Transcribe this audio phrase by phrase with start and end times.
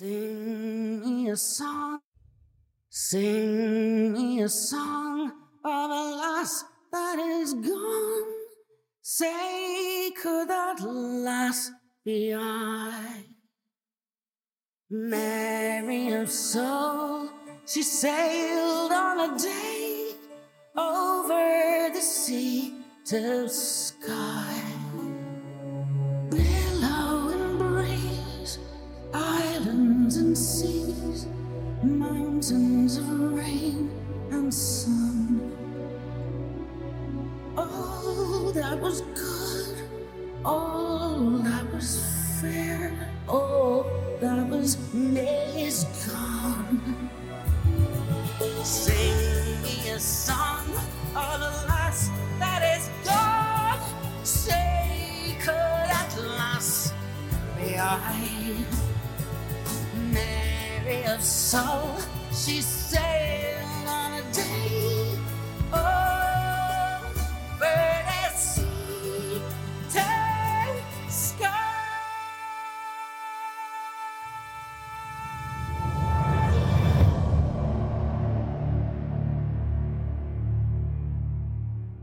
[0.00, 1.98] Sing me a song,
[2.88, 5.32] sing me a song
[5.64, 8.22] of a lass that is gone.
[9.02, 11.72] Say, could that lass
[12.04, 13.24] be I?
[14.88, 17.30] Mary of soul,
[17.66, 20.12] she sailed on a day
[20.76, 22.72] over the sea
[23.06, 24.37] to sky.
[31.82, 33.90] Mountains of rain
[34.30, 35.52] and sun.
[37.56, 39.78] All that was good,
[40.44, 42.02] all that was
[42.40, 42.92] fair,
[43.28, 43.86] all
[44.20, 47.10] that was nay is gone.
[48.64, 50.66] Sing me a song
[51.14, 54.24] of the last that is gone.
[54.24, 56.94] Say, could at last
[57.56, 58.37] be I?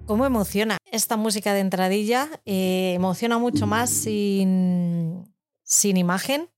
[0.05, 2.29] ¿Cómo emociona esta música de entradilla?
[2.45, 5.33] Eh, emociona mucho más sin,
[5.63, 6.49] sin imagen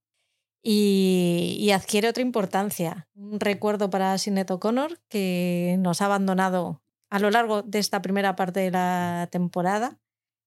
[0.62, 3.08] y, y adquiere otra importancia.
[3.14, 8.36] Un recuerdo para Sinead O'Connor que nos ha abandonado a lo largo de esta primera
[8.36, 9.98] parte de la temporada.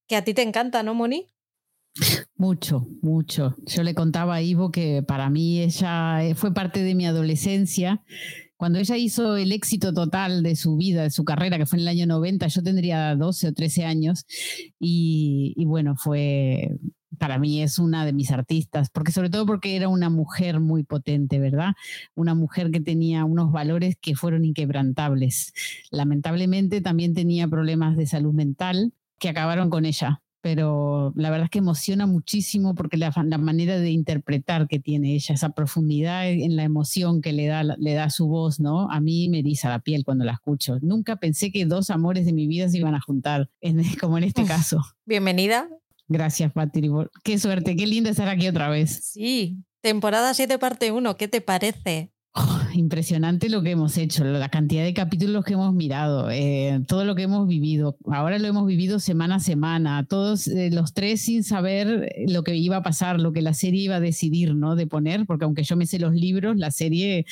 [0.06, 1.28] Que a ti te encanta, ¿no, Moni?
[2.36, 3.54] Mucho, mucho.
[3.66, 8.02] Yo le contaba a Ivo que para mí ella eh, fue parte de mi adolescencia.
[8.56, 11.82] Cuando ella hizo el éxito total de su vida, de su carrera, que fue en
[11.82, 14.24] el año 90, yo tendría 12 o 13 años.
[14.78, 16.78] Y, y bueno, fue,
[17.22, 20.82] para mí es una de mis artistas, porque sobre todo porque era una mujer muy
[20.82, 21.74] potente, ¿verdad?
[22.16, 25.52] Una mujer que tenía unos valores que fueron inquebrantables.
[25.92, 31.50] Lamentablemente también tenía problemas de salud mental que acabaron con ella, pero la verdad es
[31.50, 36.56] que emociona muchísimo porque la, la manera de interpretar que tiene ella, esa profundidad en
[36.56, 38.90] la emoción que le da, le da su voz, ¿no?
[38.90, 40.80] A mí me eriza la piel cuando la escucho.
[40.82, 44.24] Nunca pensé que dos amores de mi vida se iban a juntar, en- como en
[44.24, 44.82] este caso.
[45.06, 45.68] Bienvenida.
[46.12, 46.90] Gracias, Pati.
[47.24, 49.12] Qué suerte, qué lindo estar aquí otra vez.
[49.12, 51.16] Sí, temporada 7, parte 1.
[51.16, 52.12] ¿Qué te parece?
[52.34, 57.04] Oh, impresionante lo que hemos hecho, la cantidad de capítulos que hemos mirado, eh, todo
[57.04, 57.96] lo que hemos vivido.
[58.10, 62.56] Ahora lo hemos vivido semana a semana, todos eh, los tres sin saber lo que
[62.56, 64.76] iba a pasar, lo que la serie iba a decidir, ¿no?
[64.76, 67.26] De poner, porque aunque yo me sé los libros, la serie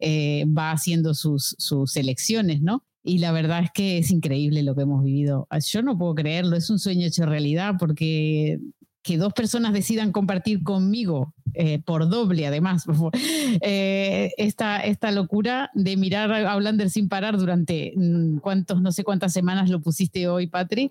[0.00, 2.84] eh, va haciendo sus, sus elecciones, ¿no?
[3.04, 5.46] Y la verdad es que es increíble lo que hemos vivido.
[5.66, 8.58] Yo no puedo creerlo, es un sueño hecho realidad porque
[9.04, 12.84] que dos personas decidan compartir conmigo, eh, por doble además,
[13.60, 19.04] eh, esta, esta locura de mirar a Outlander sin parar durante mm, cuántos, no sé
[19.04, 20.90] cuántas semanas lo pusiste hoy, Patri,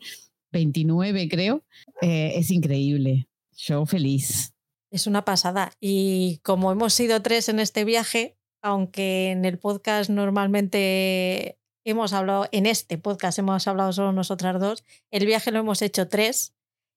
[0.51, 1.63] 29 creo,
[2.01, 3.28] eh, es increíble.
[3.57, 4.53] Yo feliz.
[4.91, 5.72] Es una pasada.
[5.81, 12.48] Y como hemos sido tres en este viaje, aunque en el podcast normalmente hemos hablado,
[12.52, 16.54] en este podcast hemos hablado solo nosotras dos, el viaje lo hemos hecho tres.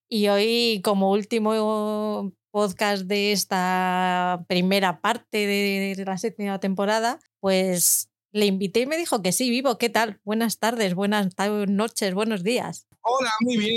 [0.09, 8.47] Y hoy, como último podcast de esta primera parte de la séptima temporada, pues le
[8.47, 10.21] invité y me dijo que sí, vivo, ¿qué tal?
[10.25, 11.29] Buenas tardes, buenas
[11.69, 12.87] noches, buenos días.
[13.09, 13.77] Hola, muy bien.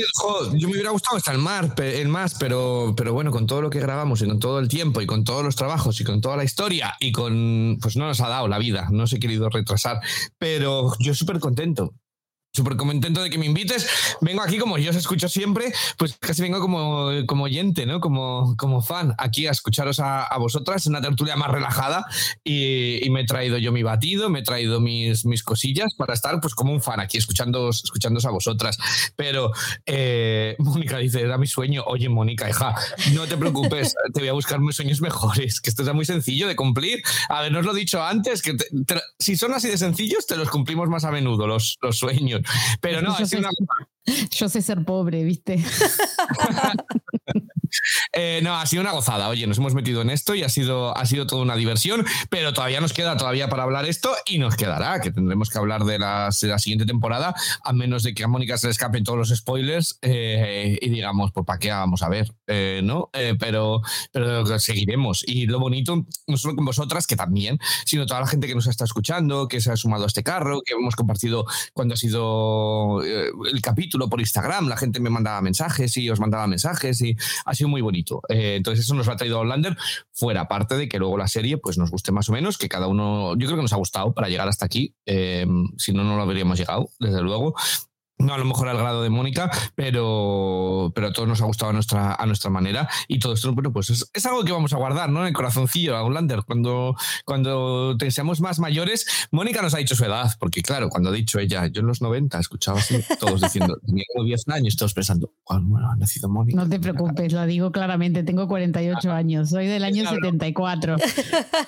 [0.55, 3.69] Yo me hubiera gustado estar el mar, el más, pero, pero bueno, con todo lo
[3.69, 6.35] que grabamos y con todo el tiempo y con todos los trabajos y con toda
[6.35, 9.47] la historia y con, pues no nos ha dado la vida, no os he querido
[9.49, 9.99] retrasar,
[10.39, 11.93] pero yo súper contento.
[12.51, 13.87] Súper contento de que me invites.
[14.21, 17.99] Vengo aquí, como yo os escucho siempre, pues casi vengo como, como oyente, ¿no?
[17.99, 22.05] Como, como fan, aquí a escucharos a, a vosotras, una tertulia más relajada.
[22.43, 26.15] Y, y me he traído yo mi batido, me he traído mis, mis cosillas para
[26.15, 28.77] estar pues como un fan aquí escuchándoos, escuchándoos a vosotras.
[29.15, 29.51] Pero
[29.85, 31.83] eh, Mónica dice, era mi sueño.
[31.85, 32.73] Oye, Mónica, hija,
[33.13, 36.47] no te preocupes, te voy a buscar mis sueños mejores, que esto es muy sencillo
[36.47, 37.01] de cumplir.
[37.29, 39.77] A ver, no os lo he dicho antes, que te- te- si son así de
[39.77, 42.38] sencillos, te los cumplimos más a menudo, los, los sueños.
[42.81, 43.49] Pero no, sé, una,
[44.31, 45.63] yo sé ser pobre, ¿viste?
[48.13, 49.29] Eh, no, ha sido una gozada.
[49.29, 52.53] Oye, nos hemos metido en esto y ha sido, ha sido toda una diversión, pero
[52.53, 55.93] todavía nos queda todavía para hablar esto y nos quedará, que tendremos que hablar de,
[55.93, 57.33] de la siguiente temporada,
[57.63, 61.31] a menos de que a Mónica se le escapen todos los spoilers eh, y digamos,
[61.31, 63.09] pues para qué vamos a ver, eh, ¿no?
[63.39, 65.23] Pero, pero seguiremos.
[65.27, 68.67] Y lo bonito, no solo con vosotras, que también, sino toda la gente que nos
[68.67, 73.01] está escuchando, que se ha sumado a este carro, que hemos compartido cuando ha sido
[73.03, 77.55] el capítulo por Instagram, la gente me mandaba mensajes y os mandaba mensajes y ha
[77.55, 78.21] sido muy bonito.
[78.29, 79.75] Eh, entonces eso nos ha traído Outlander,
[80.13, 82.87] fuera parte de que luego la serie pues nos guste más o menos, que cada
[82.87, 85.47] uno, yo creo que nos ha gustado para llegar hasta aquí, eh,
[85.77, 87.55] si no, no lo habríamos llegado, desde luego.
[88.19, 91.69] No a lo mejor al grado de Mónica, pero, pero a todos nos ha gustado
[91.69, 92.89] a nuestra, a nuestra manera.
[93.07, 95.21] Y todo esto, bueno, pues es, algo que vamos a guardar, ¿no?
[95.21, 96.43] En el corazoncillo, a Outlander.
[96.43, 101.13] Cuando, cuando seamos más mayores, Mónica nos ha dicho su edad, porque claro, cuando ha
[101.13, 104.93] dicho ella, yo en los 90 escuchaba así, todos diciendo, tenía como 10 años, todos
[104.93, 106.61] pensando, bueno, ha nacido Mónica.
[106.61, 110.97] No te preocupes, lo digo claramente, tengo 48 años, soy del año 74.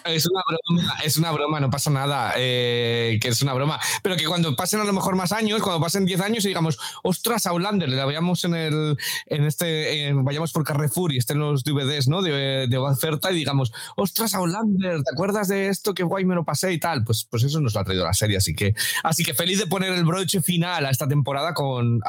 [0.04, 3.80] Es una broma, es una broma, no pasa nada, eh, que es una broma.
[4.04, 6.80] Pero que cuando pasen a lo mejor más años, cuando pasen 10 años, y digamos,
[7.04, 12.08] ostras, Outlander, la veamos en el, en este, vayamos por Carrefour y estén los DVDs,
[12.08, 12.22] ¿no?
[12.22, 15.94] De, oferta y digamos, ostras, Outlander, ¿te acuerdas de esto?
[15.94, 17.04] que guay me lo pasé y tal.
[17.04, 18.74] Pues, pues eso nos lo ha traído la serie, así que,
[19.04, 22.00] así que feliz de poner el broche final a esta temporada con,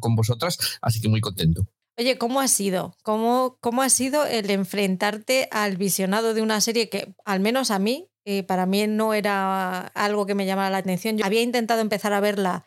[0.00, 1.66] con vosotras, así que muy contento.
[1.98, 2.96] Oye, ¿cómo ha sido?
[3.02, 7.78] ¿Cómo, ¿Cómo ha sido el enfrentarte al visionado de una serie que, al menos a
[7.78, 11.18] mí, eh, para mí no era algo que me llamara la atención?
[11.18, 12.64] Yo había intentado empezar a verla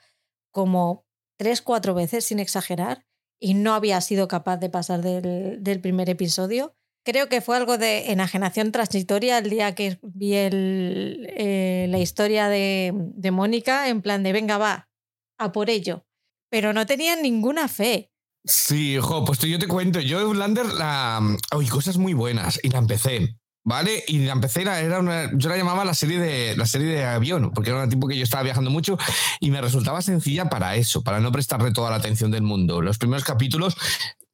[0.51, 1.05] como
[1.43, 3.05] tres, cuatro veces, sin exagerar,
[3.37, 6.73] y no había sido capaz de pasar del, primer episodio.
[7.03, 12.47] Creo que fue algo de enajenación transitoria el día que vi el, eh, la historia
[12.47, 14.89] de, de Mónica, en plan de venga, va,
[15.37, 16.05] a por ello.
[16.49, 18.09] Pero no tenía ninguna fe.
[18.45, 21.19] Sí, ojo, pues yo te cuento, yo Lander la
[21.53, 23.35] oí cosas muy buenas y la empecé.
[23.65, 24.03] ¿Vale?
[24.07, 27.51] Y la empecé, era una, yo la llamaba la serie, de, la serie de avión,
[27.51, 28.97] porque era un tipo que yo estaba viajando mucho
[29.39, 32.81] y me resultaba sencilla para eso, para no prestarle toda la atención del mundo.
[32.81, 33.77] Los primeros capítulos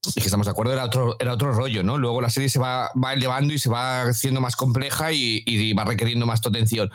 [0.07, 1.97] y que estamos de acuerdo, era otro, era otro rollo, ¿no?
[1.97, 5.73] Luego la serie se va, va elevando y se va haciendo más compleja y, y,
[5.73, 6.89] va requiriendo más tu atención.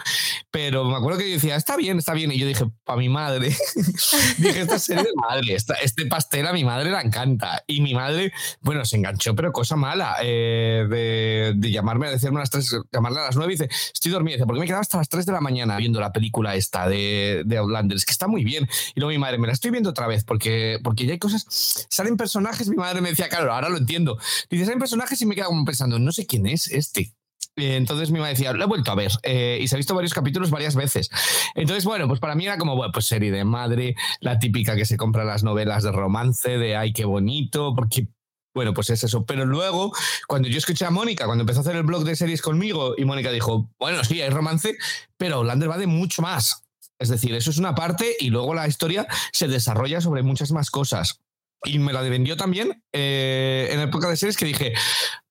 [0.51, 2.33] Pero me acuerdo que yo decía, está bien, está bien.
[2.33, 3.55] Y yo dije, para mi madre,
[4.39, 7.63] dije, esta serie de madre, este pastel a mi madre la encanta.
[7.67, 12.39] Y mi madre, bueno, se enganchó, pero cosa mala, eh, de, de, llamarme, a decirme
[12.39, 14.37] a las tres, llamarle a las nueve y dice, estoy dormida.
[14.37, 16.89] Dice, ¿por qué me quedaba hasta las tres de la mañana viendo la película esta
[16.89, 17.99] de, de Outlander?
[17.99, 18.67] Es que está muy bien.
[18.95, 21.45] Y luego mi madre, me la estoy viendo otra vez porque, porque ya hay cosas,
[21.91, 24.19] salen personajes, mi madre me decía, claro, ahora lo entiendo.
[24.51, 27.15] Dices, hay personajes y me quedo como pensando, no sé quién es este.
[27.57, 29.95] Eh, entonces mi mamá decía, lo he vuelto a ver eh, y se ha visto
[29.95, 31.11] varios capítulos varias veces.
[31.55, 34.85] Entonces, bueno, pues para mí era como, bueno, pues serie de madre, la típica que
[34.85, 38.09] se compra las novelas de romance, de ay, qué bonito, porque
[38.55, 39.25] bueno, pues es eso.
[39.25, 39.93] Pero luego,
[40.29, 43.05] cuando yo escuché a Mónica, cuando empezó a hacer el blog de series conmigo, y
[43.05, 44.77] Mónica dijo, bueno, sí, hay romance,
[45.17, 46.63] pero Lander va de mucho más.
[46.99, 50.71] Es decir, eso es una parte y luego la historia se desarrolla sobre muchas más
[50.71, 51.21] cosas
[51.65, 54.75] y me la vendió también eh, en época de series que dije,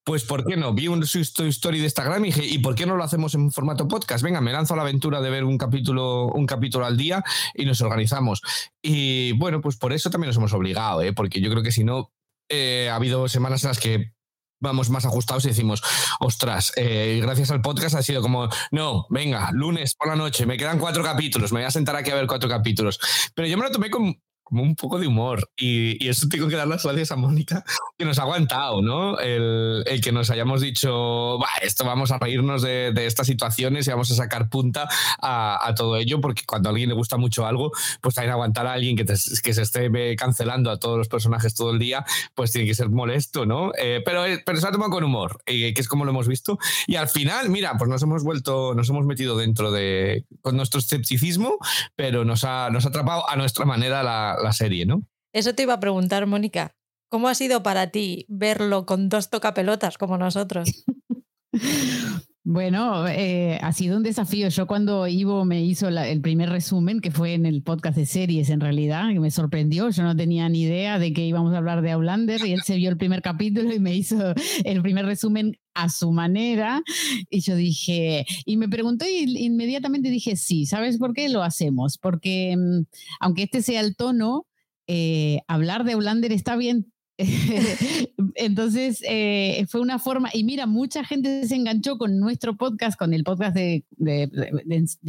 [0.03, 0.73] pues ¿por qué no?
[0.73, 3.51] Vi un, su story de Instagram y dije, ¿y por qué no lo hacemos en
[3.51, 4.23] formato podcast?
[4.23, 7.65] Venga, me lanzo a la aventura de ver un capítulo, un capítulo al día y
[7.65, 8.41] nos organizamos.
[8.81, 11.13] Y bueno, pues por eso también nos hemos obligado, ¿eh?
[11.13, 12.11] porque yo creo que si no,
[12.49, 14.13] eh, ha habido semanas en las que
[14.59, 15.83] vamos más ajustados y decimos,
[16.19, 20.57] ostras, eh, gracias al podcast ha sido como, no, venga, lunes por la noche, me
[20.57, 22.99] quedan cuatro capítulos, me voy a sentar aquí a ver cuatro capítulos.
[23.35, 25.49] Pero yo me lo tomé con, como un poco de humor.
[25.57, 27.63] Y, eso tengo que dar las gracias a Mónica,
[27.97, 29.17] que nos ha aguantado, ¿no?
[29.19, 33.91] El, el que nos hayamos dicho, esto vamos a reírnos de, de, estas situaciones y
[33.91, 34.87] vamos a sacar punta
[35.21, 38.67] a, a, todo ello, porque cuando a alguien le gusta mucho algo, pues también aguantar
[38.67, 42.05] a alguien que, te, que se esté cancelando a todos los personajes todo el día,
[42.35, 43.71] pues tiene que ser molesto, ¿no?
[43.77, 46.27] Eh, pero, eh, pero se ha tomado con humor, eh, que es como lo hemos
[46.27, 46.57] visto.
[46.87, 50.79] Y al final, mira, pues nos hemos vuelto, nos hemos metido dentro de, con nuestro
[50.79, 51.57] escepticismo,
[51.95, 55.03] pero nos ha, nos ha atrapado a nuestra manera la la, serie, ¿no?
[55.33, 56.75] Eso te iba a preguntar, Mónica.
[57.09, 60.85] ¿Cómo ha sido para ti verlo con dos tocapelotas como nosotros?
[62.45, 64.49] Bueno, eh, ha sido un desafío.
[64.49, 68.49] Yo cuando Ivo me hizo el primer resumen, que fue en el podcast de series
[68.49, 71.91] en realidad, me sorprendió, yo no tenía ni idea de que íbamos a hablar de
[71.91, 74.33] Outlander y él se vio el primer capítulo y me hizo
[74.65, 76.83] el primer resumen a su manera
[77.29, 81.97] y yo dije, y me preguntó y inmediatamente dije, sí, ¿sabes por qué lo hacemos?
[81.97, 82.83] Porque mm,
[83.21, 84.47] aunque este sea el tono,
[84.87, 86.92] eh, hablar de Outlander está bien
[88.35, 93.13] Entonces eh, fue una forma, y mira, mucha gente se enganchó con nuestro podcast, con
[93.13, 93.83] el podcast de,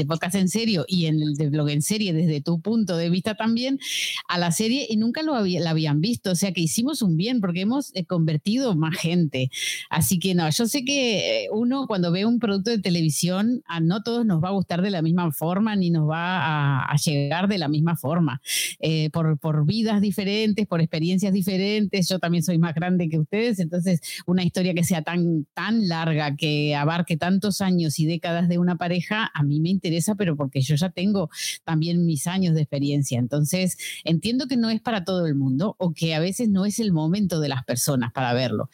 [0.06, 3.34] podcast en serio y en el de blog en serie desde tu punto de vista
[3.34, 3.78] también
[4.28, 7.16] a la serie y nunca lo había, la habían visto, o sea que hicimos un
[7.16, 9.50] bien porque hemos eh, convertido más gente.
[9.90, 13.80] Así que no, yo sé que eh, uno cuando ve un producto de televisión, a
[13.80, 17.48] no todos nos va a gustar de la misma forma ni nos va a, llegar
[17.48, 18.40] de la misma forma,
[19.12, 23.58] por, por vidas diferentes, por experiencias diferentes ustedes, yo también soy más grande que ustedes,
[23.58, 28.58] entonces una historia que sea tan, tan larga, que abarque tantos años y décadas de
[28.58, 31.30] una pareja, a mí me interesa, pero porque yo ya tengo
[31.64, 33.18] también mis años de experiencia.
[33.18, 36.78] Entonces, entiendo que no es para todo el mundo o que a veces no es
[36.78, 38.70] el momento de las personas para verlo,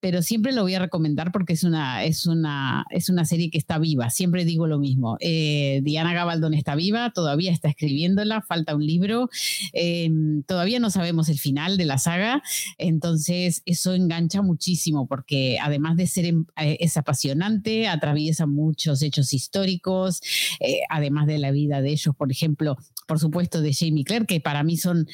[0.00, 3.58] pero siempre lo voy a recomendar porque es una, es una, es una serie que
[3.58, 5.16] está viva, siempre digo lo mismo.
[5.20, 9.28] Eh, Diana Gabaldón está viva, todavía está escribiéndola, falta un libro,
[9.72, 12.42] em, todavía no sabemos el final de la saga,
[12.78, 19.32] entonces eso engancha muchísimo porque además de ser em, eh, es apasionante, atraviesa muchos hechos
[19.32, 20.20] históricos,
[20.60, 22.76] eh, además de la vida de ellos, por ejemplo,
[23.06, 25.06] por supuesto de Jamie Clare, que para mí son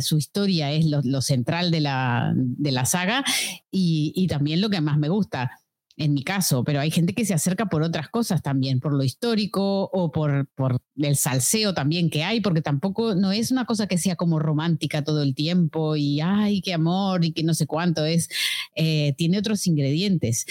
[0.00, 3.24] su historia es lo, central de la, de la saga
[3.70, 5.50] y, y también lo que más me gusta
[5.96, 9.02] en mi caso, pero hay gente que se acerca por otras cosas también, por lo
[9.02, 10.48] histórico o por,
[10.96, 15.04] el salseo también que hay, porque tampoco no es una cosa que sea como romántica
[15.04, 18.28] todo el tiempo y ay, qué amor y que no sé cuánto es,
[18.74, 20.44] eh, tiene otros ingredientes.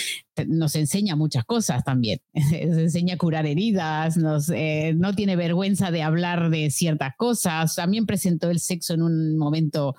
[0.47, 5.91] Nos enseña muchas cosas también, nos enseña a curar heridas, nos, eh, no tiene vergüenza
[5.91, 9.95] de hablar de ciertas cosas, también presentó el sexo en un momento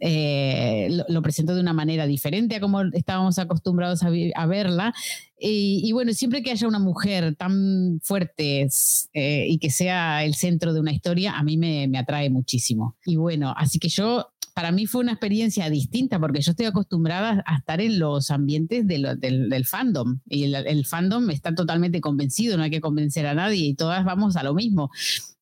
[0.00, 4.94] eh, lo, presentó de una manera diferente a como estábamos acostumbrados a, verla.
[5.40, 8.68] Y, bueno, siempre que haya una mujer tan fuerte
[9.12, 12.96] eh, y que sea el centro de una historia, a mí me, atrae muchísimo.
[13.04, 17.44] Y bueno, así que yo para mí fue una experiencia distinta porque yo estoy acostumbrada
[17.46, 22.64] a estar en los ambientes del, fandom y el, el, fandom está totalmente convencido, no
[22.64, 24.90] hay que convencer a nadie y todas vamos a lo mismo.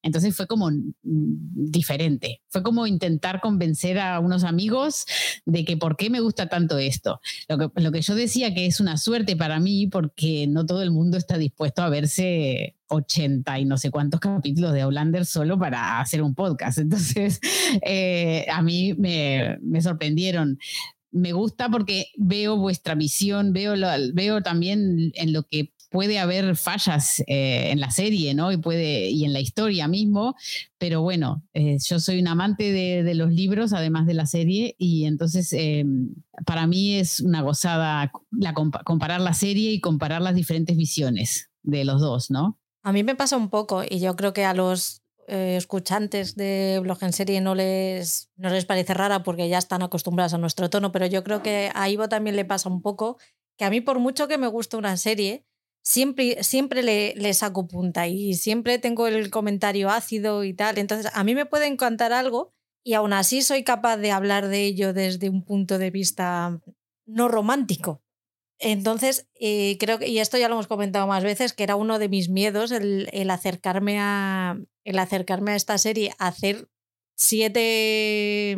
[0.07, 0.71] Entonces fue como
[1.03, 2.41] diferente.
[2.49, 5.05] Fue como intentar convencer a unos amigos
[5.45, 7.21] de que por qué me gusta tanto esto.
[7.49, 11.17] Lo que, yo decía que es una suerte para mí porque no todo el mundo
[11.17, 16.23] está dispuesto a verse 80 y no sé cuántos capítulos de Outlander solo para hacer
[16.23, 16.79] un podcast.
[16.87, 17.41] Entonces,
[17.85, 20.59] eh, a mí me, sorprendieron
[21.11, 23.75] me gusta porque veo vuestra visión, veo,
[24.13, 28.53] veo también en lo que puede haber fallas eh, en la serie, ¿no?
[28.53, 30.35] Y, puede, y en la historia mismo,
[30.79, 35.07] pero bueno, eh, yo soy un amante de, los libros, además de la serie, y
[35.07, 35.85] entonces eh,
[36.45, 41.85] para mí es una gozada la, comparar la serie y comparar las diferentes visiones de
[41.85, 42.59] los dos, ¿no?
[42.83, 46.99] A mí me pasa un poco, y yo creo que a los escuchantes de blog
[47.03, 50.93] en serie no les, no les parece rara porque ya están acostumbrados a nuestro tono,
[50.93, 53.19] pero yo creo que a Ivo también le pasa un poco
[53.57, 55.46] que a mí por mucho que me guste una serie,
[55.87, 60.79] siempre, siempre le, saco punta y siempre tengo el comentario ácido y tal.
[60.79, 62.53] Entonces, a mí me puede encantar algo
[62.85, 66.61] y aún así soy capaz de hablar de ello desde un punto de vista
[67.07, 68.03] no romántico.
[68.59, 72.01] Entonces, eh, creo que, y esto ya lo hemos comentado más veces, que era uno
[72.01, 76.69] de mis miedos el, acercarme, a, el acercarme a esta serie, hacer
[77.15, 78.57] siete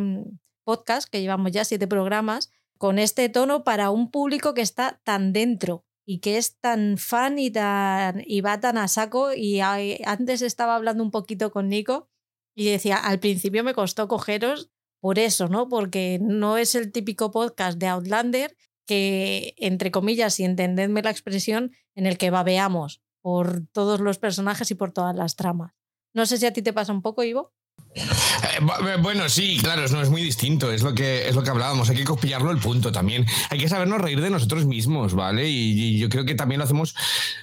[0.63, 5.33] podcasts, que llevamos ya siete programas, con este tono para un público que está tan
[5.33, 9.31] dentro y que es tan fan y, tan, y va tan a saco.
[9.31, 12.09] Y antes estaba hablando un poquito con Nico
[12.55, 15.69] y decía, al principio me costó cogeros por eso, ¿no?
[15.69, 21.73] Porque no es el típico podcast de Outlander que, entre comillas, y entendedme la expresión,
[21.93, 25.75] en el que babeamos por todos los personajes y por todas las tramas.
[26.15, 27.53] No sé si a ti te pasa un poco, Ivo.
[27.95, 31.89] Eh, bueno, sí, claro, no es muy distinto, es lo que es lo que hablábamos,
[31.89, 33.25] hay que copiarlo el punto también.
[33.49, 35.49] Hay que sabernos reír de nosotros mismos, ¿vale?
[35.49, 36.95] Y, yo creo que también lo hacemos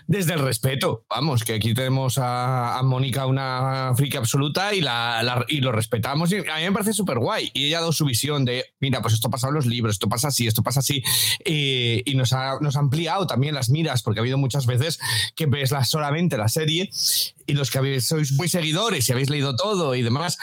[0.06, 1.04] desde el respeto.
[1.10, 6.30] Vamos, que aquí tenemos a, Mónica una friki absoluta y, la, y lo respetamos.
[6.32, 7.50] Y a mí me parece súper guay.
[7.52, 10.08] Y ella ha dado su visión de, mira, pues esto pasa en los libros, esto
[10.08, 11.02] pasa así, esto pasa así.
[11.44, 14.98] Y, nos, ha, nos ha ampliado también las miras, porque ha habido muchas veces
[15.34, 16.90] que ves solamente la serie
[17.46, 20.38] y los que sois muy seguidores y habéis leído todo y demás,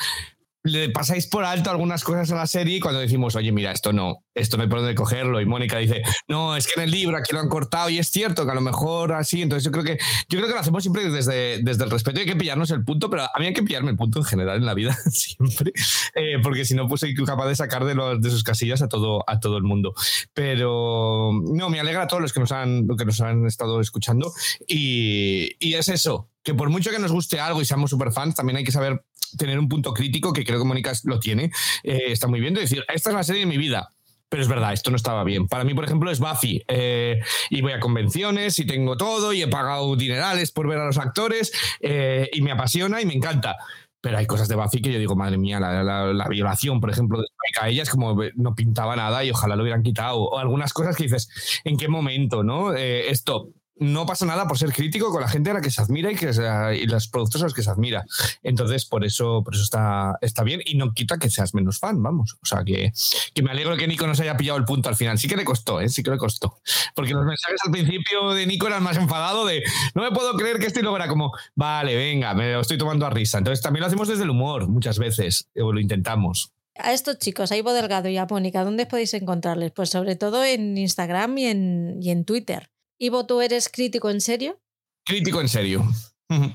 [0.64, 4.24] le pasáis por alto algunas cosas a la serie cuando decimos, oye, mira, esto no,
[4.34, 5.42] esto no hay por dónde cogerlo.
[5.42, 8.10] Y Mónica dice, no, es que en el libro aquí lo han cortado y es
[8.10, 9.42] cierto que a lo mejor así.
[9.42, 9.98] Entonces yo creo que,
[10.30, 12.22] yo creo que lo hacemos siempre desde, desde el respeto.
[12.22, 14.58] Hay que pillarnos el punto, pero a mí hay que pillarme el punto en general
[14.58, 15.74] en la vida, siempre.
[16.16, 18.88] Eh, porque si no, pues soy capaz de sacar de, los, de sus casillas a
[18.88, 19.94] todo, a todo el mundo.
[20.34, 24.32] Pero no, me alegra a todos los que nos han, que nos han estado escuchando.
[24.66, 28.36] Y, y es eso, que por mucho que nos guste algo y seamos super fans,
[28.36, 29.04] también hay que saber
[29.38, 31.52] tener un punto crítico, que creo que Mónica lo tiene,
[31.84, 33.90] eh, está muy bien, de decir, esta es la serie de mi vida.
[34.30, 35.48] Pero es verdad, esto no estaba bien.
[35.48, 36.64] Para mí, por ejemplo, es Buffy.
[36.68, 37.22] Eh,
[37.52, 40.98] y voy a convenciones y tengo todo y he pagado dinerales por ver a los
[40.98, 43.58] actores eh, y me apasiona y me encanta.
[44.02, 47.26] Pero hay cosas de Buffy que yo digo, madre mía, la, violación, por ejemplo, de
[47.26, 50.24] Spike a ella es como no pintaba nada y ojalá lo hubieran quitado.
[50.24, 51.30] O algunas cosas que dices,
[51.64, 52.74] ¿en qué momento, no?
[52.74, 56.12] esto no pasa nada por ser crítico con la gente a la que se admira
[56.12, 56.32] y, que
[56.76, 58.06] y los productos a los que se admira.
[58.44, 62.02] Entonces, por eso, por eso está, está bien y no quita que seas menos fan,
[62.02, 62.38] vamos.
[62.42, 62.92] O sea, que,
[63.34, 65.18] que me alegro que Nico nos haya pillado el punto al final.
[65.18, 65.90] Sí que le costó, ¿eh?
[65.90, 66.60] sí que le costó.
[66.96, 69.64] Porque los mensajes al principio de Nico eran más enfadado de
[69.96, 72.78] no me puedo creer que esto y luego era como, vale, venga, me lo estoy
[72.78, 73.38] tomando a risa.
[73.38, 76.52] Entonces, también lo hacemos desde el humor muchas veces, o lo intentamos.
[76.76, 79.72] A estos chicos, a Ivo Delgado y a Mónica, ¿dónde podéis encontrarles?
[79.72, 82.73] Pues sobre todo en Instagram y en, y en Twitter.
[83.04, 84.62] Ivo, ¿tú eres crítico en serio?
[85.06, 85.84] Crítico en serio.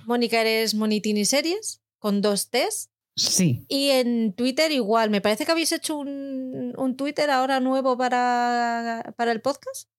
[0.07, 1.83] Mónica, ¿eres Monitini Series?
[1.99, 2.89] Con dos T's.
[3.17, 3.67] Sí.
[3.69, 5.11] Y en Twitter igual.
[5.11, 9.91] Me parece que habéis hecho un, un Twitter ahora nuevo para, para el podcast.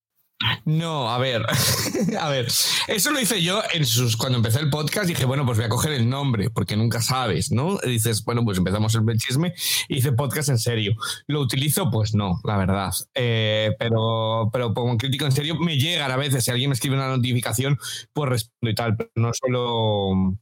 [0.64, 1.46] No, a ver,
[2.20, 2.48] a ver,
[2.88, 5.70] eso lo hice yo en sus, cuando empecé el podcast, dije, bueno, pues voy a
[5.70, 7.78] coger el nombre, porque nunca sabes, ¿no?
[7.80, 9.54] Dices, bueno, pues empezamos el chisme,
[9.90, 10.96] hice podcast en serio.
[11.28, 11.92] ¿Lo utilizo?
[11.92, 12.94] Pues no, la verdad.
[13.16, 16.96] Eh, pero, pero como crítico en serio, me llegan a veces, si alguien me escribe
[16.96, 17.78] una notificación,
[18.14, 20.38] pues respondo y tal, pero no solo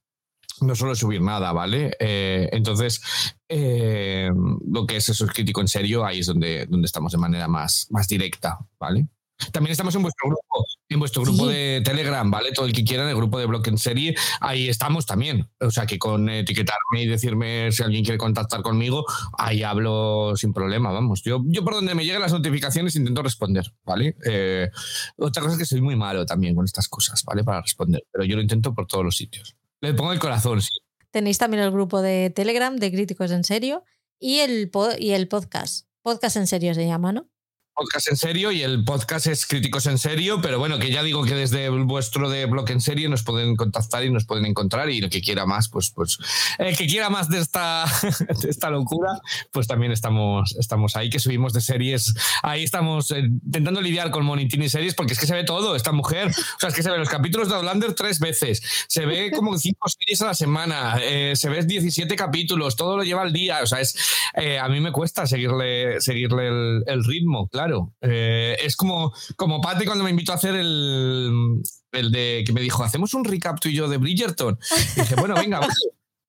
[0.60, 1.96] no suelo subir nada, ¿vale?
[2.00, 3.02] Eh, entonces,
[3.48, 4.30] eh,
[4.68, 7.48] lo que es eso es crítico en serio, ahí es donde, donde estamos de manera
[7.48, 9.08] más, más directa, ¿vale?
[9.52, 12.52] También estamos en vuestro grupo, en vuestro grupo de Telegram, ¿vale?
[12.52, 15.48] Todo el que quiera en el grupo de Block en Serie, ahí estamos también.
[15.60, 19.06] O sea que con etiquetarme y decirme si alguien quiere contactar conmigo,
[19.38, 21.22] ahí hablo sin problema, vamos.
[21.24, 24.16] Yo, yo por donde me lleguen las notificaciones intento responder, ¿vale?
[24.26, 24.70] Eh,
[25.18, 27.44] otra cosa es que soy muy malo también con estas cosas, ¿vale?
[27.44, 29.56] Para responder, pero yo lo intento por todos los sitios.
[29.82, 30.78] Le pongo el corazón, sí.
[31.12, 33.84] Tenéis también el grupo de Telegram de Críticos en Serio
[34.20, 35.88] y el, y el podcast.
[36.02, 37.30] Podcast en Serio se llama, ¿no?
[37.78, 41.24] Podcast en serio y el podcast es Críticos en Serio, pero bueno, que ya digo
[41.26, 44.98] que desde vuestro de blog en serio nos pueden contactar y nos pueden encontrar y
[44.98, 46.18] el que quiera más, pues, pues
[46.58, 47.86] el que quiera más de esta,
[48.42, 53.20] de esta locura, pues también estamos, estamos ahí, que subimos de series, ahí estamos eh,
[53.20, 56.70] intentando lidiar con Monitini series porque es que se ve todo, esta mujer, o sea,
[56.70, 60.20] es que se ve los capítulos de Outlander tres veces, se ve como cinco series
[60.24, 63.82] a la semana, eh, se ve 17 capítulos, todo lo lleva al día, o sea,
[63.82, 63.96] es,
[64.34, 67.94] eh, a mí me cuesta seguirle, seguirle el, el ritmo, claro claro.
[68.02, 72.62] Eh, es como, como Pate cuando me invitó a hacer el, el de que me
[72.62, 74.58] dijo, hacemos un recap tú y yo de Bridgerton.
[74.96, 75.60] Dije, bueno, venga,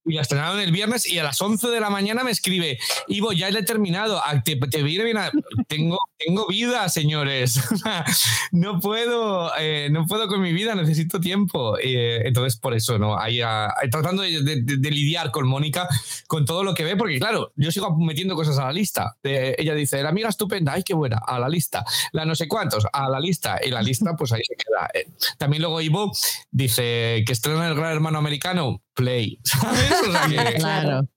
[0.09, 3.33] y la estrenaron el viernes y a las 11 de la mañana me escribe, Ivo,
[3.33, 5.19] ya he terminado, ah, te, viene bien,
[5.67, 7.61] tengo, tengo vida, señores,
[8.53, 11.79] no puedo, eh, no puedo con mi vida, necesito tiempo.
[11.79, 13.19] Eh, entonces, por eso, ¿no?
[13.19, 15.89] Ahí, ah, tratando de, lidiar con Mónica,
[16.27, 19.17] con todo lo que ve, porque claro, yo sigo metiendo cosas a la lista.
[19.23, 21.85] ella dice, la amiga estupenda, ay, qué buena, a la lista.
[22.13, 23.59] La no sé cuántos, a la lista.
[23.65, 24.89] Y la lista, pues ahí se queda.
[24.95, 26.13] Eh, también luego Ivo
[26.51, 30.57] dice que estrena el Gran Hermano Americano, Play, ¿sabes?
[30.57, 31.09] claro.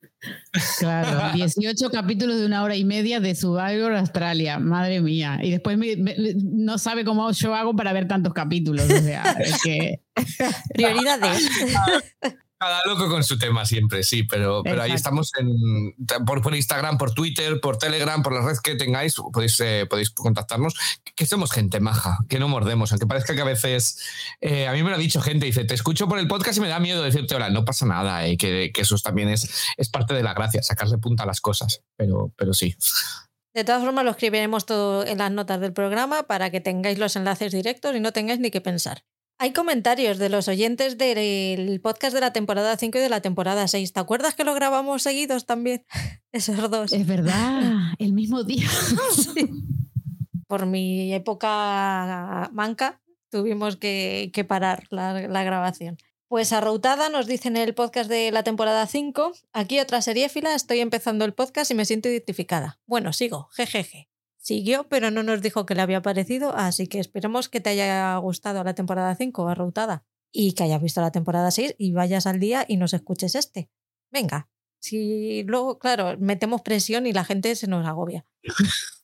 [0.78, 5.40] Claro, 18 capítulos de una hora y media de Survivor Australia, madre mía.
[5.42, 5.80] Y después
[6.36, 8.86] no sabe cómo yo hago para ver tantos capítulos.
[8.86, 10.02] O sea, es que...
[10.76, 11.50] Prioridades.
[12.62, 15.96] Cada loco con su tema siempre, sí, pero, pero ahí estamos en,
[16.28, 20.12] por, por, Instagram, por Twitter, por Telegram, por la red que tengáis, podéis, eh, podéis
[20.12, 20.76] contactarnos,
[21.16, 24.00] que somos gente maja, que no mordemos, aunque parezca que a veces,
[24.42, 26.62] eh, a mí me lo ha dicho gente, dice, te escucho por el podcast y
[26.62, 29.90] me da miedo decirte, hola, no pasa nada, eh, que, que, eso también es, es
[29.90, 32.76] parte de la gracia, sacarle punta a las cosas, pero, pero sí.
[33.56, 37.16] De todas formas, lo escribiremos todo en las notas del programa para que tengáis los
[37.16, 39.04] enlaces directos y no tengáis ni que pensar.
[39.42, 43.68] Hay comentarios de los oyentes del podcast de la temporada 5 y de la temporada
[43.68, 43.92] 6.
[43.92, 45.84] ¿Te acuerdas que lo grabamos seguidos también?
[46.32, 46.94] Esos dos.
[46.94, 48.70] Es verdad, el mismo día.
[50.48, 53.02] Por mi época manca
[53.32, 55.98] tuvimos que, parar la, grabación.
[56.28, 60.82] Pues arroutada nos dice en el podcast de la temporada 5, aquí otra seriéfila, estoy
[60.82, 62.80] empezando el podcast y me siento identificada.
[62.86, 64.11] Bueno, sigo, jejeje.
[64.42, 68.18] Siguió, pero no nos dijo que le había parecido, así que esperemos que te haya
[68.18, 72.40] gustado la temporada 5, arroutada, y que hayas visto la temporada 6 y vayas al
[72.40, 73.70] día y nos escuches este.
[74.12, 74.50] Venga,
[74.80, 78.26] si luego, claro, metemos presión y la gente se nos agobia.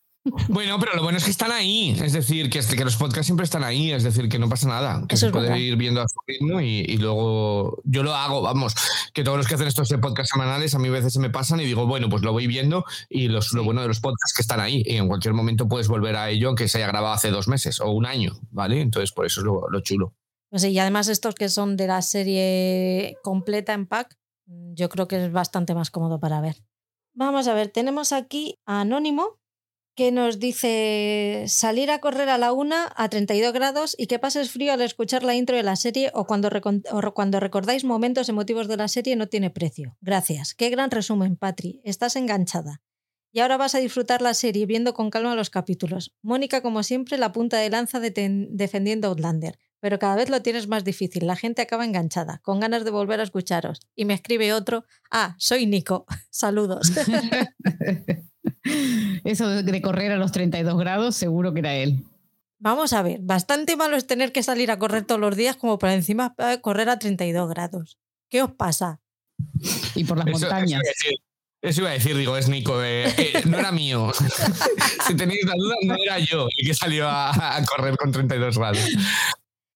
[0.49, 1.97] Bueno, pero lo bueno es que están ahí.
[2.01, 3.91] Es decir, que, que los podcasts siempre están ahí.
[3.91, 5.03] Es decir, que no pasa nada.
[5.07, 8.41] Que se puede ir viendo a su ritmo y, luego yo lo hago.
[8.41, 8.75] Vamos,
[9.13, 11.59] que todos los que hacen estos podcasts semanales a mí a veces se me pasan
[11.59, 14.41] y digo, bueno, pues lo voy viendo y los, lo bueno de los podcasts que
[14.41, 14.83] están ahí.
[14.85, 17.79] Y en cualquier momento puedes volver a ello, aunque se haya grabado hace dos meses
[17.79, 18.81] o un año, ¿vale?
[18.81, 20.13] Entonces, por eso es lo, chulo.
[20.49, 25.07] Pues sí, y además estos que son de la serie completa en pack, yo creo
[25.07, 26.57] que es bastante más cómodo para ver.
[27.13, 29.39] Vamos a ver, tenemos aquí a Anónimo,
[29.97, 34.51] que nos dice salir a correr a la una a 32 grados y que pases
[34.51, 36.51] frío al escuchar la intro de la serie o cuando,
[37.15, 39.97] cuando recordáis momentos emotivos de la serie no tiene precio.
[39.99, 40.53] Gracias.
[40.53, 41.81] Qué gran resumen, Patri.
[41.83, 42.83] Estás enganchada.
[43.31, 46.15] Y ahora vas a disfrutar la serie viendo con calma los capítulos.
[46.21, 49.57] Mónica, como siempre, la punta de lanza defendiendo Outlander.
[49.79, 51.25] pero cada vez lo tienes más difícil.
[51.25, 53.79] La gente acaba enganchada, con ganas de volver a escucharos.
[53.95, 56.91] Y me escribe otro, ah, soy Nico, saludos.
[59.23, 62.03] Eso de correr a los 32 grados, seguro que era él.
[62.59, 65.77] Vamos a ver, bastante malo es tener que salir a correr todos los días como
[65.77, 67.97] para encima eh, correr a 32 grados.
[68.29, 68.99] ¿Qué os pasa?
[69.95, 70.81] Y por las montañas.
[71.61, 73.13] Eso iba a decir, digo, es Nico, eh,
[73.45, 74.11] no era mío.
[75.07, 78.79] si tenéis la duda, no era yo el que salió a, correr con 32 grados.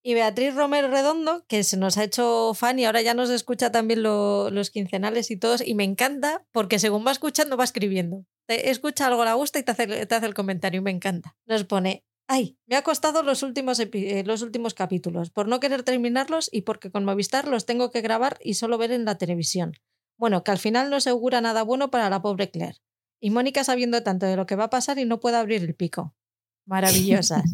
[0.04, 3.70] Y Beatriz Romero Redondo, que se nos ha hecho fan y ahora ya nos escucha
[3.70, 8.26] también los quincenales y todos, y me encanta porque según va escuchando va escribiendo.
[8.46, 11.36] Te escucha algo, la gusta y te hace, te hace el comentario y me encanta.
[11.46, 15.84] Nos pone, ay, me ha costado los últimos, eh, los últimos capítulos por no querer
[15.84, 19.74] terminarlos y porque con Movistar los tengo que grabar y solo ver en la televisión.
[20.18, 22.78] Bueno, que al final no se augura nada bueno para la pobre Claire.
[23.20, 25.76] Y Mónica sabiendo tanto de lo que va a pasar y no puede abrir el
[25.76, 26.16] pico.
[26.66, 27.44] Maravillosas.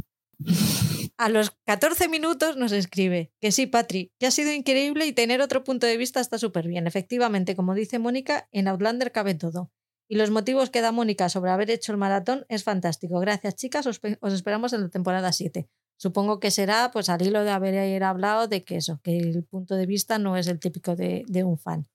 [1.18, 5.40] A los 14 minutos nos escribe que sí, Patri, que ha sido increíble y tener
[5.40, 6.86] otro punto de vista está súper bien.
[6.86, 9.72] Efectivamente, como dice Mónica, en Outlander cabe todo.
[10.08, 13.18] Y los motivos que da Mónica sobre haber hecho el maratón es fantástico.
[13.18, 13.86] Gracias, chicas.
[13.88, 14.00] Os,
[14.32, 15.68] esperamos en la temporada 7.
[15.96, 19.74] Supongo que será pues al hilo de haber hablado de que eso, que el punto
[19.74, 21.88] de vista no es el típico de, un fan.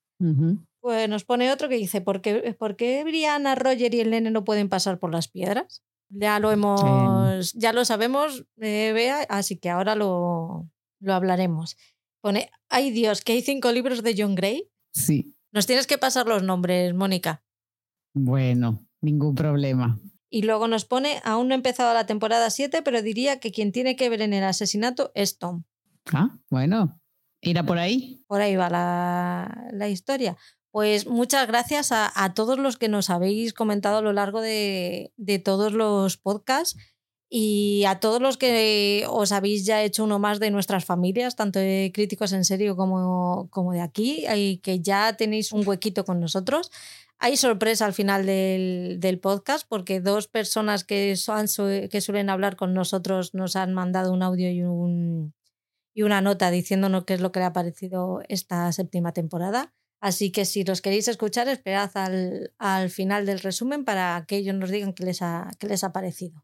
[0.81, 4.31] Pues nos pone otro que dice, ¿por qué, ¿por qué Brianna, Roger y el nene
[4.31, 5.81] no pueden pasar por las piedras?
[6.15, 11.75] Ya lo hemos, ya lo sabemos, eh, Bea, así que ahora lo, lo hablaremos.
[12.21, 14.69] Pone, ay Dios, que hay cinco libros de John Gray.
[14.93, 15.35] Sí.
[15.51, 17.43] Nos tienes que pasar los nombres, Mónica.
[18.13, 19.99] Bueno, ningún problema.
[20.29, 23.71] Y luego nos pone, aún no ha empezado la temporada 7, pero diría que quien
[23.71, 25.63] tiene que ver en el asesinato es Tom.
[26.11, 26.99] Ah, bueno.
[27.41, 28.23] ¿Irá por ahí?
[28.27, 30.37] Por ahí va la, la historia.
[30.73, 35.13] Pues muchas gracias a, todos los que nos habéis comentado a lo largo de,
[35.45, 36.75] todos los podcasts
[37.29, 41.59] y a todos los que os habéis ya hecho uno más de nuestras familias, tanto
[41.59, 46.19] de críticos en serio como, como de aquí, y que ya tenéis un huequito con
[46.19, 46.71] nosotros.
[47.19, 51.45] Hay sorpresa al final del, podcast porque dos personas que, son,
[51.91, 55.35] que suelen hablar con nosotros nos han mandado un audio y, un,
[55.93, 59.71] y una nota diciéndonos qué es lo que le ha parecido esta séptima temporada.
[60.03, 61.89] Así que si los queréis escuchar, esperad
[62.57, 66.43] al, final del resumen para que ellos nos digan qué les, ha, parecido.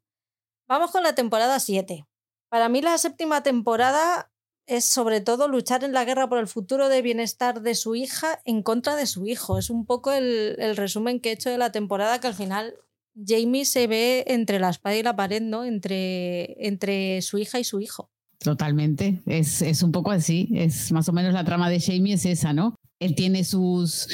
[0.65, 2.07] Vamos con la temporada 7.
[2.47, 4.31] Para mí la séptima temporada
[4.65, 8.39] es sobre todo luchar en la guerra por el futuro de bienestar de su hija
[8.45, 9.59] en contra de su hijo.
[9.59, 12.75] Es un poco el, resumen que he hecho de la temporada que al final
[13.13, 15.65] Jamie se ve entre la espada y la pared, ¿no?
[15.65, 18.09] Entre, entre su hija y su hijo.
[18.37, 22.25] Totalmente, es, es, un poco así, es más o menos la trama de Jamie es
[22.25, 22.75] esa, ¿no?
[22.99, 24.07] Él tiene sus,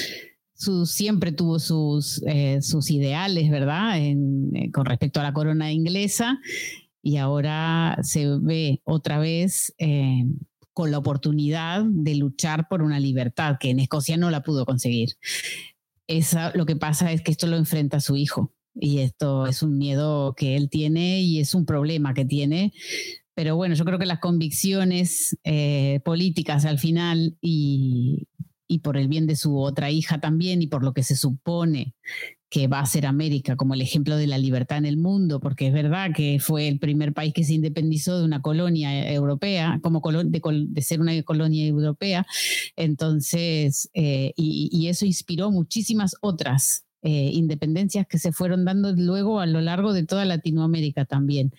[0.53, 3.99] sus siempre tuvo sus, eh, sus ideales, ¿verdad?
[3.99, 6.39] En, eh, con respecto a la corona inglesa
[7.01, 10.23] y ahora se ve otra vez eh,
[10.73, 15.09] con la oportunidad de luchar por una libertad que en Escocia no la pudo conseguir.
[16.07, 19.63] Esa, lo que pasa es que esto lo enfrenta a su hijo y esto es
[19.63, 22.73] un miedo que él tiene y es un problema que tiene
[23.33, 25.37] pero bueno, yo creo que las convicciones
[26.05, 28.29] políticas al final y,
[28.67, 31.93] y por el bien de su otra hija también y por lo que se supone
[32.49, 35.67] que va a ser América como el ejemplo de la libertad en el mundo, porque
[35.67, 40.01] es verdad que fue el primer país que se independizó de una colonia europea, como
[40.23, 42.25] de, ser una colonia europea.
[42.77, 49.47] Entonces, eh, y, eso inspiró muchísimas otras eh, independencias que se fueron dando luego a
[49.47, 51.51] lo largo de toda Latinoamérica también.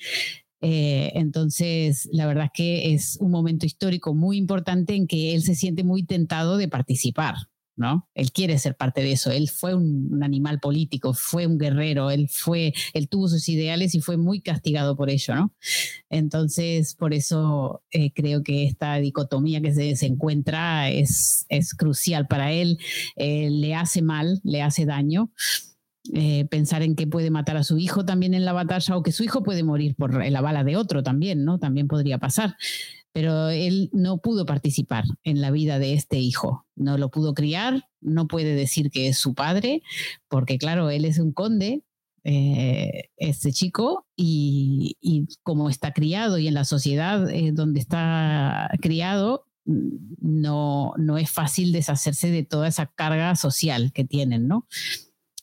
[0.61, 5.43] Eh, entonces, la verdad es que es un momento histórico muy importante en que él
[5.43, 7.35] se siente muy tentado de participar,
[7.77, 8.09] ¿no?
[8.15, 9.31] Él quiere ser parte de eso.
[9.31, 14.01] Él fue un, animal político, fue un guerrero, él fue, él tuvo sus ideales y
[14.01, 15.55] fue muy castigado por ello, ¿no?
[16.09, 22.53] Entonces, por eso eh, creo que esta dicotomía que se, encuentra es, es, crucial para
[22.53, 22.79] él.
[23.17, 25.31] Eh, le hace mal, le hace daño.
[26.15, 29.13] Eh, pensar en que puede matar a su hijo también en la batalla o que
[29.13, 31.59] su hijo puede morir por la bala de otro también, ¿no?
[31.59, 32.57] También podría pasar.
[33.13, 37.89] Pero él no pudo participar en la vida de este hijo, no lo pudo criar,
[38.01, 39.83] no puede decir que es su padre,
[40.29, 41.83] porque claro, él es un conde,
[42.25, 44.97] eh, este chico, y,
[45.43, 51.73] como está criado y en la sociedad eh, donde está criado, no, no es fácil
[51.73, 54.67] deshacerse de toda esa carga social que tienen, ¿no?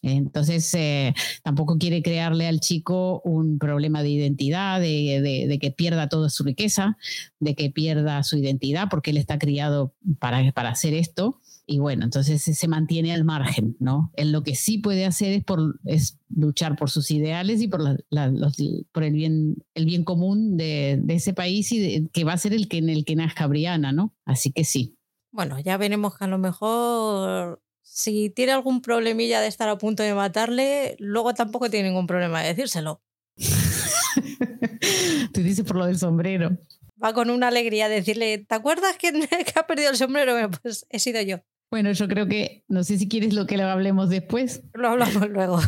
[0.03, 6.29] Entonces, eh, tampoco quiere crearle al chico un problema de identidad, de, que pierda toda
[6.29, 6.97] su riqueza,
[7.39, 11.39] de que pierda su identidad, porque él está criado para, para hacer esto.
[11.65, 14.11] Y bueno, entonces se mantiene al margen, ¿no?
[14.17, 18.03] Él lo que sí puede hacer es, por, es luchar por sus ideales y por,
[18.91, 22.67] por el, bien, el bien común de, ese país y que va a ser el
[22.67, 24.13] que en el que nazca Briana, ¿no?
[24.25, 24.97] Así que sí.
[25.31, 30.01] Bueno, ya veremos que a lo mejor si tiene algún problemilla de estar a punto
[30.01, 33.03] de matarle, luego tampoco tiene ningún problema de decírselo.
[35.33, 36.57] Tú dices por lo del sombrero.
[37.03, 40.33] Va con una alegría decirle, ¿te acuerdas que, que ha perdido el sombrero?
[40.61, 41.37] Pues he sido yo.
[41.69, 44.61] Bueno, yo creo que, no sé si quieres lo que lo hablemos después.
[44.73, 45.59] Lo hablamos luego.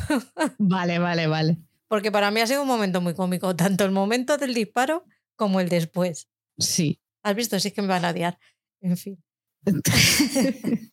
[0.60, 1.58] vale, vale, vale.
[1.88, 5.60] Porque para mí ha sido un momento muy cómico, tanto el momento del disparo como
[5.60, 6.30] el después.
[6.58, 7.02] Sí.
[7.24, 7.60] ¿Has visto?
[7.60, 8.40] Sí es que me van a odiar.
[8.82, 9.24] En fin.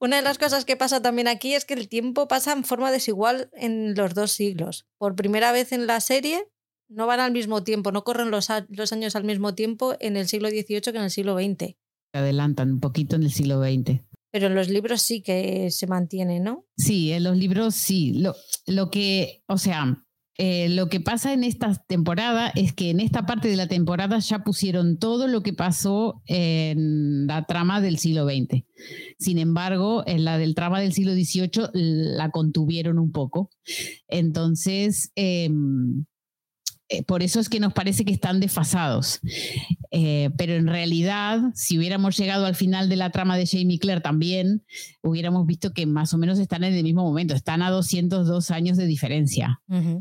[0.00, 2.90] Una de las cosas que pasa también aquí es que el tiempo pasa en forma
[2.90, 4.86] desigual en los dos siglos.
[4.98, 6.46] Por primera vez en la serie
[6.88, 10.28] no van al mismo tiempo, no corren los, los años al mismo tiempo en el
[10.28, 11.76] siglo XVIII que en el siglo XX.
[12.12, 14.00] Adelantan un poquito en el siglo XX.
[14.30, 16.66] Pero en los libros sí que se mantiene, ¿no?
[16.76, 18.14] Sí, en los libros sí.
[18.14, 18.34] Lo,
[18.66, 20.04] lo que, o sea,
[20.36, 24.18] eh, lo que pasa en esta temporada es que en esta parte de la temporada
[24.18, 28.64] ya pusieron todo lo que pasó en la trama del siglo XX.
[29.18, 33.50] Sin embargo, en la del trama del siglo XVIII la contuvieron un poco.
[34.08, 36.04] Entonces, em,
[36.88, 39.20] eh, por eso es que nos parece que están desfasados.
[39.90, 44.00] Eh, pero en realidad, si hubiéramos llegado al final de la trama de Jamie Claire
[44.00, 44.64] también,
[45.02, 48.76] hubiéramos visto que más o menos están en el mismo momento, están a 202 años
[48.76, 49.60] de diferencia.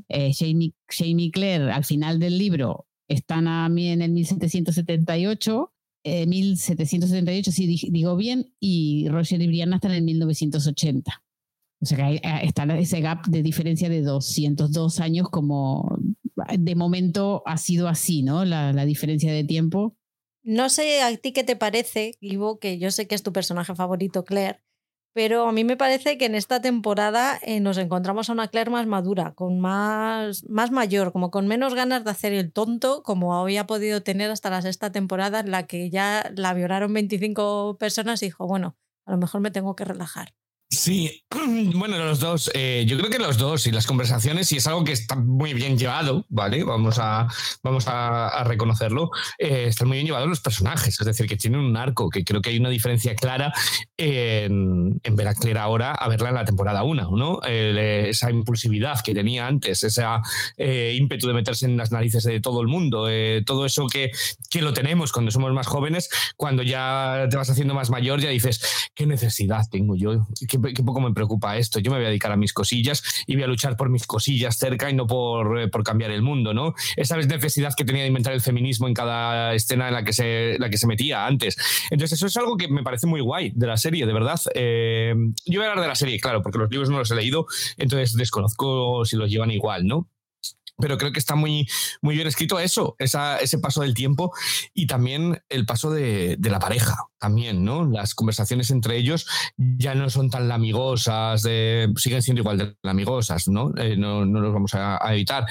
[0.09, 5.69] Eh, Jamie, Claire al final del libro están a mí en el 1778.
[6.05, 11.23] 1778, si digo bien, y Roger y Brianna están en el 1980.
[11.79, 15.97] O sea que está ese gap de diferencia de 202 años como
[16.57, 18.45] de momento ha sido así, ¿no?
[18.45, 19.95] La, diferencia de tiempo.
[20.43, 23.75] No sé a ti qué te parece, Ivo, que yo sé que es tu personaje
[23.75, 24.61] favorito, Claire,
[25.13, 28.71] pero a mí me parece que en esta temporada eh, nos encontramos a una Claire
[28.71, 33.35] más madura, con más, más mayor, como con menos ganas de hacer el tonto, como
[33.35, 38.23] había podido tener hasta la sexta temporada, en la que ya la violaron 25 personas
[38.23, 38.75] y dijo, bueno,
[39.05, 40.33] a lo mejor me tengo que relajar.
[40.73, 41.23] Sí,
[41.75, 44.83] bueno, los dos, eh, yo creo que los dos y las conversaciones, y es algo
[44.83, 46.63] que está muy bien llevado, ¿vale?
[46.63, 47.27] Vamos a,
[47.61, 51.77] vamos a, reconocerlo, eh, están muy bien llevados los personajes, es decir, que tienen un
[51.77, 53.53] arco, que creo que hay una diferencia clara
[53.97, 57.41] en, en ver a Claire ahora a verla en la temporada 1, ¿no?
[57.43, 60.03] esa impulsividad que tenía antes, ese
[60.57, 63.07] eh, ímpetu de meterse en las narices de todo el mundo,
[63.45, 64.11] todo eso que,
[64.49, 68.29] que lo tenemos cuando somos más jóvenes, cuando ya te vas haciendo más mayor, ya
[68.29, 70.27] dices, ¿qué necesidad tengo yo?
[70.47, 71.79] ¿Qué qué poco me preocupa esto.
[71.79, 74.57] Yo me voy a dedicar a mis cosillas y voy a luchar por mis cosillas
[74.57, 76.73] cerca y no por, eh, por cambiar el mundo, ¿no?
[76.95, 80.57] Esa necesidad que tenía de inventar el feminismo en cada escena en la que se,
[80.59, 81.57] la que se metía antes.
[81.89, 84.39] Entonces, eso es algo que me parece muy guay de la serie, de verdad.
[84.53, 85.13] Eh,
[85.45, 87.45] yo voy a hablar de la serie, claro, porque los libros no los he leído,
[87.77, 90.07] entonces desconozco si los llevan igual, ¿no?
[90.77, 91.67] Pero creo que está muy,
[92.01, 94.33] muy bien escrito eso, ese paso del tiempo
[94.73, 97.85] y también el paso de, la pareja, también, ¿no?
[97.85, 103.71] Las conversaciones entre ellos ya no son tan lamigosas, siguen siendo igual de lamigosas, ¿no?
[103.77, 105.45] Eh, no, no los vamos a, evitar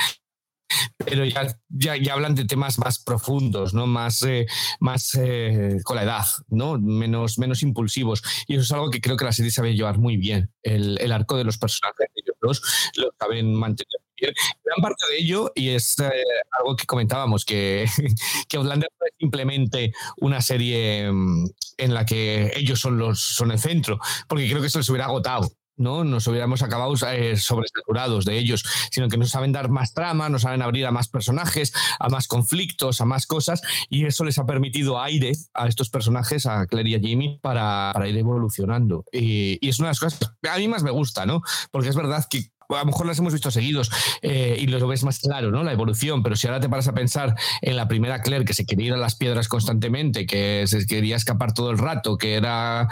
[0.96, 3.86] pero ya, ya, hablan de temas más profundos, ¿no?
[3.86, 4.46] más, eh,
[4.80, 6.78] más eh, con la edad, ¿no?
[6.78, 8.22] menos, menos impulsivos.
[8.46, 10.50] Y eso es algo que creo que la serie sabe llevar muy bien.
[10.62, 12.62] El, el arco de los personajes, ellos dos,
[12.96, 14.00] lo saben mantener
[14.64, 16.10] Gran parte de ello, y es eh,
[16.58, 17.86] algo que comentábamos, que,
[18.48, 21.46] que Outlander no es simplemente una serie mm,
[21.78, 25.06] en la que ellos son, los, son el centro, porque creo que eso les hubiera
[25.06, 25.50] agotado.
[25.76, 26.04] ¿no?
[26.04, 30.42] Nos hubiéramos acabado eh, sobresaturados de ellos, sino que nos saben dar más trama, nos
[30.42, 34.46] saben abrir a más personajes, a más conflictos, a más cosas, y eso les ha
[34.46, 39.04] permitido aire a estos personajes, a Claire y a para, para ir evolucionando.
[39.12, 41.42] Y, y, es una de las cosas que a mí más me gusta, ¿no?
[41.70, 43.90] Porque es verdad que a lo mejor las hemos visto seguidos
[44.22, 45.62] eh, y lo ves más claro, ¿no?
[45.62, 48.66] La evolución, pero si ahora te paras a pensar en la primera Claire que se
[48.66, 52.88] quería ir a las piedras constantemente, que se quería escapar todo el rato, que era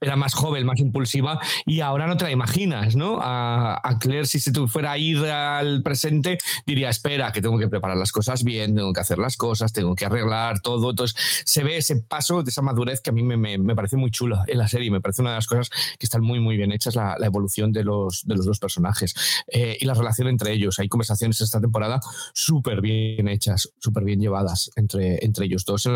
[0.00, 3.18] era más joven, más impulsiva, y ahora no te la imaginas, ¿no?
[3.20, 7.96] A, Claire, si se fuera a ir al presente, diría, espera, que tengo que preparar
[7.96, 10.90] las cosas bien, tengo que hacer las cosas, tengo que arreglar todo.
[10.90, 14.44] Entonces, se ve ese paso de esa madurez que a mí me, parece muy chula
[14.46, 16.94] en la serie, me parece una de las cosas que están muy, muy bien hechas,
[16.94, 19.14] la, evolución de los, de los dos personajes
[19.48, 20.78] eh, y la relación entre ellos.
[20.78, 22.00] Hay conversaciones esta temporada
[22.32, 25.88] súper bien hechas, súper bien llevadas entre, entre ellos dos,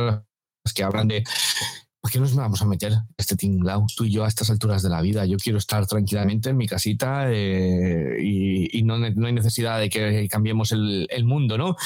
[0.75, 1.25] que hablan de
[2.01, 4.89] ¿Para qué nos vamos a meter este tinglao, tú y yo, a estas alturas de
[4.89, 5.27] la vida?
[5.27, 10.27] Yo quiero estar tranquilamente en mi casita eh, y, no, no, hay necesidad de que
[10.29, 11.77] cambiemos el mundo, ¿no?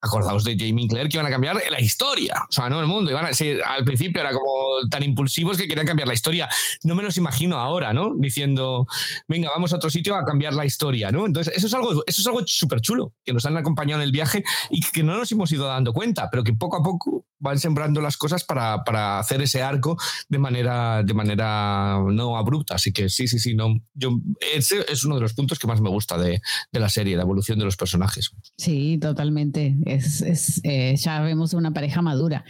[0.00, 3.10] Acordaos de Jamie Claire que iban a cambiar la historia, o sea, no el mundo.
[3.10, 3.30] Iban a,
[3.74, 6.48] al principio era como tan impulsivos que querían cambiar la historia.
[6.84, 8.14] No me los imagino ahora, ¿no?
[8.16, 8.86] Diciendo,
[9.26, 11.26] venga, vamos a otro sitio a cambiar la historia, ¿no?
[11.26, 14.12] Entonces, eso es algo, eso es algo súper chulo, que nos han acompañado en el
[14.12, 17.58] viaje y que no nos hemos ido dando cuenta, pero que poco a poco van
[17.58, 19.96] sembrando las cosas para, para hacer ese arco
[20.28, 22.76] de manera, de manera no abrupta.
[22.76, 23.80] Así que sí, sí, sí, no.
[23.94, 24.10] Yo,
[24.54, 26.40] ese es uno de los puntos que más me gusta de,
[26.72, 28.30] de la serie, la evolución de los personajes.
[28.56, 32.44] Sí, totalmente es, eh, ya vemos una pareja madura.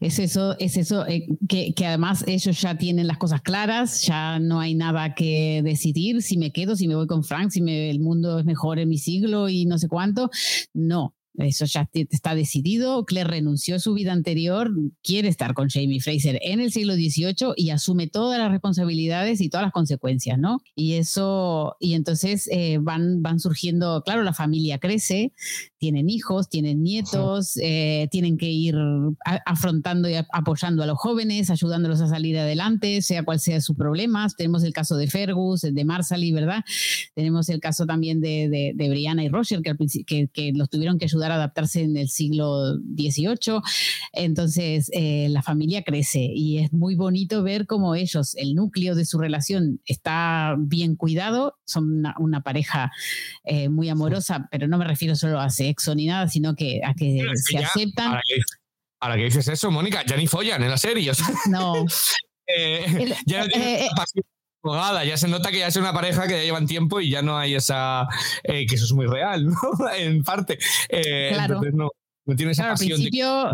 [0.00, 4.38] Es eso, es eso eh, que, que, además ellos ya tienen las cosas claras, ya
[4.38, 7.90] no hay nada que decidir si me quedo, si me voy con Frank, si me,
[7.90, 10.30] el mundo es mejor en mi siglo y no sé cuánto.
[10.74, 13.04] No, eso ya está decidido.
[13.06, 14.70] Claire renunció a su vida anterior,
[15.02, 19.48] quiere estar con Jamie Fraser en el siglo XVIII y asume todas las responsabilidades y
[19.48, 20.60] todas las consecuencias, ¿no?
[20.74, 25.32] Y eso, y entonces eh, van, van surgiendo, claro, la familia crece,
[25.78, 28.76] tienen hijos, tienen nietos, eh, tienen que ir
[29.46, 34.36] afrontando y apoyando a los jóvenes, ayudándolos a salir adelante, sea cual sea sus problemas.
[34.36, 36.62] Tenemos el caso de Fergus, de Marsali, ¿verdad?
[37.14, 39.74] Tenemos el caso también de, de, Brianna y Roger, que,
[40.06, 43.60] que, que los tuvieron que ayudar a adaptarse en el siglo XVIII.
[44.12, 49.04] Entonces, eh, la familia crece y es muy bonito ver cómo ellos, el núcleo de
[49.04, 52.90] su relación está bien cuidado, son una, pareja
[53.44, 56.94] eh, muy amorosa, pero no me refiero solo a sexo ni nada, sino que a
[56.94, 58.20] que se aceptan.
[59.00, 61.12] Ahora que, dices eso, Mónica, ya ni follan en la serie.
[61.48, 61.86] No.
[62.54, 63.46] Eh, ya
[65.04, 67.36] ya se nota que ya es una pareja que ya llevan tiempo y ya no
[67.36, 68.06] hay esa.
[68.44, 69.54] Eh, que eso es muy real, ¿no?
[69.98, 70.58] en parte.
[70.88, 71.54] Eh, claro.
[71.54, 71.90] Entonces no,
[72.26, 73.52] no tiene esa claro, Al principio,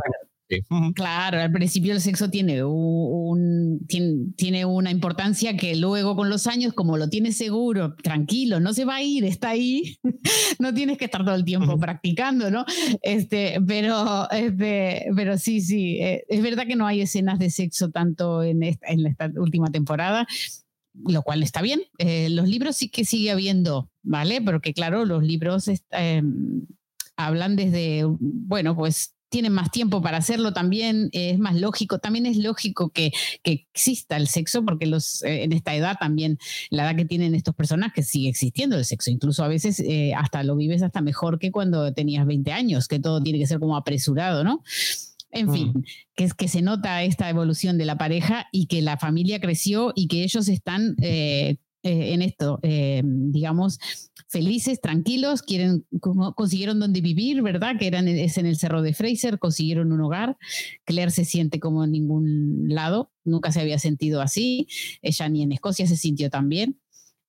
[0.95, 6.73] Claro, al principio el sexo tiene, un, tiene, una importancia que luego con los años,
[6.73, 9.99] como lo tienes seguro, tranquilo, no se va a ir, está ahí,
[10.59, 12.65] no tienes que estar todo el tiempo practicando, ¿no?
[13.03, 17.91] Este, pero, este, pero sí, sí, eh, es verdad que no hay escenas de sexo
[17.91, 20.27] tanto en esta, en esta última temporada
[21.07, 21.83] lo cual está bien.
[21.99, 24.41] Eh, los libros sí que sigue habiendo, ¿vale?
[24.41, 26.67] Porque claro, los libros em,
[27.17, 32.39] hablan desde, bueno, pues tienen más tiempo para hacerlo también, es más lógico, también es
[32.39, 33.13] lógico que,
[33.45, 36.39] exista el sexo, porque los, eh, en esta edad también,
[36.71, 40.43] la edad que tienen estos personajes, sigue existiendo el sexo, incluso a veces eh, hasta
[40.43, 43.77] lo vives hasta mejor que cuando tenías 20 años, que todo tiene que ser como
[43.77, 44.63] apresurado, ¿no?
[45.31, 45.85] En fin, mm.
[46.15, 49.93] que es que se nota esta evolución de la pareja y que la familia creció
[49.95, 53.79] y que ellos están eh, eh, en esto, eh, digamos,
[54.29, 55.87] felices, tranquilos, quieren,
[56.35, 57.79] consiguieron donde vivir, ¿verdad?
[57.79, 60.37] Que eran, es en el Cerro de Fraser, consiguieron un hogar.
[60.85, 64.67] Claire se siente como en ningún lado, nunca se había sentido así.
[65.03, 66.79] Ella ni en Escocia se sintió tan bien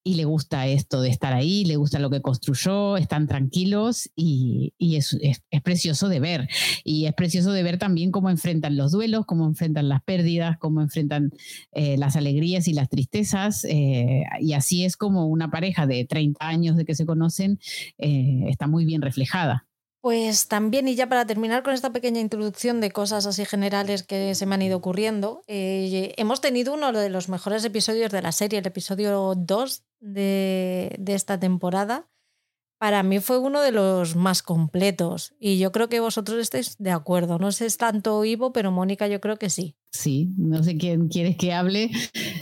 [0.10, 4.74] y le gusta esto de estar ahí, le gusta lo que construyó, están tranquilos y,
[4.80, 5.19] es,
[5.63, 6.50] precioso de ver.
[6.84, 10.82] Y es precioso de ver también cómo enfrentan los duelos, cómo enfrentan las pérdidas, cómo
[10.82, 11.30] enfrentan
[11.74, 13.63] eh, las alegrías y las tristezas.
[13.65, 17.60] Eh, y así es como una pareja de 30 años de que se conocen
[18.00, 19.68] eh, está muy bien reflejada.
[20.10, 24.34] Pues también, y ya para terminar con esta pequeña introducción de cosas así generales que
[24.34, 28.32] se me han ido ocurriendo, eh, hemos tenido uno de los mejores episodios de la
[28.32, 32.08] serie, el episodio 2 de, de esta temporada,
[32.80, 36.92] para mí fue uno de los más completos y yo creo que vosotros estáis de
[36.92, 37.38] acuerdo.
[37.38, 39.76] No sé es tanto Ivo, pero Mónica yo creo que sí.
[39.92, 41.92] Sí, no sé quién quieres que hable.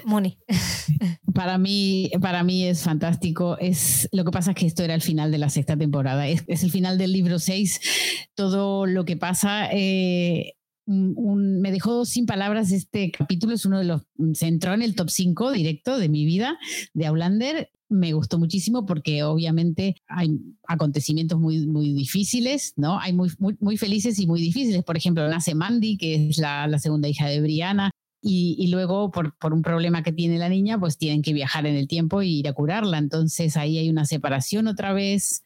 [0.05, 0.37] Moni.
[1.33, 3.57] para mí, para mí es fantástico.
[3.57, 6.27] Es lo que pasa es que esto era el final de la sexta temporada.
[6.27, 8.29] Es, el final del libro 6.
[8.35, 9.69] Todo lo que pasa.
[9.71, 10.53] Eh,
[10.85, 15.09] me dejó sin palabras este capítulo, es uno de los, se entró en el top
[15.09, 16.57] 5 directo de mi vida
[16.93, 22.99] de Aulander me gustó muchísimo porque obviamente hay acontecimientos muy, muy difíciles, ¿no?
[22.99, 24.83] Hay muy, muy, felices y muy difíciles.
[24.83, 29.53] Por ejemplo, nace Mandy, que es la, segunda hija de Brianna, y, luego por, por,
[29.53, 32.47] un problema que tiene la niña, pues tienen que viajar en el tiempo y ir
[32.49, 32.97] a curarla.
[32.97, 35.43] Entonces ahí hay una separación otra vez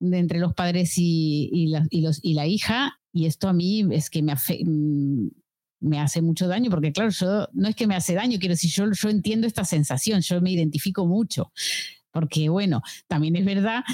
[0.00, 4.10] entre los padres y, la, y, los, y la hija, y esto a mí es
[4.10, 5.28] que me, mm,
[5.80, 8.70] me hace mucho daño, porque claro, yo no es que me hace daño, quiero decir,
[8.70, 11.52] yo, yo entiendo esta sensación, yo me identifico mucho,
[12.10, 13.84] porque bueno, también es verdad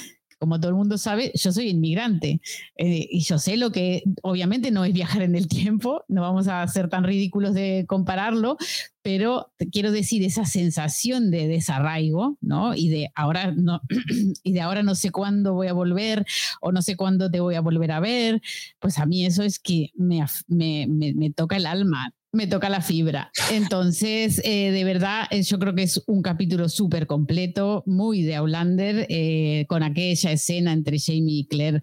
[0.44, 2.38] como todo el mundo sabe, yo soy inmigrante
[2.76, 6.48] eh, y yo sé lo que obviamente no es viajar en el tiempo, no vamos
[6.48, 8.58] a ser tan ridículos de compararlo,
[9.00, 12.74] pero quiero decir esa sensación de desarraigo, ¿no?
[12.74, 13.80] Y de ahora no
[14.42, 16.26] y de ahora no sé cuándo voy a volver
[16.60, 18.42] o no sé cuándo te voy a volver a ver,
[18.80, 22.80] pues a mí eso es que me, me, me toca el alma me toca la
[22.80, 23.30] fibra.
[23.52, 28.34] Entonces, eh, de verdad, eh, yo creo que es un capítulo súper completo, muy de
[28.34, 31.82] Aulander, eh, con aquella escena entre Jamie y Claire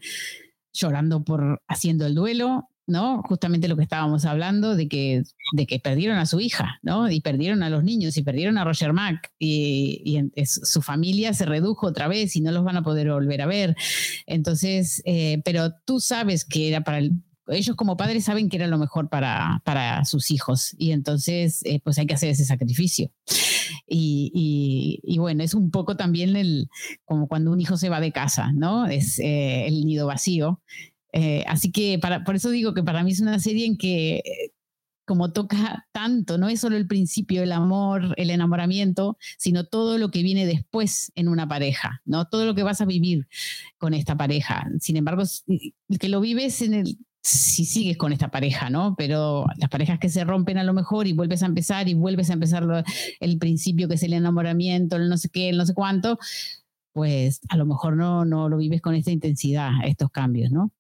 [0.74, 3.22] llorando por haciendo el duelo, ¿no?
[3.24, 5.24] Justamente lo que estábamos hablando de que,
[5.54, 7.10] de que perdieron a su hija, ¿no?
[7.10, 11.88] Y perdieron a los niños y perdieron a Roger Mack y, su familia se redujo
[11.88, 13.76] otra vez y no los van a poder volver a ver.
[14.26, 17.14] Entonces, eh, pero tú sabes que era para el...
[17.52, 21.80] Ellos como padres saben que era lo mejor para, para sus hijos y entonces eh,
[21.84, 23.12] pues hay que hacer ese sacrificio.
[23.88, 26.70] Y, y- bueno, es un poco también el,
[27.06, 28.88] como cuando un hijo se va de casa, ¿no?
[28.88, 30.62] Es eh, el nido vacío.
[31.14, 34.24] Eh, así que para, por eso digo que para mí es una serie en que
[35.06, 40.10] como toca tanto, no es solo el principio, el amor, el enamoramiento, sino todo lo
[40.10, 42.28] que viene después en una pareja, ¿no?
[42.30, 43.28] Todo lo que vas a vivir
[43.78, 44.70] con esta pareja.
[44.80, 45.24] Sin embargo,
[46.00, 48.96] que lo vives en el si sigues con esta pareja, ¿no?
[48.98, 52.30] Pero las parejas que se rompen a lo mejor y vuelves a empezar y vuelves
[52.30, 52.84] a empezar
[53.20, 56.18] el principio que es el enamoramiento, el no sé qué, el no sé cuánto,
[56.94, 60.72] pues a lo mejor no, no lo vives con esta intensidad, estos cambios, ¿no?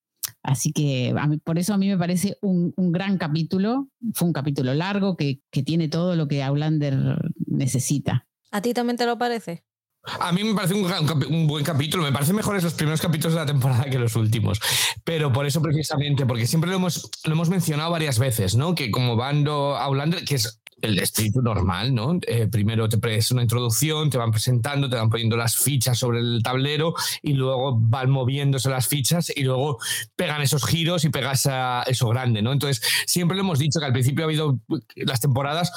[0.43, 1.13] Así que
[1.43, 3.89] por eso a mí me parece un, un gran capítulo.
[4.13, 8.27] Fue un capítulo largo que, que tiene todo lo que Aulander necesita.
[8.49, 9.63] ¿A ti también te lo parece?
[10.03, 13.45] A mí me parece un, buen capítulo, me parecen mejores los primeros capítulos de la
[13.45, 14.59] temporada que los últimos,
[15.03, 18.73] pero por eso precisamente, porque siempre lo hemos, lo hemos mencionado varias veces, ¿no?
[18.73, 22.17] Que como Bando Aulander, que es el espíritu normal, ¿no?
[22.25, 26.19] Eh, primero te es una introducción, te van presentando, te van poniendo las fichas sobre
[26.19, 29.77] el tablero y luego van moviéndose las fichas y luego
[30.15, 32.51] pegan esos giros y pegas a eso grande, ¿no?
[32.51, 34.59] Entonces, siempre lo hemos dicho que al principio ha habido
[34.95, 35.71] las temporadas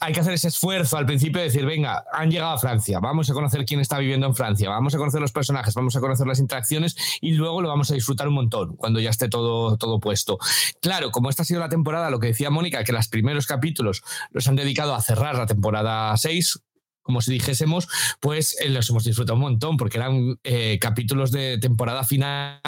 [0.00, 3.28] hay que hacer ese esfuerzo al principio de decir, venga, han llegado a Francia, vamos
[3.30, 6.26] a conocer quién está viviendo en Francia, vamos a conocer los personajes, vamos a conocer
[6.26, 10.00] las interacciones y luego lo vamos a disfrutar un montón cuando ya esté todo, todo
[10.00, 10.38] puesto.
[10.80, 14.02] Claro, como esta ha sido la temporada, lo que decía Mónica, que los primeros capítulos
[14.30, 16.62] los han dedicado a cerrar la temporada 6,
[17.02, 17.88] como si dijésemos,
[18.20, 22.60] pues eh, los hemos disfrutado un montón, porque eran eh, capítulos de temporada final.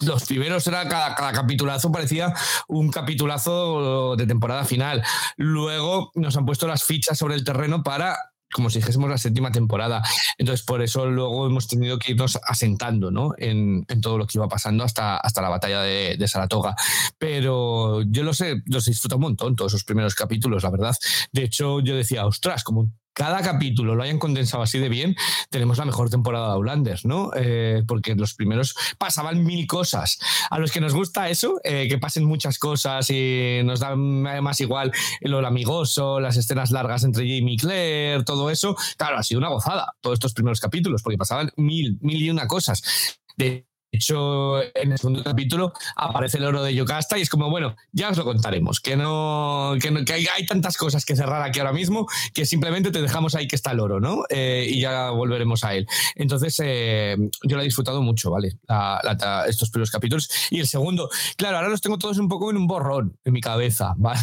[0.00, 2.32] Los primeros era cada, cada capitulazo, parecía
[2.68, 5.02] un capitulazo de temporada final.
[5.36, 8.16] Luego nos han puesto las fichas sobre el terreno para
[8.52, 10.02] como si dijésemos la séptima temporada.
[10.38, 13.32] Entonces, por eso luego hemos tenido que irnos asentando ¿no?
[13.36, 16.74] en, en todo lo que iba pasando hasta, hasta la batalla de, de Saratoga.
[17.18, 20.96] Pero yo lo sé, los disfruto un montón, todos esos primeros capítulos, la verdad.
[21.32, 25.16] De hecho, yo decía, ostras, como cada capítulo lo hayan condensado así de bien,
[25.50, 27.32] tenemos la mejor temporada de Outlanders, ¿no?
[27.34, 30.20] Eh, porque los primeros pasaban mil cosas.
[30.50, 34.60] A los que nos gusta eso, eh, que pasen muchas cosas y nos da más
[34.60, 39.38] igual lo amigoso, las escenas largas entre Jamie y Claire, todo eso, claro, ha sido
[39.38, 43.18] una gozada todos estos primeros capítulos, porque pasaban mil, mil y una cosas.
[43.36, 47.74] De hecho, en el segundo capítulo aparece el oro de Yocasta y es como, bueno,
[47.92, 51.42] ya os lo contaremos, que no, que, no- que hay, hay tantas cosas que cerrar
[51.42, 54.24] aquí ahora mismo que simplemente te dejamos ahí que está el oro, ¿no?
[54.28, 55.86] Eh, y ya volveremos a él.
[56.16, 58.52] Entonces, eh, yo lo he disfrutado mucho, ¿vale?
[58.68, 60.28] La- la- estos primeros capítulos.
[60.50, 63.40] Y el segundo, claro, ahora los tengo todos un poco en un borrón en mi
[63.40, 64.20] cabeza, ¿vale?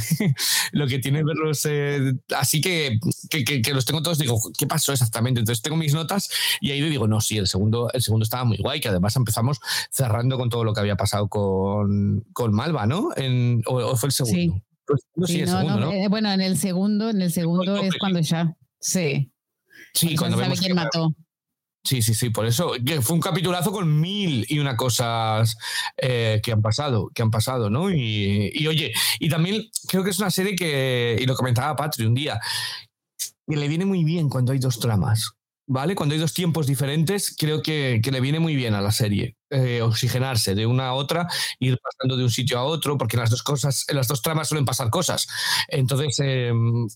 [0.71, 2.99] lo que tiene verlos eh, así que-
[3.29, 5.39] que los tengo todos, digo, ¿qué pasó exactamente?
[5.39, 6.29] Entonces tengo mis notas
[6.61, 9.54] y ahí digo, no, sí, el segundo, el segundo estaba muy guay, que además empezamos
[9.91, 13.09] cerrando con todo lo que había pasado con, con Malva, ¿no?
[13.15, 14.37] En, o, o fue el segundo?
[14.37, 14.61] Sí.
[14.87, 15.91] Segundo, sí, Sí, el no, segundo, no, ¿no?
[15.91, 18.55] eh, bueno, en el segundo, en el segundo es cuando ya.
[18.79, 19.31] Sí.
[19.93, 21.15] Sí, cuando cuando sabe quién mató.
[21.83, 25.55] Sí, sí, sí, por eso que fue un capitulazo con mil y una cosas
[25.97, 27.91] eh, que han pasado, que han pasado, ¿no?
[27.91, 32.07] Y, y, oye, y también creo que es una serie que, y lo comentaba Patri
[32.07, 32.39] un día,
[33.47, 35.33] que le viene muy bien cuando hay dos tramas,
[35.67, 35.95] ¿vale?
[35.95, 39.35] Cuando hay dos tiempos diferentes, creo que, que le viene muy bien a la serie
[39.49, 41.27] eh, oxigenarse de una a otra,
[41.59, 44.21] ir pasando de un sitio a otro, porque en las dos cosas, en las dos
[44.21, 45.27] tramas suelen pasar cosas.
[45.67, 46.51] Entonces, eh,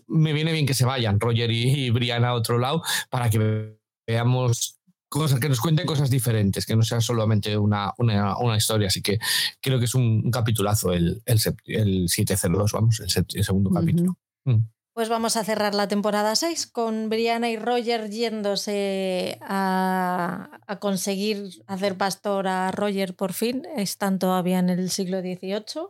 [0.07, 3.77] me viene bien que se vayan Roger y, y Brian a otro lado para que
[4.07, 8.87] veamos cosas, que nos cuenten cosas diferentes, que no sea solamente una, una, una historia.
[8.87, 9.19] Así que
[9.61, 14.17] creo que es un, un capitulazo el, el, el 702, vamos, el, el segundo capítulo.
[14.45, 14.57] Mm.
[14.99, 21.95] Pues vamos a cerrar la temporada 6 con Brianna y Roger yéndose a, conseguir hacer
[21.95, 23.65] pastor a Roger por fin.
[23.77, 25.87] Están todavía en el siglo XVIII.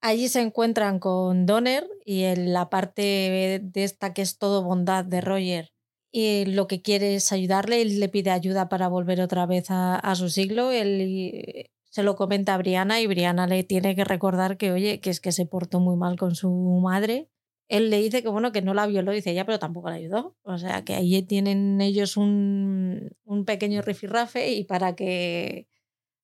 [0.00, 5.04] Allí se encuentran con Donner y en la parte de esta que es todo bondad
[5.04, 5.74] de Roger.
[6.10, 9.96] Y lo que quiere es ayudarle, él le pide ayuda para volver otra vez a,
[9.96, 10.70] a su siglo.
[10.70, 14.98] Él eh, se lo comenta a Brianna y Brianna le tiene que recordar que, oye,
[15.00, 16.48] que es que se portó muy mal con su
[16.82, 17.29] madre
[17.70, 20.36] él le dice que bueno, que no la violó, dice ella, pero tampoco la ayudó.
[20.42, 25.68] O sea, que ahí tienen ellos un, un pequeño rifirrafe y para que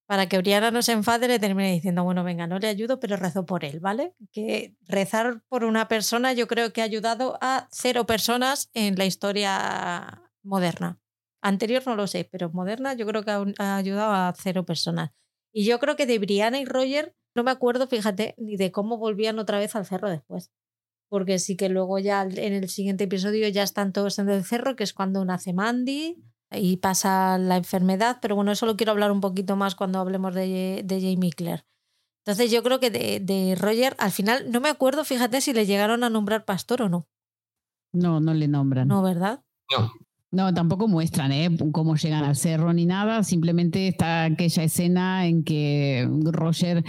[0.07, 3.17] para que Brianna no se enfade, le termine diciendo, bueno, venga, no le ayudo, pero
[3.17, 4.13] rezo por él, ¿vale?
[4.31, 9.05] Que rezar por una persona yo creo que ha ayudado a cero personas en la
[9.05, 10.99] historia moderna.
[11.41, 15.11] Anterior no lo sé, pero moderna yo creo que ha, ha ayudado a cero personas.
[15.53, 18.97] Y yo creo que de Brianna y Roger no me acuerdo, fíjate, ni de cómo
[18.97, 20.51] volvían otra vez al cerro después.
[21.09, 24.75] Porque sí que luego ya en el siguiente episodio ya están todos en el cerro,
[24.75, 26.17] que es cuando nace Mandy
[26.51, 30.33] y pasa la enfermedad, pero bueno, eso lo quiero hablar un poquito más cuando hablemos
[30.33, 31.65] de, de Jamie Clare.
[32.25, 35.65] Entonces yo creo que de, de, Roger, al final, no me acuerdo, fíjate si le
[35.65, 37.07] llegaron a nombrar pastor o no.
[37.93, 38.87] No, no le nombran.
[38.87, 39.43] No, ¿verdad?
[39.71, 39.91] No.
[40.29, 41.49] No, tampoco muestran ¿eh?
[41.71, 46.83] cómo llegan al cerro ni nada, simplemente está aquella escena en que Roger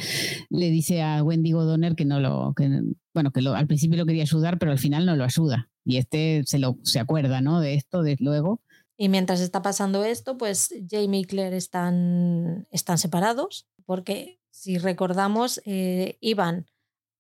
[0.51, 2.68] le dice a Wendigo Donner que no lo, que,
[3.14, 5.70] bueno, que lo, al principio lo quería ayudar, pero al final no lo ayuda.
[5.84, 7.61] Y este se, lo, se acuerda, ¿no?
[7.61, 8.61] De esto, desde luego.
[8.97, 15.62] Y mientras está pasando esto, pues Jamie y Claire están, están separados, porque si recordamos,
[15.64, 16.66] eh, iban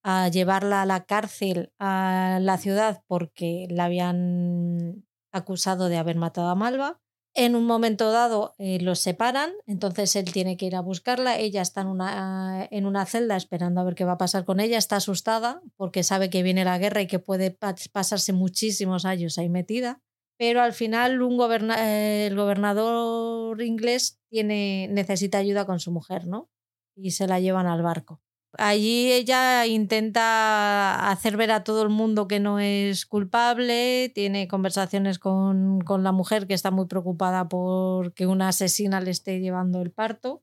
[0.02, 5.04] a llevarla a la cárcel a la ciudad porque la habían
[5.38, 7.00] acusado de haber matado a Malva.
[7.34, 11.38] En un momento dado eh, los separan, entonces él tiene que ir a buscarla.
[11.38, 14.60] Ella está en una, en una celda esperando a ver qué va a pasar con
[14.60, 14.78] ella.
[14.78, 17.56] Está asustada porque sabe que viene la guerra y que puede
[17.92, 20.00] pasarse muchísimos años ahí metida.
[20.36, 26.48] Pero al final goberna el gobernador inglés tiene, necesita ayuda con su mujer, ¿no?
[26.96, 28.20] Y se la llevan al barco.
[28.60, 35.20] Allí ella intenta hacer ver a todo el mundo que no es culpable, tiene conversaciones
[35.20, 39.80] con, con, la mujer que está muy preocupada por que una asesina le esté llevando
[39.80, 40.42] el parto.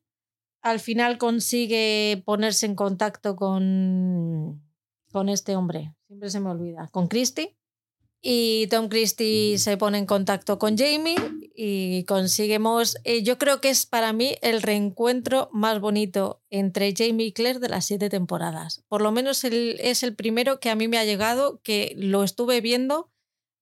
[0.61, 4.63] Al final consigue ponerse en contacto con,
[5.11, 7.57] con este hombre, siempre se me olvida, con Christie.
[8.28, 11.15] Y Tom Christie se pone en contacto con Jamie
[11.53, 17.28] y conseguimos, eh, yo creo que es para mí el reencuentro más bonito entre Jamie
[17.28, 18.84] y Claire de las siete temporadas.
[18.88, 22.23] Por lo menos el, es el primero que a mí me ha llegado, que lo
[22.23, 23.11] estuve viendo,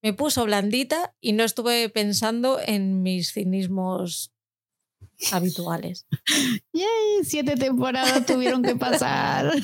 [0.02, 4.32] me puso blandita y no estuve pensando en mis cinismos
[5.34, 6.08] habituales.
[6.72, 7.26] ¡Yay!
[7.26, 9.52] Siete temporadas tuvieron que pasar.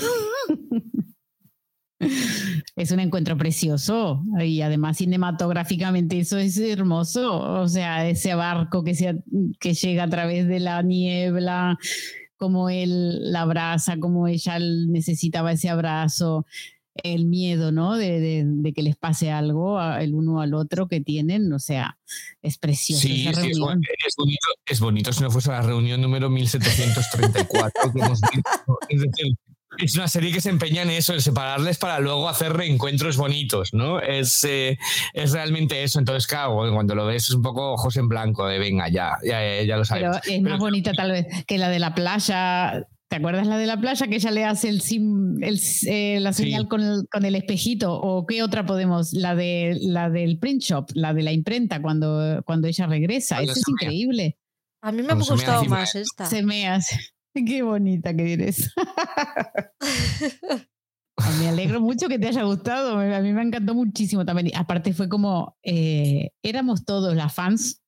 [2.75, 7.39] Es un encuentro precioso y además cinematográficamente eso es hermoso.
[7.61, 9.21] O sea, ese barco que, se,
[9.59, 11.77] que llega a través de la niebla,
[12.37, 16.45] como él la abraza, como ella necesitaba ese abrazo,
[17.03, 17.95] el miedo, ¿no?
[17.95, 21.51] De, de, de, que les pase algo el uno al otro que tienen.
[21.53, 21.97] O sea,
[22.41, 23.01] es precioso.
[23.01, 23.59] Sí, esa sí es, es,
[24.15, 28.79] bonito, es bonito si no fuese la reunión número 1734 que hemos visto.
[28.89, 29.35] Es decir,
[29.79, 33.73] es una serie que se empeña en eso, en separarles para luego hacer reencuentros bonitos,
[33.73, 33.99] ¿no?
[33.99, 34.77] Es, eh,
[35.13, 35.99] es realmente eso.
[35.99, 39.63] Entonces, claro, cuando lo ves es un poco ojos en blanco de venga, ya, ya,
[39.63, 40.03] ya lo sabes.
[40.23, 42.85] Pero es más bonita tal vez que la de la playa.
[43.09, 46.31] ¿Te acuerdas la de la playa que ella le hace el, sim, el eh, la
[46.31, 46.67] señal Sí.
[46.67, 47.99] con, el, con el espejito?
[47.99, 49.13] ¿O qué otra podemos?
[49.13, 53.41] La, de, la del print shop, la de la imprenta cuando, cuando ella regresa.
[53.41, 54.37] Eso es increíble.
[54.81, 56.27] A mí me ha gustado más esta.
[56.27, 56.99] Se me hace.
[57.47, 58.73] Qué bonita que eres.
[61.39, 62.97] Me alegro mucho que te haya gustado.
[62.97, 64.51] A mí me encantó muchísimo también.
[64.55, 67.81] Aparte fue como, eh, éramos todos las fans.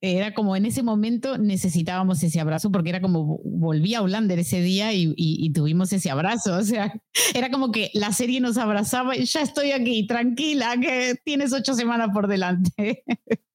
[0.00, 4.60] Era como en ese momento necesitábamos ese abrazo porque era como volví a Hollander ese
[4.62, 6.56] día y, y- y tuvimos ese abrazo.
[6.56, 6.92] O sea,
[7.34, 11.74] era como que la serie nos abrazaba y ya estoy aquí, tranquila, que tienes ocho
[11.74, 13.02] semanas por delante.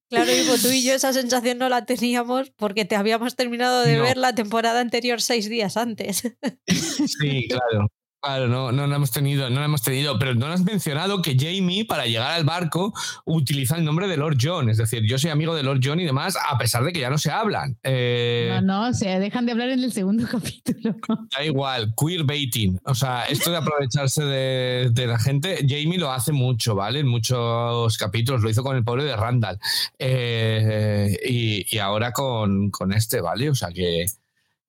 [0.09, 3.97] Claro, Ivo, tú y yo esa sensación no la teníamos porque te habíamos terminado de
[3.97, 4.03] No.
[4.03, 6.23] ver la temporada anterior seis días antes.
[6.65, 7.91] Sí, claro.
[8.19, 11.37] Claro, no, no la hemos tenido, no la hemos tenido, pero no has mencionado que
[11.39, 12.91] Jamie, para llegar al barco,
[13.25, 14.69] utiliza el nombre de Lord John.
[14.69, 17.11] Es decir, yo soy amigo de Lord John y demás, a pesar de que ya
[17.11, 17.77] no se hablan.
[17.83, 20.95] Eh, No, no, o sea, dejan de hablar en el segundo capítulo.
[21.37, 22.79] Da igual, queerbaiting.
[22.85, 26.99] O sea, esto de aprovecharse de, de la gente, Jamie lo hace mucho, ¿vale?
[27.01, 29.59] En muchos capítulos, lo hizo con el pobre de Randall.
[29.99, 33.49] Eh, y, y ahora con, con este, ¿vale?
[33.51, 34.05] O sea, que,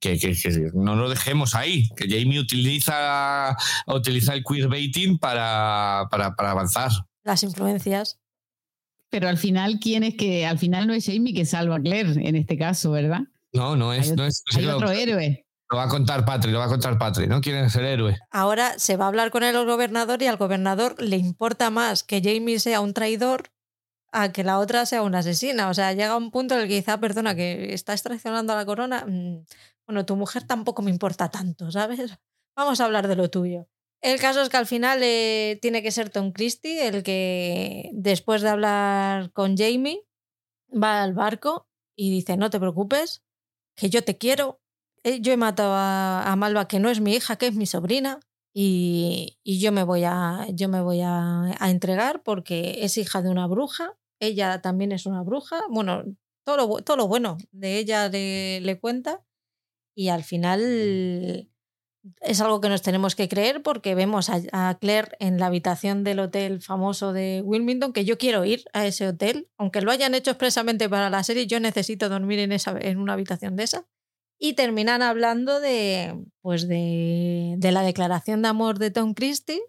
[0.01, 6.35] que, que- que no lo dejemos ahí, que Jamie utiliza, utiliza el queerbaiting para, para,
[6.35, 6.91] para avanzar.
[7.25, 8.19] Las influencias.
[9.11, 10.47] Pero al final, ¿quién es que?
[10.47, 13.21] Al final no es Jamie que salva a Claire en este caso, ¿verdad?
[13.53, 14.11] No, no es.
[14.11, 15.47] Hay no es Hay lo, otro héroe.
[15.71, 17.41] lo va a contar Patri, lo va a contar Patri, ¿no?
[17.41, 18.19] ¿Quién es el héroe?
[18.31, 22.21] Ahora se va a hablar con el gobernador y al gobernador le importa más que
[22.23, 23.51] Jamie sea un traidor
[24.13, 25.69] a que la otra sea una asesina.
[25.71, 28.57] O sea, llega un punto en el que dice, "Ah, perdona, que estás traicionando a
[28.57, 29.07] la corona.
[29.89, 31.99] Bueno, tu mujer tampoco me importa tanto, ¿sabes?
[32.57, 33.67] Vamos a hablar de lo tuyo.
[34.01, 38.43] El caso es que al final eh, tiene que ser Tom Christie el que, después
[38.43, 40.05] de hablar con Jamie,
[40.71, 43.25] va al barco y dice, no te preocupes,
[43.75, 44.61] que yo te quiero
[45.05, 48.21] eh, yo he matado a, Malva, que no es mi hija, que es mi sobrina,
[48.53, 53.47] y, yo me voy, a, yo me voy a, entregar porque es hija de una
[53.47, 56.05] bruja, ella también es una bruja, bueno,
[56.45, 59.25] todo lo, todo lo bueno de ella le cuenta,
[59.99, 61.51] y al final
[62.21, 66.21] es algo que nos tenemos que creer porque vemos a, Claire en la habitación del
[66.21, 70.31] hotel famoso de Wilmington, que yo quiero ir a ese hotel, aunque lo hayan hecho
[70.31, 73.89] expresamente para la serie, yo necesito dormir en, esa, en una habitación de esa.
[74.39, 79.61] Y terminan hablando de, pues de, de la declaración de amor de Tom Christie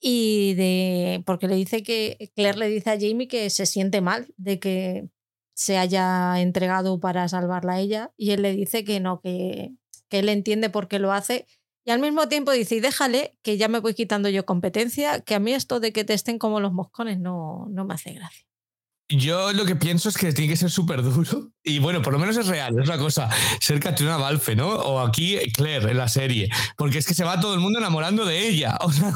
[0.00, 4.26] y de, porque le dice que, Claire le dice a Jamie que se siente mal
[4.36, 5.08] de que
[5.62, 9.72] se haya entregado para salvarla a ella y él le dice que no, que,
[10.08, 11.46] que él entiende por qué lo hace
[11.84, 15.34] y al mismo tiempo dice, y déjale, que ya me voy quitando yo competencia, que
[15.34, 18.46] a mí esto de que te estén como los moscones no, no me hace gracia.
[19.08, 21.50] Yo lo que pienso es que tiene que ser súper duro.
[21.64, 23.28] Y bueno, por lo menos es real, es una cosa.
[23.60, 24.68] Ser Katrina Balfe, ¿no?
[24.68, 26.50] O aquí Claire en la serie.
[26.76, 28.78] Porque es que se va todo el mundo enamorando de ella.
[28.92, 29.14] O sea,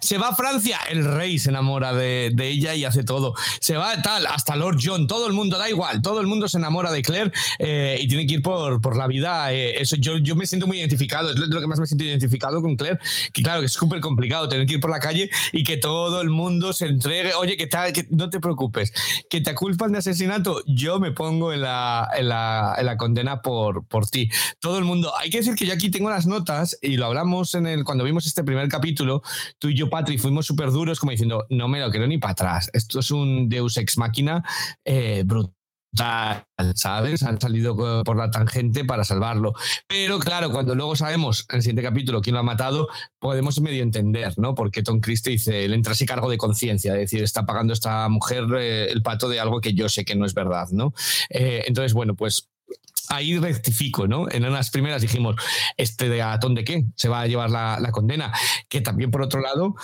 [0.00, 3.34] se va a Francia, el rey se enamora de, ella y hace todo.
[3.60, 6.58] Se va tal, hasta Lord John, todo el mundo, da igual, todo el mundo se
[6.58, 9.52] enamora de Claire eh, y tiene que ir por, por la vida.
[9.52, 12.60] Eh, eso, yo, yo me siento muy identificado, es lo que más me siento identificado
[12.60, 12.98] con Claire.
[13.32, 16.20] Que claro, que es súper complicado tener que ir por la calle y que todo
[16.20, 17.32] el mundo se entregue.
[17.34, 18.92] Oye, que, tal, no te preocupes
[19.30, 21.75] que te culpan de asesinato, yo me pongo en la,
[22.16, 24.30] en la, condena por, por ti.
[24.60, 25.12] Todo el mundo.
[25.18, 28.04] Hay que decir que yo aquí tengo las notas y lo hablamos en el, cuando
[28.04, 29.22] vimos este primer capítulo.
[29.58, 32.32] Tú y yo, Patrick, fuimos súper duros, como diciendo, no me lo quiero ni para
[32.32, 32.70] atrás.
[32.72, 34.42] Esto es un Deus ex máquina
[34.84, 35.55] eh, brutal
[36.74, 37.22] ¿sabes?
[37.22, 39.54] Han salido por la tangente para salvarlo.
[39.86, 42.88] Pero claro, cuando luego sabemos en el siguiente capítulo quién lo ha matado,
[43.18, 44.54] podemos medio entender, ¿no?
[44.54, 48.08] Porque Tom Christie dice, le entra así cargo de conciencia, es decir, está pagando esta
[48.08, 50.92] mujer eh, el pato de algo que yo sé que no es verdad, ¿no?
[51.30, 52.48] Eh, entonces, bueno, pues
[53.08, 54.26] ahí rectifico, ¿no?
[54.30, 55.36] En unas primeras dijimos,
[55.76, 56.86] ¿este de atón de qué?
[56.96, 58.32] Se va a llevar la, la condena.
[58.68, 59.76] Que también, por otro lado,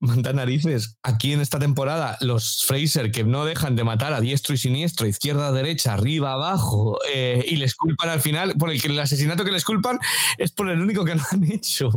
[0.00, 0.96] manda narices.
[1.02, 5.06] Aquí en esta temporada, los Fraser que no dejan de matar a diestro y siniestro,
[5.06, 9.44] izquierda, derecha, arriba, abajo, eh, y les culpan al final, por el, que el asesinato
[9.44, 9.98] que les culpan
[10.38, 11.90] es por el único que no han hecho.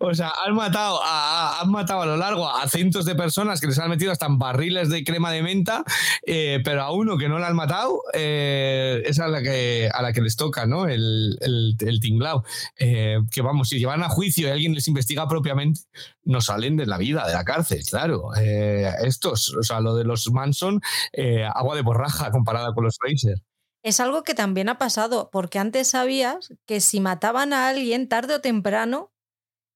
[0.00, 3.66] O sea, han matado a, han matado a lo largo a cientos de personas que
[3.66, 5.84] les han metido hasta en barriles de crema de menta,
[6.24, 10.00] eh, pero a uno que no le han matado eh, es a la, que, a
[10.02, 10.86] la que les toca, ¿no?
[10.86, 12.44] El, el, el tinglao.
[12.78, 15.80] que vamos, si llevan a juicio y alguien les investiga propiamente,
[16.28, 18.30] no salen de la vida, de la cárcel, claro.
[18.36, 20.80] Eh, estos, o sea, lo de los Manson,
[21.12, 23.42] eh, agua de borraja comparada con los Fraser.
[23.82, 28.34] Es algo que también ha pasado, porque antes sabías que si mataban a alguien tarde
[28.34, 29.10] o temprano,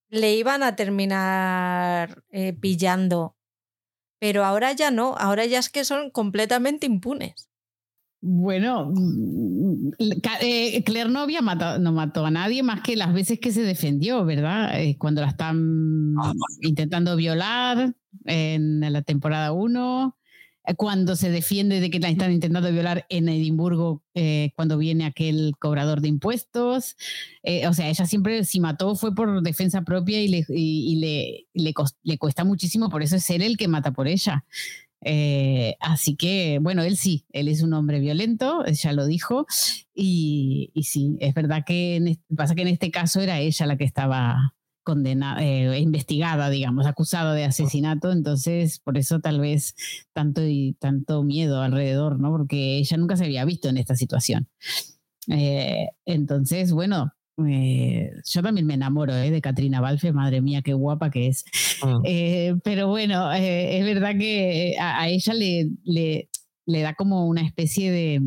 [0.09, 3.35] le iban a terminar eh, pillando.
[4.19, 7.49] Pero ahora ya no, ahora ya es que son completamente impunes.
[8.25, 9.91] Bueno, mm,
[10.39, 13.63] eh, Claire no había matado, no mató a nadie más que las veces que se
[13.63, 14.79] defendió, ¿verdad?
[14.79, 17.93] Eh, cuando la están ah, intentando violar
[18.23, 20.17] en la temporada 1,
[20.63, 24.03] eh, cuando se defiende de que la están intentando violar en Edimburgo,
[24.55, 26.95] cuando viene aquel cobrador de impuestos.
[27.67, 32.45] o sea, ella siempre, si mató, fue por defensa propia y, le, le, le, cuesta
[32.45, 34.45] muchísimo, por eso es él el que mata por ella.
[35.05, 39.45] Eh, así que, bueno, él sí, él es un hombre violento, ya lo dijo,
[39.93, 44.55] y, sí, es verdad que pasa que en este caso era ella la que estaba
[44.83, 49.75] condenada, eh, investigada, digamos, acusada de asesinato, entonces por eso tal vez
[50.11, 52.31] tanto y tanto miedo alrededor, ¿no?
[52.31, 54.49] Porque ella nunca se había visto en esta situación.
[55.29, 60.73] Eh, entonces, bueno, eh, yo también me enamoro eh, de Katrina Balfe, madre mía, qué
[60.73, 61.43] guapa que es.
[61.81, 61.99] Ah.
[62.03, 66.29] Eh, pero bueno, es verdad que a, ella le, le,
[66.65, 68.19] le, da como una especie de,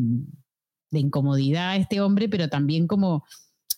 [0.91, 3.23] de, incomodidad a este hombre, pero también como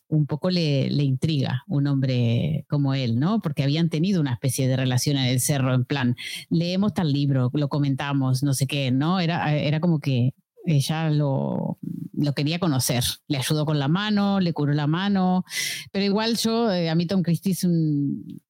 [0.07, 3.39] un poco le, le, intriga un hombre como él, ¿no?
[3.41, 6.15] Porque habían tenido una especie de relación en el cerro, en plan,
[6.49, 9.19] leemos tal libro, lo comentamos, no sé qué, ¿no?
[9.19, 10.33] Era, era como que
[10.65, 11.77] ella lo,
[12.23, 13.03] lo, quería conocer.
[13.27, 15.43] Le ayudó con la mano, le curó la mano,
[15.91, 17.53] pero igual yo, eh, a mí Tom Christie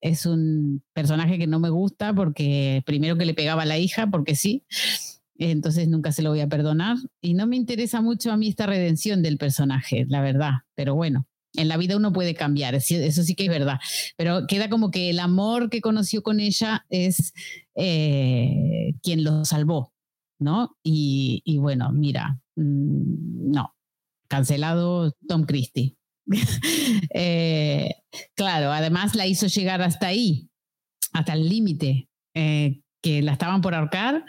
[0.02, 4.08] es un, personaje que no me gusta porque primero que le pegaba a la hija,
[4.08, 4.66] porque sí,
[5.38, 6.98] entonces nunca se lo voy a perdonar.
[7.22, 11.28] Y no me interesa mucho a mí esta redención del personaje, la verdad, pero bueno.
[11.56, 13.80] En la vida uno puede cambiar, eso sí que es verdad,
[14.16, 17.34] pero queda como que el amor que conoció con ella es
[17.74, 19.92] eh, quien lo salvó,
[20.38, 20.78] ¿no?
[20.84, 23.76] Y, bueno, mira, no,
[24.28, 25.96] cancelado Tom Christie.
[27.12, 27.92] Eh,
[28.36, 30.50] claro, además la hizo llegar hasta ahí,
[31.14, 34.26] hasta el límite, eh, que la estaban por ahorcar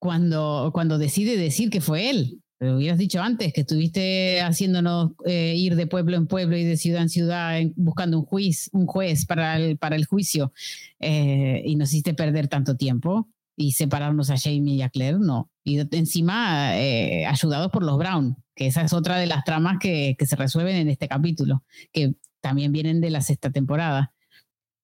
[0.00, 2.40] cuando, cuando decide decir que fue él.
[2.60, 6.76] Lo hubieras dicho antes, que estuviste haciéndonos eh, ir de pueblo en pueblo y de
[6.76, 10.52] ciudad en ciudad buscando un juez, un juez para el, para el juicio
[11.00, 15.50] y nos hiciste perder tanto tiempo y separarnos a Jamie y a Claire, no.
[15.62, 20.16] Y encima eh, ayudados por los Brown, que esa es otra de las tramas que,
[20.18, 24.12] se resuelven en este capítulo, que también vienen de la sexta temporada.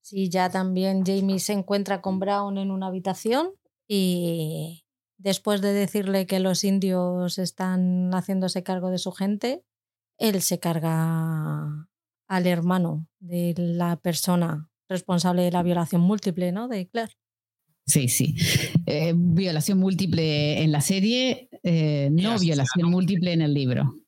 [0.03, 3.51] Sí, ya también Jamie se encuentra con Brown en una habitación
[3.87, 4.85] y
[5.19, 9.65] después de decirle que los indios están haciéndose cargo de su gente,
[10.19, 11.89] él se carga
[12.29, 16.69] al hermano de la persona responsable de la violación múltiple, ¿no?
[16.69, 17.20] De Claire.
[17.87, 18.37] Sí, sí.
[18.87, 24.00] Eh, violación múltiple en la serie, eh, no violación múltiple en el libro.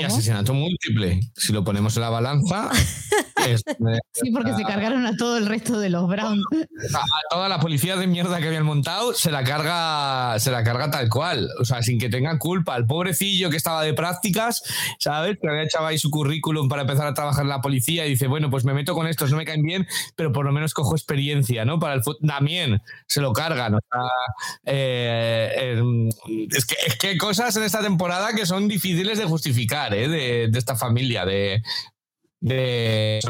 [0.00, 1.20] Y asesinato múltiple.
[1.34, 2.70] Si lo ponemos en la balanza.
[4.12, 6.42] sí, porque se cargaron a todo el resto de los Brown.
[6.94, 10.90] A, toda la policía de mierda que habían montado se la carga, se la carga
[10.90, 11.48] tal cual.
[11.60, 12.76] O sea, sin que tengan culpa.
[12.76, 14.62] El pobrecillo que estaba de prácticas,
[14.98, 15.38] ¿sabes?
[15.40, 18.26] Que había echado ahí su currículum para empezar a trabajar en la policía y dice,
[18.26, 20.94] bueno, pues me meto con estos, no me caen bien, pero por lo menos cojo
[20.94, 21.78] experiencia, ¿no?
[21.78, 23.74] Para el También se lo cargan.
[23.74, 24.00] O sea,
[24.64, 26.08] eh, em,
[26.50, 29.85] es, que, es que hay cosas en esta temporada que son difíciles de justificar.
[29.94, 30.08] ¿Eh?
[30.08, 31.62] de, esta familia, de,
[32.40, 33.20] de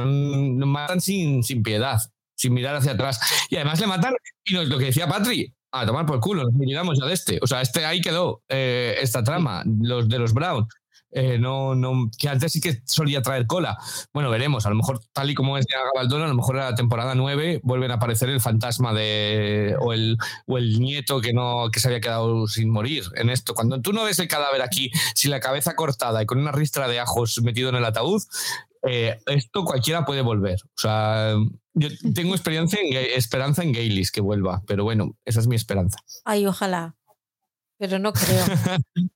[0.65, 2.01] matan sin, sin piedad,
[2.35, 3.21] sin mirar hacia atrás.
[3.51, 6.99] Y además le matan, y lo que decía Patri, a tomar por culo, nos miramos
[6.99, 7.39] ya de este.
[7.43, 10.67] O sea, este ahí quedó eh, esta trama, los de los Brown.
[11.13, 13.79] Eh, no, no, que antes sí que solía traer cola.
[14.13, 14.67] Bueno, veremos.
[14.67, 17.61] A lo mejor, tal y como decía Gabaldón, a lo mejor en la temporada 9
[17.63, 19.77] vuelven a aparecer el fantasma de.
[19.81, 23.55] o el, o el nieto que no que se había quedado sin morir en esto.
[23.55, 26.89] Cuando tú no ves el cadáver aquí, sin la cabeza cortada y con una ristra
[26.89, 28.23] de ajos metido en el ataúd,
[28.89, 30.59] eh, esto cualquiera puede volver.
[30.65, 31.35] O sea,
[31.75, 35.99] yo tengo experiencia en, esperanza en Gaylis que vuelva, pero bueno, esa es mi esperanza.
[36.25, 36.95] Ay, ojalá.
[37.79, 38.45] Pero no creo.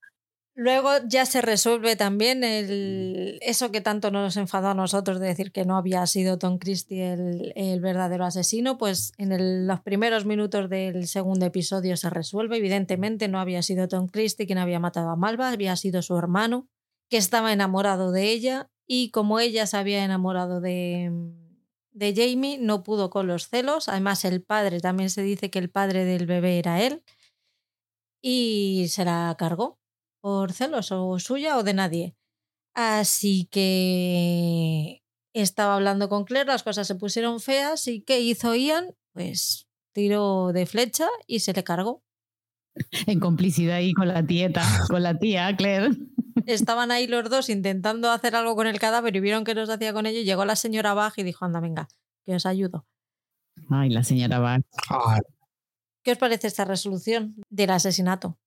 [0.55, 5.53] Luego ya se resuelve también el, eso que tanto nos enfadó a nosotros de decir
[5.53, 7.12] que no había sido Tom Christie
[7.55, 12.57] el, verdadero asesino, pues en los primeros minutos del segundo episodio se resuelve.
[12.57, 16.68] Evidentemente no había sido Tom Christie quien había matado a Malva, había sido su hermano,
[17.09, 21.12] que estaba enamorado de ella y como ella se había enamorado de,
[21.92, 23.88] de Jamie, no pudo con los celos.
[23.88, 27.05] Además el padre, también se dice que el padre del bebé era él
[28.20, 29.79] y se la cargó
[30.20, 32.16] por celos o suya o de nadie.
[32.74, 35.02] Así que
[35.32, 38.94] estaba hablando con Claire, las cosas se pusieron feas y ¿qué hizo Ian?
[39.12, 42.02] Pues tiró de flecha y se le cargó.
[43.06, 45.90] En complicidad ahí con la tieta, con la tía Claire.
[46.46, 49.92] Estaban ahí los dos intentando hacer algo con el cadáver y vieron que los hacía
[49.92, 50.22] con ello.
[50.22, 51.88] Llegó la señora Bach y dijo, anda, venga,
[52.24, 52.86] que os ayudo.
[53.68, 54.62] Ay, la señora Bach.
[56.02, 58.38] ¿Qué os parece esta resolución del asesinato?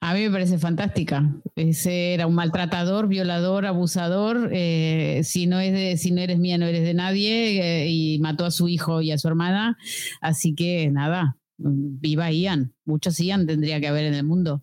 [0.00, 1.34] A mí me parece fantástica.
[1.56, 4.50] Ese era un maltratador, violador, abusador.
[4.52, 7.60] Eh, si, no es de, si no eres mía, no eres de nadie.
[7.60, 9.76] Eh, y mató a su hijo y a su hermana.
[10.20, 12.74] Así que nada, viva Ian.
[12.84, 14.62] Muchos Ian tendría que haber en el mundo.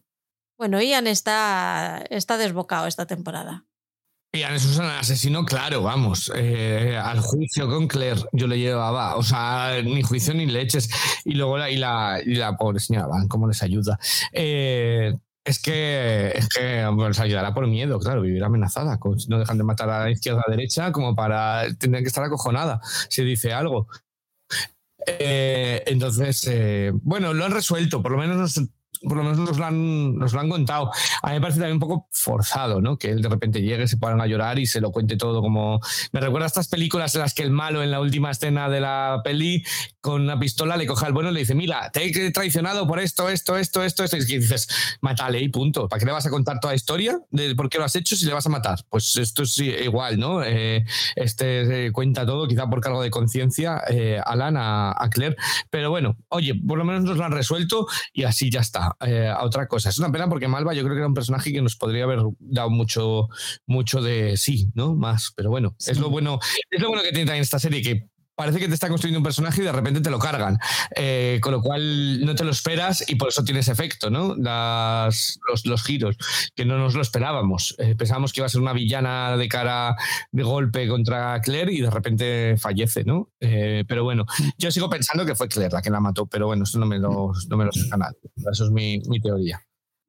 [0.58, 3.66] Bueno, Ian está, está desbocado esta temporada.
[4.36, 6.32] Ian es un asesino, claro, vamos.
[6.36, 10.90] Eh, al juicio con Claire yo le llevaba, o sea, ni juicio ni leches.
[11.24, 14.00] Y luego la, y la, y la pobre señora Van, ¿cómo les ayuda?
[14.32, 15.14] Eh,
[15.46, 19.00] es que, es que les ayudará por miedo, claro, vivir amenazada.
[19.28, 22.24] No dejan de matar a la izquierda a la derecha como para tener que estar
[22.24, 23.88] acojonada si dice algo.
[25.06, 28.60] Eh, entonces, eh, bueno, lo han resuelto, por lo menos
[29.08, 30.92] por lo menos nos lo, han, nos lo han contado.
[31.22, 32.98] A mí me parece también un poco forzado, ¿no?
[32.98, 35.80] Que él de repente llegue, se pongan a llorar y se lo cuente todo como...
[36.12, 38.82] Me recuerda a estas películas en las que el malo en la última escena de
[38.82, 39.64] la peli
[40.02, 43.00] con una pistola le coge al bueno y le dice, mira, te he traicionado por
[43.00, 44.18] esto, esto, esto, esto, esto.
[44.18, 44.68] Y dices,
[45.02, 45.88] mátale y punto.
[45.88, 48.16] ¿Para qué le vas a contar toda la historia de por qué lo has hecho
[48.16, 48.80] si le vas a matar?
[48.90, 50.44] Pues esto es igual, ¿no?
[50.44, 50.86] Eh,
[51.16, 55.36] este cuenta todo, quizá por cargo de conciencia, eh, Alan a Claire.
[55.70, 58.95] Pero bueno, oye, por lo menos nos lo han resuelto y así ya está.
[59.02, 59.90] Eh, a otra cosa.
[59.90, 62.20] Es una pena porque Malva yo creo que era un personaje que nos podría haber
[62.40, 63.28] dado mucho,
[63.66, 64.96] mucho de sí, ¿no?
[64.96, 66.40] Más, pero bueno, es lo bueno,
[66.70, 69.24] es lo bueno que tiene también esta serie, que parece que te está construyendo un
[69.24, 70.58] personaje y de repente te lo cargan.
[70.96, 74.36] Eh, con lo cual no te lo esperas y por eso tienes efecto, ¿no?
[74.36, 76.18] Las, los, giros,
[76.56, 77.76] que no nos lo esperábamos.
[77.80, 79.96] Eh, pensábamos que iba a ser una villana de cara
[80.32, 83.30] de golpe contra Claire y de repente fallece, ¿no?
[83.40, 84.26] Eh, pero bueno,
[84.58, 87.00] yo sigo pensando que fue Claire la que la mató, pero bueno, eso no me
[87.00, 87.82] lo, no me lo sé
[88.52, 89.62] Eso es mi, mi teoría.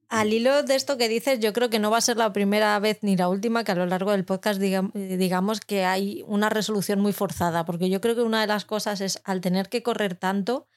[0.08, 2.78] Al hilo de esto que dices, yo creo que no va a ser la primera
[2.78, 7.00] vez ni la última que a lo largo del podcast digamos que hay una resolución
[7.00, 10.14] muy forzada, porque yo creo que una de las cosas es al tener que correr
[10.14, 10.68] tanto,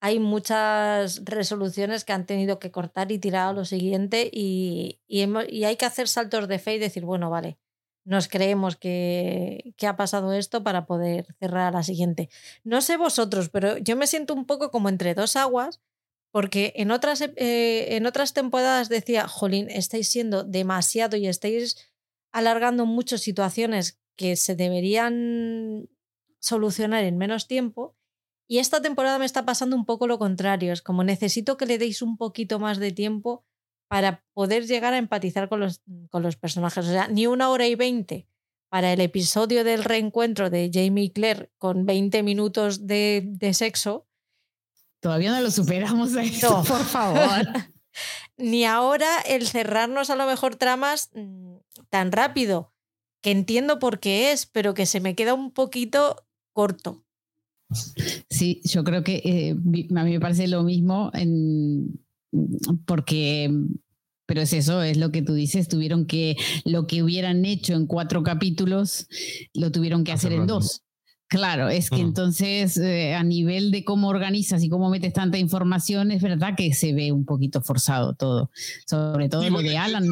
[0.00, 5.00] hay muchas resoluciones que han tenido que cortar y tirar a lo siguiente y
[5.64, 7.58] hay que hacer saltos de fe y decir, bueno, vale,
[8.06, 12.30] nos creemos que, que, ha pasado esto para poder cerrar a la siguiente.
[12.62, 15.80] No sé vosotros, pero yo me siento un poco como entre dos aguas,
[16.36, 21.78] porque en otras, eh, en otras temporadas decía, jolín, estáis siendo demasiado y estáis
[22.30, 25.88] alargando muchas situaciones que se deberían
[26.38, 27.96] solucionar en menos tiempo.
[28.46, 31.78] Y esta temporada me está pasando un poco lo contrario, es como necesito que le
[31.78, 33.46] deis un poquito más de tiempo
[33.88, 35.80] para poder llegar a empatizar con los,
[36.10, 36.84] con los personajes.
[36.84, 38.28] O sea, ni una hora y veinte
[38.68, 44.06] para el episodio del reencuentro de Jamie y Claire con 20 minutos de sexo.
[45.06, 47.46] Todavía no lo superamos a eso, por favor.
[48.36, 51.58] ni ahora el cerrarnos a lo mejor tramas mm,
[51.90, 52.72] tan rápido,
[53.22, 57.04] que entiendo por qué es, pero que se me queda un poquito corto.
[58.28, 59.54] Sí, yo creo que eh, a
[60.02, 62.04] mí me parece lo mismo en,
[62.84, 63.48] porque
[64.26, 66.34] pero es eso, es lo que tú dices, tuvieron que,
[66.64, 69.06] lo que hubieran hecho en cuatro capítulos,
[69.54, 70.82] lo tuvieron que hacer en dos.
[71.28, 72.06] Claro, es que mm.
[72.06, 76.72] entonces eh, a nivel de cómo organizas y cómo metes tanta información, es verdad que
[76.72, 78.50] se ve un poquito forzado todo.
[78.86, 80.04] Sobre todo lo de Alan.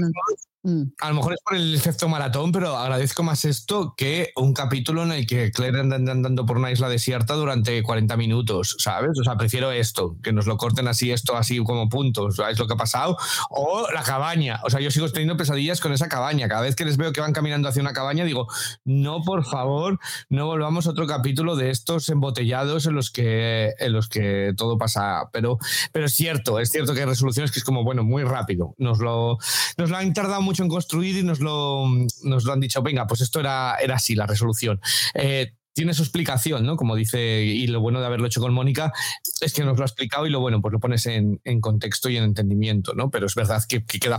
[1.00, 5.02] A lo mejor es por el efecto maratón, pero agradezco más esto que un capítulo
[5.02, 9.10] en el que Claire anda andando por una isla desierta durante 40 minutos, ¿sabes?
[9.20, 12.66] O sea, prefiero esto, que nos lo corten así, esto así como puntos, es lo
[12.66, 13.18] que ha pasado.
[13.50, 16.48] O la cabaña, o sea, yo sigo teniendo pesadillas con esa cabaña.
[16.48, 18.48] Cada vez que les veo que van caminando hacia una cabaña, digo,
[18.84, 19.98] no, por favor,
[20.30, 24.78] no volvamos a otro capítulo de estos embotellados en los que, en los que todo
[24.78, 25.28] pasa.
[25.30, 25.58] Pero,
[25.92, 28.74] pero es cierto, es cierto que hay resoluciones que es como, bueno, muy rápido.
[28.78, 29.36] Nos lo,
[29.76, 31.86] nos lo han tardado mucho en construir y nos lo,
[32.22, 34.80] nos lo han dicho, venga, pues esto era, era así, la resolución.
[35.14, 36.76] Eh, tiene su explicación, ¿no?
[36.76, 38.92] Como dice, y lo bueno de haberlo hecho con Mónica
[39.40, 42.16] es que nos lo ha explicado y lo bueno, pues lo pones en, contexto y
[42.16, 43.10] en entendimiento, ¿no?
[43.10, 44.18] Pero es verdad que queda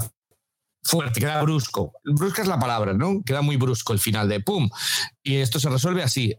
[0.85, 1.93] fuerte, queda brusco.
[2.03, 3.23] Brusca es la palabra, ¿no?
[3.25, 4.69] Queda muy brusco el final de pum.
[5.23, 6.35] Y esto se resuelve así.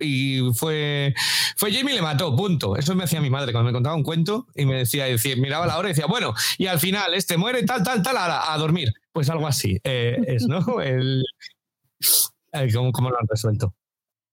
[0.00, 1.14] y fue,
[1.56, 2.76] fue Jamie le mató, punto.
[2.76, 5.66] Eso me decía mi madre cuando me contaba un cuento y me decía, decía miraba
[5.66, 8.58] la hora y decía, bueno, y al final este muere tal, tal, tal, a, a
[8.58, 8.92] dormir.
[9.12, 10.80] Pues algo así eh, es, ¿no?
[10.80, 11.24] El,
[12.72, 13.74] ¿cómo, lo han resuelto?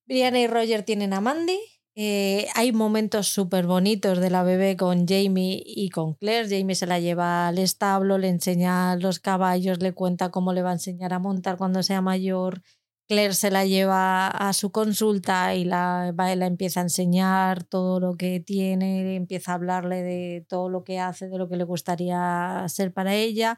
[0.05, 1.59] Brianna y Roger tienen a Mandy
[1.95, 6.47] eh, hay momentos súper bonitos de la bebé con Jamie y con Claire.
[6.49, 10.69] Jamie se la lleva al establo, le enseña los caballos, le cuenta cómo le va
[10.69, 12.61] a enseñar a montar cuando sea mayor.
[13.07, 18.15] Claire se la lleva a su consulta y la, la empieza a enseñar todo lo
[18.15, 22.63] que tiene, empieza a hablarle de todo lo que hace, de lo que le gustaría
[22.69, 23.57] ser para ella.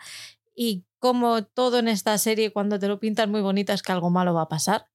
[0.55, 4.09] Y como todo en esta serie, cuando te lo pintan muy bonito, es que algo
[4.09, 4.92] malo va a pasar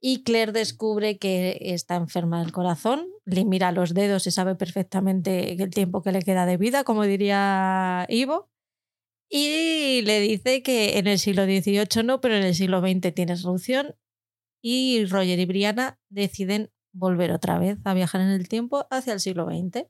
[0.00, 5.52] y Claire descubre que está enferma del corazón, le mira los dedos y sabe perfectamente
[5.52, 8.48] el tiempo que le queda de vida, como diría Ivo,
[9.28, 13.36] y le dice que en el siglo XVIII no, pero en el siglo XX tiene
[13.36, 13.94] solución
[14.62, 19.20] y Roger y Brianna deciden volver otra vez a viajar en el tiempo hacia el
[19.20, 19.86] siglo XX.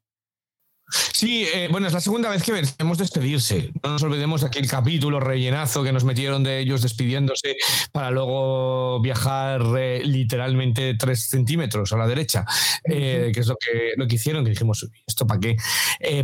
[0.91, 3.73] Sí, eh, bueno, es la segunda vez que veremos despedirse.
[3.83, 7.57] No nos olvidemos de aquel capítulo rellenazo que nos metieron de ellos despidiéndose
[7.93, 12.47] para luego viajar eh, literalmente tres centímetros a la derecha,
[12.85, 15.57] eh, que es lo que, lo que hicieron, que dijimos, ¿esto para qué?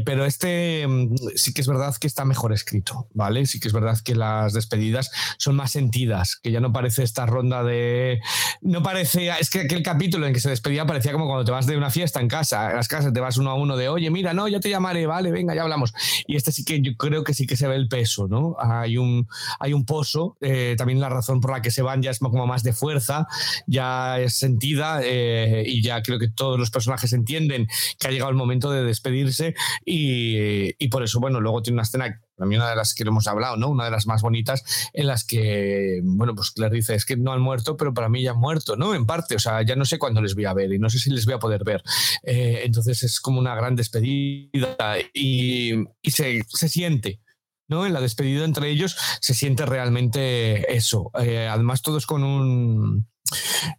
[0.04, 3.44] pero este mm, sí que es verdad que está mejor escrito, ¿vale?
[3.46, 7.26] Sí que es verdad que las despedidas son más sentidas, que ya no parece esta
[7.26, 8.20] ronda de...
[8.62, 9.28] No parece...
[9.40, 11.90] Es que aquel capítulo en que se despedía parecía como cuando te vas de una
[11.90, 14.48] fiesta en casa, en las casas te vas uno a uno de, oye, mira, no,
[14.54, 15.92] ya te llamaré, vale, venga, ya hablamos.
[16.26, 18.56] Y este sí que yo creo que sí que se ve el peso, ¿no?
[18.58, 19.26] Hay un,
[19.58, 22.46] hay un pozo, eh, también la razón por la que se van ya es como
[22.46, 23.26] más de fuerza,
[23.66, 27.66] ya es sentida eh, y ya creo que todos los personajes entienden
[27.98, 31.82] que ha llegado el momento de despedirse y, y por eso, bueno, luego tiene una
[31.82, 33.68] escena para mí una de las que hemos hablado, ¿no?
[33.68, 37.32] Una de las más bonitas en las que, bueno, pues Claire dice, es que no
[37.32, 38.94] han muerto, pero para mí ya han muerto, ¿no?
[38.94, 40.98] En parte, o sea, ya no sé cuándo les voy a ver y no sé
[40.98, 41.82] si les voy a poder ver.
[42.22, 45.72] Eh, entonces es como una gran despedida y,
[46.04, 47.20] se, siente,
[47.68, 47.86] ¿no?
[47.86, 51.10] En la despedida entre ellos se siente realmente eso.
[51.20, 53.06] Eh, además, todos con un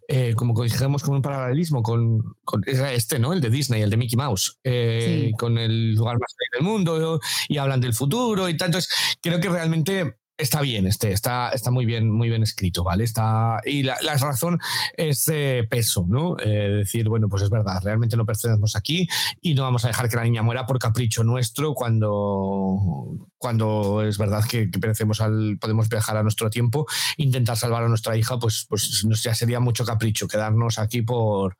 [0.08, 2.36] eh, como dijéramos, con un paralelismo con,
[2.66, 3.32] este, ¿no?
[3.32, 7.20] El de Disney, el de Mickey Mouse, eh, con el lugar más feliz del mundo
[7.48, 8.68] y hablan del futuro y tal.
[8.68, 13.04] Entonces, creo que realmente está bien, este, está, está muy bien, muy bien escrito, ¿vale?
[13.04, 14.58] Está, y la, razón
[14.96, 15.24] es
[15.70, 16.36] peso, ¿no?
[16.38, 19.08] Eh, decir, bueno, pues es verdad, realmente no pertenecemos aquí
[19.40, 24.18] y no vamos a dejar que la niña muera por capricho nuestro cuando, cuando es
[24.18, 28.38] verdad que, que perecemos al, podemos viajar a nuestro tiempo, intentar salvar a nuestra hija,
[28.38, 31.56] pues, pues ya sería mucho capricho quedarnos aquí por,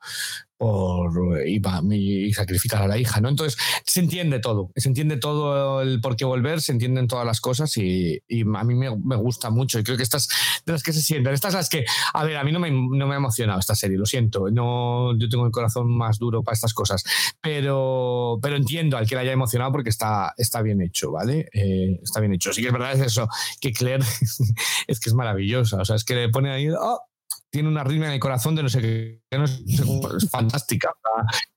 [0.57, 1.61] por y,
[1.93, 3.29] y, sacrificar a la hija, ¿no?
[3.29, 7.41] Entonces se entiende todo, se entiende todo el por qué volver, se entienden todas las
[7.41, 8.19] cosas y,
[8.55, 10.27] a mí me, me, gusta mucho y creo que estas
[10.65, 13.07] de las que se sienten, estas las que, a ver, a mí no me, no
[13.07, 16.55] me ha emocionado esta serie, lo siento, no, yo tengo el corazón más duro para
[16.55, 17.03] estas cosas,
[17.39, 21.47] pero, pero entiendo al que la haya emocionado porque está, está bien hecho, ¿vale?
[21.53, 21.66] Eh,
[22.01, 22.53] está bien hecho.
[22.53, 23.27] Sí que es verdad es eso,
[23.59, 24.03] que Claire
[24.87, 27.01] es que es maravillosa, o sea, es que le pone ahí, oh,
[27.49, 30.91] tiene una rima en el corazón de no sé qué, no sé, es fantástica.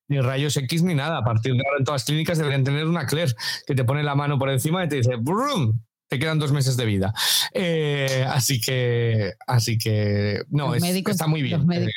[0.09, 1.19] Ni rayos X ni nada.
[1.19, 3.33] A partir de ahora en todas las clínicas deberían tener una Claire
[3.65, 5.79] que te pone la mano por encima y te dice ¡Brum!
[6.11, 7.15] te quedan dos meses de vida.
[7.55, 11.59] Eh, así que, así que, no, es, médicos, está muy bien.
[11.59, 11.95] Los médicos,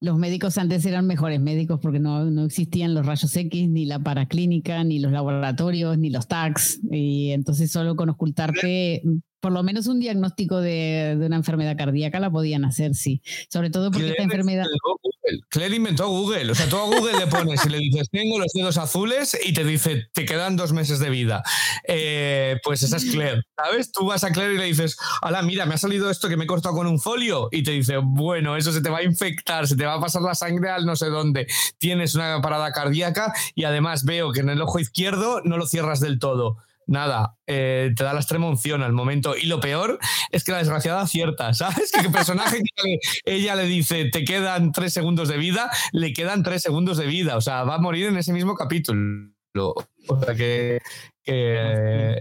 [0.00, 3.98] los médicos, antes eran mejores médicos porque no, no, existían los rayos X, ni la
[3.98, 6.80] paraclínica, ni los laboratorios, ni los tags.
[6.90, 9.02] Y entonces solo con ocultarte
[9.40, 13.22] por lo menos un diagnóstico de, de, una enfermedad cardíaca la podían hacer, sí.
[13.48, 14.64] Sobre todo porque Claire esta enfermedad.
[14.82, 15.40] Google.
[15.48, 16.50] Claire inventó Google.
[16.50, 19.52] O sea, tú a Google le pones y le dices, tengo los dedos azules y
[19.52, 21.42] te dice, te quedan dos meses de vida.
[21.86, 23.92] Eh, pues esa es Claire, ¿sabes?
[23.92, 26.44] Tú vas a Claire y le dices, hola, mira, me ha salido esto que me
[26.44, 27.48] he cortado con un folio.
[27.50, 30.22] Y te dice, bueno, eso se te va a infectar, se te va a pasar
[30.22, 31.46] la sangre al no sé dónde.
[31.78, 36.00] Tienes una parada cardíaca y además veo que en el ojo izquierdo no lo cierras
[36.00, 36.58] del todo
[36.90, 39.36] nada, eh, te da la extrema unción al momento.
[39.36, 39.98] Y lo peor
[40.32, 41.92] es que la desgraciada acierta, ¿sabes?
[41.92, 46.42] Que el personaje que ella le dice, te quedan tres segundos de vida, le quedan
[46.42, 47.36] tres segundos de vida.
[47.36, 49.30] O sea, va a morir en ese mismo capítulo.
[49.54, 50.80] O sea, que,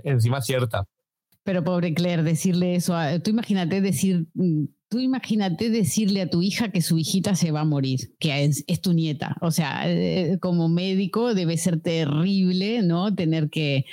[0.03, 0.85] encima acierta.
[1.43, 4.27] Pero pobre Claire, decirle eso, a, tú imagínate decir...
[4.91, 8.63] Tú imagínate decirle a tu hija que su hijita se va a morir, que es,
[8.65, 9.35] es tu nieta.
[9.39, 13.13] O sea, eh, como médico debe ser terrible, ¿no?
[13.13, 13.85] Tener que,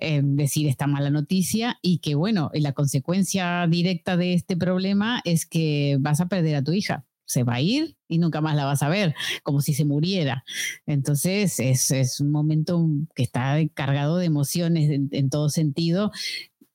[0.00, 5.46] eh, decir esta mala noticia y que, bueno, la consecuencia directa de este problema es
[5.46, 7.04] que vas a perder a tu hija.
[7.26, 10.44] Se va a ir y nunca más la vas a ver, como si se muriera.
[10.86, 12.84] Entonces es, es un momento
[13.14, 16.10] que está cargado de emociones en, en todo sentido.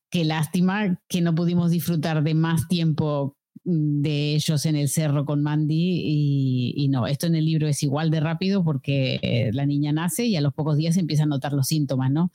[0.10, 3.36] Qué lástima que no pudimos disfrutar de más tiempo
[3.66, 7.82] de ellos en el cerro con Mandy y, y, no, esto en el libro es
[7.82, 11.26] igual de rápido porque eh, la niña nace y a los pocos días empieza a
[11.26, 12.32] notar los síntomas, ¿no?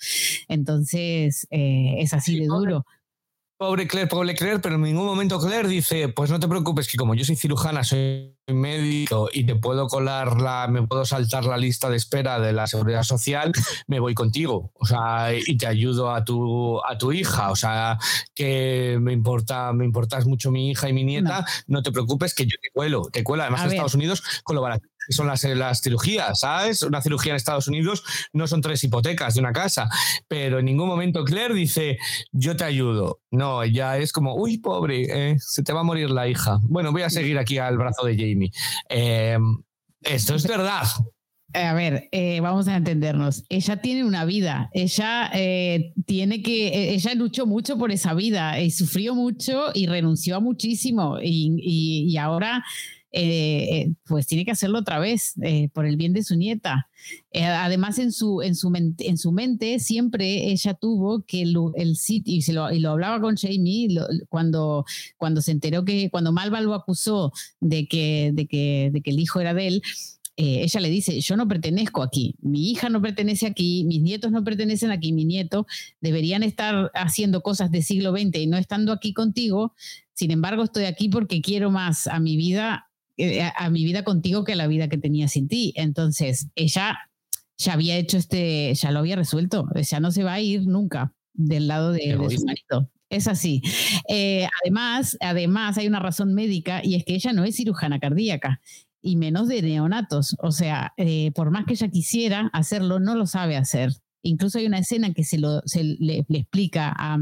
[0.48, 2.84] Entonces eh, es así de duro.
[3.60, 6.96] Pobre Claire, pobre Claire, pero en ningún momento Claire dice, pues no te preocupes, que
[6.96, 11.58] como yo soy cirujana, soy médico y te puedo colar la, me puedo saltar la
[11.58, 13.52] lista de espera de la seguridad social,
[13.86, 14.72] me voy contigo.
[14.78, 17.50] O sea, y te ayudo a tu, a tu hija.
[17.50, 17.98] O sea,
[18.34, 22.34] que me importa, me importas mucho mi hija y mi nieta, no, no te preocupes,
[22.34, 23.42] que yo te cuelo, te cuelo.
[23.42, 23.76] Además, a en ver.
[23.76, 26.82] Estados Unidos, con lo barato son las, las cirugías, ¿sabes?
[26.82, 29.88] Una cirugía en Estados Unidos no son tres hipotecas de una casa,
[30.28, 31.98] pero en ningún momento Claire dice,
[32.32, 33.20] yo te ayudo.
[33.30, 36.58] No, ella es como, uy, pobre, eh, se te va a morir la hija.
[36.62, 38.50] Bueno, voy a seguir aquí al brazo de Jamie.
[38.88, 39.38] Eh,
[40.02, 40.84] esto es verdad.
[41.52, 43.44] A ver, eh, vamos a entendernos.
[43.48, 44.70] Ella tiene una vida.
[44.72, 46.94] Ella eh, tiene que.
[46.94, 51.18] Ella luchó mucho por esa vida y sufrió mucho y renunció a muchísimo.
[51.20, 52.64] Y, y ahora
[53.12, 56.88] eh, eh, pues tiene que hacerlo otra vez eh, por el bien de su nieta.
[57.34, 61.96] Además, en su, en, su mente, en su mente siempre ella tuvo que el, el
[61.96, 64.84] sitio, y, se lo, y lo hablaba con Jamie lo, cuando,
[65.16, 69.18] cuando se enteró que, cuando Malva lo acusó de que, de que, de que el
[69.18, 69.82] hijo era de él,
[70.36, 74.42] ella le dice, yo no pertenezco aquí, mi hija no pertenece aquí, mis nietos no
[74.42, 75.66] pertenecen aquí, mi nieto
[76.00, 79.74] deberían estar haciendo cosas del siglo XX y no estando aquí contigo,
[80.14, 82.89] sin embargo estoy aquí porque quiero más a mi vida
[83.40, 85.72] a, a, mi vida contigo que a la vida que tenía sin ti.
[85.76, 86.98] Entonces, ella
[87.60, 91.14] ya había hecho este, ya lo había resuelto, ya no se va a ir nunca
[91.34, 92.90] del lado de, de su marido.
[93.10, 93.60] Es así.
[94.08, 98.60] Eh, además, además, hay una razón médica y es que ella no es cirujana cardíaca
[99.02, 100.36] y menos de neonatos.
[100.40, 103.92] O sea, eh, por más que ella quisiera hacerlo, no lo sabe hacer.
[104.22, 107.18] Incluso hay una escena que se, lo, se le, le explica a,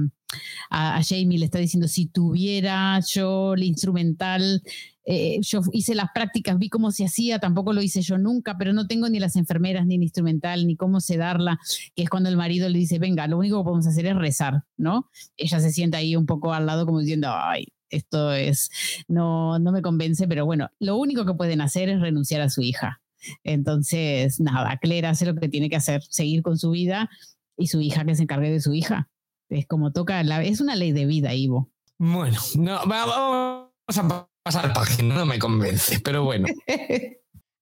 [0.70, 4.62] a, Jamie, le está diciendo, si tuviera yo el instrumental,
[5.04, 8.72] eh, yo hice las prácticas, vi cómo se hacía, tampoco lo hice yo nunca, pero
[8.72, 11.58] no tengo ni las enfermeras, ni el instrumental, ni cómo se darla,
[11.94, 14.64] que es cuando el marido le dice, venga, lo único que podemos hacer es rezar,
[14.76, 15.10] ¿no?
[15.36, 18.70] Ella se sienta ahí un poco al lado como diciendo, ay, esto es,
[19.08, 22.60] no, no me convence, pero bueno, lo único que pueden hacer es renunciar a su
[22.60, 23.00] hija.
[23.44, 27.10] Entonces, nada, Claire hace lo que tiene que hacer, seguir con su vida
[27.56, 29.08] y su hija que se encargue de su hija.
[29.48, 31.70] Es como toca, la, es una ley de vida, Ivo.
[31.98, 36.46] Bueno, no, vamos a pasar página, no me convence, pero bueno.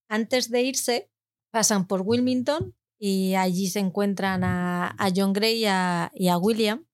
[0.09, 1.11] Antes de irse,
[1.53, 6.39] pasan por Wilmington y allí se encuentran a, a John Gray y a, y a
[6.39, 6.87] William,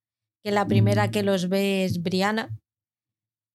[0.45, 2.57] que la primera que los ve es Brianna.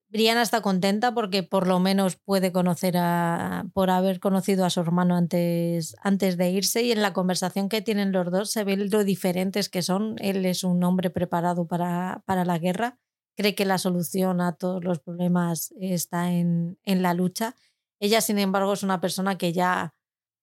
[0.10, 4.80] Brianna está contenta porque por lo menos puede conocer a, por haber conocido a su
[4.80, 8.78] hermano antes, antes de irse y en la conversación que tienen los dos se ve
[8.78, 10.16] lo diferentes que son.
[10.20, 12.98] Él es un hombre preparado para, para la guerra,
[13.36, 17.56] cree que la solución a todos los problemas está en, en la lucha.
[18.00, 19.94] Ella, sin embargo, es una persona que ya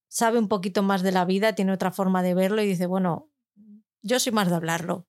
[0.09, 3.31] sabe un poquito más de la vida, tiene otra forma de verlo y dice, bueno,
[4.03, 5.07] yo soy más de hablarlo.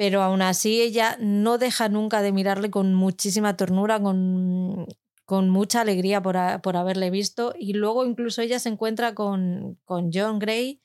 [0.00, 4.86] Pero aún así ella no deja nunca de mirarle con muchísima ternura, con,
[5.26, 7.52] con mucha alegría por, por, haberle visto.
[7.58, 10.80] Y luego incluso ella se encuentra con, con John Gray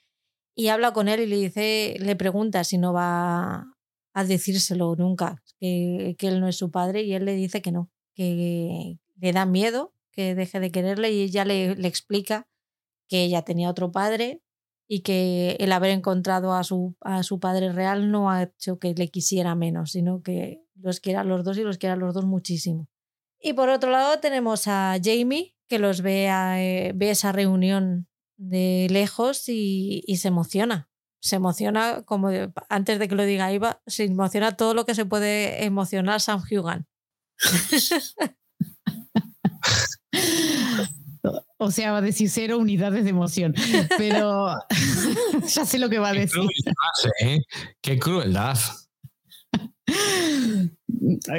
[0.54, 3.74] y habla con él y le dice, le pregunta si no va
[4.14, 7.72] a decírselo nunca, que, que él no es su padre, y él le dice que
[7.72, 12.50] no, que le da miedo que deje de quererle y ella le, le explica
[13.08, 14.42] que ella tenía otro padre
[14.88, 18.94] y que el haber encontrado a su, a su padre real no ha hecho que
[18.94, 22.88] le quisiera menos, sino que los quiera los dos y los quiera los dos muchísimo.
[23.42, 28.08] Y por otro lado tenemos a Jamie, que los ve, a, eh, ve esa reunión
[28.38, 30.90] de lejos y, y, se emociona.
[31.22, 32.30] Se emociona, como
[32.70, 36.44] antes de que lo diga Iva, se emociona todo lo que se puede emocionar Sam
[36.50, 36.88] Hugan.
[41.66, 43.56] O sea, va a decir cero unidades de emoción,
[43.98, 44.56] pero
[45.48, 46.44] ya sé lo que va a decir.
[47.22, 47.40] ¿eh?
[47.82, 48.58] Qué crueldad.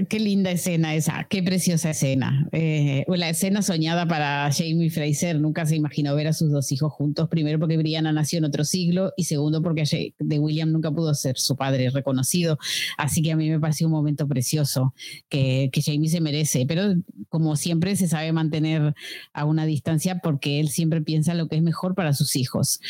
[0.09, 2.49] Qué linda escena esa, qué preciosa escena.
[2.53, 6.93] Eh, la escena soñada para Jamie Fraser, nunca se imaginó ver a sus dos hijos
[6.93, 11.15] juntos, primero porque Brianna nació en otro siglo y segundo porque de William nunca pudo
[11.15, 12.59] ser su padre reconocido.
[12.97, 14.95] Así que a mí me pareció un momento precioso
[15.29, 16.95] que, que Jamie se merece, pero
[17.29, 18.95] como siempre se sabe mantener
[19.33, 22.81] a una distancia porque él siempre piensa lo que es mejor para sus hijos.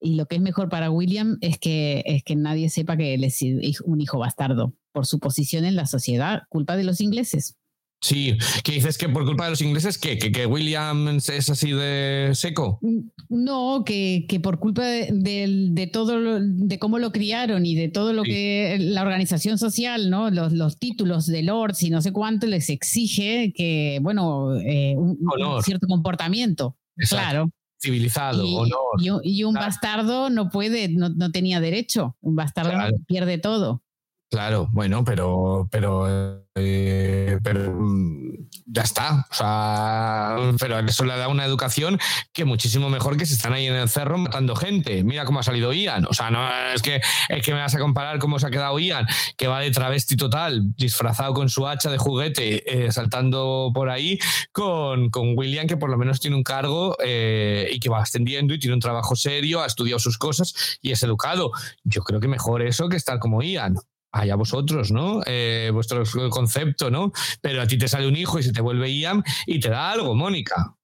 [0.00, 3.24] Y lo que es mejor para William es que, es que nadie sepa que él
[3.24, 3.40] es
[3.84, 7.56] un hijo bastardo por su posición en la sociedad, culpa de los ingleses.
[8.00, 10.18] Sí, que dices que por culpa de los ingleses, ¿qué?
[10.18, 12.78] ¿Que, que William es así de seco?
[12.82, 12.98] Mm,
[13.30, 17.74] no, que, que por culpa de, de, de, todo, lo, de cómo lo criaron y
[17.74, 18.30] de todo lo sí.
[18.30, 20.30] que la organización social, ¿no?
[20.30, 25.18] Los, los, títulos de lords y no sé cuánto les exige que, bueno, eh, un,
[25.20, 26.76] un, cierto comportamiento.
[26.98, 27.24] Exacto.
[27.24, 27.50] Claro.
[27.80, 29.22] Civilizado, y, honor.
[29.24, 29.66] Y, y un claro.
[29.66, 32.16] bastardo no puede, no, no, tenía derecho.
[32.20, 32.96] Un bastardo claro.
[33.06, 33.83] pierde todo.
[34.30, 39.26] Claro, bueno, pero, pero, eh, pero mm, ya está.
[39.30, 42.00] O sea, pero eso le da una educación
[42.32, 45.04] que muchísimo mejor que si están ahí en el cerro matando gente.
[45.04, 46.06] Mira cómo ha salido Ian.
[46.06, 48.78] O sea, no es que es que me vas a comparar cómo se ha quedado
[48.78, 49.06] Ian,
[49.36, 54.18] que va de travesti total, disfrazado con su hacha de juguete, eh, saltando por ahí,
[54.52, 58.54] con, con, William, que por lo menos tiene un cargo eh, y que va ascendiendo
[58.54, 61.52] y tiene un trabajo serio, ha estudiado sus cosas y es educado.
[61.84, 63.76] Yo creo que mejor eso que estar como Ian
[64.14, 65.20] allá vosotros, ¿no?
[65.26, 67.12] Eh, vuestro concepto, ¿no?
[67.40, 69.90] Pero a ti te sale un hijo y se te vuelve Ian y te da
[69.90, 70.76] algo, Mónica.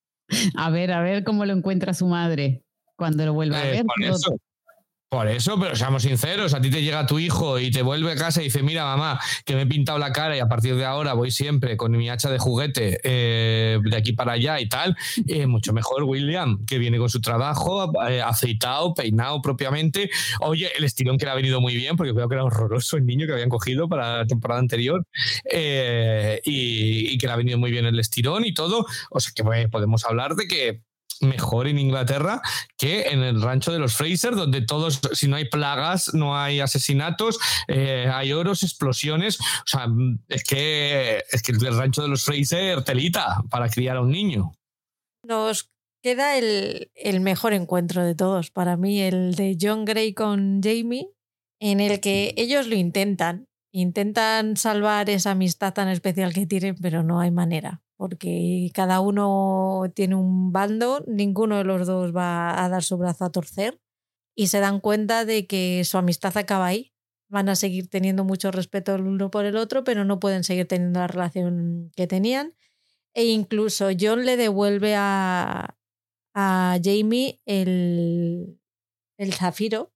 [0.57, 2.63] A ver, a ver cómo lo encuentra su madre
[2.97, 3.85] cuando lo vuelva eh, a ver.
[4.03, 4.37] Eso,
[5.11, 8.15] por eso, pero seamos sinceros, a ti te llega tu hijo y te vuelve a
[8.15, 10.85] casa y dice, mira mamá, que me he pintado la cara y a partir de
[10.85, 14.97] ahora voy siempre con mi hacha de juguete eh, de aquí para allá y tal,
[15.27, 20.11] eh, mucho mejor William, que viene con su trabajo, eh, aceitado, peinado propiamente.
[20.43, 23.05] Oye, el estirón que le ha venido muy bien, porque creo que era horroroso el
[23.05, 25.05] niño que habían cogido para la temporada anterior,
[25.53, 28.87] eh, y, y, que le ha venido muy bien el estirón y todo.
[29.11, 30.83] O sea que pues, podemos hablar de que
[31.21, 32.41] mejor en Inglaterra
[32.77, 36.61] que en el rancho de los Fraser, donde todos, si no hay plagas, no hay
[36.61, 39.39] asesinatos, eh, hay oros, explosiones.
[39.41, 39.87] O sea,
[40.29, 44.53] es que, es que el rancho de los Fraser telita para criar a un niño.
[45.27, 45.71] Nos
[46.03, 51.11] queda el, el mejor encuentro de todos, para mí, el de John Gray con Jamie,
[51.61, 53.47] en el que ellos lo intentan.
[53.73, 59.83] Intentan salvar esa amistad tan especial que tienen, pero no hay manera porque cada uno
[59.95, 63.79] tiene un bando, ninguno de los dos va a dar su brazo a torcer
[64.35, 66.95] y se dan cuenta de que su amistad acaba ahí.
[67.29, 70.67] Van a seguir teniendo mucho respeto el uno por el otro, pero no pueden seguir
[70.67, 72.55] teniendo la relación que tenían.
[73.13, 75.77] E incluso John le devuelve a,
[76.33, 78.59] a Jamie el,
[79.19, 79.93] el zafiro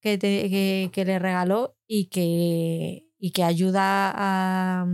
[0.00, 4.86] que, te, que, que, le regaló y que, y que ayuda a,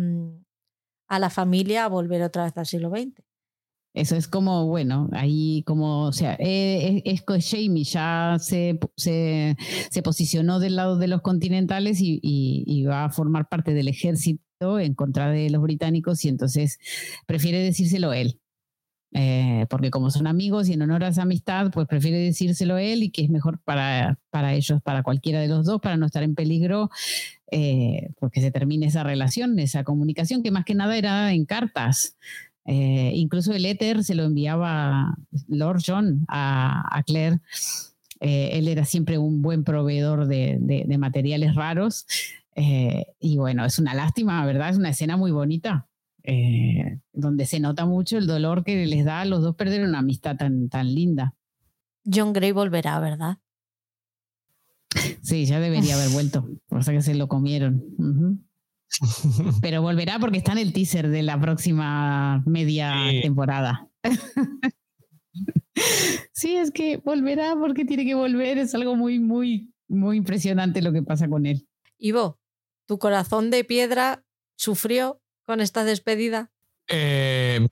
[1.15, 3.23] a la familia a volver otra vez al siglo XX.
[3.95, 9.57] Eso es como, bueno, ahí como, o sea, eh, es, es Jamie ya se, se,
[9.89, 13.87] se, posicionó del lado de los continentales y, y, y, va a formar parte del
[13.87, 16.79] ejército en contra de los británicos y entonces
[17.27, 18.41] prefiere decírselo él.
[19.13, 23.05] eh, porque como son amigos y en honor a esa amistad, pues prefiere decírselo él
[23.05, 26.25] y que es mejor para, para ellos, para cualquiera de los dos, para no estar
[26.25, 26.91] en peligro,
[27.57, 32.17] eh, porque se termine esa relación, esa comunicación, que más que nada era en cartas.
[32.67, 35.17] Eh, incluso el éter se lo enviaba
[35.49, 37.41] Lord John a, Claire.
[38.21, 42.07] él era siempre un buen proveedor de, de materiales raros.
[42.57, 44.71] y bueno, es una lástima, ¿verdad?
[44.71, 45.87] Es una escena muy bonita.
[46.27, 49.99] Eh, donde se nota mucho el dolor que les da a los dos perder una
[49.99, 51.35] amistad tan, tan linda.
[52.11, 53.37] John Gray volverá, ¿verdad?
[55.23, 57.83] Sí, ya debería haber vuelto, por eso que se lo comieron.
[59.63, 63.89] Pero volverá porque está en el teaser de la próxima media temporada.
[66.33, 70.93] sí, es que volverá porque tiene que volver, es algo muy, muy, muy impresionante lo
[70.93, 71.67] que pasa con él.
[71.99, 72.39] Ivo,
[72.87, 74.25] tu corazón de piedra
[74.57, 76.51] sufrió con esta despedida?
[76.89, 77.67] Eh,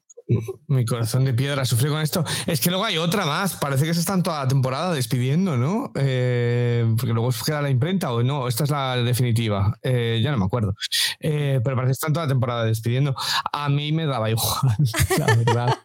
[0.66, 2.24] mi corazón de piedra sufrió con esto.
[2.46, 3.54] Es que luego hay otra más.
[3.54, 5.92] Parece que se están toda la temporada despidiendo, ¿no?
[5.94, 8.48] Eh, porque luego queda la imprenta o no.
[8.48, 9.76] Esta es la definitiva.
[9.82, 10.74] Eh, ya no me acuerdo.
[11.20, 13.14] pero parece que están toda la temporada despidiendo.
[13.52, 14.76] A mí me daba igual,
[15.18, 15.78] la verdad.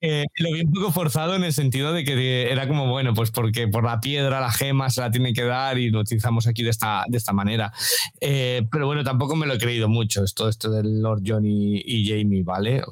[0.00, 3.32] Eh, lo vi un poco forzado en el sentido de que era como, bueno, pues
[3.32, 6.62] porque por la piedra, la gema se la tiene que dar y lo utilizamos aquí
[6.62, 7.72] de esta, de esta manera.
[8.20, 12.08] Eh, pero bueno, tampoco me lo he creído mucho, esto, esto del Lord John y,
[12.08, 12.82] Jamie, ¿vale?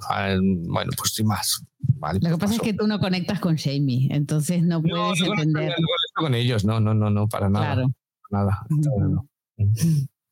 [0.40, 1.64] bueno, pues sin más.
[1.78, 5.34] Vale, lo que pasa es que tú no conectas con Jamie, entonces no puedes no,
[5.34, 5.74] no entender.
[5.78, 7.74] No con ellos, no, no, no, no, para nada.
[7.74, 7.94] Claro.
[8.30, 8.66] Nada.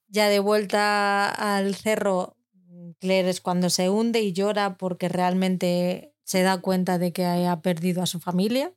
[0.08, 2.36] Ya de vuelta al cerro,
[3.00, 7.60] Claire es cuando se hunde y llora porque realmente se da cuenta de que ha
[7.60, 8.74] perdido a su familia.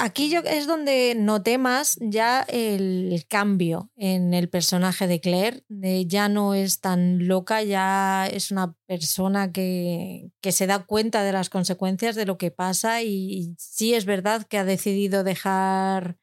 [0.00, 5.64] Aquí yo, es donde noté más ya el cambio en el personaje de Claire.
[5.68, 11.32] Ya no es tan loca, ya es una persona que, que se da cuenta de
[11.32, 16.18] las consecuencias de lo que pasa y sí es verdad que ha decidido dejar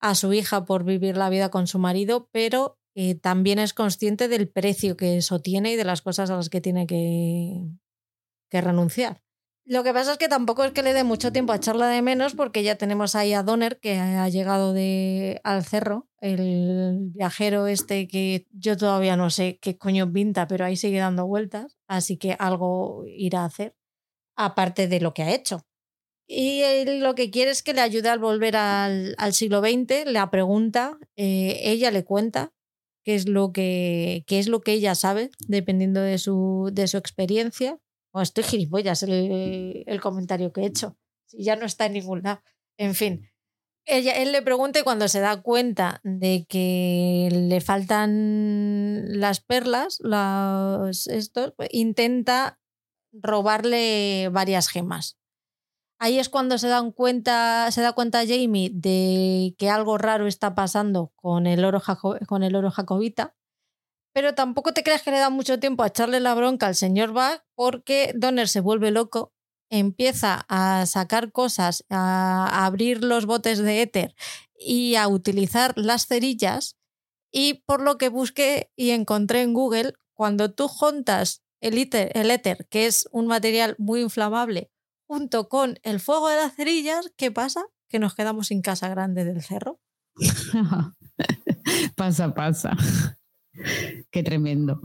[0.00, 4.28] a su hija por vivir la vida con su marido, pero eh, también es consciente
[4.28, 7.62] del precio que eso tiene y de las cosas a las que tiene que,
[8.50, 9.22] que renunciar.
[9.64, 12.02] Lo que pasa es que tampoco es que le dé mucho tiempo a echarla de
[12.02, 17.66] menos porque ya tenemos ahí a Donner que ha llegado de, al cerro, el viajero
[17.66, 22.16] este que yo todavía no sé qué coño pinta, pero ahí sigue dando vueltas, así
[22.16, 23.76] que algo irá a hacer,
[24.34, 25.66] aparte de lo que ha hecho.
[26.26, 30.30] Y él lo que quiere es que le ayude al volver al, siglo XX, la
[30.30, 32.52] pregunta, eh, ella le cuenta
[33.04, 36.96] qué es lo que, qué es lo que ella sabe, dependiendo de su, de su
[36.96, 37.78] experiencia
[38.12, 40.96] o estoy gilipollas el, comentario que he hecho.
[41.32, 42.42] Ya no está en ningún lado.
[42.76, 43.28] En fin.
[43.86, 49.98] Ella, él le pregunta y cuando se da cuenta de que le faltan las perlas,
[50.00, 52.60] los, estos, pues, intenta
[53.12, 55.18] robarle varias gemas.
[55.98, 60.54] Ahí es cuando se, dan cuenta, se da cuenta Jamie de que algo raro está
[60.54, 61.82] pasando con el oro,
[62.26, 63.34] con el oro jacobita
[64.12, 67.12] pero tampoco te creas que le da mucho tiempo a echarle la bronca al señor
[67.12, 69.32] Bach porque Donner se vuelve loco,
[69.70, 74.14] empieza a sacar cosas, a abrir los botes de éter
[74.58, 76.76] y a utilizar las cerillas.
[77.32, 82.30] Y por lo que busqué y encontré en Google, cuando tú juntas el éter, el
[82.30, 84.70] éter, que es un material muy inflamable,
[85.06, 87.64] junto con el fuego de las cerillas, ¿qué pasa?
[87.88, 89.80] Que nos quedamos sin casa grande del cerro.
[91.96, 92.76] pasa, pasa.
[94.10, 94.80] Qué tremendo.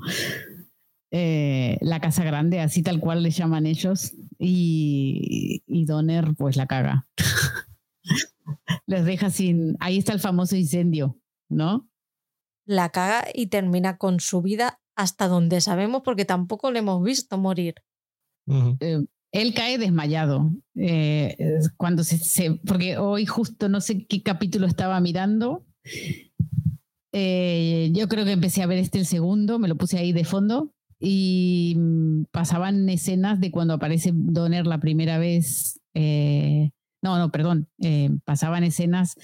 [1.12, 6.68] Eh, la casa grande, así tal cual le llaman ellos, y, y Donner pues la
[6.68, 7.08] caga.
[8.88, 9.78] Les deja sin...
[9.80, 11.18] Ahí está el famoso incendio,
[11.50, 11.90] ¿no?
[12.66, 17.38] La caga y termina con su vida hasta donde sabemos porque tampoco le hemos visto
[17.38, 17.76] morir.
[18.80, 20.52] Eh, él cae desmayado.
[20.76, 25.66] Eh, cuando se, porque hoy justo no sé qué capítulo estaba mirando
[27.18, 30.26] eh, yo creo que empecé a ver este el segundo, me lo puse ahí de
[30.26, 35.80] fondo y mm, pasaban escenas de cuando aparece Donner la primera vez.
[35.94, 36.72] Eh,
[37.02, 39.16] no, no, perdón, eh, pasaban escenas.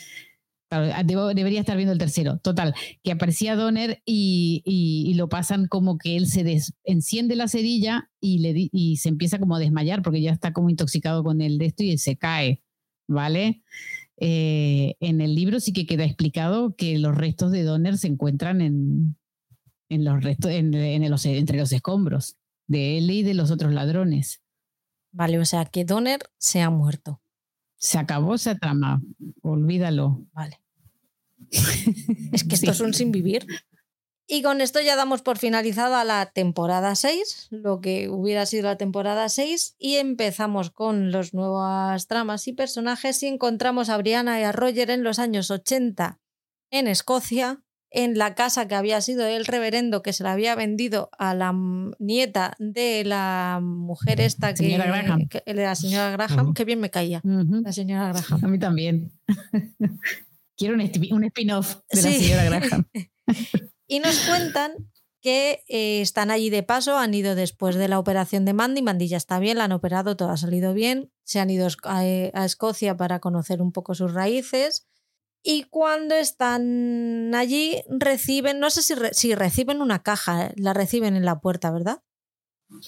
[1.04, 2.38] debería estar viendo el tercero.
[2.38, 2.74] Total,
[3.04, 8.70] que aparecía Donner y, lo pasan como que él se enciende la cerilla y, le,
[8.72, 11.84] y se empieza como a desmayar porque ya está como intoxicado con el de esto
[11.84, 12.62] y se cae,
[13.10, 13.64] ¿vale?
[14.24, 18.62] Eh, en el libro sí que queda explicado que los restos de Donner se encuentran
[18.62, 19.18] en,
[19.90, 22.38] en los restos, en, entre los escombros
[22.68, 24.44] de él y de los otros ladrones.
[25.12, 27.20] Vale, o sea que Donner se ha muerto.
[27.78, 29.02] Se acabó esa trama,
[29.42, 30.24] olvídalo.
[30.34, 30.62] Vale.
[32.32, 33.48] es que esto es un sin vivir.
[34.34, 38.78] Y con esto ya damos por finalizada la temporada 6, lo que hubiera sido la
[38.78, 44.44] temporada 6, y empezamos con las nuevas tramas y personajes y encontramos a Brianna y
[44.44, 46.22] a Roger en los años 80
[46.72, 51.10] en Escocia, en la casa que había sido el reverendo que se la había vendido
[51.20, 51.54] a la
[52.00, 55.28] nieta de la mujer esta que, Señora Graham.
[55.28, 58.46] que- la señora Graham, que bien me caía, la señora Graham.
[58.46, 59.12] A mí también.
[60.58, 60.82] Quiero un,
[61.26, 62.86] spin-off de la señora Graham.
[63.92, 64.72] Y nos cuentan
[65.22, 69.10] que eh, están allí de paso, han ido después de la operación de Mandy, Mandy
[69.10, 72.32] ya está bien, la han operado, todo ha salido bien, se han ido a eh,
[72.34, 74.88] a Escocia para conocer un poco sus raíces
[75.44, 80.74] y cuando están allí reciben, no sé si, re- si reciben una caja, eh, la
[80.74, 82.02] reciben en la puerta, ¿verdad?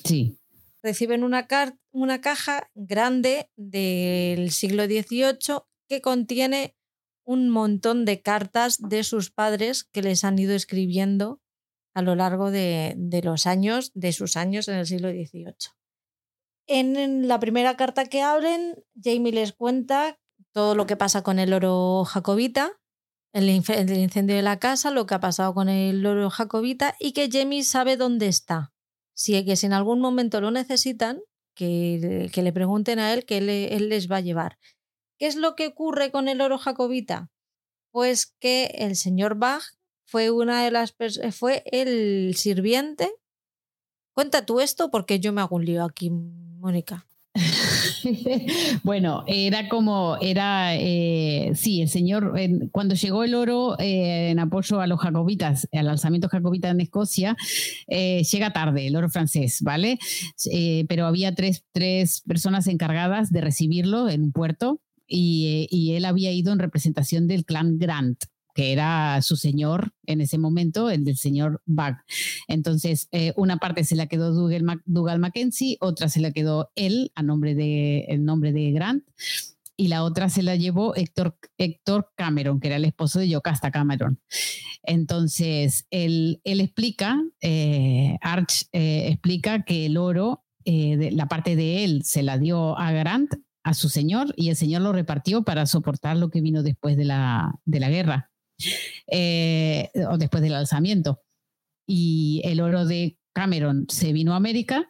[0.05, 0.39] Sí.
[0.81, 5.59] Reciben una, car- una caja grande del siglo XVIII
[5.89, 6.75] que contiene
[7.25, 11.41] un montón de cartas de sus padres que les han ido escribiendo
[11.93, 15.53] a lo largo de, de los años, de sus años en el siglo XVIII.
[16.67, 20.19] En, la primera carta que abren, Jamie les cuenta
[20.53, 22.79] todo lo que pasa con el oro jacobita,
[23.33, 27.29] el, incendio de la casa, lo que ha pasado con el oro jacobita y que
[27.31, 28.71] Jamie sabe dónde está.
[29.15, 31.21] Si, que si en algún momento lo necesitan,
[31.55, 34.57] que, que le pregunten a él, que él, él les va a llevar.
[35.19, 37.29] ¿Qué es lo que ocurre con el oro jacobita?
[37.91, 39.63] Pues que el señor Bach
[40.05, 43.11] fue una de las pers- fue el sirviente.
[44.13, 47.05] Cuenta tú esto porque yo me hago un lío aquí, Mónica.
[48.83, 52.33] bueno, era como, era, eh, sí, el señor,
[52.71, 57.35] cuando llegó el oro eh, en apoyo a los jacobitas, al alzamiento jacobita en Escocia,
[57.87, 59.97] eh, llega tarde el oro francés, ¿vale?
[60.51, 65.93] Eh, pero había tres, tres personas encargadas de recibirlo en un puerto y, eh, y
[65.93, 68.23] él había ido en representación del clan Grant
[68.53, 71.95] que era su señor en ese momento, el del señor Bug.
[72.47, 76.71] Entonces, eh, una parte se la quedó Dougal, Mac- Dougal Mackenzie, otra se la quedó
[76.75, 79.03] él a nombre de, el nombre de Grant,
[79.75, 83.71] y la otra se la llevó Héctor, Héctor Cameron, que era el esposo de Yocasta
[83.71, 84.19] Cameron.
[84.83, 91.83] Entonces, él, él explica, eh, Arch eh, explica que el oro, de, la parte de
[91.83, 95.65] él se la dio a Grant, a su señor, y el señor lo repartió para
[95.65, 98.31] soportar lo que vino después de la, de la guerra,
[99.07, 101.21] eh, o después del alzamiento.
[101.87, 104.89] Y el oro de Cameron se vino a América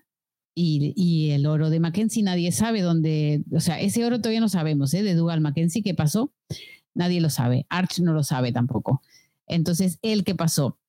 [0.55, 4.49] y, y, el oro de Mackenzie nadie sabe dónde, o sea, ese oro todavía no
[4.49, 5.01] sabemos, ¿eh?
[5.01, 6.31] de Dougal Mackenzie, ¿qué pasó?
[6.93, 9.01] Nadie lo sabe, Arch no lo sabe tampoco.
[9.47, 10.79] Entonces, ¿él qué pasó?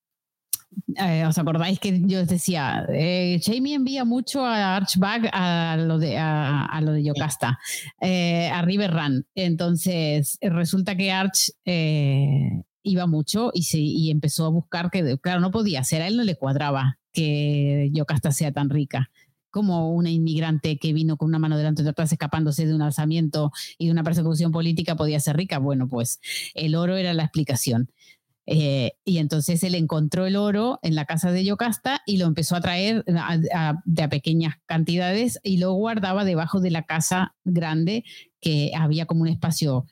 [0.97, 5.99] Eh, ¿Os acordáis que yo os decía, eh, Jamie envía mucho a Archbag a lo
[5.99, 7.59] de, a, a lo de Yocasta,
[8.01, 9.27] eh, a River Run.
[9.35, 11.51] Entonces, resulta que Arch
[12.85, 16.17] iba mucho y, se, y empezó a buscar que, claro, no podía ser, a él
[16.17, 19.11] no le cuadraba que Yocasta sea tan rica
[19.55, 23.53] como una inmigrante que vino con una mano delante otra atrás escapándose de un alzamiento
[23.79, 25.59] y de una persecución política podía ser rica.
[25.59, 26.19] Bueno, pues
[26.55, 27.89] el oro era la explicación.
[28.47, 32.57] Eh, y entonces él encontró el oro en la casa de Yocasta y lo empezó
[32.57, 37.35] a traer a, a, de a pequeñas cantidades y lo guardaba debajo de la casa
[37.45, 38.05] grande
[38.41, 39.87] que había como un espacio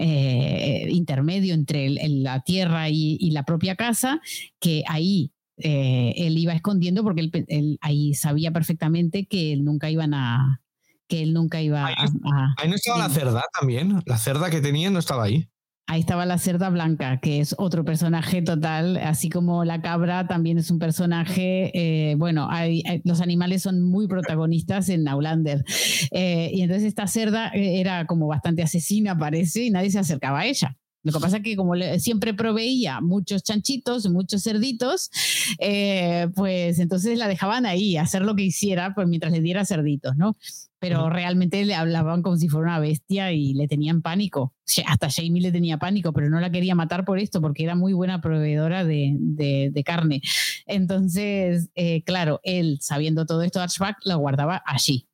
[0.00, 4.20] eh, intermedio entre el, el, la tierra y, y, la propia casa,
[4.60, 9.90] que ahí eh, él iba escondiendo porque él, él, ahí sabía perfectamente que él nunca
[9.90, 10.60] iban a
[11.08, 14.50] que él nunca iba ahí, a, a, ahí no estaba la cerda también la cerda
[14.50, 15.48] que tenía no estaba ahí
[15.90, 20.58] Ahí estaba la cerda blanca, que es otro personaje total, así como la cabra también
[20.58, 25.64] es un personaje, eh, bueno, hay, los animales son muy protagonistas en Aulander.
[26.10, 30.40] Eh, y entonces esta cerda eh, era como bastante asesina, parece, y nadie se acercaba
[30.40, 30.76] a ella.
[31.04, 35.10] Lo que pasa es que como le, siempre proveía muchos chanchitos, muchos cerditos,
[35.58, 40.16] eh, pues entonces la dejaban ahí, hacer lo que hiciera, pues mientras le diera cerditos,
[40.16, 40.36] ¿no?
[40.80, 41.12] Pero uh -huh.
[41.12, 44.54] realmente le hablaban como si fuera una bestia y le tenían pánico.
[44.86, 47.92] Hasta Jamie le tenía pánico, pero no la quería matar por esto, porque era muy
[47.92, 50.20] buena proveedora de, de, de carne.
[50.66, 55.08] Entonces, eh, claro, él, sabiendo todo esto, Archback la guardaba allí.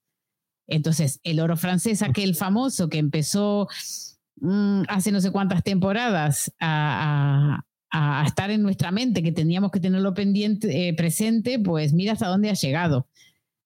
[0.67, 3.69] Entonces, el oro francés, aquel famoso que empezó
[4.45, 7.65] mmm, hace no sé cuántas temporadas a,
[8.27, 12.51] estar en nuestra mente, que teníamos que tenerlo pendiente, eh, presente, pues mira hasta dónde
[12.51, 13.07] ha llegado.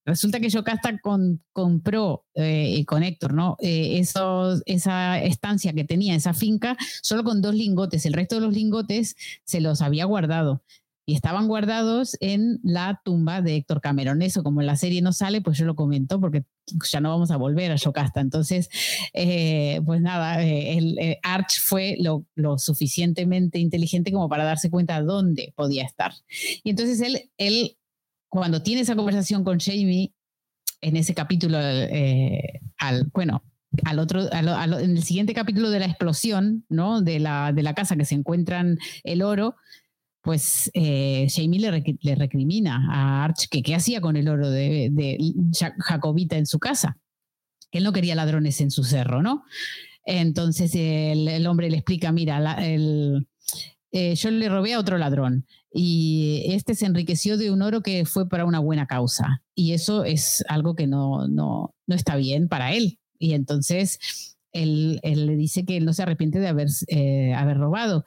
[0.05, 1.01] Resulta que Yocasta
[1.53, 3.57] compró eh, con Héctor, ¿no?
[3.61, 8.07] Eh, esa estancia que tenía, esa finca, solo con dos lingotes.
[8.07, 10.63] El resto de los lingotes se los había guardado
[11.05, 14.21] y estaban guardados en la tumba de Héctor Cameron.
[14.21, 16.45] Eso, como en la serie no sale, pues yo lo comento porque
[16.91, 18.21] ya no vamos a volver a Yocasta.
[18.21, 18.69] Entonces,
[19.13, 24.71] eh, pues nada, eh, el, eh, Arch fue lo, lo, suficientemente inteligente como para darse
[24.71, 26.13] cuenta dónde podía estar.
[26.63, 27.77] Y entonces él, él
[28.29, 30.13] cuando tiene esa conversación con Jamie,
[30.81, 33.43] en ese capítulo, al, bueno,
[33.85, 37.03] al otro, en el siguiente capítulo de la explosión, ¿no?
[37.03, 39.57] De la, de la casa que se encuentran el oro,
[40.29, 45.19] pues eh, Jamie le, recrimina a Arch que qué hacía con el oro de,
[45.79, 46.99] Jacobita en su casa.
[47.71, 49.45] Él no quería ladrones en su cerro, ¿no?
[50.05, 53.25] Entonces el, hombre le explica, mira, eh,
[54.17, 58.29] yo le robé a otro ladrón y este se enriqueció de un oro que fue
[58.29, 59.43] para una buena causa.
[59.55, 62.99] Y eso es algo que no, no, no está bien para él.
[63.19, 67.57] Y entonces él, él, le dice que él no se arrepiente de haber, eh, haber
[67.57, 68.05] robado.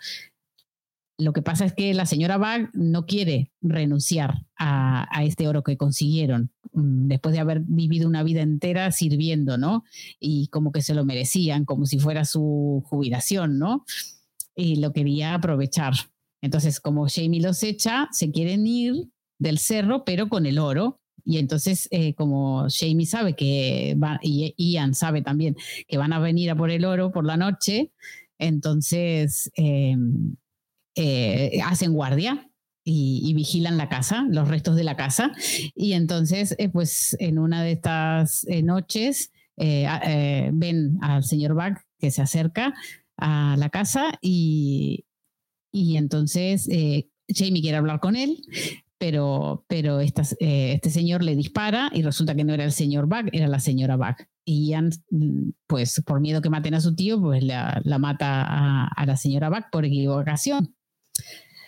[1.22, 5.61] Lo que pasa es que la señora Bag no quiere renunciar a, a, este oro
[5.61, 9.84] que consiguieron mm, después de haber vivido una vida entera sirviendo, ¿no?
[10.19, 13.85] Y como que se lo merecían, como si fuera su jubilación, ¿no?
[14.56, 15.93] Y lo quería aprovechar.
[16.41, 18.95] Entonces, como Jamie los echa, se quieren ir
[19.38, 24.56] del cerro, pero con el oro, y entonces, eh, como Jamie sabe que va, y
[24.57, 25.56] Ian sabe también
[25.88, 27.91] que van a venir a por el oro por la noche,
[28.39, 29.95] entonces eh,
[30.95, 32.49] eh, hacen guardia
[32.84, 35.31] y, vigilan la casa, los restos de la casa.
[35.76, 42.73] Y entonces, pues en una de estas noches ven al señor Bach que se acerca
[43.18, 45.05] a la casa y,
[45.72, 46.68] y entonces
[47.34, 48.43] Jamie quiere hablar con él,
[49.01, 50.13] pero, pero eh,
[50.73, 53.95] este señor le dispara y resulta que no era el señor Bug, era la señora
[53.95, 54.15] Bug.
[54.45, 59.05] Y Ian, mm, pues por miedo que maten a su tío, pues la, mata a,
[59.07, 60.76] la señora Bug por equivocación.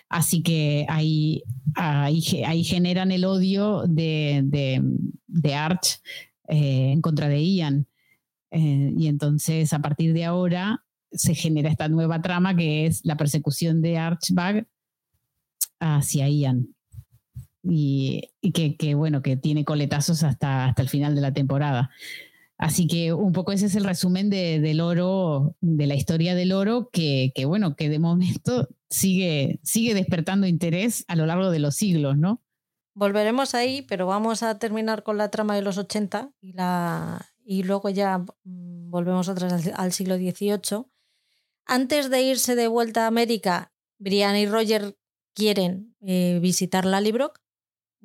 [0.09, 1.43] Así que ahí,
[1.75, 4.81] ahí, ahí generan el odio de, de,
[5.27, 6.01] de Arch
[6.47, 7.87] eh, en contra de Ian.
[8.51, 13.17] Eh, y entonces a partir de ahora se genera esta nueva trama que es la
[13.17, 14.67] persecución de Archbag
[15.79, 16.67] hacia Ian
[17.63, 18.29] y,
[18.77, 21.89] que, bueno, que tiene coletazos hasta, hasta el final de la temporada.
[22.57, 26.51] Así que un poco ese es el resumen de, del oro, de la historia del
[26.51, 31.59] oro, que, que, bueno, que de momento sigue, sigue despertando interés a lo largo de
[31.59, 32.41] los siglos, ¿no?
[32.95, 37.63] Volveremos ahí, pero vamos a terminar con la trama de los 80 y, la, y
[37.63, 40.85] luego ya mm, volvemos vez al, siglo XVIII.
[41.65, 44.97] Antes de irse de vuelta a América, Brian y Roger
[45.33, 47.43] quieren eh, visitar Lallybrook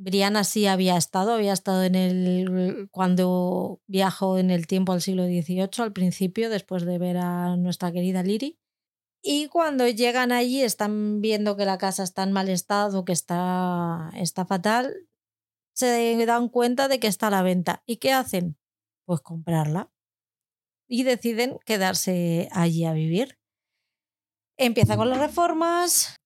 [0.01, 5.25] Brianna sí había estado, había estado en el cuando viajó en el tiempo al siglo
[5.25, 8.61] XVIII, al principio, después de ver a nuestra querida Liri.
[9.23, 14.11] Y cuando llegan allí están viendo que la casa está en mal estado, que está,
[14.15, 14.95] está fatal,
[15.75, 17.83] se dan cuenta de que está a la venta.
[17.87, 18.57] ¿Y qué hacen?
[19.07, 19.91] Pues comprarla.
[20.89, 23.39] Y deciden quedarse allí a vivir.
[24.57, 26.17] Empieza con las reformas,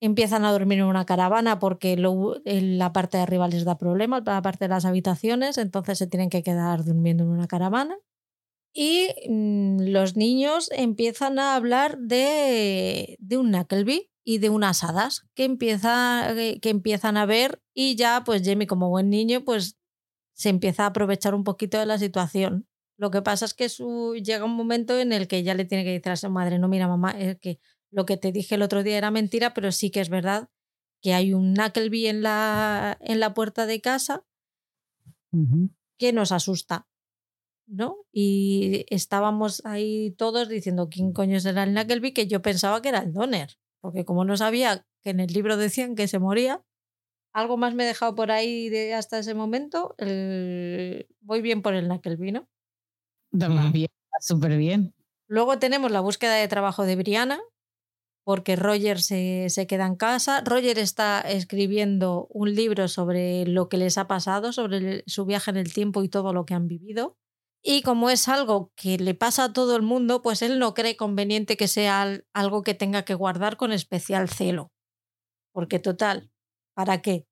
[0.00, 4.42] empiezan a dormir en una caravana porque la parte de arriba les da problemas, la
[4.42, 7.96] parte de las habitaciones, entonces se tienen que quedar durmiendo en una caravana.
[8.80, 15.26] Y mm, los niños empiezan a hablar de, de un Knuckleby y de unas hadas
[15.34, 16.32] que, empieza,
[16.62, 19.80] que empiezan a ver y ya pues Jamie como buen niño pues
[20.32, 22.68] se empieza a aprovechar un poquito de la situación.
[22.96, 25.82] Lo que pasa es que su, llega un momento en el que ya le tiene
[25.82, 27.58] que decir a su madre, no, mira mamá, es que
[27.90, 30.50] lo que te dije el otro día era mentira, pero sí que es verdad
[31.02, 34.24] que hay un Knuckleby en la, en la puerta de casa
[35.98, 36.87] que nos asusta.
[37.68, 37.96] ¿No?
[38.12, 43.00] Y estábamos ahí todos diciendo quién coño será el Knuckleby, que yo pensaba que era
[43.00, 46.62] el Donner, porque como no sabía que en el libro decían que se moría,
[47.32, 49.94] algo más me he dejado por ahí de hasta ese momento,
[51.20, 52.48] voy bien por el Knuckleby, ¿no?
[53.72, 53.90] bien,
[54.20, 54.94] súper bien.
[55.28, 57.40] Luego tenemos la búsqueda de trabajo de Brianna,
[58.24, 60.42] porque Roger se, se, queda en casa.
[60.42, 65.58] Roger está escribiendo un libro sobre lo que les ha pasado, sobre su viaje en
[65.58, 67.16] el tiempo y todo lo que han vivido.
[67.62, 70.96] Y como es algo que le pasa a todo el mundo, pues él no cree
[70.96, 74.72] conveniente que sea algo que tenga que guardar con especial celo.
[75.52, 76.30] Porque total,
[76.74, 77.26] ¿para qué?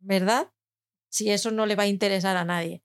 [0.00, 0.50] ¿Verdad?
[1.10, 2.82] Si eso no le va a interesar a nadie.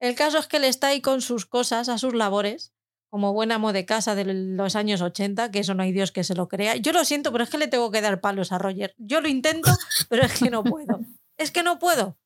[0.00, 2.74] El caso es que él está ahí con sus cosas, a sus labores,
[3.08, 6.24] como buen amo de casa de los años 80, que eso no hay Dios que
[6.24, 6.76] se lo crea.
[6.76, 8.94] Yo lo siento, pero es que le tengo que dar palos a Roger.
[8.98, 9.70] Yo lo intento,
[10.08, 10.98] pero es que no puedo.
[11.36, 12.18] Es que no puedo.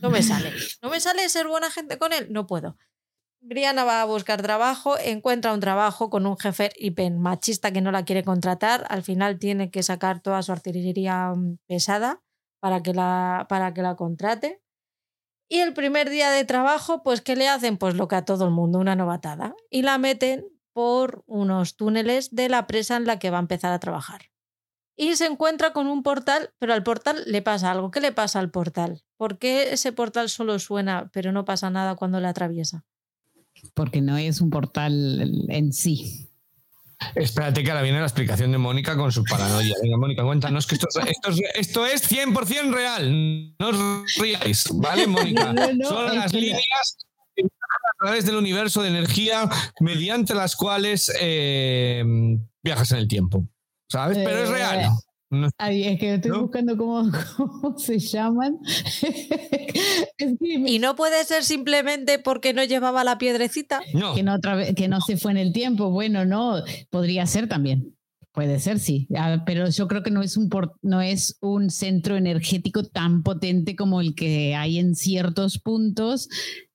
[0.00, 0.52] No me sale.
[0.82, 2.28] No me sale ser buena gente con él.
[2.32, 2.76] No puedo.
[3.46, 7.92] Brianna va a buscar trabajo, encuentra un trabajo con un jefe hiper machista que no
[7.92, 8.86] la quiere contratar.
[8.88, 12.22] Al final tiene que sacar toda su artillería mm, pesada
[12.60, 14.62] para que la, para que la contrate.
[15.46, 17.76] Y el primer día de trabajo, pues ¿qué le hacen?
[17.76, 19.54] Pues lo que a todo el mundo, una novatada.
[19.68, 23.74] Y la meten por unos túneles de la presa en la que va a empezar
[23.74, 24.30] a trabajar.
[24.96, 27.90] Y se encuentra con un portal, pero al portal le pasa algo.
[27.90, 29.04] ¿Qué le pasa al portal?
[29.18, 32.86] ¿Por qué ese portal solo suena, pero no pasa nada cuando le atraviesa?
[33.72, 36.28] Porque no es un portal en sí.
[37.14, 39.74] Espérate que ahora viene la explicación de Mónica con su paranoia.
[39.82, 43.54] Venga, Mónica, cuéntanos que esto, esto, es, esto es 100% real.
[43.58, 45.52] No os ríais, ¿vale, Mónica?
[45.52, 46.96] No, no, Son las que- líneas
[47.36, 49.48] a través del universo de energía
[49.80, 52.04] mediante las cuales eh,
[52.62, 53.44] viajas en el tiempo.
[53.88, 54.18] ¿Sabes?
[54.18, 54.90] Pero es real.
[55.58, 56.42] Ay, es que estoy ¿No?
[56.42, 58.58] buscando cómo, cómo se llaman.
[60.18, 63.80] es que, me- Y no puede ser simplemente porque no llevaba la piedrecita.
[63.92, 65.90] No, que no otra vez, que no se fue en el tiempo.
[65.90, 67.94] Bueno, no, podría ser también.
[68.32, 69.06] Puede ser, sí.
[69.16, 73.22] Ah, pero yo creo que no es un por- no es un centro energético tan
[73.22, 76.28] potente como el que hay en ciertos puntos,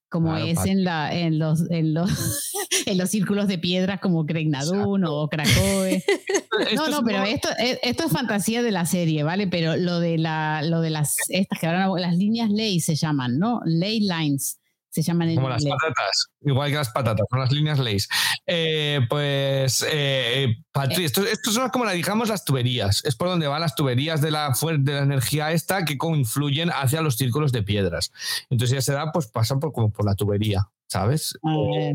[0.09, 2.09] como Claro, es en la, en los, en los,
[2.85, 5.29] en los círculos de piedras como Cregnadun o.
[5.31, 9.47] Esto No, no, pero esto, eh, esto es fantasía de la serie, ¿vale?
[9.47, 13.39] Pero lo de la, lo de las estas que ahora las líneas ley se llaman,
[13.39, 13.61] ¿no?
[13.63, 14.59] Ley lines
[14.89, 15.77] se llaman en Como las inglés.
[15.81, 18.09] patatas, igual que las patatas, son las líneas leyes.
[18.47, 23.03] Eh, pues, eh, Patri, esto, esto son como la, digamos las tuberías.
[23.05, 27.01] Es por donde van las tuberías de la, de la energía esta que confluyen hacia
[27.01, 28.11] los círculos de piedras.
[28.49, 31.33] Entonces ya se da, pues pasa por, como por la tubería, ¿sabes?
[31.47, 31.93] Eh,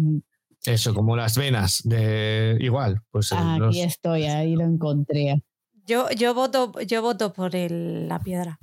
[0.65, 3.03] Eso, como las venas de igual.
[3.11, 5.43] Pues eh, aquí los- estoy, ahí lo encontré.
[5.87, 8.59] Yo, yo, voto, yo voto por el- la piedra.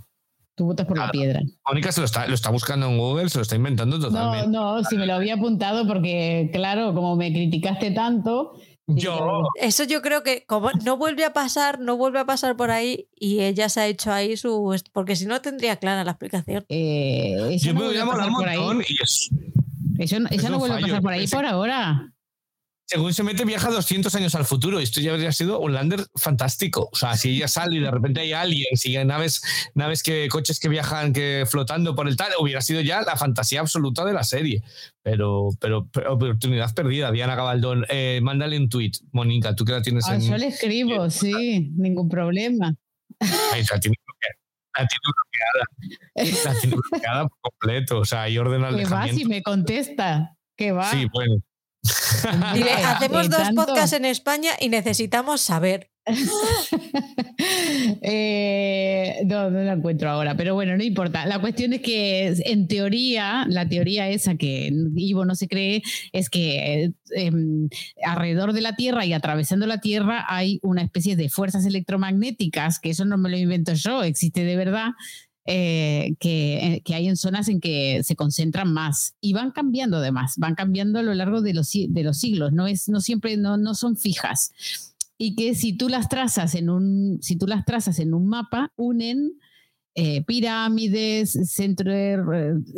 [0.55, 1.39] Tú votas por la piedra.
[1.65, 4.47] Mónica se lo está, lo está buscando en Google, se lo está inventando No, totalmente.
[4.49, 8.53] no, si me lo había apuntado porque, claro, como me criticaste tanto.
[8.87, 12.71] Yo, Eso yo creo que como no vuelve a pasar, no vuelve a pasar por
[12.71, 14.77] ahí y ella se ha hecho ahí su...
[14.91, 16.65] Porque si no tendría clara la explicación.
[16.67, 18.85] Eh, ella yo no me voy a molar pasar un por ahí.
[18.89, 19.29] y es,
[19.97, 22.11] Ella no, no vuelve a pasar por ahí ese- por ahora.
[22.91, 24.81] Según se mete, viaja 200 años al futuro.
[24.81, 26.89] Y esto ya habría sido un lander fantástico.
[26.91, 29.41] O sea, si ella sale y de repente hay aliens y hay naves,
[29.75, 33.61] naves que, coches que viajan que flotando por el tal, hubiera sido ya la fantasía
[33.61, 34.61] absoluta de la serie.
[35.03, 37.13] Pero, pero, pero oportunidad perdida.
[37.13, 40.21] Diana Gabaldón, eh, mándale un tweet, Mónica, tú que la tienes Ah, en.
[40.23, 42.75] yo le escribo, sí, ningún problema.
[43.53, 44.35] Ahí, la tiene bloqueada.
[44.77, 46.53] La tiene bloqueada.
[46.53, 47.99] La tiene bloqueada por completo.
[47.99, 50.35] O sea, hay orden al Que va si me contesta.
[50.57, 50.91] Que va.
[50.91, 51.41] Sí, bueno.
[52.53, 53.65] Dile, hacemos dos tanto.
[53.65, 55.91] podcasts en España y necesitamos saber.
[58.03, 61.25] Eh, no, no la encuentro ahora, pero bueno, no importa.
[61.25, 65.81] La cuestión es que en teoría, la teoría esa que Ivo no se cree,
[66.11, 67.69] es que eh, em,
[68.03, 72.91] alrededor de la Tierra y atravesando la Tierra hay una especie de fuerzas electromagnéticas, que
[72.91, 74.91] eso no me lo invento yo, existe de verdad.
[75.45, 79.97] Eh, que, eh, que hay en zonas en que se concentran más y van cambiando
[79.97, 83.37] además, van cambiando a lo largo de los, de los siglos, no, es, no siempre
[83.37, 84.51] no, no son fijas.
[85.17, 88.71] Y que si tú las trazas en un, si tú las trazas en un mapa,
[88.75, 89.33] unen
[89.95, 91.91] eh, pirámides, centro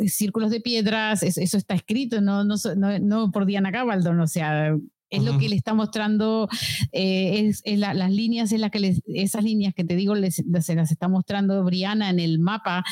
[0.06, 2.56] círculos de piedras, eso, está escrito, no, no,
[3.00, 4.76] no por Diana Gabaldon, o sea,
[5.16, 6.48] es lo que le está mostrando,
[6.92, 10.14] eh, es, es la- las líneas, en las que les- esas líneas que te digo,
[10.14, 12.84] les, se las está mostrando Briana en el mapa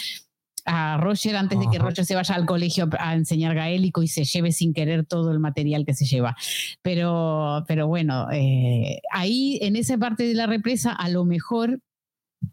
[0.65, 1.79] a Roger antes de que.
[1.81, 5.41] Roger se vaya al colegio a enseñar gaélico y se lleve sin querer todo el
[5.41, 6.37] material que se lleva.
[6.83, 11.81] Pero, pero bueno, eh, ahí en esa parte de la represa a lo mejor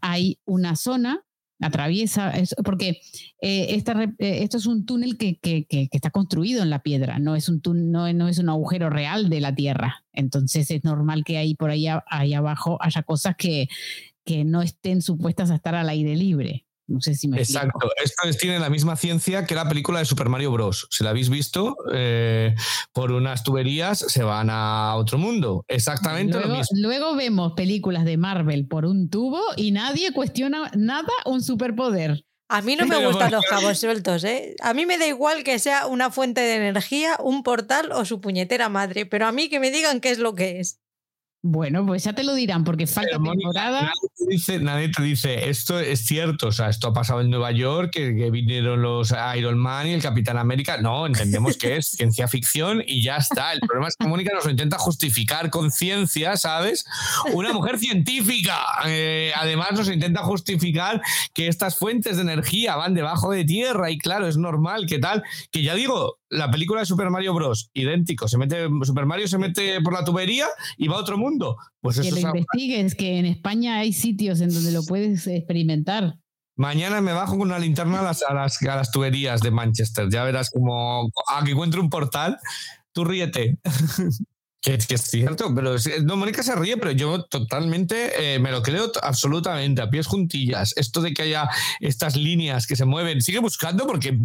[0.00, 1.22] hay una zona,
[1.60, 3.00] atraviesa, es- porque
[3.40, 7.18] eh, esta eh, esto es un túnel que, que- que- está construido en la piedra,
[7.18, 10.04] no es, un tún- no, no es un agujero real de la tierra.
[10.12, 13.68] Entonces es normal que ahí por ahí, ahí abajo haya cosas que,
[14.24, 16.64] que no estén supuestas a estar al aire libre.
[16.90, 17.64] No sé si me explico.
[17.66, 17.88] Exacto.
[18.02, 20.88] Esto es- tiene la misma ciencia que la película de Super Mario Bros.
[20.90, 22.54] Si la habéis visto, eh,
[22.92, 25.64] por unas tuberías se van a otro mundo.
[25.68, 26.78] Exactamente lo Luego, mismo.
[26.80, 32.24] luego vemos películas de Marvel por un tubo y nadie cuestiona nada un superpoder.
[32.48, 34.56] A mí no me Pero gustan los cabos sueltos, ¿eh?
[34.60, 38.20] A mí me da igual que sea una fuente de energía, un portal o su
[38.20, 40.79] puñetera madre, pero a mí que me digan qué es lo que es.
[41.42, 43.80] Bueno, pues ya te lo dirán porque falta Pero, temporada.
[43.82, 47.30] nadie, te dice, nadie te dice, esto es cierto, o sea, esto ha pasado en
[47.30, 50.76] Nueva York, que, que vinieron los Iron Man y el Capitán América.
[50.76, 53.54] No, entendemos que es ciencia ficción y ya está.
[53.54, 56.84] El problema es que Mónica nos intenta justificar con ciencia, ¿sabes?
[57.32, 58.58] Una mujer científica.
[58.86, 61.00] Eh, además, nos intenta justificar
[61.32, 65.22] que estas fuentes de energía van debajo de tierra y claro, es normal que tal,
[65.50, 67.70] que ya digo, la película de Super Mario Bros.
[67.74, 70.46] idéntico, se mete Super Mario se mete por la tubería
[70.76, 71.56] y va a otro mundo.
[71.80, 75.26] Pues que eso lo es investigues, que en España hay sitios en donde lo puedes
[75.26, 76.16] experimentar.
[76.56, 80.08] Mañana me bajo con una linterna a las, a las, a las tuberías de Manchester.
[80.10, 81.10] Ya verás como.
[81.28, 82.38] A que encuentro un portal.
[82.92, 83.58] Tú ríete.
[84.62, 88.62] Que, que, es cierto, pero no, Mónica se ríe, pero yo totalmente eh, me lo
[88.62, 90.74] creo absolutamente a pies juntillas.
[90.76, 91.48] Esto de que haya
[91.80, 94.18] estas líneas que se mueven, sigue buscando porque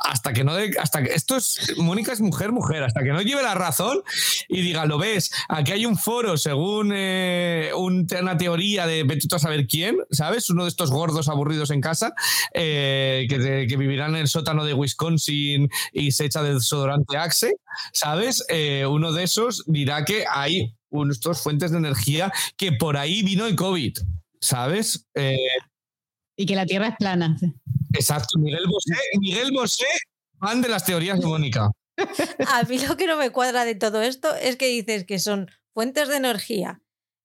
[0.00, 3.20] hasta que no, de, hasta que esto es, Mónica es mujer, mujer, hasta que no
[3.22, 4.02] lleve la razón
[4.48, 9.34] y diga, lo ves, aquí hay un foro según eh, un, una teoría de vete
[9.34, 10.50] a saber quién, ¿sabes?
[10.50, 12.12] Uno de estos gordos aburridos en casa
[12.54, 17.56] eh, que, que, vivirán en el sótano de Wisconsin y se echa de desodorante Axe,
[17.92, 18.44] ¿sabes?
[18.48, 23.46] Eh, uno de esos dirá que hay unas fuentes de energía que por ahí vino
[23.46, 23.96] el COVID,
[24.40, 25.06] ¿sabes?
[25.14, 25.36] Eh,
[26.36, 27.36] y que la Tierra es plana.
[27.94, 29.86] Exacto, Miguel Bosé, Miguel Bosé,
[30.38, 31.70] fan de las teorías de Mónica.
[32.48, 35.50] A mí lo que no me cuadra de todo esto es que dices que son
[35.74, 36.80] fuentes de energía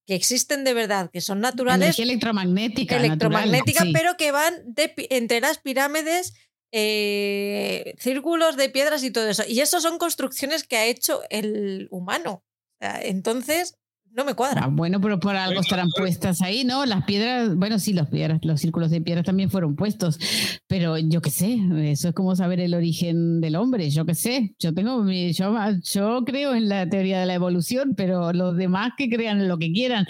[0.06, 1.86] que existen de verdad, que son naturales.
[1.86, 2.96] Energía electromagnética.
[2.96, 6.34] Electromagnética, natural, pero que van de, entre las pirámides
[6.72, 9.42] eh, círculos de piedras y todo eso.
[9.48, 12.44] Y eso son construcciones que ha hecho el humano.
[12.80, 13.78] Entonces,
[14.16, 14.62] no me cuadra.
[14.64, 16.86] Ah, bueno, pero por algo estarán puestas ahí, ¿no?
[16.86, 20.18] Las piedras, bueno, sí, las piedras, los círculos de piedras también fueron puestos,
[20.66, 24.54] pero yo qué sé, eso es como saber el origen del hombre, yo qué sé.
[24.58, 28.92] Yo tengo mi, yo, yo creo en la teoría de la evolución, pero los demás
[28.96, 30.06] que crean lo que quieran.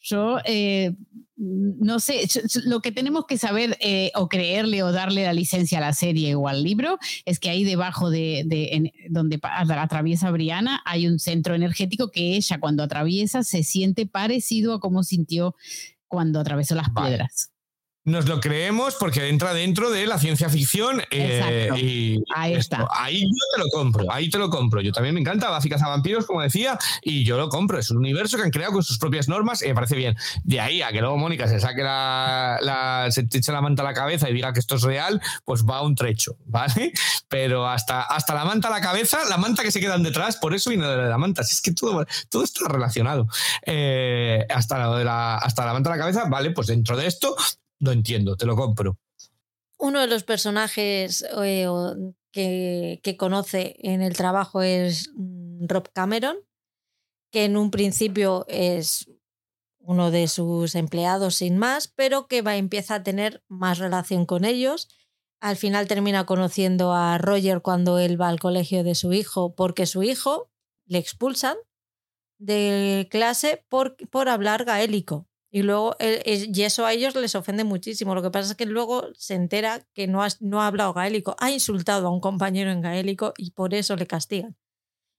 [0.00, 0.94] Yo eh,
[1.38, 2.26] no sé,
[2.64, 6.34] lo que tenemos que saber eh, o creerle o darle la licencia a la serie
[6.34, 12.10] o al libro es que ahí debajo de, donde atraviesa Briana hay un centro energético
[12.10, 15.54] que ella cuando atraviesa se siente parecido a cómo sintió
[16.08, 17.52] cuando atravesó las piedras
[18.08, 21.02] nos lo creemos porque entra dentro de la ciencia ficción.
[21.10, 22.86] Eh, y ahí está.
[22.90, 24.80] Ahí yo te lo compro, ahí te lo compro.
[24.80, 27.78] Yo también me encanta Buffy vampiros como decía, y yo lo compro.
[27.78, 30.16] Es un universo que han creado con sus propias normas y me parece bien.
[30.44, 33.94] De ahí a que luego Mónica se saque la, se eche la manta a la
[33.94, 36.92] cabeza y diga que esto es real, pues va un trecho, ¿vale?
[37.28, 40.54] Pero hasta, hasta la manta a la cabeza, la manta que se quedan detrás, por
[40.54, 41.42] eso viene de la manta.
[41.42, 43.28] es que todo, todo está relacionado.
[43.66, 47.36] Eh, hasta, la, hasta la manta a la cabeza, vale, pues dentro de esto
[47.80, 48.98] lo entiendo, te lo compro.
[49.78, 51.66] Uno de los personajes eh,
[52.32, 56.36] que, que, conoce en el trabajo es mm, Rob Cameron,
[57.30, 59.08] que en un principio es
[59.88, 64.44] uno de sus empleados sin más, pero que va, empieza a tener más relación con
[64.44, 64.88] ellos.
[65.40, 69.86] Al final termina conociendo a Roger cuando él va al colegio de su hijo, porque
[69.86, 70.50] su hijo
[70.84, 71.56] le expulsan
[72.38, 75.27] de clase por, por hablar gaélico.
[75.50, 78.14] Y luego, y eso a ellos les ofende muchísimo.
[78.14, 81.36] Lo que pasa es que luego se entera que no ha, no ha hablado gaélico,
[81.38, 84.56] ha insultado a un compañero en gaélico y por eso le castigan.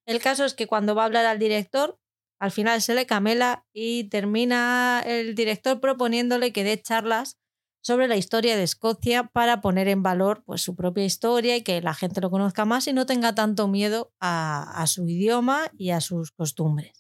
[0.05, 1.99] El caso es que cuando va a hablar al director,
[2.39, 7.37] al final se le camela y termina el director proponiéndole que dé charlas
[7.81, 11.81] sobre la historia de Escocia para poner en valor pues, su propia historia y que
[11.81, 16.01] la gente lo conozca más y no tenga tanto miedo a su idioma y a
[16.01, 16.98] sus costumbres.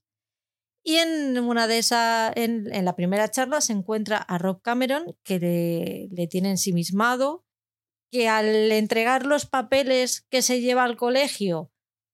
[0.83, 5.39] Y en una de esas, en, la primera charla se encuentra a Rob Cameron, que
[5.39, 7.45] le, tiene ensimismado,
[8.11, 11.71] que al entregar los papeles que se lleva al colegio,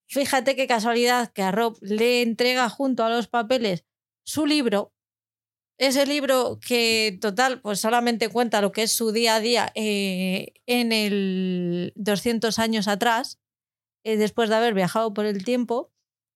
[0.07, 3.85] fíjate qué casualidad que a Rob le entrega junto a los papeles
[4.25, 4.93] su libro,
[5.77, 10.53] ese libro que total, pues solamente cuenta lo que es su día a día eh,
[10.65, 13.39] en el 200 años atrás,
[14.03, 15.91] eh, después de haber viajado por el tiempo,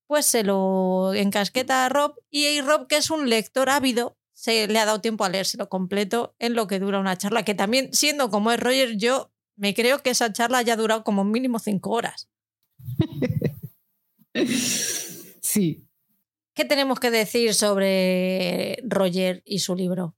[0.09, 4.79] pues se lo encasqueta a Rob y Rob, que es un lector ávido, se le
[4.79, 8.31] ha dado tiempo a leérselo completo en lo que dura una charla, que también, siendo
[8.31, 12.27] como es Roger, yo me creo que esa charla haya durado como mínimo cinco horas.
[15.41, 15.87] Sí.
[16.53, 20.15] ¿Qué tenemos que decir sobre Roger y su libro?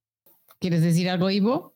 [0.60, 1.71] ¿Quieres decir algo, Ivo?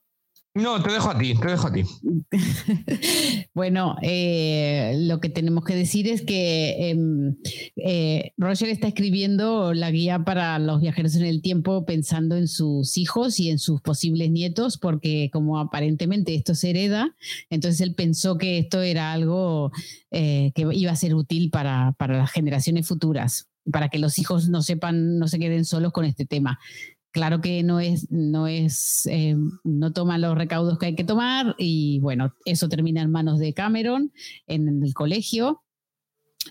[0.55, 1.83] No, te dejo a ti, te dejo a ti.
[3.53, 7.35] bueno, eh, lo que tenemos que decir es que em,
[7.75, 12.97] eh, Roger está escribiendo la guía para los viajeros en el tiempo pensando en sus
[12.97, 17.13] hijos y en sus posibles nietos, porque como aparentemente esto se hereda,
[17.49, 19.73] entonces él pensó que esto era algo
[20.11, 24.47] eh, que iba a ser útil para, para las generaciones futuras para que los hijos
[24.47, 26.59] no sepan, no se queden solos con este tema
[27.15, 31.55] claro que no es, no es, eh, no toma los recaudos que hay que tomar
[31.57, 34.11] y bueno, eso termina en manos de Cameron
[34.47, 35.63] en el colegio.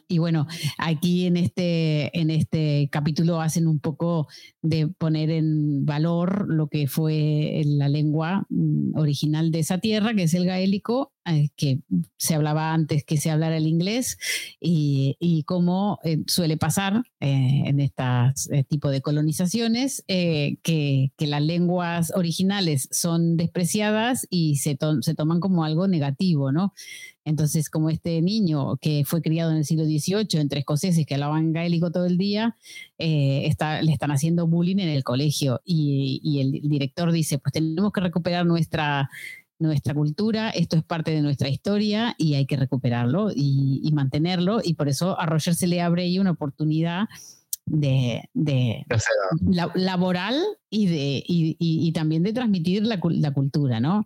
[0.08, 0.46] Y bueno,
[0.78, 4.26] aquí en este, en este capítulo hacen un poco
[4.62, 10.22] de poner en valor lo que fue la lengua mm, original de esa tierra, que
[10.22, 11.80] es el gaélico, eh, que
[12.18, 14.18] se hablaba antes que se hablara el inglés
[14.60, 18.04] y, y como eh, suele pasar eh, en este
[18.68, 25.64] tipo de colonizaciones, que, que, las lenguas originales son despreciadas y se, se toman como
[25.64, 26.74] algo negativo, ¿no?
[27.24, 31.54] Entonces, como este niño que fue criado en el siglo XVIII entre escoceses que hablaban
[31.54, 32.54] gaélico todo el día,
[32.98, 37.92] está, le están haciendo bullying en el colegio y, y el director dice, pues tenemos
[37.92, 39.08] que recuperar nuestra
[39.58, 44.60] nuestra cultura, esto es parte de nuestra historia y hay que recuperarlo y, mantenerlo.
[44.62, 47.06] Y por eso a Roger se le abre ahí una oportunidad
[47.66, 48.22] de,
[49.74, 54.04] laboral y, de, y, también de transmitir la, la cultura, ¿no?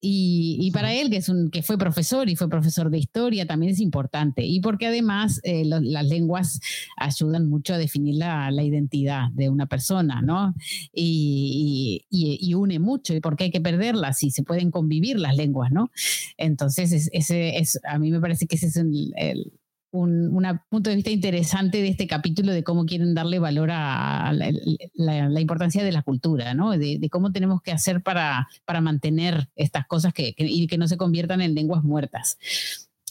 [0.00, 3.72] Y, para él, que, es un, que fue profesor y fue profesor de historia, también
[3.72, 4.44] es importante.
[4.44, 6.60] Y porque además eh, las lenguas
[6.96, 10.54] ayudan mucho a definir la, la identidad de una persona, ¿no?
[10.92, 15.72] Y, y, une mucho, y porque hay que perderlas si se pueden convivir las lenguas,
[15.72, 15.90] ¿no?
[16.36, 19.52] Entonces, ese es, a mí me parece que ese es el
[19.96, 25.40] un punto de vista interesante de este capítulo de cómo quieren darle valor a, la,
[25.40, 26.70] importancia de la cultura, ¿no?
[26.72, 30.96] De, cómo tenemos que hacer para, para mantener estas cosas que, y que no se
[30.96, 32.38] conviertan en lenguas muertas.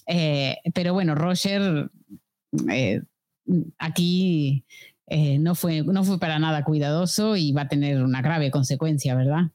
[0.08, 1.90] Eh, pero bueno, Roger
[2.70, 3.02] eh,
[3.78, 4.66] aquí
[5.08, 9.16] eh, no, fue, no fue para nada cuidadoso y va a tener una grave consecuencia,
[9.16, 9.52] ¿verdad?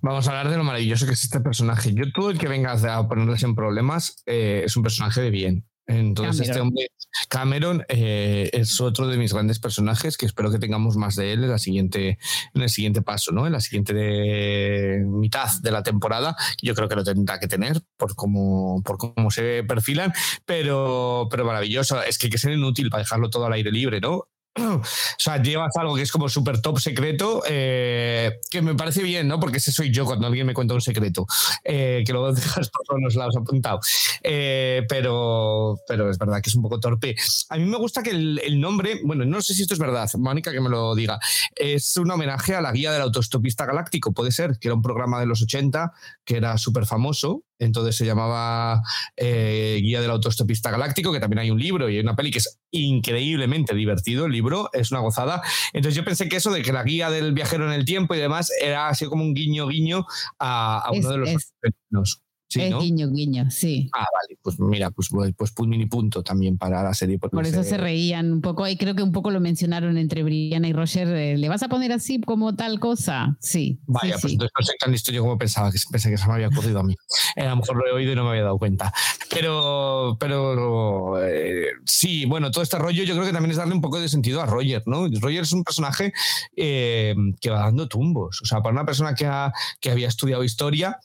[0.00, 1.92] Vamos a hablar de lo maravilloso que es este personaje.
[1.92, 5.66] Yo, todo el que venga a ponerles en problemas es un personaje de bien.
[5.86, 6.88] Entonces, este hombre,
[7.28, 11.44] Cameron, eh, es otro de mis grandes personajes que espero que tengamos más de él
[11.44, 12.18] en, la siguiente,
[12.54, 13.46] en el siguiente paso, ¿no?
[13.46, 16.36] En la siguiente mitad de la temporada.
[16.60, 20.12] Yo creo que lo tendrá que tener por cómo, por cómo se perfilan,
[20.44, 22.02] pero, pero maravilloso.
[22.02, 24.28] Es que hay que ser inútil para dejarlo todo al aire libre, ¿no?
[24.58, 24.82] o
[25.18, 29.38] sea, llevas algo que es como súper top secreto, eh, que me parece bien, ¿no?
[29.38, 31.26] Porque ese soy yo cuando alguien me cuenta un secreto,
[31.64, 33.80] eh, que lo dejas todos lados apuntado.
[34.22, 37.14] Eh, pero, pero es verdad que es un poco torpe.
[37.50, 40.08] A mí me gusta que el, el, nombre, bueno, no sé si esto es verdad,
[40.18, 41.18] Mónica que me lo diga,
[41.54, 45.20] es un homenaje a la guía del autostopista galáctico, puede ser, que era un programa
[45.20, 45.92] de los 80
[46.24, 48.82] que era súper famoso, entonces se llamaba
[49.16, 52.38] eh, Guía del Autostopista Galáctico, que también hay un libro y hay una peli que
[52.38, 54.26] es increíblemente divertido.
[54.26, 55.42] El libro es una gozada.
[55.72, 58.18] Entonces yo pensé que eso de que la guía del viajero en el tiempo y
[58.18, 60.06] demás era así como un guiño guiño
[60.38, 62.20] a, uno de los es
[62.54, 63.90] guiño, guiño, sí.
[63.92, 67.18] Ah, vale, pues mira, pues, pues, pues mini punto también para la serie.
[67.18, 70.68] Por eso se reían un poco, y creo que un poco lo mencionaron entre Brianna
[70.68, 73.36] y Roger, eh, ¿le vas a poner así como tal cosa?
[73.40, 73.80] Sí.
[73.86, 76.34] Vaya, pues entonces no sé tan listo yo como pensaba, que pensé que se me
[76.34, 76.94] había ocurrido a mí.
[77.36, 78.92] Eh, a lo mejor lo he oído y no me había dado cuenta.
[79.30, 83.80] Pero, pero eh, sí, bueno, todo este rollo yo creo que también es darle un
[83.80, 85.08] poco de sentido a Roger, ¿no?
[85.20, 86.12] Roger es un personaje
[86.54, 90.98] que va dando tumbos, o sea, para una persona que, ha, que había estudiado historia,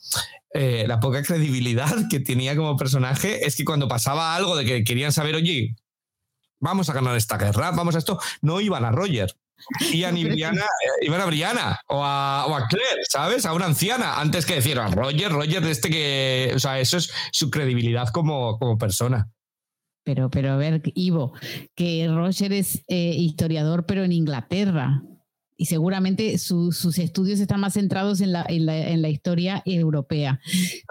[0.54, 4.84] eh, la poca credibilidad que tenía como personaje es que cuando pasaba algo de que
[4.84, 5.76] querían saber, oye,
[6.60, 9.34] vamos a ganar esta guerra, vamos a esto, no iban a Roger.
[9.92, 10.62] Iban, y Brianna,
[11.02, 13.46] eh, iban a Brianna o a, o a, Claire, ¿sabes?
[13.46, 16.52] A una anciana, antes que decir a Roger, Roger, este que.
[16.54, 19.30] O sea, eso es su credibilidad como, como persona.
[20.04, 21.32] Pero, pero a ver, Ivo,
[21.76, 25.02] que Roger es eh, historiador, pero en Inglaterra
[25.62, 30.40] y seguramente sus estudios están más centrados en la, en, la, en la, historia europea.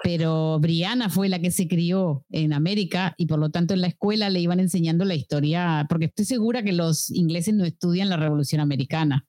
[0.02, 3.88] Pero Brianna fue la que se crió en América y por lo tanto en la
[3.88, 8.16] escuela le iban enseñando la historia, porque estoy segura que los ingleses no estudian la
[8.16, 9.26] Revolución Americana.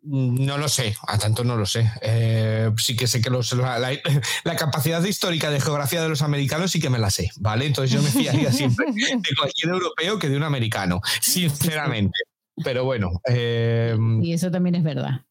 [0.00, 1.92] No lo sé, a tanto no lo sé.
[2.00, 3.78] Eh, sí que sé que los, la,
[4.44, 7.66] la, capacidad histórica de geografía de los americanos sí que me la sé, ¿vale?
[7.66, 12.18] Entonces yo me fiaría siempre de cualquier europeo que de un americano, sinceramente.
[12.64, 13.20] Pero bueno.
[13.24, 15.24] Em, y eso también es verdad.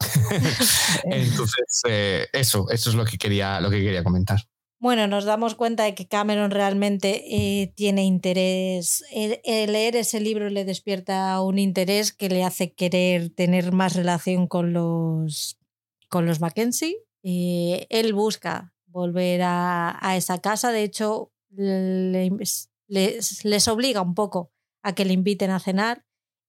[1.04, 4.40] Entonces, eh, eso, eso es lo que, quería, lo que quería comentar.
[4.80, 9.04] Bueno, nos damos cuenta de que Cameron realmente eh, tiene interés.
[9.14, 14.72] leer ese libro le despierta un interés que le hace querer tener más relación con
[14.72, 15.60] los,
[16.08, 16.96] con los Mackenzie.
[17.22, 20.72] él busca volver a, esa casa.
[20.72, 24.50] De hecho, les, les obliga un poco
[24.82, 26.04] a que le inviten a cenar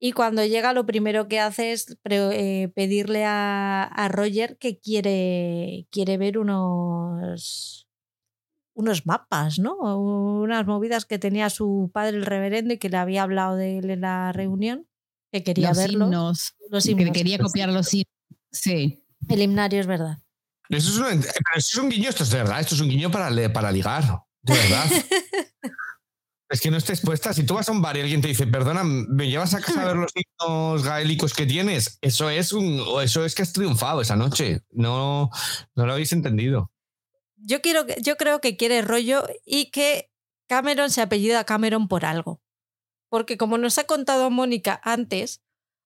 [0.05, 6.17] y cuando llega, lo primero que hace es eh, pedirle a, Roger que quiere, quiere
[6.17, 7.87] ver unos,
[8.73, 9.77] unos mapas, ¿no?
[9.77, 13.91] Unas movidas que tenía su padre, el reverendo, y que le había hablado de él
[13.91, 14.89] en la reunión,
[15.31, 16.07] que quería los verlos.
[16.09, 17.05] Himnos, los himnos.
[17.05, 18.11] Que quería copiar los himnos.
[18.51, 19.05] Sí.
[19.29, 20.17] El himnario es verdad.
[20.67, 23.09] Eso es, un, eso es un guiño, esto es de verdad, esto es un guiño
[23.09, 24.03] para, para ligar,
[24.41, 24.83] de verdad.
[26.53, 27.33] Es que no estés puesta.
[27.33, 29.81] Si tú vas a un bar y alguien te dice, perdona, ¿me llevas a casa
[29.81, 31.97] a ver los himnos gaélicos que tienes?
[31.99, 34.61] Eso es un, eso es que has triunfado esa noche.
[34.69, 35.31] No,
[35.73, 36.71] no lo habéis entendido.
[37.37, 40.11] yo, quiero, yo creo que quiere rollo y que
[40.47, 42.39] Cameron se apellida Cameron por algo.
[43.09, 45.41] Porque como nos ha contado Mónica antes,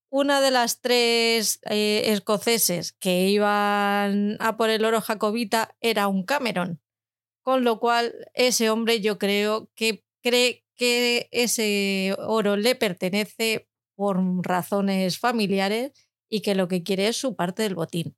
[0.09, 6.23] una de las tres eh, escoceses que iban a por el oro jacobita era un
[6.25, 6.81] Cameron.
[7.41, 14.21] Con lo cual, ese hombre yo creo que cree que ese oro le pertenece por
[14.45, 15.91] razones familiares
[16.29, 18.15] y que lo que quiere es su parte del botín.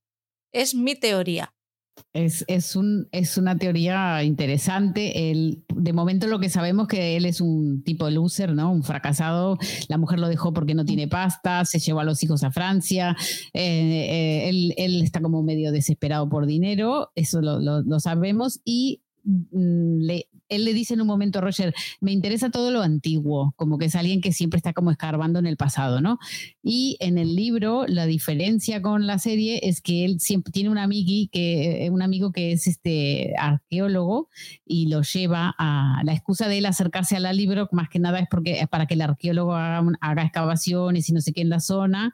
[0.51, 1.53] Es mi teoría.
[2.13, 5.29] Es, es, un, es una teoría interesante.
[5.29, 8.71] El, de momento lo que sabemos que él es un tipo de loser, ¿no?
[8.71, 9.57] Un fracasado.
[9.89, 13.15] La mujer lo dejó porque no tiene pasta, se llevó a los hijos a Francia.
[13.53, 18.61] Eh, eh, él, él, está como medio desesperado por dinero, eso lo, lo, lo sabemos.
[18.63, 22.81] Y Mm, le, él le dice en un momento a Roger, me interesa todo lo
[22.81, 26.19] antiguo, como que es alguien que siempre está como escarbando en el pasado, ¿no?
[26.61, 30.77] Y en el libro, la diferencia con la serie es que él siempre tiene un,
[30.77, 34.29] amigui que, eh, un amigo que es este arqueólogo
[34.65, 38.27] y lo lleva a, la excusa de él acercarse al libro, más que nada es
[38.29, 41.59] porque es para que el arqueólogo haga, haga excavaciones y no sé qué en la
[41.59, 42.13] zona,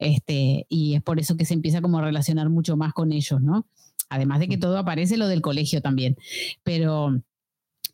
[0.00, 3.40] este, y es por eso que se empieza como a relacionar mucho más con ellos,
[3.40, 3.66] ¿no?
[4.08, 6.16] Además de que todo aparece lo del colegio también.
[6.64, 7.22] Pero,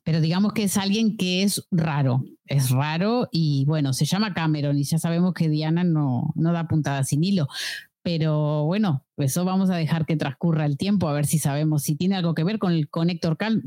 [0.07, 4.79] pero digamos que es alguien que es raro, es raro y bueno, se llama Cameron
[4.79, 7.49] y ya sabemos que Diana no, no da puntada sin hilo.
[8.03, 11.97] Pero bueno, eso vamos a dejar que transcurra el tiempo a ver si sabemos si
[11.97, 13.09] tiene algo que ver con el con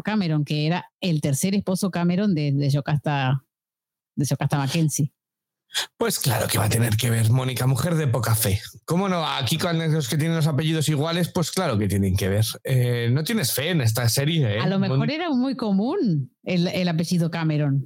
[0.02, 3.44] Cameron, que era el tercer esposo Cameron de, de Yocasta,
[4.16, 5.12] de Mackenzie.
[5.98, 8.62] Pues claro que va a tener que ver, Mónica, mujer de poca fe.
[8.86, 9.26] ¿Cómo no?
[9.26, 12.46] Aquí con los que tienen los apellidos iguales, pues claro que tienen que ver.
[12.64, 14.58] Eh, no tienes fe en esta serie.
[14.58, 14.60] ¿eh?
[14.60, 17.86] A lo mejor era muy común el, el, apellido Cameron.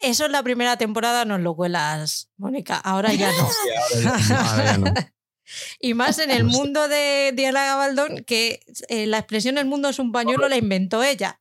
[0.00, 2.76] Eso en la primera temporada nos lo cuelas, Mónica.
[2.76, 3.48] Ahora ya no.
[4.04, 4.94] Ahora ya, ahora ya no.
[5.80, 9.98] Y más en el mundo de Diana Gabaldón, que eh, la expresión el mundo es
[9.98, 11.40] un pañuelo la inventó ella.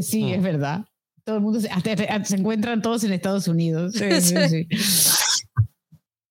[0.00, 0.34] Sí, mm.
[0.34, 0.84] es verdad.
[1.24, 3.94] Todo el mundo se, hasta, se encuentran todos en Estados Unidos.
[3.94, 4.68] Sí, sí, sí.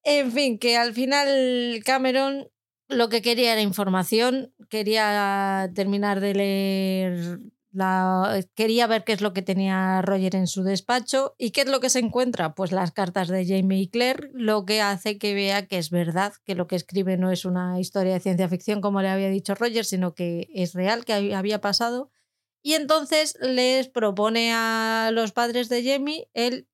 [0.03, 2.47] En fin, que al final Cameron
[2.87, 7.39] lo que quería era información, quería terminar de leer
[7.71, 11.69] la, quería ver qué es lo que tenía Roger en su despacho y qué es
[11.69, 15.33] lo que se encuentra, pues las cartas de Jamie y Claire, lo que hace que
[15.33, 18.81] vea que es verdad, que lo que escribe no es una historia de ciencia ficción
[18.81, 22.11] como le había dicho Roger, sino que es real, que había pasado
[22.63, 26.67] y entonces les propone a los padres de Jamie el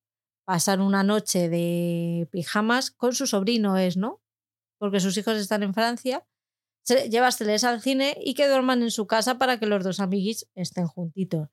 [0.45, 4.21] pasar una noche de pijamas con su sobrino, es, ¿no?
[4.79, 6.25] Porque sus hijos están en Francia.
[7.09, 10.87] Llevárseles al cine y que duerman en su casa para que los dos amiguis estén
[10.87, 11.49] juntitos.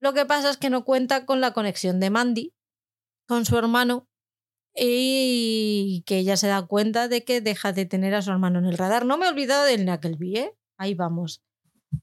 [0.00, 2.54] Lo que pasa es que no cuenta con la conexión de Mandy
[3.26, 4.08] con su hermano
[4.74, 8.66] y que ella se da cuenta de que deja de tener a su hermano en
[8.66, 9.04] el radar.
[9.04, 10.56] No me he olvidado del Knuckleby, ¿eh?
[10.78, 11.42] Ahí vamos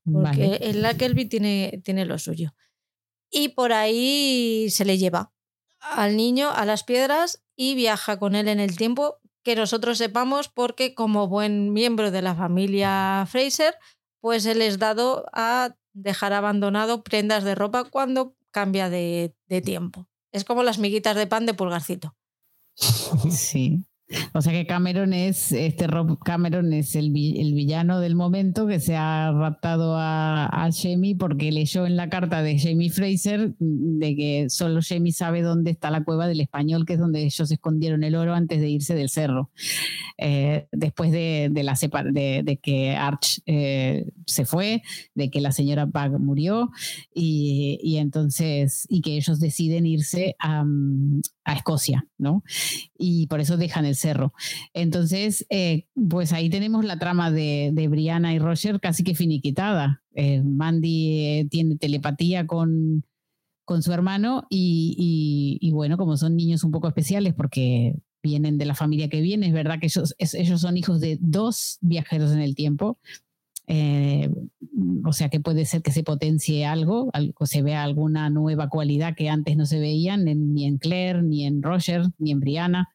[0.04, 0.56] porque vale.
[0.58, 2.54] el la Kelby tiene, tiene lo suyo.
[3.30, 5.34] Y por ahí se le lleva
[5.80, 10.50] al niño a las piedras y viaja con él en el tiempo que nosotros sepamos
[10.50, 13.76] porque como buen miembro de la familia Fraser,
[14.20, 20.08] pues él es dado a dejar abandonado prendas de ropa cuando cambia de, de tiempo.
[20.32, 22.16] Es como las miguitas de pan de pulgarcito.
[23.32, 23.86] Sí.
[24.34, 25.88] O sea que Cameron es, este
[26.24, 31.52] Cameron es el, el villano del momento que se ha raptado a, a, Jamie porque
[31.52, 36.04] leyó en la carta de Jamie Fraser de que solo Jamie sabe dónde está la
[36.04, 39.50] cueva del español, que es donde ellos escondieron el oro antes de irse del cerro.
[40.18, 44.84] Eh, después de, de, la de que Arch eh, se fue,
[45.16, 46.72] de que la señora Pag murió
[47.14, 50.64] y, y, entonces, y que ellos deciden irse a,
[51.46, 52.44] a Escocia, ¿no?
[52.98, 54.34] Y por eso dejan el cerro.
[54.74, 60.04] Entonces, eh, pues ahí tenemos la trama de, de, Brianna y Roger casi que finiquitada.
[60.16, 63.06] Eh, Mandy eh, tiene telepatía con,
[63.64, 68.66] con su hermano y, y, bueno, como son niños un poco especiales porque vienen de
[68.66, 72.40] la familia que viene, es verdad que ellos, ellos son hijos de dos viajeros en
[72.40, 72.98] el tiempo,
[73.68, 74.30] eh,
[75.04, 79.16] o sea que puede ser que se potencie algo, algo, se vea alguna nueva cualidad
[79.16, 82.90] que antes no se veían ni en Claire, ni en Roger, ni en Brianna,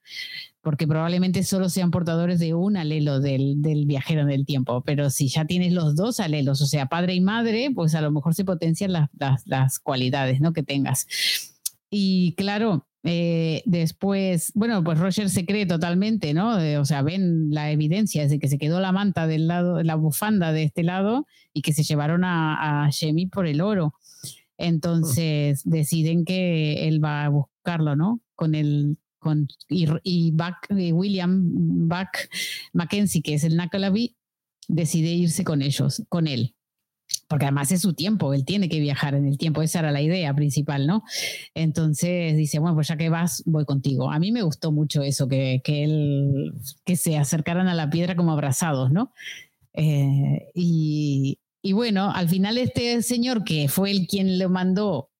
[0.62, 5.28] porque probablemente solo sean portadores de un alelo del, del viajero del tiempo, pero si
[5.28, 8.44] ya tienes los dos alelos, o sea, padre y madre, pues a lo mejor se
[8.44, 10.52] potencian las, las, las cualidades ¿no?
[10.52, 11.06] que tengas.
[11.88, 16.60] Y claro, eh, después, bueno, pues Roger se cree totalmente, ¿no?
[16.60, 19.94] Eh, o sea, ven la evidencia de que se quedó la manta del lado, la
[19.94, 23.94] bufanda de este lado y que se llevaron a, a Shemi por el oro.
[24.58, 25.70] Entonces oh.
[25.70, 28.20] deciden que él va a buscarlo, ¿no?
[28.34, 32.30] Con el con y, y, Buck, y William Buck
[32.72, 34.16] Mackenzie, que es el Nakalabi,
[34.66, 36.54] decide irse con ellos, con él.
[37.30, 40.02] Porque además es su tiempo, él tiene que viajar en el tiempo, esa era la
[40.02, 41.04] idea principal, ¿no?
[41.54, 44.10] Entonces dice, bueno, pues ya que vas, voy contigo.
[44.10, 46.54] A mí me gustó mucho eso, que, que, él,
[46.84, 49.12] que se acercaran a la piedra como abrazados, ¿no?
[49.74, 55.12] Eh, y, y, bueno, al final este señor que fue el quien le mandó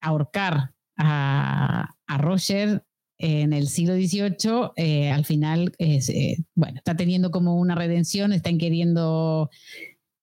[0.00, 2.84] ahorcar a, a Roger
[3.18, 8.56] en el siglo XVIII, eh, al final, eh, bueno, está teniendo como una redención, están
[8.56, 9.50] queriendo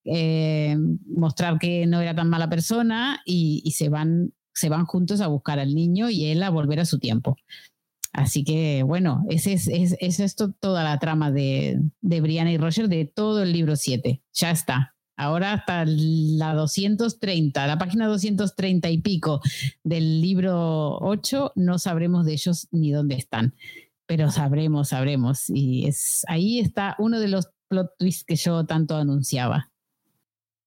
[0.04, 0.76] eh,
[1.06, 5.58] mostrar que no era tan mala persona y, se, van, se van juntos a buscar
[5.58, 7.36] al niño y él a volver a su tiempo.
[8.12, 12.88] Así que bueno, ese es, es, esto toda la trama de, de Brianna y Roger
[12.88, 14.22] de todo el libro 7.
[14.32, 14.94] Ya está.
[15.16, 19.40] Ahora hasta la 230, la página 230 y pico
[19.84, 23.54] del libro 8, no sabremos de ellos ni dónde están.
[24.06, 25.48] Pero sabremos, sabremos.
[25.48, 29.70] Y es ahí está uno de los plot twists que yo tanto anunciaba.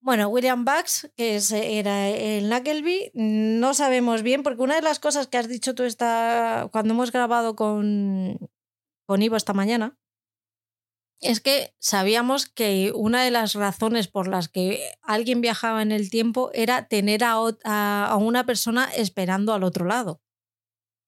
[0.07, 5.27] Bueno, William Bucks, que era el Nuckleby, no sabemos bien, porque una de las cosas
[5.27, 8.39] que has dicho tú esta, cuando hemos grabado con,
[9.05, 9.99] con Ivo esta mañana,
[11.19, 16.09] es que sabíamos que una de las razones por las que alguien viajaba en el
[16.09, 17.33] tiempo era tener a,
[17.65, 20.21] a, una persona esperando al otro lado.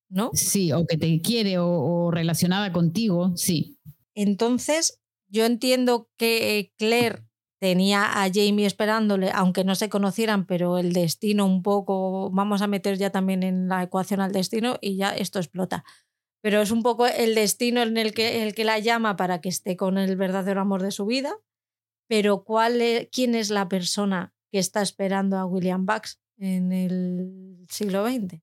[0.10, 0.32] ¿No?
[0.34, 3.80] Sí, o que te quiere o, o relacionada contigo, sí.
[4.14, 5.00] Entonces,
[5.30, 7.29] yo entiendo que Claire
[7.60, 12.68] tenía a Jamie esperándole, aunque no se conocieran, pero el destino un poco, vamos a
[12.68, 15.84] meter ya también en la ecuación al destino y ya esto explota.
[16.42, 19.50] Pero es un poco el destino en el que, el que la llama para que
[19.50, 21.36] esté con el verdadero amor de su vida.
[22.08, 22.82] Pero ¿cuál
[23.12, 28.42] ¿quién es la persona que está esperando a William Bucks en el siglo XX?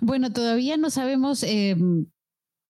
[0.00, 2.06] Bueno, todavía no sabemos em,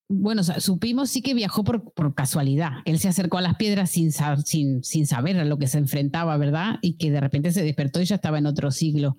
[0.09, 2.79] bueno, supimos sí que viajó por, por, casualidad.
[2.87, 4.11] Él se acercó a las piedras sin,
[4.45, 6.79] sin, sin saber a lo que se enfrentaba, ¿verdad?
[6.81, 9.19] Y que de repente se despertó y ya estaba en otro siglo.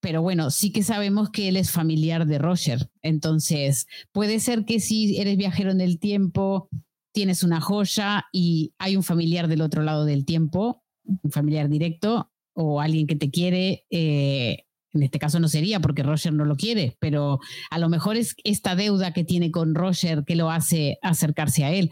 [0.00, 2.90] Pero bueno, sí que sabemos que él es familiar de Roger.
[3.02, 6.68] Entonces, puede ser que si eres viajero en el tiempo,
[7.12, 12.30] tienes una joya y hay un familiar del otro lado del tiempo, un familiar directo
[12.52, 14.65] o alguien que te quiere, eh,
[14.96, 17.38] en este caso no sería porque Roger no lo quiere, pero
[17.70, 21.72] a lo mejor es esta deuda que tiene con Roger que lo hace acercarse a
[21.72, 21.90] él.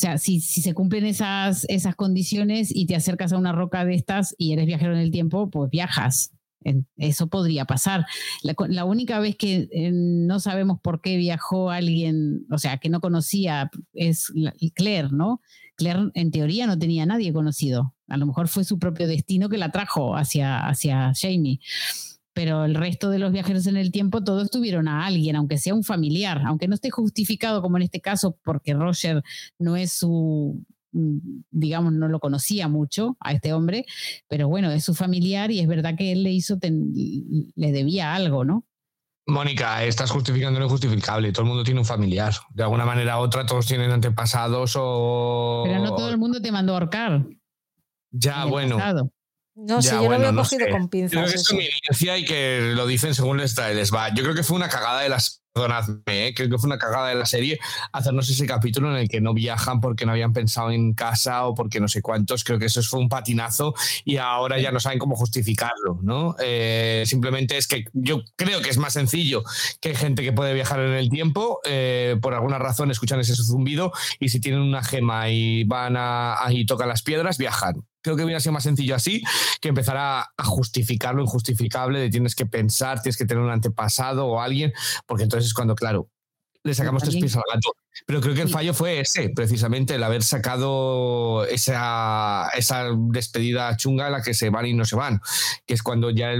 [0.00, 3.94] sea, si, si se cumplen esas, esas condiciones y te acercas a una roca de
[3.94, 6.32] estas y eres viajero en el tiempo, pues viajas.
[6.96, 8.04] Eso podría pasar.
[8.42, 13.00] La, única vez que eh, no sabemos por qué viajó alguien, o sea, que no
[13.00, 14.32] conocía, es
[14.74, 15.40] Claire, ¿no?
[15.76, 17.94] Claire en teoría no tenía nadie conocido.
[18.08, 21.60] A lo mejor fue su propio destino que la trajo hacia, hacia Jamie
[22.40, 25.74] pero el resto de los viajeros en el tiempo todos tuvieron a alguien, aunque sea
[25.74, 29.22] un familiar, aunque no esté justificado como en este caso porque Roger
[29.58, 31.18] no es su, mm,
[31.50, 33.84] digamos, no lo conocía mucho a este hombre,
[34.26, 38.46] pero bueno, es su familiar y es verdad que él le hizo, le debía algo,
[38.46, 38.64] ¿no?
[39.26, 41.32] Mónica, estás justificando lo injustificable.
[41.32, 42.32] Todo el mundo tiene un familiar.
[42.54, 45.64] De alguna manera u otra, todos tienen antepasados o.
[45.66, 47.26] Pero no todo el mundo te mandó a ahorcar.
[48.10, 48.78] Ya, bueno.
[49.60, 51.12] No sé, yo lo había cogido con pinzas.
[51.12, 54.08] Creo que es evidencia y que lo dicen según les, les va.
[54.14, 55.38] Yo creo que fue una cagada de las.
[55.52, 56.32] Perdonadme, ¿eh?
[56.32, 57.58] creo que fue una cagada de la serie
[57.92, 61.56] hacernos ese capítulo en el que no viajan porque no habían pensado en casa o
[61.56, 62.44] porque no sé cuántos.
[62.44, 63.74] Creo que eso fue un patinazo
[64.04, 66.36] y ahora ya no saben cómo justificarlo, ¿no?
[66.38, 69.42] Eh, simplemente es que yo creo que es más sencillo
[69.80, 73.34] que hay gente que puede viajar en el tiempo, eh, por alguna razón escuchan ese
[73.34, 78.16] zumbido y si tienen una gema y van a, y tocan las piedras, viajan creo
[78.16, 79.22] que hubiera sido más sencillo así
[79.60, 84.26] que empezar a, justificar lo injustificable de tienes que pensar, tienes que tener un antepasado
[84.26, 84.72] o alguien,
[85.06, 86.10] porque entonces es cuando, claro,
[86.62, 87.72] le sacamos tres pies al gato.
[88.06, 94.06] Pero creo que el fallo fue ese, precisamente, el haber sacado esa, esa despedida chunga
[94.06, 95.20] en la que se van y no se van,
[95.66, 96.34] que es cuando ya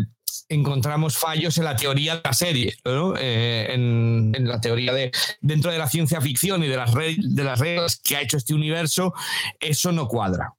[0.49, 5.71] encontramos fallos en la teoría de la serie, eh, en, en, la teoría de dentro
[5.71, 9.15] de la ciencia ficción y de las, de las reglas que ha hecho este universo,
[9.61, 10.55] eso no cuadra.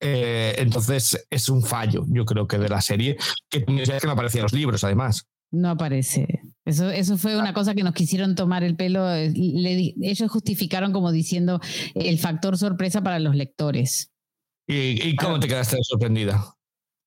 [0.00, 3.16] Eh, entonces es un fallo, yo creo que de la serie,
[3.48, 5.26] que, que no aparecía en los libros, además.
[5.50, 6.40] No aparece.
[6.64, 9.08] Eso, eso fue una cosa que nos quisieron tomar el pelo.
[9.14, 11.60] ellos justificaron como diciendo
[11.94, 14.10] el factor sorpresa para los lectores.
[14.66, 16.42] ¿Y, cómo te quedaste sorprendida?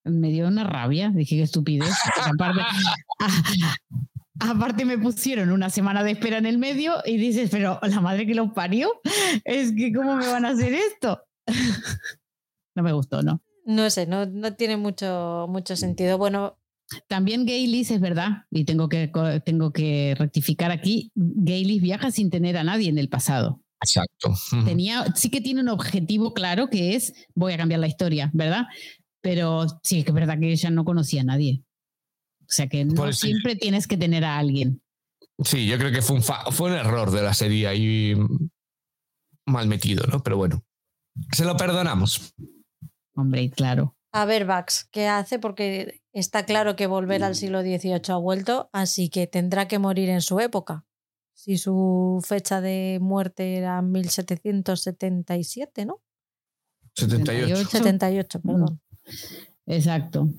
[0.04, 1.94] Me dio una rabia, dije que estupidez.
[2.24, 2.62] aparte,
[4.40, 8.26] aparte me pusieron una semana de espera en el medio y dices, pero la madre
[8.26, 9.02] que lo parió,
[9.44, 11.22] es que ¿cómo me van a hacer esto?
[12.78, 13.42] No me gustó, ¿no?
[13.66, 16.18] No sé, no, no tiene mucho, mucho sentido.
[16.18, 16.58] Bueno.
[17.10, 19.12] También Gaylis es verdad, y tengo que,
[19.44, 23.62] tengo que rectificar aquí, Gaylis viaja sin tener a nadie en el pasado.
[23.82, 24.34] Exacto.
[24.66, 28.68] Tenía, sí que tiene un objetivo claro que es voy a cambiar la historia, ¿verdad?
[29.20, 31.62] Pero sí, que es verdad que ella no conocía a nadie.
[32.44, 34.82] O sea que no siempre tienes que tener a alguien.
[35.44, 38.16] Sí, yo creo que fue un, fue un error de la serie ahí
[39.46, 40.24] mal metido, ¿no?
[40.24, 40.64] Pero bueno,
[41.34, 42.34] se lo perdonamos.
[43.18, 43.98] Hombre, claro.
[44.12, 45.40] A ver, Bax, ¿qué hace?
[45.40, 50.10] Porque está claro que volver al siglo XVIII ha vuelto, así que tendrá que morir
[50.10, 50.86] en su época.
[51.34, 56.02] Si su fecha de muerte era 1777, ¿no?
[56.96, 57.70] 78.
[57.70, 58.82] 78, perdón.
[59.66, 60.30] Exacto.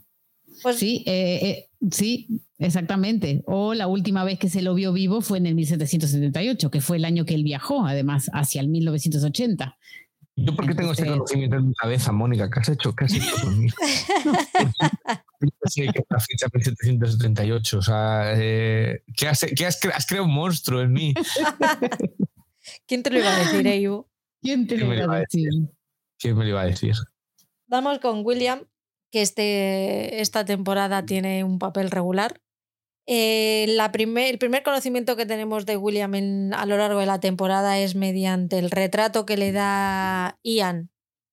[0.62, 3.42] Pues, sí, eh, eh, sí, exactamente.
[3.46, 6.96] O la última vez que se lo vio vivo fue en el 1778, que fue
[6.96, 9.76] el año que él viajó, además, hacia el 1980.
[10.40, 12.48] ¿Yo por qué tengo ese conocimiento en mi cabeza, Mónica?
[12.48, 12.94] ¿Qué has hecho?
[12.94, 13.74] ¿Qué has hecho conmigo?
[15.65, 17.78] sé que la fecha 1778.
[17.78, 21.15] O sea, eh, ¿qué, has, qué has, creado un monstruo en mí?
[22.86, 24.09] ¿Quién te lo iba a decir, Ivo?
[24.40, 25.51] ¿Quién te lo iba a decir?
[26.19, 26.94] ¿Quién me lo iba a decir?
[27.66, 28.60] Vamos con William,
[29.10, 32.40] que este, esta temporada tiene un papel regular.
[33.10, 36.12] Eh, el primer conocimiento que tenemos de William
[36.52, 40.90] a lo largo de la temporada es mediante el retrato que le da Ian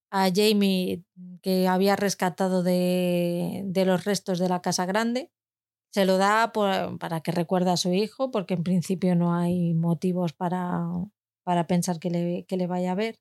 [0.10, 1.04] a Jamie,
[1.42, 5.32] que había rescatado de, los restos de la Casa Grande.
[5.92, 10.32] Se lo da para que recuerde a su hijo, porque en principio no hay motivos
[10.32, 10.82] para,
[11.44, 13.20] para pensar que le, que le vaya a ver.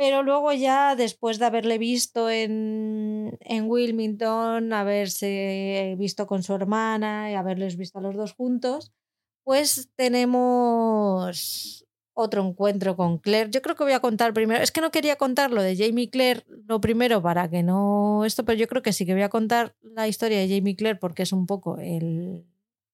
[0.00, 7.30] Pero luego ya, después de haberle visto en, en Wilmington, haberse visto con su hermana
[7.30, 8.94] y haberles visto a los dos juntos,
[9.44, 13.50] pues tenemos otro encuentro con Claire.
[13.50, 16.08] Yo creo que voy a contar primero, es que no quería contar lo de Jamie
[16.08, 19.28] Claire lo primero para que no esto, pero yo creo que sí que voy a
[19.28, 22.46] contar la historia de Jamie Claire porque es un poco el,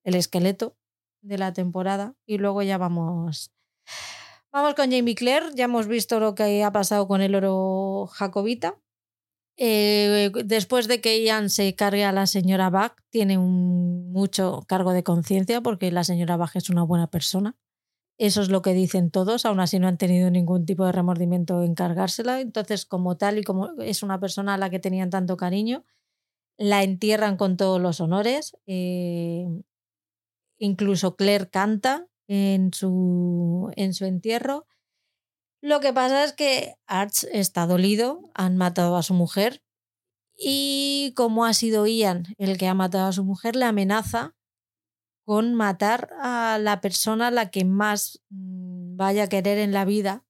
[0.03, 0.77] el esqueleto
[1.21, 3.53] de la temporada y luego ya vamos
[4.57, 5.51] Vamos con Jamie Claire.
[5.55, 8.81] Ya hemos visto lo que ha pasado con el oro jacobita.
[9.59, 15.03] Eh, después de que Ian se cargue a la señora Bach, tiene mucho cargo de
[15.03, 17.55] conciencia porque la señora Bach es una buena persona.
[18.17, 21.63] Eso es lo que dicen todos, aún así no han tenido ningún tipo de remordimiento
[21.63, 22.41] en cargársela.
[22.41, 25.85] Entonces, como tal y como es una persona a la que tenían tanto cariño,
[26.57, 28.57] la entierran con todos los honores.
[28.67, 29.45] Eh,
[30.59, 34.67] incluso Claire canta en su, en su entierro.
[35.63, 39.63] Lo que pasa es que Arch está dolido, han matado a su mujer
[40.37, 44.35] y como ha sido Ian el que ha matado a su mujer, le amenaza
[45.25, 50.25] con matar a la persona la que más mm, vaya a querer en la vida.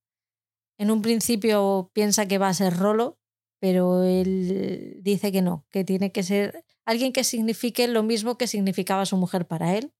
[0.78, 3.18] En un principio piensa que va a ser Rolo,
[3.60, 8.46] pero él dice que no, que tiene que ser alguien que signifique lo mismo que
[8.46, 9.92] significaba su mujer para él.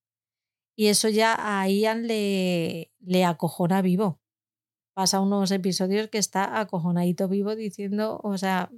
[0.77, 4.21] Y eso ya a Ian le, le acojona vivo.
[4.95, 8.71] Pasa unos episodios que está acojonadito vivo diciendo, o sea,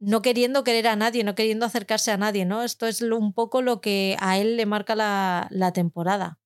[0.00, 2.62] no queriendo querer a nadie, no queriendo acercarse a nadie, ¿no?
[2.62, 6.38] Esto es un poco lo que a él le marca la, la temporada,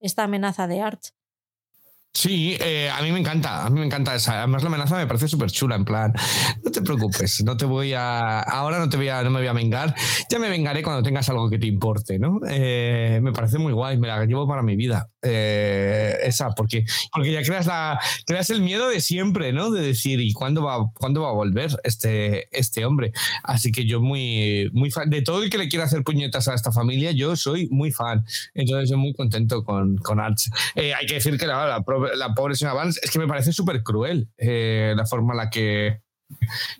[0.00, 1.15] esta amenaza de Arch.
[2.16, 4.38] Sí, eh, a mí me encanta, a mí me encanta esa.
[4.38, 6.14] Además la amenaza me parece súper chula, en plan,
[6.64, 9.48] no te preocupes, no te voy a, ahora no te voy a, no me voy
[9.48, 9.94] a vengar,
[10.30, 12.40] ya me vengaré cuando tengas algo que te importe, ¿no?
[12.48, 17.32] Eh, me parece muy guay, me la llevo para mi vida, eh, esa, porque, porque
[17.32, 19.70] ya creas la, creas el miedo de siempre, ¿no?
[19.70, 23.12] De decir, ¿y cuándo va, cuándo va a volver este, este hombre?
[23.42, 26.54] Así que yo muy, muy fan, de todo el que le quiera hacer puñetas a
[26.54, 28.24] esta familia, yo soy muy fan,
[28.54, 30.48] entonces yo muy contento con, con Arch.
[30.76, 31.82] hay que decir que la, la
[32.14, 35.50] la pobre señora Vance, es que me parece súper cruel eh, la forma en la
[35.50, 36.00] que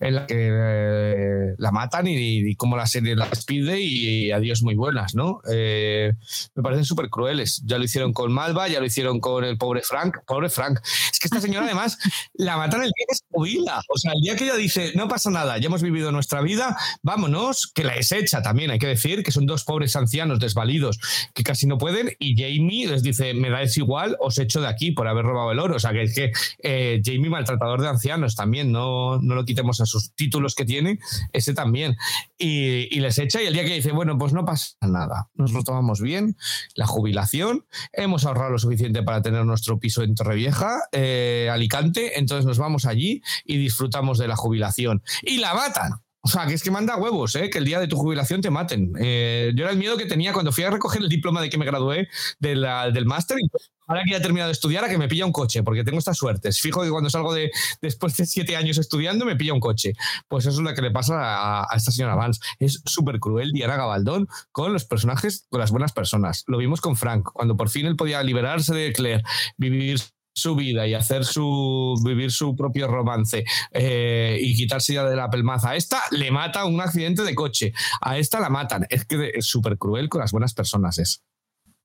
[0.00, 4.74] en la que eh, la matan y, cómo la serie la despide y, adiós muy
[4.74, 5.40] buenas, ¿no?
[5.50, 6.12] Eh,
[6.54, 7.62] me parecen súper crueles.
[7.64, 10.18] Ya lo hicieron con Malva, ya lo hicieron con el pobre Frank.
[10.26, 10.80] Pobre Frank.
[11.12, 11.98] Es que esta señora además
[12.34, 13.80] la matan el día que se jubila.
[13.88, 16.76] O sea, el día que ella dice, no pasa nada, ya hemos vivido nuestra vida,
[17.02, 20.98] vámonos, que la desecha también, hay que decir, que son dos pobres ancianos desvalidos
[21.34, 24.68] que casi no pueden y Jamie les dice, me da es igual, os echo de
[24.68, 25.76] aquí por haber robado el oro.
[25.76, 26.32] O sea, que es que
[26.62, 30.98] eh, Jamie maltratador de ancianos también, no, no lo quitemos a sus títulos que tiene,
[31.32, 31.96] ese también.
[32.38, 35.62] Y, les echa y el día que dice, bueno, pues no pasa nada, nos lo
[35.62, 36.36] tomamos bien,
[36.74, 42.46] la jubilación, hemos ahorrado lo suficiente para tener nuestro piso en Torrevieja, eh, Alicante, entonces
[42.46, 45.02] nos vamos allí y disfrutamos de la jubilación.
[45.22, 46.05] Y la matan.
[46.26, 47.50] O sea, que es que manda huevos, ¿eh?
[47.50, 48.94] que el día de tu jubilación te maten.
[48.98, 51.56] Eh, yo era el miedo que tenía cuando fui a recoger el diploma de que
[51.56, 52.08] me gradué
[52.40, 53.48] del máster y
[53.86, 56.00] ahora que ya he terminado de estudiar, a que me pilla un coche, porque tengo
[56.00, 56.60] estas suertes.
[56.60, 59.92] Fijo que cuando salgo de después de siete años estudiando, me pilla un coche.
[60.26, 62.40] Pues eso es lo que le pasa a, esta señora Vance.
[62.58, 66.42] Es súper cruel Diana Gabaldón con los personajes, con las buenas personas.
[66.48, 69.22] Lo vimos con Frank, cuando por fin él podía liberarse de Claire,
[69.56, 70.00] vivir
[70.36, 75.30] su vida y hacer su vivir su propio romance eh, y quitarse ya de la
[75.30, 75.70] pelmaza.
[75.70, 77.72] A esta le mata un accidente de coche,
[78.02, 78.86] a esta la matan.
[78.90, 81.22] Es que es súper cruel con las buenas personas es.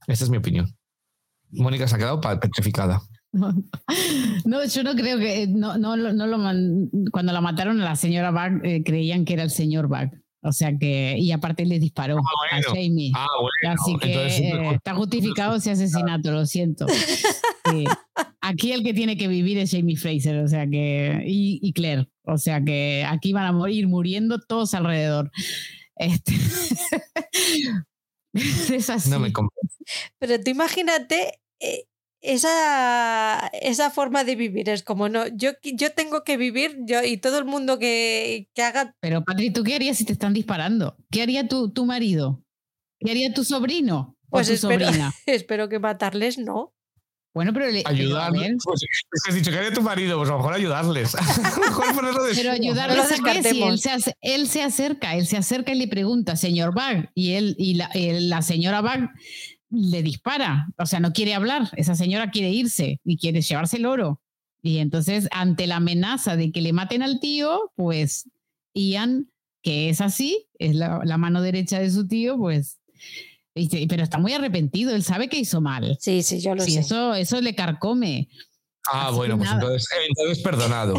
[0.05, 0.75] Esta es mi opinión.
[1.51, 3.01] Mónica se ha quedado petrificada.
[4.43, 6.37] No, yo no creo que no, no, no lo
[7.11, 10.11] cuando la mataron a la señora Bag eh, creían que era el señor Bag.
[10.43, 13.11] O sea que, y aparte le disparó ah, a Jamie.
[13.15, 13.79] Ah, bueno.
[13.79, 16.87] Así que eh, está justificado ese asesinato, lo siento.
[18.41, 22.09] Aquí el que tiene que vivir es Jamie Fraser, o sea que, y, Claire.
[22.23, 25.31] O sea que aquí van a morir muriendo todos alrededor.
[25.95, 26.33] Este,
[28.33, 29.09] es así.
[29.09, 29.31] No me
[30.17, 31.85] Pero tú imagínate eh,
[32.21, 37.17] esa, esa forma de vivir es como no, yo, yo tengo que vivir yo y
[37.17, 38.95] todo el mundo que, que haga.
[39.01, 40.97] Pero Patri, ¿tú qué harías si te están disparando?
[41.11, 42.43] ¿Qué haría tu, tu marido?
[42.99, 44.17] ¿Qué haría tu sobrino?
[44.29, 44.87] Pues espero,
[45.25, 46.73] espero que matarles no.
[47.33, 48.57] Bueno, pero le, ayudarles.
[48.63, 51.15] Pues, es que has dicho que haría tu marido, pues a lo mejor ayudarles.
[52.35, 55.87] pero ayudarles a qué si él se, él se acerca, él se acerca y le
[55.87, 59.09] pregunta, señor Bag, y él y la, la señora Bag
[59.69, 63.85] le dispara, o sea, no quiere hablar, esa señora quiere irse y quiere llevarse el
[63.85, 64.21] oro.
[64.61, 68.29] Y entonces, ante la amenaza de que le maten al tío, pues
[68.73, 69.31] Ian,
[69.63, 72.79] que es así, es la, mano derecha de su tío, pues
[73.87, 75.97] pero está muy arrepentido, él sabe que hizo mal.
[75.99, 76.79] Sí, sí, yo lo sí, sé.
[76.81, 78.29] Eso, eso le carcome.
[78.89, 80.95] Ah, bueno, pues entonces, entonces, perdonado.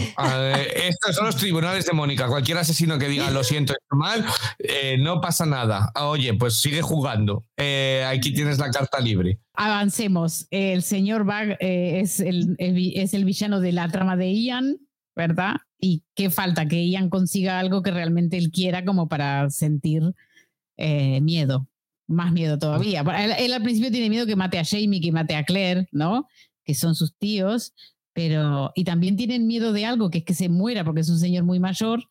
[0.77, 2.29] estos son los tribunales de Mónica.
[2.29, 4.25] Cualquier asesino que diga lo siento, es mal,
[4.59, 5.91] eh, no pasa nada.
[6.01, 7.45] Oye, pues sigue jugando.
[7.57, 9.41] Eh, aquí tienes la carta libre.
[9.55, 10.47] Avancemos.
[10.51, 14.79] El señor Bag eh, es, el, es el villano de la trama de Ian,
[15.17, 15.57] ¿verdad?
[15.79, 20.15] Y qué falta que Ian consiga algo que realmente él quiera como para sentir
[20.77, 21.69] miedo.
[22.13, 23.01] Más miedo todavía.
[23.01, 26.27] Él, él al principio tiene miedo que mate a Jamie, que mate a Claire, ¿no?
[26.65, 27.75] que son sus tíos,
[28.13, 31.19] pero y también tienen miedo de algo, que es que se muera, porque es un
[31.19, 32.05] señor muy mayor,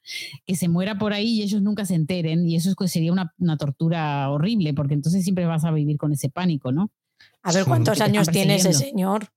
[0.45, 4.29] que se muera por ahí y ellos nunca se enteren, y eso sería una, tortura
[4.29, 6.91] horrible, porque entonces siempre vas a vivir con ese pánico, ¿no?
[7.43, 9.27] A ver, ¿cuántos años tiene ese señor?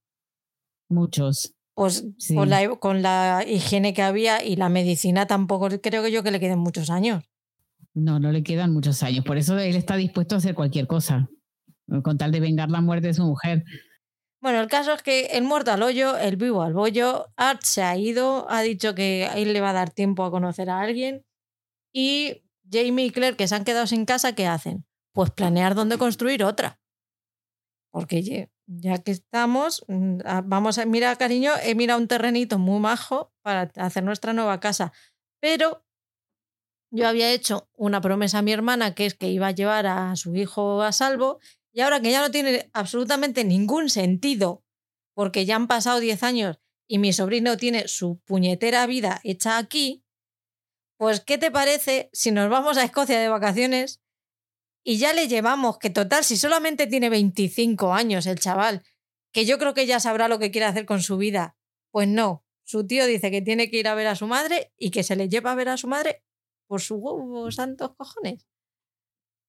[0.88, 1.54] Muchos.
[1.74, 6.22] Pues con, la, con la higiene que había y la medicina tampoco creo que yo
[6.22, 7.24] que le queden muchos años.
[7.94, 9.24] No, no le quedan muchos años.
[9.24, 11.28] Por eso él está dispuesto a hacer cualquier cosa,
[12.02, 13.64] con tal de vengar la muerte de su mujer.
[14.42, 17.82] Bueno, el caso es que el muerto al hoyo, el vivo al bollo, Art se
[17.82, 21.24] ha ido, ha dicho que él le va a dar tiempo a conocer a alguien
[21.94, 24.84] y Jamie y Claire que se han quedado sin casa, ¿qué hacen?
[25.12, 26.80] Pues planear dónde construir otra.
[27.90, 33.32] Porque ya que estamos, mm, vamos a, mira cariño, he mirado un terrenito muy majo
[33.42, 34.92] para hacer nuestra nueva casa,
[35.40, 35.83] pero
[36.94, 40.14] yo había hecho una promesa a mi hermana que es que iba a llevar a
[40.14, 41.40] su hijo a salvo
[41.72, 44.62] y ahora que ya no tiene absolutamente ningún sentido,
[45.12, 50.04] porque ya han pasado 10 años y mi sobrino tiene su puñetera vida hecha aquí,
[50.96, 54.00] pues ¿qué te parece si nos vamos a Escocia de vacaciones
[54.84, 58.84] y ya le llevamos, que total, si solamente tiene 25 años el chaval,
[59.32, 61.56] que yo creo que ya sabrá lo que quiere hacer con su vida?
[61.90, 64.92] Pues no, su tío dice que tiene que ir a ver a su madre y
[64.92, 66.23] que se le lleva a ver a su madre
[66.66, 68.46] por sus huevos santos cojones.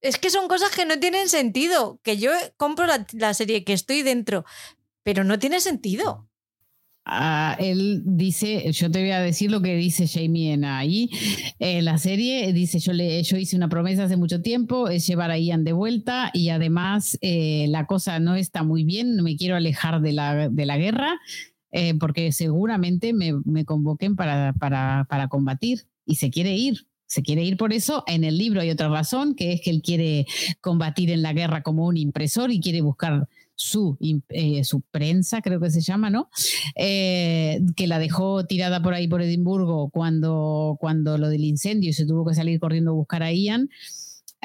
[0.01, 1.99] Es que son cosas que no tienen sentido.
[2.03, 4.45] Que yo compro la, serie, que estoy dentro,
[5.03, 6.29] pero no tiene sentido.
[7.07, 11.09] Ah, él dice, yo te voy a decir lo que dice Jamie en ahí.
[11.59, 15.29] En la serie dice, yo, le, yo hice una promesa hace mucho tiempo, es llevar
[15.29, 19.37] a Ian de vuelta y además eh, la cosa no está muy bien, no me
[19.37, 21.19] quiero alejar de la, de la guerra
[21.71, 27.21] eh, porque seguramente me, me convoquen para, para, para combatir y se quiere ir se
[27.21, 28.03] quiere ir por eso.
[28.07, 30.25] En el libro hay otra razón, que es que él quiere
[30.61, 33.97] combatir en la guerra como un impresor y quiere buscar su,
[34.29, 36.29] eh, su prensa, creo que se llama, ¿no?
[36.75, 41.93] Eh, que la dejó tirada por ahí por Edimburgo cuando, cuando lo del incendio y
[41.93, 43.69] se tuvo que salir corriendo a buscar a Ian.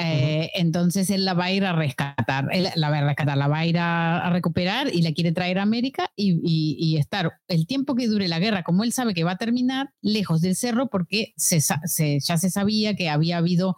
[0.02, 3.48] Eh, entonces él la va a ir a rescatar, él la va a rescatar, la
[3.48, 7.94] va a ir a, recuperar y la quiere traer a América y, estar el tiempo
[7.94, 11.32] que dure la guerra, como él sabe que va a terminar, lejos del cerro porque
[11.36, 13.76] ya se sabía que había habido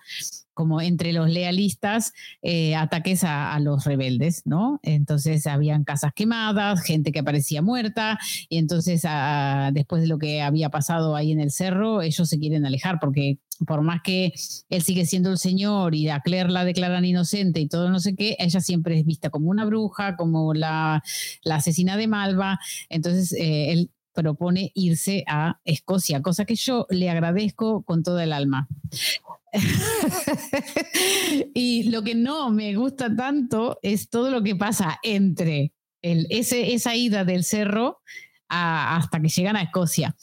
[0.55, 2.13] como entre los lealistas
[2.43, 4.81] eh, ataques a, los rebeldes, ¿no?
[4.83, 8.19] Entonces habían casas quemadas, gente que aparecía muerta,
[8.49, 9.03] y entonces
[9.73, 13.39] después de lo que había pasado ahí en el cerro, ellos se quieren alejar porque
[13.67, 14.33] por más que
[14.69, 18.15] él sigue siendo el señor y a Claire la declaran inocente y todo no sé
[18.15, 21.03] qué, ella siempre es vista como una bruja, como la,
[21.51, 22.59] asesina de Malva,
[22.89, 28.33] entonces eh, él propone irse a Escocia, cosa que yo le agradezco con todo el
[28.33, 28.69] alma.
[31.55, 35.73] y lo que no me gusta tanto es todo lo que pasa entre
[36.03, 38.01] el, esa ida del cerro
[38.49, 40.15] hasta que llegan a Escocia.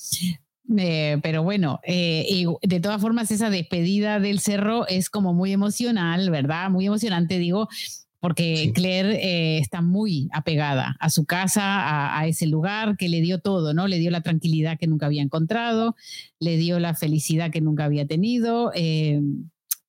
[0.78, 5.52] Eh, pero bueno, eh, y de todas formas esa despedida del cerro es como muy
[5.52, 6.70] emocional, ¿verdad?
[6.70, 7.70] Muy emocionante, digo,
[8.20, 13.40] porque Claire eh, está muy apegada a su casa, a, ese lugar que le dio
[13.40, 13.88] todo, ¿no?
[13.88, 15.96] Le dio la tranquilidad que nunca había encontrado,
[16.40, 18.72] le dio la felicidad que nunca había tenido.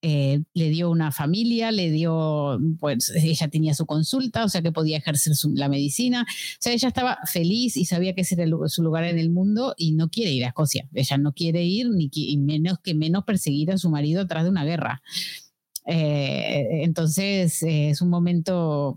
[0.02, 4.72] Eh, le dio una familia, le dio, pues ella tenía su consulta, o sea que
[4.72, 6.22] podía ejercer la medicina.
[6.22, 9.74] O sea, ella estaba feliz y sabía que ese era su lugar en el mundo
[9.76, 10.88] y no quiere ir a Escocia.
[10.94, 14.64] Ella no quiere ir ni menos que menos perseguir a su marido tras de una
[14.64, 15.02] guerra.
[15.86, 18.96] Eh, entonces eh, es un momento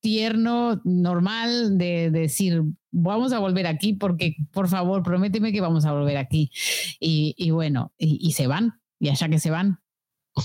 [0.00, 5.92] tierno, normal de, decir, vamos a volver aquí porque, por favor, prométeme que vamos a
[5.92, 6.50] volver aquí.
[6.98, 9.78] Y, bueno, y se van, y allá que se van.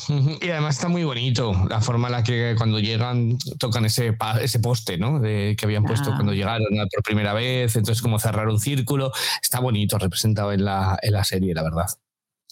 [0.41, 4.59] Y además está muy bonito la forma en la que cuando llegan tocan ese, ese
[4.59, 5.19] poste ¿no?
[5.19, 6.35] De, que habían puesto cuando ah.
[6.35, 9.11] llegaron por primera vez, entonces como cerrar un círculo,
[9.41, 11.87] está bonito representado en la, en la serie, la verdad.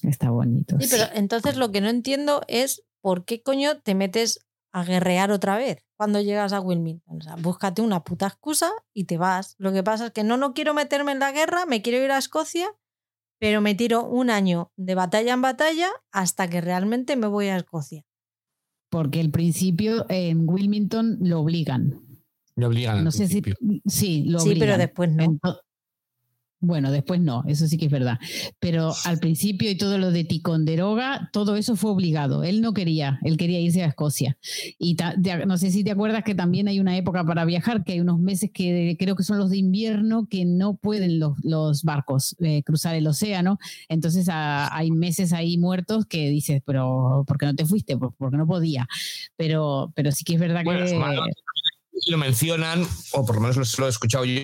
[0.02, 0.78] Está bonito.
[0.80, 4.40] Sí, pero entonces lo que no entiendo es por qué coño te metes
[4.72, 7.18] a guerrear otra vez cuando llegas a Wilmington.
[7.18, 9.56] O sea, búscate una puta excusa y te vas.
[9.58, 12.12] Lo que pasa es que no, no quiero meterme en la guerra, me quiero ir
[12.12, 12.68] a Escocia
[13.44, 17.58] pero me tiro un año de batalla en batalla hasta que realmente me voy a
[17.58, 18.06] Escocia.
[18.90, 22.00] Porque el principio en Wilmington lo obligan.
[22.56, 23.04] Lo obligan.
[23.04, 23.44] No sé si
[23.86, 25.38] sí, lo sí, pero después no.
[26.66, 28.18] Bueno, después no, eso sí que es verdad.
[28.60, 32.46] Pero al principio y todo lo de Ticonderoga, todo eso fue obligado.
[32.46, 34.38] Él no quería, él quería irse a Escocia.
[34.80, 34.96] Y
[35.46, 38.18] no sé si te acuerdas que también hay una época para viajar, que hay unos
[38.18, 42.96] meses que creo que son los de invierno, que no pueden los, barcos eh, cruzar
[42.96, 43.60] el océano.
[43.90, 47.98] Entonces hay meses ahí muertos que dices, pero ¿por qué no te fuiste?
[47.98, 48.88] Porque no podía.
[49.36, 50.98] Pero, pero sí que es verdad que...
[52.08, 54.42] Lo mencionan, o por lo menos lo he escuchado yo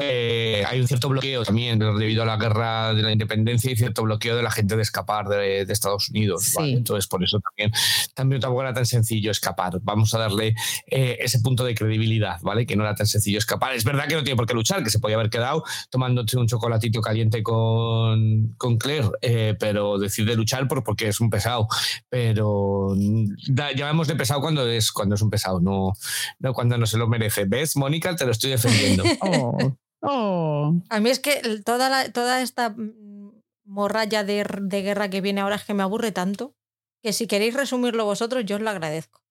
[0.00, 4.02] eh, hay un cierto bloqueo también debido a la guerra de la independencia y cierto
[4.02, 6.54] bloqueo de la gente de escapar de, Estados Unidos.
[6.58, 7.72] Entonces, por eso también,
[8.14, 9.80] también tampoco era tan sencillo escapar.
[9.82, 10.54] Vamos a darle
[10.86, 12.64] eh, ese punto de credibilidad, ¿vale?
[12.64, 13.74] Que no era tan sencillo escapar.
[13.74, 16.46] Es verdad que no tiene por qué luchar, que se podía haber quedado tomándote un
[16.46, 21.66] chocolatito caliente con, con Claire, eh, pero decide luchar por, porque es un pesado.
[22.08, 22.94] Pero
[23.48, 25.92] ya llamamos de pesado cuando es, cuando es un pesado, no,
[26.38, 27.46] no cuando no se lo merece.
[27.46, 28.14] ¿Ves, Mónica?
[28.14, 29.02] Te lo estoy defendiendo.
[29.26, 29.63] Oh.
[30.06, 30.74] Oh.
[30.90, 33.32] A mí es que toda, toda esta mm,
[33.64, 34.44] morralla de,
[34.82, 36.54] guerra que viene ahora es que me aburre tanto
[37.02, 39.22] que si queréis resumirlo vosotros, yo os lo agradezco.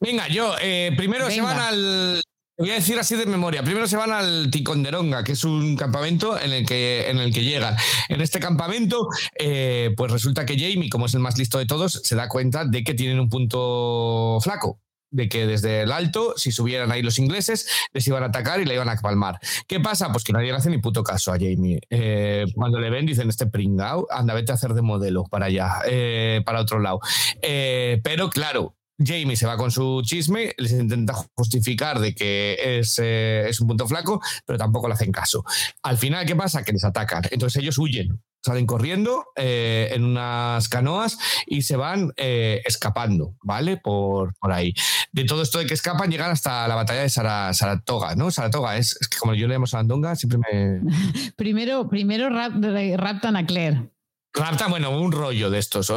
[0.00, 2.22] Venga, yo, eh, primero se van al.
[2.58, 3.62] Voy a decir así de memoria.
[3.62, 7.42] Primero se van al Ticonderonga, que es un campamento en el que, en el que
[7.42, 7.76] llegan.
[8.08, 9.08] En este campamento,
[9.38, 12.64] eh, pues resulta que Jamie, como es el más listo de todos, se da cuenta
[12.66, 14.78] de que tienen un punto flaco
[15.12, 18.64] de que desde el alto, si subieran ahí los ingleses, les iban a atacar y
[18.64, 19.38] le iban a palmar.
[19.68, 20.10] ¿Qué pasa?
[20.10, 21.80] Pues que nadie le hace ni puto caso a Jamie.
[21.90, 25.80] Eh, cuando le ven, dicen, este pringao, anda, vete a hacer de modelo para allá,
[25.86, 27.00] eh, para otro lado.
[27.42, 32.98] Eh, pero claro, Jamie se va con su chisme, les intenta justificar de que es,
[32.98, 35.44] es, un punto flaco, pero tampoco le hacen caso.
[35.82, 36.64] Al final, ¿qué pasa?
[36.64, 37.22] Que les atacan.
[37.30, 43.76] Entonces ellos huyen salen corriendo eh, en unas canoas y se van eh, escapando, ¿vale?
[43.76, 44.74] Por, por ahí.
[45.12, 48.30] De todo esto de que escapan, llegan hasta la batalla de Saratoga, ¿no?
[48.30, 50.80] Saratoga, es, que como yo le llamo Sarandonga, siempre me...
[51.36, 53.90] primero primero raptan a Claire.
[54.34, 55.92] Raptan, bueno, un rollo de estos.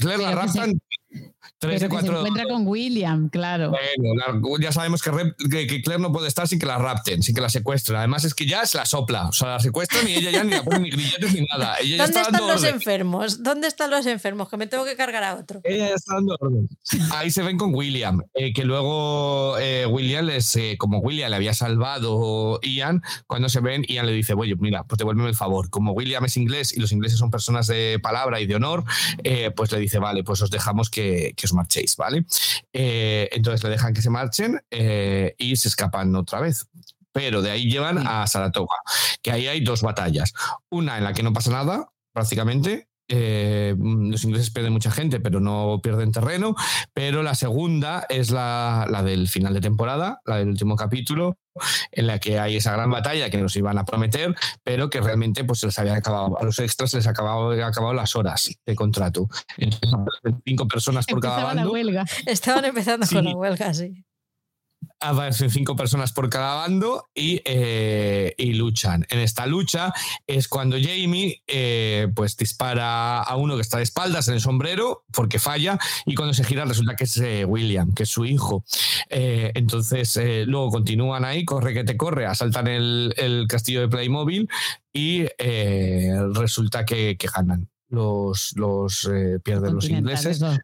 [0.00, 0.80] Claire la raptan...
[1.58, 2.12] Tres de cuatro.
[2.12, 3.72] Se encuentra con William, claro.
[3.98, 5.10] Bueno, ya sabemos que,
[5.50, 7.98] que, Claire no puede estar sin que la rapten, sin que la secuestren.
[7.98, 9.28] Además, es que ya se la sopla.
[9.28, 11.76] O sea, la secuestran y ella ya ni la pone ni grilletes ni nada.
[11.96, 13.42] ¿Dónde están los enfermos?
[13.42, 14.48] ¿Dónde están los enfermos?
[14.48, 15.60] Que me tengo que cargar a otro.
[15.64, 16.68] Ella ya está dando orden.
[17.12, 21.36] Ahí se ven con William, eh, que luego eh, William les, eh, como William le
[21.36, 25.70] había salvado Ian, cuando se ven, Ian le dice, oye, mira, pues devuélveme el favor.
[25.70, 28.84] Como William es inglés y los ingleses son personas de palabra y de honor,
[29.56, 32.24] pues le dice, vale, pues os dejamos que os marchéis, ¿vale?
[32.72, 36.66] Eh, entonces le dejan que se marchen eh, y se escapan otra vez.
[37.12, 38.76] Pero de ahí llevan a Saratoga,
[39.22, 40.32] que ahí hay dos batallas.
[40.70, 45.40] Una en la que no pasa nada, prácticamente, eh, los ingleses pierden mucha gente, pero
[45.40, 46.54] no pierden terreno.
[46.92, 51.38] Pero la segunda es la, del final de temporada, la del último capítulo,
[51.90, 55.44] en la que hay esa gran batalla que nos iban a prometer, pero que realmente
[55.44, 58.76] pues, se les había acabado, a los extras se les acabado, acabado las horas de
[58.76, 59.28] contrato.
[59.56, 61.72] Entonces, cinco personas por cada bando.
[61.72, 62.04] huelga.
[62.26, 64.04] Estaban empezando con la huelga, sí.
[65.00, 69.06] Aparecen cinco personas por cada bando y, eh, y luchan.
[69.10, 69.92] En esta lucha
[70.26, 75.04] es cuando Jamie eh, pues dispara a uno que está de espaldas en el sombrero
[75.12, 78.64] porque falla y cuando se gira resulta que es eh, William, que es su hijo.
[79.08, 84.48] entonces luego continúan ahí, corre que te corre, asaltan el, el castillo de Playmobil
[84.92, 85.26] y
[86.32, 89.08] resulta que, que ganan los, los
[89.42, 90.58] pierden los ingleses, los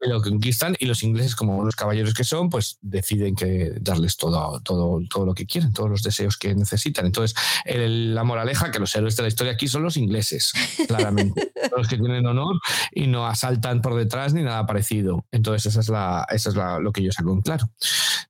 [0.00, 4.60] lo conquistan y los ingleses, como buenos caballeros que son, pues deciden que darles todo,
[4.60, 7.06] todo, todo lo que quieren, todos los deseos que necesitan.
[7.06, 10.52] Entonces, la moraleja que los héroes de la historia aquí son los ingleses,
[10.86, 12.60] claramente, los que tienen honor
[12.92, 15.26] y no asaltan por detrás ni nada parecido.
[15.32, 17.70] Entonces, esa es, la, esa es la, lo que yo saco en claro.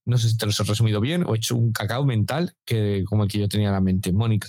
[0.05, 3.05] No sé si te lo he resumido bien o he hecho un cacao mental que,
[3.07, 4.13] como el que yo tenía en la mente.
[4.13, 4.49] Mónica.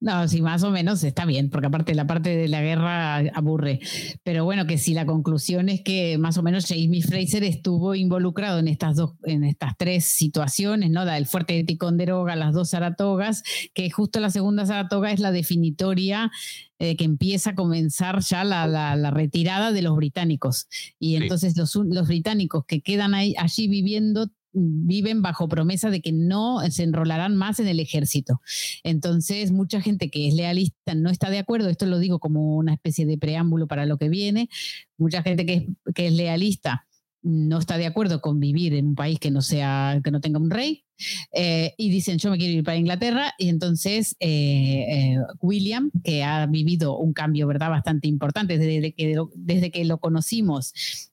[0.00, 3.80] No, sí, más o menos está bien, porque aparte la parte de la guerra aburre.
[4.22, 8.58] Pero bueno, que si la conclusión es que más o menos Jamie Fraser estuvo involucrado
[8.58, 11.04] en estas dos, en estas tres situaciones, ¿no?
[11.04, 13.42] La del fuerte de Ticonderoga, las dos Saratogas,
[13.74, 16.30] que justo la segunda Saratoga es la definitoria
[16.78, 20.66] eh, que empieza a comenzar ya la, la, retirada de los británicos.
[20.98, 26.12] Y entonces los, los británicos que quedan ahí, allí viviendo viven bajo promesa de que
[26.12, 28.40] no se enrolarán más en el ejército.
[28.82, 32.74] Entonces, mucha gente que es lealista no está de acuerdo, esto lo digo como una
[32.74, 34.48] especie de preámbulo para lo que viene,
[34.96, 36.86] mucha gente que es, que es lealista
[37.22, 40.38] no está de acuerdo con vivir en un país que no sea que no tenga
[40.38, 40.84] un rey
[41.32, 46.22] eh, y dicen yo me quiero ir para Inglaterra y entonces eh, eh, William que
[46.22, 50.72] ha vivido un cambio verdad bastante importante desde que desde que lo conocimos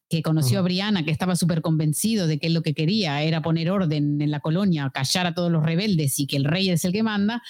[0.09, 3.41] que conoció a Brianna, que estaba súper convencido de que él lo que quería era
[3.41, 6.85] poner orden en la colonia, callar a todos los rebeldes y que el rey es
[6.85, 7.41] el que manda,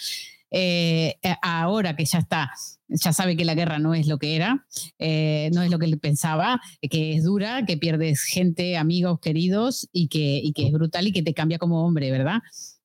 [0.50, 2.52] eh, ahora que ya está,
[2.88, 4.66] ya sabe que la guerra no es lo que era,
[4.98, 9.90] eh, no es lo que él pensaba, que es dura, que pierdes gente, amigos, queridos
[9.92, 12.40] y que, y que es brutal y que te cambia como hombre, ¿verdad?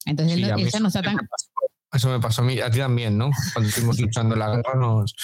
[0.04, 1.16] Entonces él, ya no está tan...
[1.92, 3.30] Eso me pasó a mí, a ti también, ¿no?
[3.52, 5.14] Cuando estuvimos luchando la guerra nos,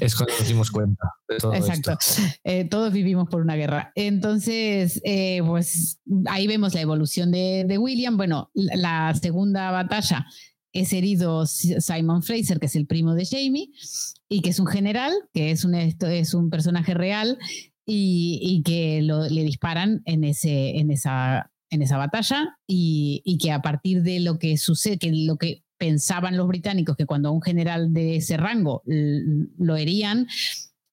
[0.00, 1.96] es cuando nos dimos cuenta de todo Exacto.
[2.44, 3.92] Eh, todos vivimos por una guerra.
[3.94, 8.18] Entonces, eh, pues ahí vemos la evolución de, de, William.
[8.18, 10.26] Bueno, la segunda batalla
[10.74, 13.70] es herido Simon Fraser, que es el primo de Jamie,
[14.28, 17.38] y que es un general, que es un, es un personaje real
[17.86, 23.38] y, y que lo, le disparan en, ese, en esa en esa batalla y, y,
[23.38, 27.28] que a partir de lo que sucede, que lo que pensaban los británicos que cuando
[27.28, 30.26] a un general de ese rango lo herían,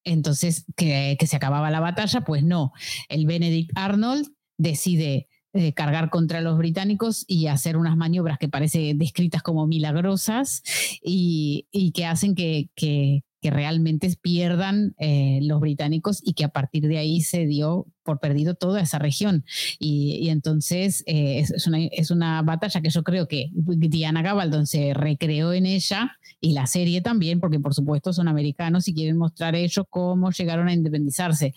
[0.03, 2.73] entonces que, se acababa la batalla, pues no.
[3.09, 4.27] El Benedict Arnold
[4.57, 10.63] decide eh, cargar contra los británicos y hacer unas maniobras que parecen descritas como milagrosas
[11.01, 17.21] y, que hacen que realmente pierdan eh, los británicos y que a partir de ahí
[17.21, 19.45] se dio por perdido toda esa región.
[19.79, 24.93] Y, entonces eh, es, una, es, una, batalla que yo creo que Diana Gabaldon se
[24.93, 29.55] recreó en ella y la serie también, porque por supuesto son americanos y quieren mostrar
[29.55, 31.53] ellos cómo llegaron a independizarse.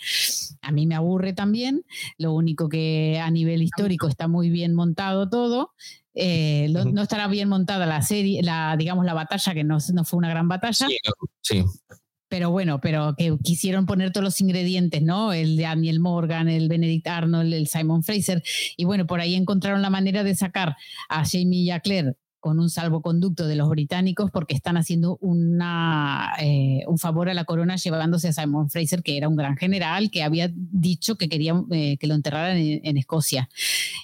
[0.63, 1.85] A mí me aburre también,
[2.19, 5.73] lo único que a nivel histórico está muy bien montado todo.
[6.19, 10.17] Eh, no estará bien montada la serie, la, digamos, la batalla, que no, no fue
[10.17, 10.87] una gran batalla.
[11.43, 11.63] Sí,
[12.29, 15.35] Pero bueno, pero que quisieron poner todos los ingredientes, ¿no?
[15.35, 18.43] El de Daniel Morgan, el Benedict Arnold, el Simon Fraser.
[18.79, 20.77] Y bueno, por ahí encontraron la manera de sacar
[21.11, 22.17] a Jamie y a Claire
[22.47, 27.45] con un salvoconducto de los británicos porque están haciendo una, eh, un favor a la
[27.45, 31.61] corona llevándose a Simon Fraser, que era un gran general que había dicho que quería
[31.73, 33.49] eh, que lo enterraran en, Escocia.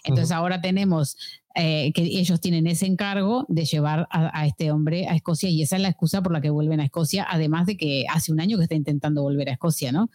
[0.03, 1.17] Entonces ahora tenemos
[1.55, 5.77] eh, que ellos tienen ese encargo de llevar a, este hombre a Escocia y esa
[5.77, 8.57] es la excusa por la que vuelven a Escocia, además de que hace un año
[8.57, 10.11] que está intentando volver a Escocia, ¿no?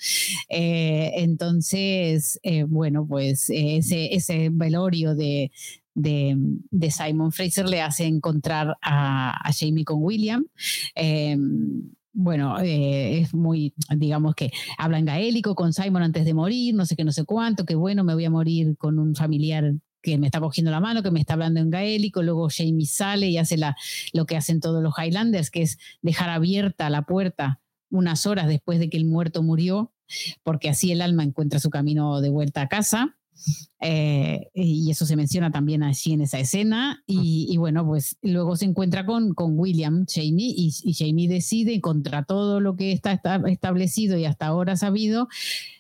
[0.49, 5.51] entonces, bueno, pues ese, ese velorio de,
[5.93, 10.45] de, Simon Fraser le hace encontrar a, Jamie con William.
[12.19, 14.49] Bueno, eh, es muy, digamos que
[14.79, 17.75] habla en gaélico con Simon antes de morir, no sé qué, no sé cuánto, que
[17.75, 19.75] bueno, me voy a morir con un familiar
[20.07, 23.27] que me está cogiendo la mano, que me está hablando en gaélico, luego Jamie sale
[23.27, 23.75] y hace la,
[24.13, 27.59] lo que hacen todos los Highlanders, que es dejar abierta la puerta
[27.89, 29.91] unas horas después de que el muerto murió,
[30.43, 33.17] porque así el alma encuentra su camino de vuelta a casa.
[33.81, 37.03] Eh, y eso se menciona también allí en esa escena.
[37.05, 42.23] Y, bueno, pues luego se encuentra con, con William, Jamie, y, y, Jamie decide, contra
[42.23, 45.27] todo lo que está establecido y hasta ahora sabido,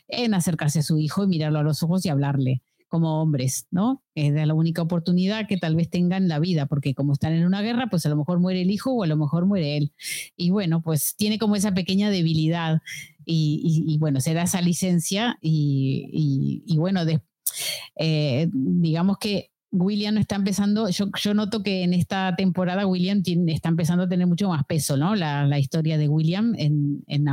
[0.09, 4.03] en acercarse a su hijo y mirarlo a los ojos y hablarle como hombres, ¿no?
[4.15, 7.45] Es la única oportunidad que tal vez tengan en la vida, porque como están en
[7.45, 9.93] una guerra, pues a lo mejor muere el hijo o a lo mejor muere él.
[10.35, 12.81] Y bueno, pues tiene como esa pequeña debilidad
[13.25, 17.27] y, bueno, se da esa licencia y, y bueno, después
[17.95, 24.03] eh, digamos que William está empezando, yo, noto que en esta temporada William está empezando
[24.03, 25.15] a tener mucho más peso, ¿no?
[25.15, 27.25] La, historia de William en, en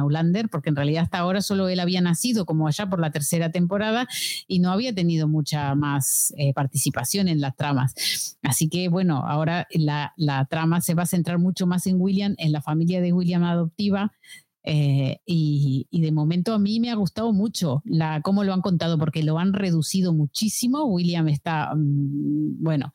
[0.51, 4.09] porque en realidad hasta ahora solo él había nacido como allá por la tercera temporada
[4.48, 8.36] y no había tenido mucha más eh, participación en las tramas.
[8.43, 12.35] Así que bueno, ahora la, la trama se va a centrar mucho más en William,
[12.39, 14.12] en la familia de William adoptiva,
[14.65, 18.99] eh, y, de momento a mí me ha gustado mucho la, cómo lo han contado,
[18.99, 20.85] porque lo han reducido muchísimo.
[20.85, 22.93] William está, mm, bueno,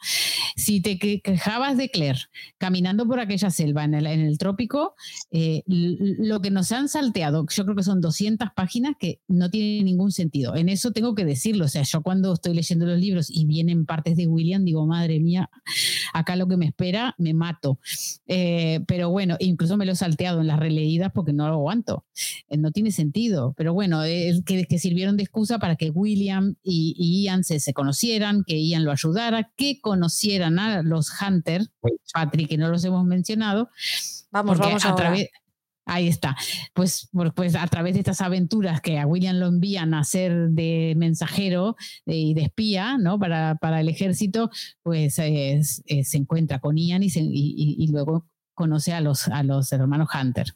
[0.56, 2.20] si te quejabas de Claire
[2.58, 4.96] caminando por aquella selva en el, en el trópico,
[5.32, 9.86] eh, lo que nos han salteado, yo creo que son 200 páginas que no tienen
[9.86, 10.56] ningún sentido.
[10.56, 13.86] En eso tengo que decirlo, o sea, yo cuando estoy leyendo los libros y vienen
[13.86, 15.50] partes de William, digo, madre mía,
[16.14, 17.80] acá lo que me espera, me mato.
[18.28, 22.06] Eh, pero bueno, incluso me lo he salteado en las releídas porque no aguanto.
[22.48, 23.54] Eh, no tiene sentido.
[23.58, 27.74] Pero bueno, es que, que, sirvieron de excusa para que William y, Ian se, se,
[27.74, 31.64] conocieran, que Ian lo ayudara, que conocieran a los Hunter,
[32.14, 33.70] Patrick, que no los hemos mencionado.
[34.32, 35.30] Vamos, vamos a través.
[35.90, 36.38] Ahí está.
[36.74, 40.94] Pues, pues a través de estas aventuras que a William lo envían a ser de
[40.96, 41.76] mensajero
[42.06, 43.18] y de espía, ¿no?
[43.18, 44.52] Para, para el ejército,
[44.84, 45.64] pues se
[46.14, 50.54] encuentra con Ian y, y, luego conoce a los, a los hermanos Hunter.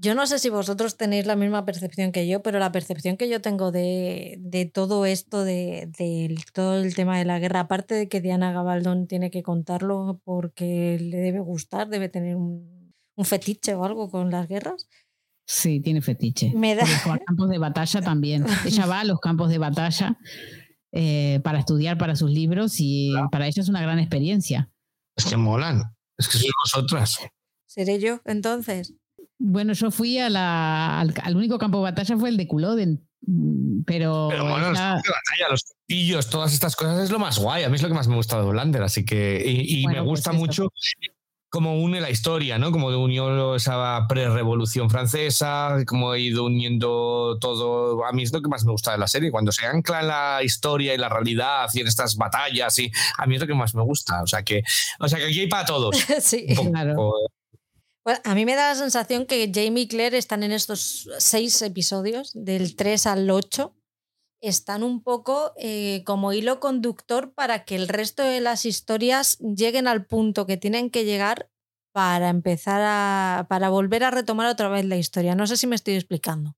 [0.00, 3.28] Yo no sé si vosotros tenéis la misma percepción que yo, pero la percepción que
[3.28, 7.94] yo tengo de, de todo esto, de, de, todo el tema de la guerra, aparte
[7.94, 13.24] de que Diana Gabaldón tiene que contarlo porque le debe gustar, debe tener un, un
[13.24, 14.88] fetiche o algo con las guerras.
[15.44, 16.52] Sí, tiene fetiche.
[16.54, 16.82] Me da...
[16.82, 18.46] Los campos de batalla también.
[18.64, 20.16] Ella va a los campos de batalla
[20.92, 24.70] eh, para estudiar para sus libros y para ella es una gran experiencia.
[25.16, 25.96] Es que molan.
[26.16, 27.18] Es que sois vosotras.
[27.66, 28.94] ¿Seré yo entonces?
[29.38, 33.82] Bueno, yo fui a la, al, único campo de batalla fue el de Culloden, mm,
[33.86, 34.26] pero...
[34.30, 37.62] Pero bueno, los, batalla, los castillos, todas estas cosas es lo más guay.
[37.62, 39.42] A mí es lo que más me gusta de Hollander, así que...
[39.46, 40.72] Y, me pues gusta mucho
[41.50, 42.72] cómo une la historia, ¿no?
[42.72, 48.04] Como unió esa pre-revolución francesa, cómo ha ido uniendo todo.
[48.04, 50.08] A mí es lo que más me gusta de la serie, cuando se ancla en
[50.08, 53.54] la historia y la realidad y en estas batallas, y a mí es lo que
[53.54, 54.22] más me gusta.
[54.22, 54.62] O sea que,
[54.98, 55.96] o sea que aquí hay para todos.
[56.20, 57.14] sí, claro
[58.24, 62.32] a mí me da la sensación que Jamie y Claire están en estos seis episodios,
[62.34, 63.74] del 3 al 8,
[64.40, 69.88] están un poco eh, como hilo conductor para que el resto de las historias lleguen
[69.88, 71.50] al punto que tienen que llegar
[71.92, 73.46] para empezar a.
[73.48, 75.34] para volver a retomar otra vez la historia.
[75.34, 76.54] No sé si me estoy explicando.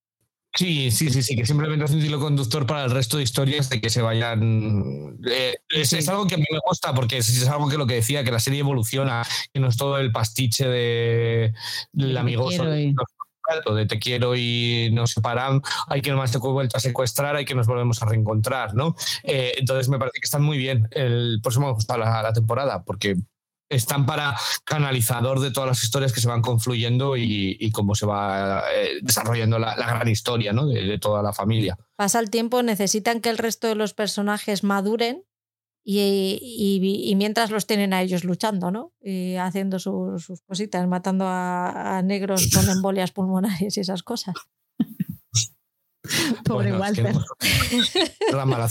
[0.55, 3.71] Sí, sí, sí, sí, que simplemente hace un hilo conductor para el resto de historias
[3.71, 5.17] de que se vayan.
[5.25, 8.25] Eh, es, algo que a mí me gusta porque es, algo que lo que decía,
[8.25, 9.23] que la serie evoluciona,
[9.53, 11.55] que no es todo el pastiche de,
[11.93, 12.65] del amigoso.
[12.65, 12.95] De
[13.87, 17.67] te quiero y nos separan, hay que más te vuelto a secuestrar, hay que nos
[17.67, 18.95] volvemos a reencontrar, ¿no?
[19.25, 20.89] Eh, entonces me parece que están muy bien.
[20.93, 21.67] El, eso me
[21.99, 23.17] la, la temporada, porque
[23.71, 28.65] están para canalizador de todas las historias que se van confluyendo y, cómo se va
[28.75, 30.67] eh, desarrollando la, gran historia ¿no?
[30.67, 31.79] de, toda la familia.
[31.97, 35.25] Pasa el tiempo, necesitan que el resto de los personajes maduren
[35.85, 38.93] y, mientras los tienen a ellos luchando, ¿no?
[39.01, 44.35] Y haciendo sus, cositas, matando a, negros con embolias pulmonares y esas cosas.
[46.45, 47.15] Pobre Walter.
[48.33, 48.69] la mala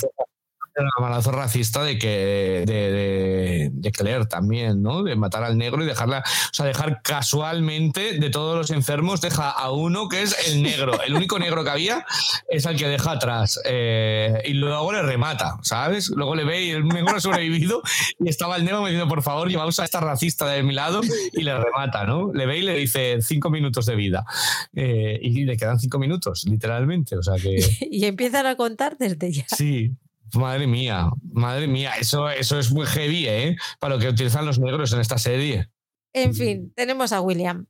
[0.75, 5.03] el malazo racista de que de, de, Claire también, ¿no?
[5.03, 9.49] De matar al negro y dejarla, o sea, dejar casualmente de todos los enfermos, deja
[9.49, 11.01] a uno que es el negro.
[11.01, 12.05] El único negro que había
[12.47, 13.59] es el que deja atrás.
[13.65, 16.09] Eh, y luego le remata, ¿sabes?
[16.09, 17.81] Luego le ve y el negro ha sobrevivido
[18.19, 21.01] y estaba el negro diciendo, por favor, llevamos a esta racista de mi lado
[21.33, 22.31] y le remata, ¿no?
[22.33, 24.25] Le ve y le dice cinco minutos de vida.
[24.73, 27.17] Eh, y le quedan cinco minutos, literalmente.
[27.17, 27.59] O sea que.
[27.91, 29.45] y empiezan a contar desde ya.
[29.47, 29.95] Sí,
[30.33, 33.57] Madre mía, madre mía, eso, eso es muy heavy, ¿eh?
[33.79, 35.69] Para lo que utilizan los negros en esta serie.
[36.13, 37.67] En fin, tenemos a William,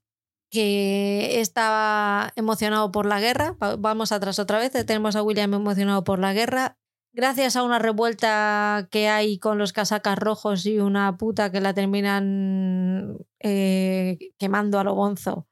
[0.49, 3.55] que estaba emocionado por la guerra.
[3.79, 4.71] Vamos atrás otra vez.
[4.71, 6.77] Tenemos a William emocionado por la guerra.
[7.11, 11.73] Gracias a una revuelta que hay con los casacas rojos y una puta que la
[11.73, 15.47] terminan eh, quemando a lo bonzo,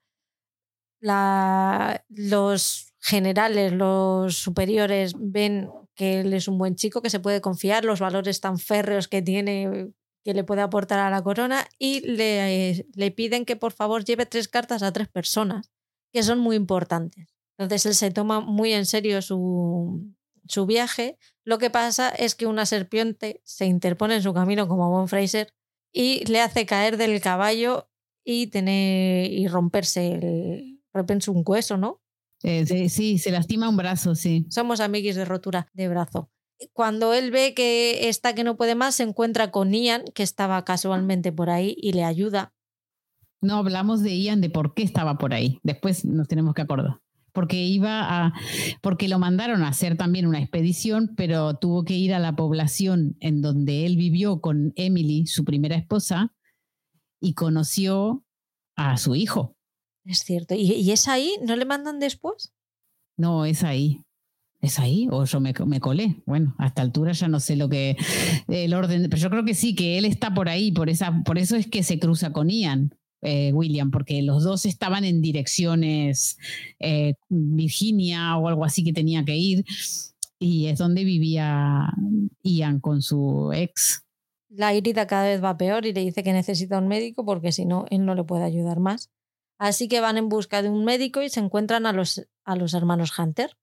[2.10, 7.84] los generales, los superiores ven que él es un buen chico, que se puede confiar,
[7.84, 9.92] los valores tan férreos que tiene
[10.24, 14.26] que le puede aportar a la corona y le, le piden que por favor lleve
[14.26, 15.72] tres cartas a tres personas,
[16.12, 17.34] que son muy importantes.
[17.58, 20.14] Entonces él se toma muy en serio su,
[20.48, 21.18] su viaje.
[21.46, 25.54] Lo que pasa es que una serpiente se interpone en su camino como Von Fraser
[25.94, 27.90] y le hace caer del caballo
[28.26, 32.02] y tener y romperse el, romperse un hueso, ¿no?
[32.44, 34.46] Eh, sí, se lastima un brazo, sí.
[34.50, 36.30] Somos amiguis de rotura de brazo.
[36.74, 40.64] cuando él ve que está que no puede más, se encuentra con Ian, que estaba
[40.66, 42.54] casualmente por ahí y le ayuda.
[43.42, 45.60] No hablamos de Ian, de por qué estaba por ahí.
[45.64, 47.00] Después nos tenemos que acordar.
[47.34, 48.34] Porque iba a.
[48.82, 53.16] Porque lo mandaron a hacer también una expedición, pero tuvo que ir a la población
[53.20, 56.34] en donde él vivió con Emily, su primera esposa,
[57.20, 58.26] y conoció
[58.76, 59.57] a su hijo.
[60.08, 60.56] Es cierto.
[60.56, 61.36] ¿Y, y es ahí?
[61.46, 62.54] ¿No le mandan después?
[63.18, 64.02] No, es ahí.
[64.62, 65.08] ¿Es ahí?
[65.12, 66.24] ¿O yo me, me, colé?
[66.26, 67.96] Bueno, a esta altura ya no sé lo que.
[68.48, 69.04] El orden.
[69.10, 71.68] Pero yo creo que sí, que él está por ahí, por, esa, por eso es
[71.68, 72.96] que se cruza con Ian.
[73.22, 76.38] Eh, William, porque los dos estaban en direcciones
[76.80, 79.66] eh, Virginia o algo así que tenía que ir,
[80.38, 81.92] y es donde vivía
[82.44, 84.04] Ian con su ex.
[84.50, 87.66] La herida cada vez va peor y le dice que necesita un médico porque si
[87.66, 89.10] no, él no le puede ayudar más.
[89.58, 92.74] Así que van en busca de un médico y se encuentran a los, a los
[92.74, 93.58] hermanos Hunter.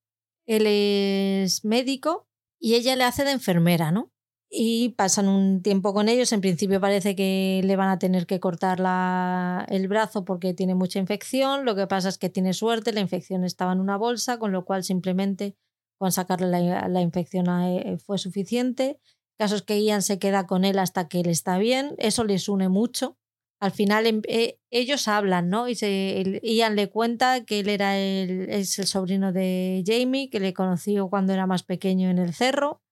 [0.47, 2.27] Él es médico
[2.59, 4.11] y ella le hace de enfermera, ¿no?
[4.51, 6.33] Y pasan un tiempo con ellos.
[6.33, 10.75] En principio parece que le van a tener que cortar la, el brazo porque tiene
[10.75, 11.65] mucha infección.
[11.65, 14.65] Lo que pasa es que tiene suerte, la infección estaba en una bolsa, con lo
[14.65, 15.57] cual simplemente
[15.99, 17.69] con sacarle la, la infección a,
[17.99, 19.01] fue suficiente.
[19.39, 21.95] El caso es que Ian se queda con él hasta que él está bien.
[21.99, 23.17] Eso les une mucho
[23.65, 25.69] al final eh, ellos hablan, ¿no?
[25.69, 30.29] Y se, el, Ian le cuenta que él era el, es el sobrino de Jamie,
[30.29, 32.83] que le conoció cuando era más pequeño en el cerro.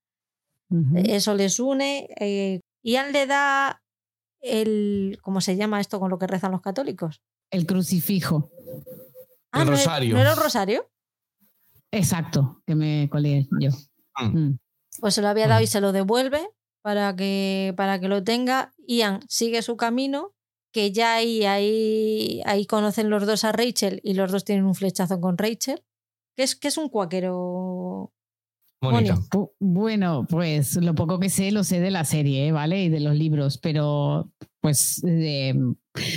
[0.71, 1.11] Uh -huh.
[1.11, 2.09] Eso les une.
[2.19, 3.83] Eh, Ian le da
[4.41, 5.19] el.
[5.21, 7.21] ¿Cómo se llama esto con lo que rezan los católicos?
[7.51, 8.51] El crucifijo.
[9.53, 10.15] Ah, el ¿no rosario.
[10.15, 10.89] ¿No era un rosario?
[11.91, 13.73] Exacto, que me colé yo.
[14.23, 14.39] Mm.
[14.39, 14.59] Mm.
[15.01, 16.49] Pues se lo había dado y se lo devuelve
[16.81, 18.73] para que, para que lo tenga.
[18.89, 20.33] Ian sigue su camino
[20.73, 24.75] que ya ahí, ahí, ahí conocen los dos a Rachel y los dos tienen un
[24.75, 25.83] flechazo con Rachel.
[26.37, 28.13] que es, que es un cuáquero?
[28.83, 29.21] Mónica.
[29.61, 32.53] Bueno, pues lo poco que sé lo sé de la serie, ¿eh?
[32.53, 32.83] ¿vale?
[32.83, 35.55] Y de los libros, pero pues, eh,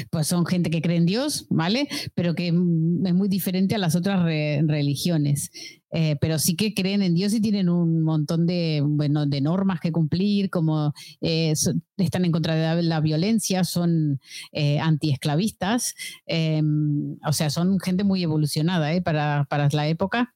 [0.10, 1.88] pues son gente que cree en Dios, ¿vale?
[2.14, 5.52] Pero que es muy diferente a las otras re religiones.
[5.92, 9.80] Eh, pero sí que creen en Dios y tienen un montón de, bueno, de normas
[9.80, 11.54] que cumplir, como eh,
[11.98, 14.20] están en contra de la, violencia, son
[14.52, 15.96] eh, antiesclavistas,
[16.26, 19.02] em, o sea, son gente muy evolucionada ¿eh?
[19.02, 20.34] para, para la época.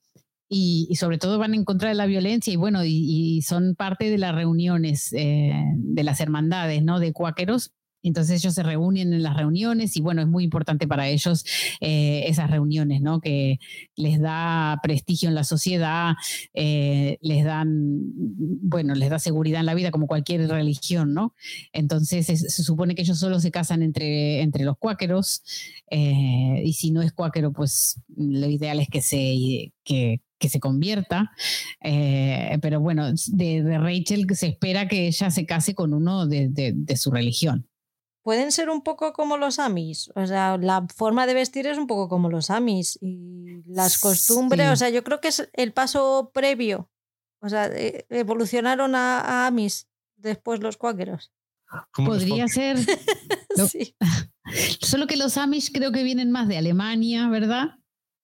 [0.52, 3.76] Y, y, sobre todo van en contra de la violencia y bueno, y, y son
[3.76, 7.00] parte de las reuniones eh, de las hermandades, ¿no?
[7.00, 7.72] De cuáqueros.
[8.04, 11.46] Entonces ellos se reúnen en las reuniones y bueno, es muy importante para ellos
[11.82, 13.20] eh, esas reuniones, ¿no?
[13.20, 13.60] Que
[13.96, 16.16] les da prestigio en la sociedad,
[16.54, 18.00] eh, les dan,
[18.62, 21.34] bueno, les da seguridad en la vida como cualquier religión, ¿no?
[21.74, 25.44] Entonces es, se supone que ellos solo se casan entre, entre los cuáqueros
[25.92, 30.60] eh, y si no es cuáquero, pues lo ideal es que se, que, que se
[30.60, 31.32] convierta.
[31.82, 37.12] Pero bueno, de, Rachel se espera que ella se case con uno de, de, su
[37.12, 37.69] religión.
[38.30, 40.12] Pueden ser un poco como los Amis.
[40.14, 43.00] O sea, la forma de vestir es un poco como los Amis.
[43.02, 44.72] Y las costumbres, sí.
[44.72, 46.92] o sea, yo creo que es el paso previo.
[47.42, 51.32] O sea, evolucionaron a, a Amis después los cuáqueros.
[51.92, 52.78] Podría ser.
[53.68, 53.96] sí.
[54.80, 57.80] Solo que los Amish creo que vienen más de Alemania, ¿verdad?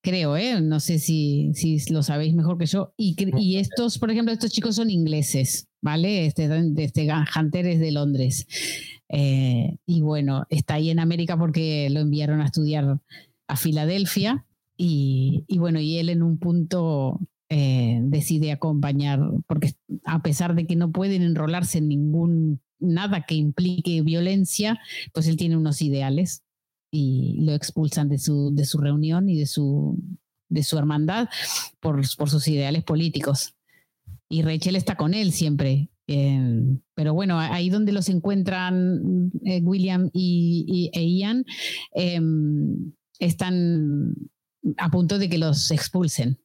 [0.05, 0.61] creo, ¿eh?
[0.61, 2.93] no sé si, si lo sabéis mejor que yo.
[2.95, 6.27] Y, y, estos, por ejemplo, estos chicos son ingleses, ¿vale?
[6.27, 8.45] Este, este Hunter es de Londres.
[9.09, 12.99] Eh, y bueno, está ahí en América porque lo enviaron a estudiar
[13.47, 14.45] a Filadelfia.
[14.77, 17.19] Y, bueno, y él en un punto
[17.49, 19.73] eh, decide acompañar, porque
[20.03, 24.79] a pesar de que no pueden enrolarse en ningún nada que implique violencia,
[25.13, 26.43] pues él tiene unos ideales
[26.91, 29.97] y lo expulsan de su, de su reunión y de su,
[30.49, 31.29] de su hermandad
[31.79, 33.55] por sus ideales políticos.
[34.27, 35.89] Y Rachel está con él siempre.
[36.07, 41.45] Eh, pero bueno, ahí donde los encuentran eh, William y, e Ian,
[41.95, 42.19] eh,
[43.19, 44.13] están
[44.77, 46.39] a punto de que los expulsen.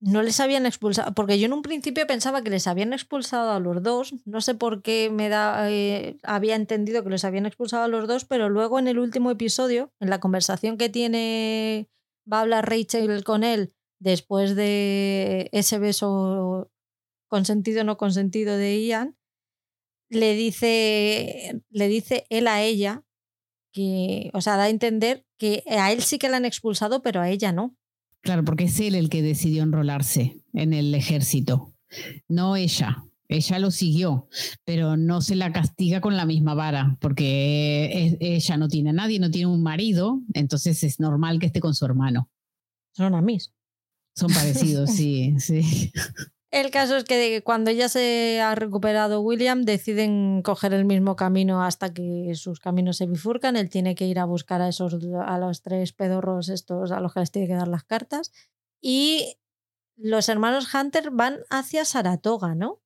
[0.00, 3.60] No les habían expulsado, porque yo en un principio pensaba que les habían expulsado a
[3.60, 7.84] los dos, no sé por qué me da, eh, había entendido que les habían expulsado
[7.84, 11.88] a los dos, pero luego en el último episodio, en la conversación que tiene,
[12.30, 16.70] va a hablar Rachel con él después de ese beso
[17.28, 19.16] consentido o no consentido de Ian,
[20.08, 23.02] le dice, le dice él a ella
[23.72, 27.20] que, o sea, da a entender que a él sí que la han expulsado, pero
[27.20, 27.76] a ella no.
[28.20, 31.74] Claro, porque es él el que decidió enrolarse en el ejército,
[32.28, 33.02] no ella.
[33.28, 34.28] Ella lo siguió,
[34.64, 38.92] pero no se la castiga con la misma vara, porque es, ella no tiene a
[38.92, 42.30] nadie, no tiene un marido, entonces es normal que esté con su hermano.
[42.92, 43.52] Son amis.
[44.14, 45.92] Son parecidos, sí, sí.
[46.56, 51.62] El caso es que cuando ya se ha recuperado William, deciden coger el mismo camino
[51.62, 53.56] hasta que sus caminos se bifurcan.
[53.56, 57.12] Él tiene que ir a buscar a esos a los tres pedorros estos a los
[57.12, 58.32] que les tiene que dar las cartas.
[58.80, 59.36] Y
[59.96, 62.80] los hermanos Hunter van hacia Saratoga, ¿no?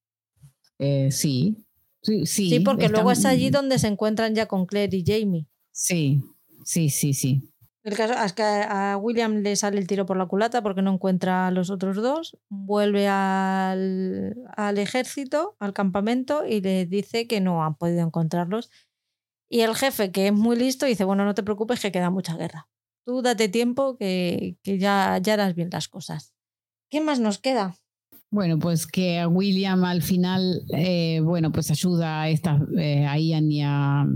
[0.80, 1.64] Eh, sí.
[2.02, 2.48] Sí, sí.
[2.48, 5.46] Sí, porque luego es allí donde se encuentran ya con Claire y Jamie.
[5.70, 6.20] Sí,
[6.64, 7.49] sí, sí, sí.
[7.82, 10.92] El caso es que a William le sale el tiro por la culata porque no
[10.92, 12.36] encuentra a los otros dos.
[12.50, 18.70] Vuelve al, al ejército, al campamento, y le dice que no han podido encontrarlos.
[19.48, 22.36] Y el jefe, que es muy listo, dice: Bueno, no te preocupes, que queda mucha
[22.36, 22.68] guerra.
[23.06, 26.34] Tú date tiempo, que, que ya, ya harás bien las cosas.
[26.90, 27.76] ¿Qué más nos queda?
[28.30, 33.18] Bueno, pues que a William al final, eh, bueno, pues ayuda a, estas, eh, a
[33.18, 34.06] Ian y a,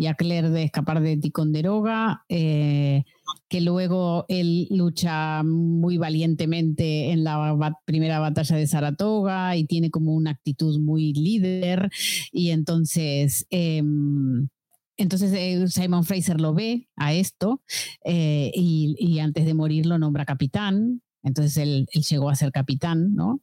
[0.00, 3.04] y a Claire de escapar de Ticonderoga, eh,
[3.50, 10.14] que luego él lucha muy valientemente en la primera batalla de Saratoga y tiene como
[10.14, 11.90] una actitud muy líder
[12.32, 13.46] y entonces...
[13.50, 14.48] em,
[14.96, 17.62] entonces eh, Simon Fraser lo ve a esto
[18.04, 21.02] eh, y antes de morir lo nombra capitán.
[21.22, 23.40] Entonces él, él llegó a ser capitán, ¿no?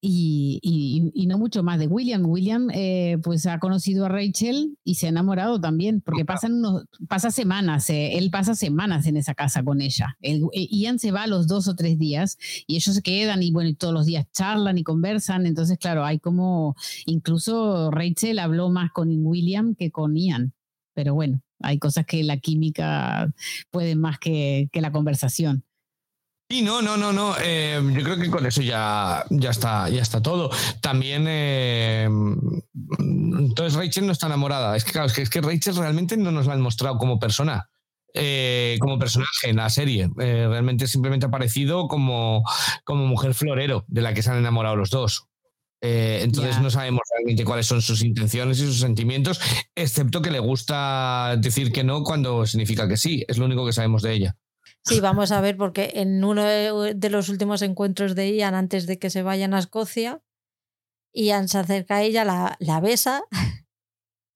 [0.00, 2.24] Y, y- y no mucho más de William.
[2.26, 6.84] William eh, pues ha conocido a Rachel y se ha enamorado también, porque pasan unos,
[7.08, 10.16] pasa semanas, eh, él pasa semanas en esa casa con ella.
[10.20, 13.52] El- eh, Ian se va los dos o tres días y ellos se quedan y
[13.52, 15.46] bueno, y todos los días charlan y conversan.
[15.46, 16.74] Entonces, claro, hay como,
[17.06, 20.52] incluso Rachel habló más con William que con Ian.
[20.94, 23.32] Pero bueno, hay cosas que la química
[23.70, 25.64] puede más que, que la conversación.
[26.52, 27.34] Y no, no, no, no.
[27.40, 30.50] eh, yo creo que con eso ya, ya está, ya está todo.
[30.82, 32.08] También, eh,
[32.98, 34.76] entonces Rachel no está enamorada.
[34.76, 37.18] Es que claro, es que, es que Rachel realmente no nos la han mostrado como
[37.18, 37.68] persona.
[38.14, 40.10] eh, como personaje en la serie.
[40.16, 42.44] Realmente simplemente ha aparecido como,
[42.84, 45.28] como mujer florero de la que se han enamorado los dos.
[45.82, 49.40] Eh, entonces no sabemos realmente cuáles son sus intenciones y sus sentimientos,
[49.74, 53.24] excepto que le gusta decir que no cuando significa que sí.
[53.28, 54.36] Es lo único que sabemos de ella.
[54.84, 58.98] Sí, vamos a ver, porque en uno de los últimos encuentros de Ian, antes de
[58.98, 60.22] que se vayan a Escocia,
[61.12, 63.22] Ian se acerca a ella, la, la besa,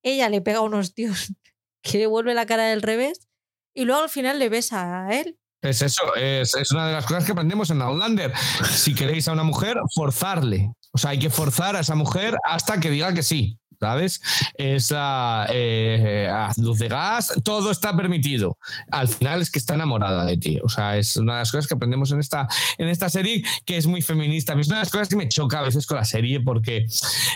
[0.03, 1.33] ella le pega unos tíos
[1.83, 3.29] que le vuelve la cara del revés,
[3.75, 5.39] y luego al final le besa a él.
[5.63, 8.33] Es eso, es, es una de las cosas que aprendemos en Outlander.
[8.71, 10.73] Si queréis a una mujer, forzarle.
[10.93, 13.59] O sea, hay que forzar a esa mujer hasta que diga que sí.
[13.81, 14.21] ¿Sabes?
[14.55, 18.59] Esa eh, luz de gas, todo está permitido.
[18.91, 20.59] Al final es que está enamorada de ti.
[20.63, 22.49] O sea, es una de las cosas que aprendemos en esta,
[22.79, 24.55] en esta serie que es muy feminista.
[24.55, 26.87] Es una de las cosas que me choca a veces con la serie porque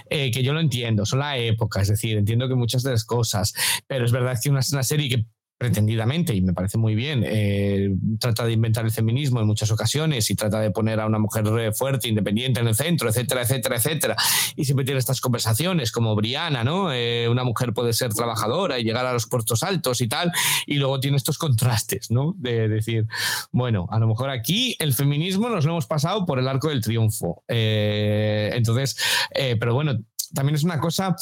[0.09, 3.05] eh, que yo lo entiendo, son la época, es decir, entiendo que muchas de las
[3.05, 3.55] cosas,
[3.87, 5.25] pero es verdad que una, una serie que
[5.61, 10.31] pretendidamente, y me parece muy bien, eh, trata de inventar el feminismo en muchas ocasiones
[10.31, 14.17] y trata de poner a una mujer fuerte, independiente en el centro, etcétera, etcétera, etcétera.
[14.57, 16.91] Y siempre tiene estas conversaciones como Briana, ¿no?
[16.95, 20.33] Eh, una mujer puede ser trabajadora y llegar a los puertos altos y tal,
[20.65, 22.35] y luego tiene estos contrastes, ¿no?
[22.39, 23.07] De decir,
[23.53, 26.81] bueno, a lo mejor aquí el feminismo nos lo hemos pasado por el arco del
[26.81, 27.45] triunfo.
[27.49, 28.97] Eh, entonces,
[29.35, 29.99] pero bueno,
[30.33, 31.17] también es una cosa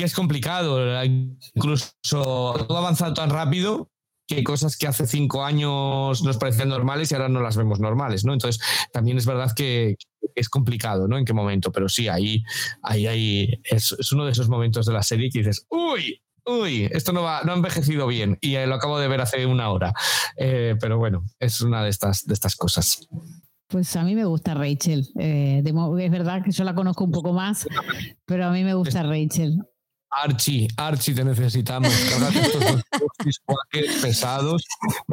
[0.00, 0.80] que es complicado.
[1.54, 3.90] Incluso todo ha avanzado tan rápido
[4.26, 7.80] que hay cosas que hace cinco años nos parecían normales y ahora no las vemos
[7.80, 8.32] normales, ¿no?
[8.32, 8.62] Entonces,
[8.94, 9.96] también es verdad que
[10.34, 11.18] es complicado, ¿no?
[11.18, 12.42] En qué momento, pero sí, ahí,
[12.82, 16.88] ahí, ahí es, es uno de esos momentos de la serie que dices, uy, uy,
[16.92, 19.68] esto no, va, no ha envejecido bien y eh, lo acabo de ver hace una
[19.68, 19.92] hora.
[20.38, 23.06] Eh, pero bueno, es una de estas, de estas cosas.
[23.66, 25.06] Pues a mí me gusta Rachel.
[25.18, 27.68] Eh, de es verdad que yo la conozco un poco más,
[28.24, 29.58] pero a mí me gusta Rachel.
[30.10, 31.92] Archie, Archie, te necesitamos.
[32.00, 32.82] Estos dos
[34.02, 34.64] pesados.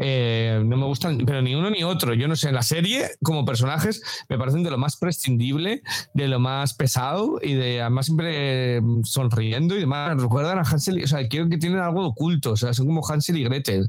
[0.02, 2.14] Eh, no me gustan, pero ni uno ni otro.
[2.14, 5.82] Yo no sé, la serie, como personajes, me parecen de lo más prescindible,
[6.14, 10.20] de lo más pesado y de además siempre eh, sonriendo y demás.
[10.20, 13.08] Recuerdan a Hansel, y- o sea, quiero que tienen algo oculto, o sea, son como
[13.08, 13.88] Hansel y Gretel.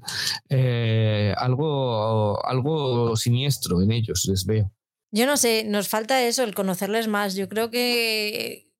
[0.50, 4.70] Eh, algo, algo siniestro en ellos, les veo.
[5.10, 7.34] Yo no sé, nos falta eso, el conocerles más.
[7.34, 8.70] Yo creo que,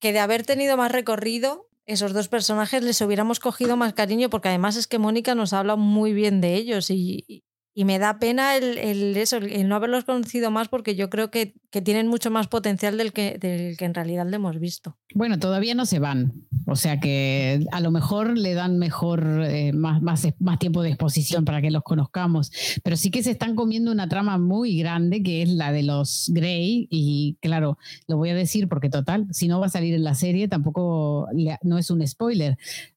[0.00, 4.48] que de haber tenido más recorrido, esos dos personajes les hubiéramos cogido más cariño, porque
[4.48, 7.44] además es que Mónica nos habla muy bien de ellos y,
[7.78, 11.30] y me da pena el, el eso, el no haberlos conocido más, porque yo creo
[11.30, 14.96] que, que tienen mucho más potencial del que, del que en realidad le hemos visto.
[15.14, 16.32] Bueno, todavía no se van.
[16.66, 20.88] O sea que a lo mejor le dan mejor, eh, más, más, más tiempo de
[20.88, 22.50] exposición para que los conozcamos.
[22.82, 26.30] Pero sí que se están comiendo una trama muy grande que es la de los
[26.32, 26.88] Grey.
[26.90, 27.76] Y claro,
[28.08, 31.28] lo voy a decir porque total, si no va a salir en la serie, tampoco
[31.62, 32.56] no es un spoiler.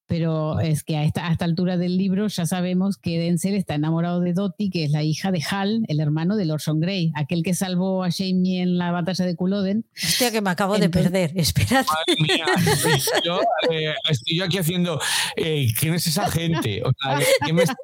[0.10, 3.76] Pero es que a esta, a esta altura del libro ya sabemos que Denzel está
[3.76, 7.44] enamorado de Dottie, que es la hija de Hal, el hermano de Orson Grey, aquel
[7.44, 9.86] que salvó a Jamie en la batalla de Culloden.
[9.96, 11.32] Hostia, que me acabo de perder.
[11.36, 11.86] Esperad.
[11.86, 13.40] Madre mía, estoy yo,
[13.72, 15.00] eh, estoy yo aquí haciendo.
[15.38, 16.82] eh, ¿Quién es esa gente?
[16.84, 17.76] O sea, ¿de ¿qué me está?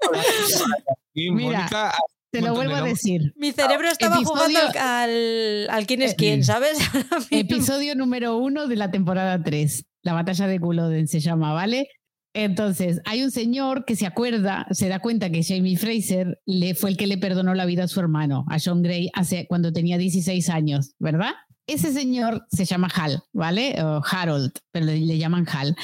[1.14, 1.94] Sí, Mira, Mónica,
[2.32, 3.34] Te lo vuelvo de a decir.
[3.38, 6.78] Mi cerebro estaba Episodio- jugando al, al, al quién es Eh, quién, ¿sabes?
[7.30, 11.88] Episodio número uno de la temporada 3, la batalla de Culloden se llama, ¿vale?
[12.36, 16.90] Entonces, hay un señor que se acuerda, se da cuenta que Jamie Fraser le, fue
[16.90, 19.98] el que le perdonó la vida a su hermano, a John Gray, hace, cuando tenía
[19.98, 21.32] 16 años, ¿verdad?
[21.66, 23.82] Ese señor se llama Hal, ¿vale?
[23.82, 25.78] O Harold, pero le, llaman Hal.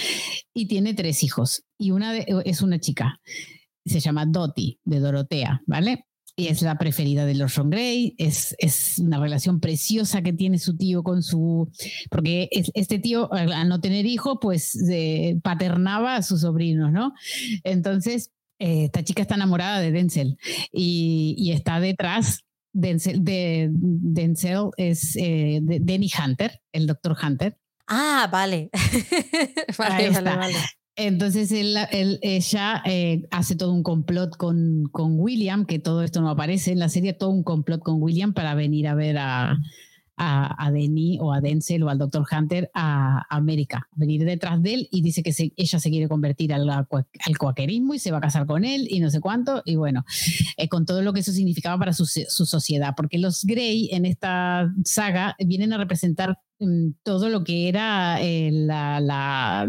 [0.54, 1.64] Y tiene tres hijos.
[1.80, 3.22] Y una de- es una chica.
[3.86, 6.06] Se llama Dottie, de Dorotea, ¿vale?
[6.36, 8.16] Y es la preferida de Orson Gray.
[8.18, 11.70] Es, es una relación preciosa que tiene su tío con su.
[12.10, 16.92] Porque es- este tío, al al no tener hijo, pues eh, paternaba a sus sobrinos,
[16.92, 17.14] ¿no?
[17.64, 20.38] Entonces, eh, esta chica está enamorada de Denzel
[20.72, 22.42] y, y está detrás.
[22.74, 27.58] Denzel, de, Denzel es eh, de Denny Hunter, el doctor Hunter.
[27.88, 28.70] Ah, vale.
[29.78, 30.36] vale, Ahí vale, está.
[30.38, 30.56] vale.
[30.96, 31.78] Entonces él,
[32.22, 36.80] ella eh, hace todo un complot con, con William, que todo esto no aparece en
[36.80, 39.58] la serie, todo un complot con William para venir a ver a,
[40.18, 42.24] a, Denny o a Denzel o al Dr.
[42.32, 46.54] Hunter a América, venir detrás de él y dice que se- ella se quiere convertir
[46.54, 49.78] al, al cuaquerismo y se va a casar con él y no sé cuánto, y
[49.78, 50.04] bueno,
[50.58, 54.06] eh, con todo lo que eso significaba para su, su sociedad, porque los Grey en
[54.06, 56.38] esta saga vienen a representar
[57.04, 59.68] todo lo que era eh, la, la,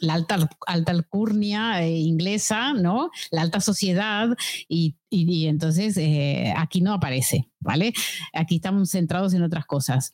[0.00, 3.10] la alta, alta alcurnia eh, inglesa, ¿no?
[3.30, 4.28] La alta sociedad
[4.68, 7.92] y, y- y entonces eh, aquí no aparece, ¿vale?
[8.34, 10.12] Aquí estamos centrados en otras cosas.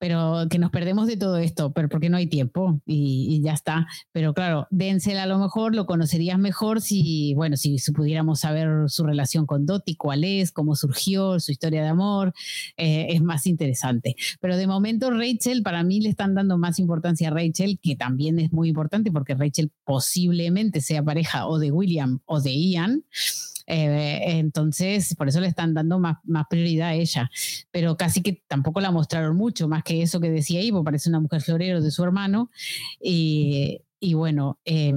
[0.00, 3.86] Pero que nos perdemos de todo esto, pero porque no hay tiempo y, ya está.
[4.10, 9.04] Pero claro, Denzel a lo mejor lo conocerías mejor si, bueno, si, pudiéramos saber su
[9.04, 12.32] relación con Dottie, cuál es, cómo surgió, su historia de amor,
[12.76, 14.16] eh, es más interesante.
[14.40, 18.38] Pero de momento Rachel, para mí le están dando más importancia a Rachel, que también
[18.38, 23.04] es muy importante porque Rachel posiblemente sea pareja o de William o de Ian.
[23.72, 27.30] Eh, entonces, por eso le están dando más, más prioridad a ella.
[27.70, 31.20] Pero casi que tampoco la mostraron mucho, más que eso que decía Ivo, parece una
[31.20, 32.50] mujer florero de su hermano.
[33.00, 34.92] Y, y bueno, eh,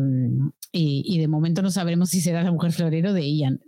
[0.72, 3.61] y, y de momento no sabremos si será la mujer florero de Ian.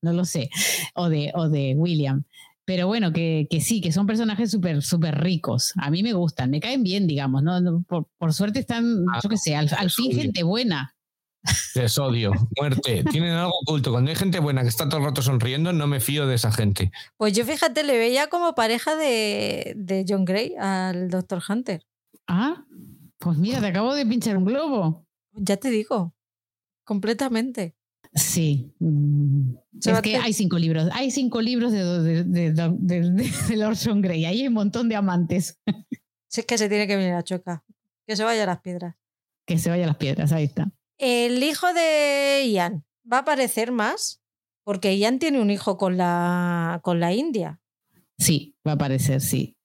[0.00, 0.48] No lo sé.
[0.94, 2.24] O de, o de William.
[2.64, 5.72] Pero bueno, que, que sí, que son personajes súper súper ricos.
[5.76, 7.42] A mí me gustan, me caen bien, digamos.
[7.42, 7.82] ¿no?
[7.88, 10.94] Por, por suerte están, Ah, yo qué sé, al, al fin gente buena.
[11.74, 13.04] Les odio, muerte.
[13.10, 13.90] Tienen algo oculto.
[13.92, 16.50] Cuando hay gente buena que está todo el rato sonriendo, no me fío de esa
[16.52, 16.90] gente.
[17.16, 21.42] Pues yo fíjate, le veía como pareja de, de John Gray al Dr.
[21.48, 21.86] Hunter.
[22.26, 22.64] Ah,
[23.18, 25.06] pues mira, te acabo de pinchar un globo.
[25.32, 26.14] Ya te digo,
[26.84, 27.74] completamente.
[28.14, 28.72] Sí.
[28.80, 30.88] mm, Es a que hay cinco libros.
[30.92, 34.24] Hay cinco libros de, de, de, de, de- de- de Orson Grey.
[34.24, 35.58] Ahí hay un montón de amantes.
[36.28, 37.64] Si es que se tiene que venir a choca.
[38.06, 38.96] Que se vaya a las piedras.
[39.46, 40.70] Que se vayan las piedras, ahí está.
[40.98, 44.20] El hijo de Ian va a aparecer más
[44.64, 47.60] porque Ian tiene un hijo con la, con la India.
[48.18, 49.56] Sí, va a aparecer, sí.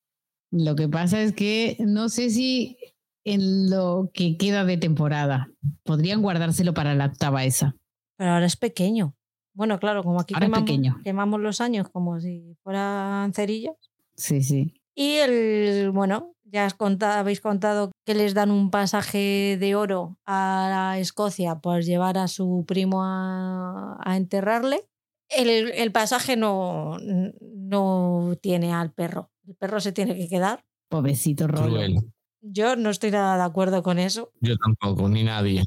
[0.52, 2.78] Lo que pasa es que no sé si
[3.26, 5.50] en lo que queda de temporada
[5.84, 7.76] podrían guardárselo para la octava esa.
[8.18, 9.16] Pero ahora es pequeño.
[9.56, 11.02] Bueno, claro, como aquí Ahora quemamos, pequeño.
[11.04, 13.76] quemamos los años como si fueran cerillas.
[14.16, 14.74] Sí, sí.
[14.96, 20.18] Y el, bueno, ya has conta- habéis contado que les dan un pasaje de oro
[20.26, 24.86] a Escocia por llevar a su primo a, a enterrarle.
[25.30, 26.98] El, el pasaje no,
[27.42, 29.32] no tiene al perro.
[29.48, 30.64] El perro se tiene que quedar.
[30.90, 32.02] Pobrecito Rollo.
[32.42, 34.32] Yo no estoy nada de acuerdo con eso.
[34.40, 35.64] Yo tampoco, ni nadie.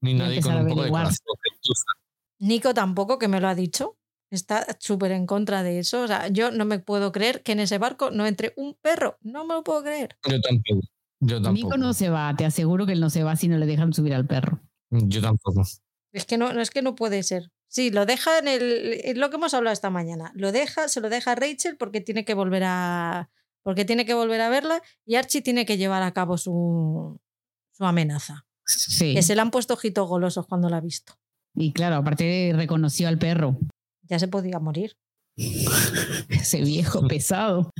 [0.00, 1.16] Ni nadie con un poco de corazón.
[2.38, 3.96] Nico tampoco, que me lo ha dicho.
[4.34, 6.02] Está súper en contra de eso.
[6.02, 9.16] O sea, yo no me puedo creer que en ese barco no entre un perro.
[9.22, 10.16] No me lo puedo creer.
[10.28, 10.80] Yo tampoco.
[11.20, 11.52] Yo tampoco.
[11.52, 13.92] Nico no se va, te aseguro que él no se va si no le dejan
[13.92, 14.60] subir al perro.
[14.90, 15.62] Yo tampoco.
[16.12, 17.50] Es que no, es que no puede ser.
[17.68, 19.00] Sí, lo deja en el.
[19.04, 20.32] Es lo que hemos hablado esta mañana.
[20.34, 23.30] Lo deja, se lo deja a Rachel porque tiene que volver a.
[23.62, 27.20] Porque tiene que volver a verla y Archie tiene que llevar a cabo su,
[27.72, 28.46] su amenaza.
[28.66, 29.14] Sí.
[29.14, 31.14] Que se le han puesto ojitos golosos cuando la ha visto.
[31.54, 33.58] Y claro, aparte reconoció al perro.
[34.08, 34.96] Ya se podía morir.
[36.28, 37.72] Ese viejo pesado,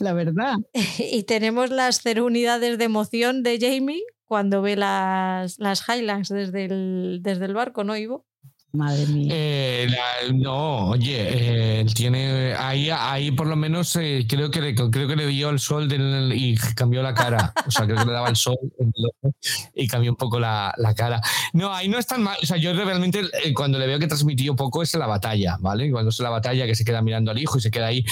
[0.00, 0.56] la verdad.
[0.98, 6.64] y tenemos las cero unidades de emoción de Jamie cuando ve las, las Highlands desde
[6.64, 8.26] el, desde el barco, ¿no, Ivo?
[8.76, 9.28] Madre mía.
[9.34, 9.88] Eh,
[10.34, 15.26] no, oye, eh, tiene ahí, ahí por lo menos eh, creo que creo que le
[15.26, 15.88] dio el sol
[16.34, 17.52] y cambió la cara.
[17.66, 18.56] O sea, creo que le daba el sol
[19.74, 21.20] y cambió un poco la, la cara.
[21.52, 22.36] No, ahí no es tan mal.
[22.42, 25.56] O sea, yo realmente eh, cuando le veo que transmitió poco es en la batalla,
[25.60, 25.90] ¿vale?
[25.90, 28.04] Cuando es la batalla que se queda mirando al hijo y se queda ahí.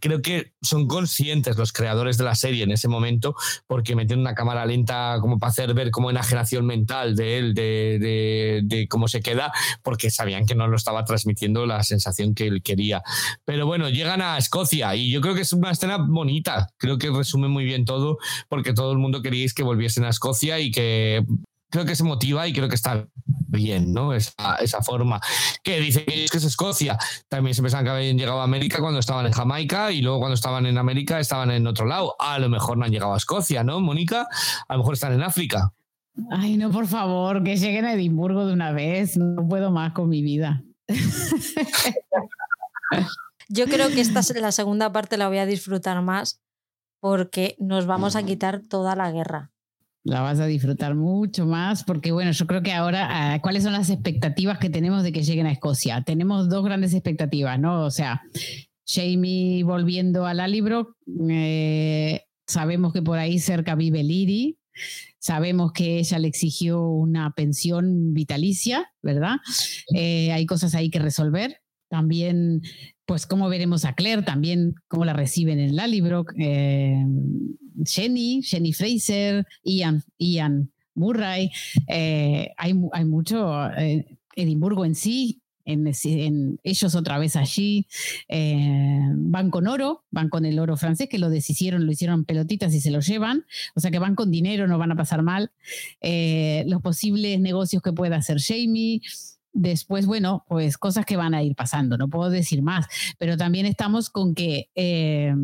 [0.00, 3.34] Creo que son conscientes los creadores de la serie en ese momento
[3.66, 7.98] porque meten una cámara lenta como para hacer ver como enajenación mental de él, de,
[8.00, 9.52] de- de cómo se queda,
[9.82, 13.02] porque sabían que no lo estaba transmitiendo la sensación que él quería.
[13.44, 17.10] Pero bueno, llegan a Escocia y yo creo que es una escena bonita, creo que
[17.10, 18.18] resume muy bien todo,
[18.48, 21.24] porque todo el mundo queríais que volviesen a Escocia y que
[21.72, 24.12] creo que se motiva y creo que está bien, ¿no?
[24.12, 25.20] Esa, esa forma.
[25.64, 26.98] Que dice que es Escocia.
[27.28, 30.34] También se pensaban que habían llegado a América cuando estaban en Jamaica y luego cuando
[30.34, 32.14] estaban en América estaban en otro lado.
[32.18, 34.28] A lo mejor no han llegado a Escocia, ¿no, Mónica?
[34.68, 35.72] A lo mejor están en África.
[36.30, 39.16] Ay, no, por favor, que lleguen a Edimburgo de una vez.
[39.16, 40.62] No puedo más con mi vida.
[43.48, 46.40] Yo creo que esta es la segunda parte la voy a disfrutar más
[47.00, 49.50] porque nos vamos a quitar toda la guerra.
[50.04, 53.72] La vas a disfrutar mucho más porque, bueno, yo creo que ahora, ah, ¿cuáles son
[53.72, 56.02] las expectativas que tenemos de que lleguen a Escocia?
[56.02, 57.84] Tenemos dos grandes expectativas, ¿no?
[57.84, 58.22] O sea,
[58.86, 60.96] Jamie volviendo a Lallybrook,
[61.28, 64.58] eh, sabemos que por ahí cerca vive Liri,
[65.18, 69.36] sabemos que ella le exigió una pensión vitalicia, ¿verdad?
[69.94, 71.58] Eh, hay cosas ahí que resolver.
[71.88, 72.62] También,
[73.04, 76.32] pues, cómo veremos a Claire, también cómo la reciben en Lallybrook.
[76.38, 77.04] Eh,
[77.84, 81.50] Jenny, Jenny Fraser, Ian, Ian Murray.
[81.88, 83.52] eh, hay, hay mucho,
[84.34, 87.86] Edimburgo en sí, en, ellos otra vez allí.
[88.28, 92.74] eh, van con oro, van con el oro francés, que lo deshicieron, lo hicieron pelotitas
[92.74, 93.44] y se lo llevan.
[93.74, 95.52] O sea que van con dinero, no van a pasar mal.
[96.00, 99.00] Eh, los posibles negocios que pueda hacer Jamie.
[99.54, 102.86] Después, bueno, pues cosas que van a ir pasando, no puedo decir más,
[103.18, 105.34] pero también estamos con que eh,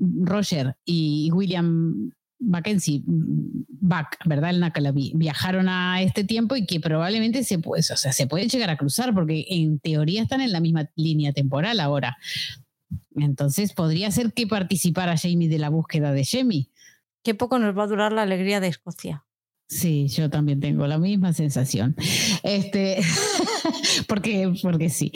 [0.00, 2.10] Roger y William
[2.42, 4.50] Mackenzie, Back, ¿verdad?
[4.50, 8.48] El Nakalabi, viajaron a este tiempo y que probablemente se, puede, o sea, se pueden
[8.48, 12.16] llegar a cruzar porque en teoría están en la misma línea temporal ahora.
[13.16, 16.68] Entonces podría ser que participara Jamie de la búsqueda de Jamie.
[17.22, 19.24] Qué poco nos va a durar la alegría de Escocia.
[19.68, 21.96] Sí, yo también tengo la misma sensación.
[22.42, 23.00] Este,
[24.08, 25.12] porque, porque sí,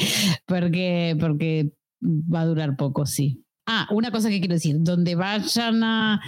[0.46, 1.72] porque, porque
[2.02, 3.45] va a durar poco, sí.
[3.68, 6.20] Ah, una cosa que quiero decir, donde vayan a,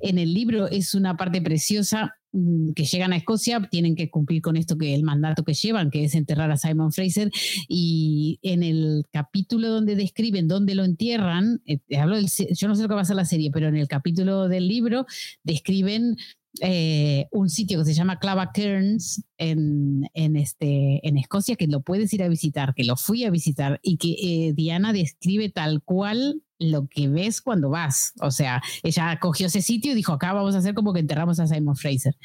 [0.00, 4.40] en el libro es una parte preciosa mm, que llegan a Escocia, tienen que cumplir
[4.40, 7.30] con esto que el mandato que llevan, que es enterrar a Simon Fraser,
[7.68, 12.88] y en el capítulo donde describen dónde lo entierran, eh, hablo yo no sé lo
[12.88, 15.04] que va a ser la serie, pero en el capítulo del libro
[15.44, 16.16] describen
[16.62, 21.82] eh, un sitio que se llama Clava Cairns en, en, este, en Escocia, que lo
[21.82, 25.82] puedes ir a visitar, que lo fui a visitar y que eh, Diana describe tal
[25.82, 28.12] cual lo que ves cuando vas.
[28.20, 31.38] O sea, ella cogió ese sitio y dijo, acá vamos a hacer como que enterramos
[31.40, 32.16] a Simon Fraser.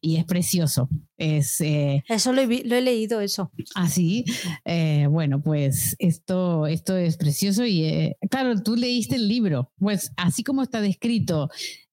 [0.00, 0.88] Y es precioso.
[1.16, 3.50] Es eh, Eso lo he, vi- lo he leído, eso.
[3.74, 4.24] así.
[4.64, 9.72] Eh, bueno, pues esto, esto es precioso y eh, claro, tú leíste el libro.
[9.78, 11.48] Pues así como está descrito,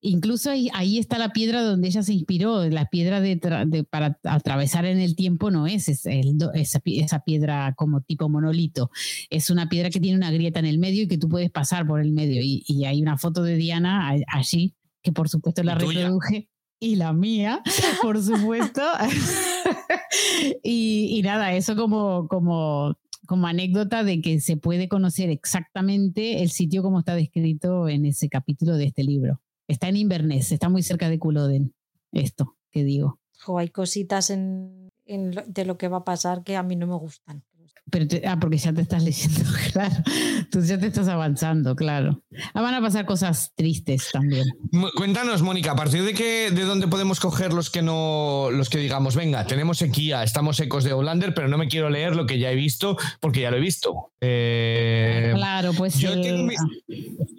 [0.09, 2.63] incluso ahí, ahí está la piedra donde ella se inspiró.
[2.69, 3.35] La piedra de,
[3.67, 7.73] de- para atravesar en el tiempo no es, es el do- esa, pi- esa piedra
[7.75, 8.89] como tipo monolito.
[9.29, 11.85] Es una piedra que tiene una grieta en el medio y que tú puedes pasar
[11.87, 12.41] por el medio.
[12.41, 16.49] Y, y hay una foto de Diana allí, que por supuesto la reproduje.
[16.79, 17.61] Y la mía,
[18.01, 18.81] por supuesto.
[20.63, 26.49] y, y nada, eso como, como, como anécdota de que se puede conocer exactamente el
[26.49, 29.41] sitio como está descrito en ese capítulo de este libro.
[29.67, 31.73] Está en Inverness, está muy cerca de Culloden,
[32.11, 33.19] esto que digo.
[33.39, 36.87] Jo, hay cositas en, en de lo que va a pasar que a mí no
[36.87, 37.43] me gustan.
[37.91, 39.41] Pero te- ah, porque ya te estás leyendo,
[39.73, 39.95] claro.
[40.51, 42.23] Tú ya te estás avanzando, claro.
[42.53, 44.45] Ah, van a pasar cosas tristes también.
[44.97, 48.79] Cuéntanos, Mónica, ¿a partir de qué, de dónde podemos coger los que no, los que
[48.79, 52.39] digamos, venga, tenemos sequía, estamos ecos de Hollander, pero no me quiero leer lo que
[52.39, 54.11] ya he visto porque ya lo he visto?
[54.19, 56.95] Eh, claro, pues yo el- tengo mis- ah,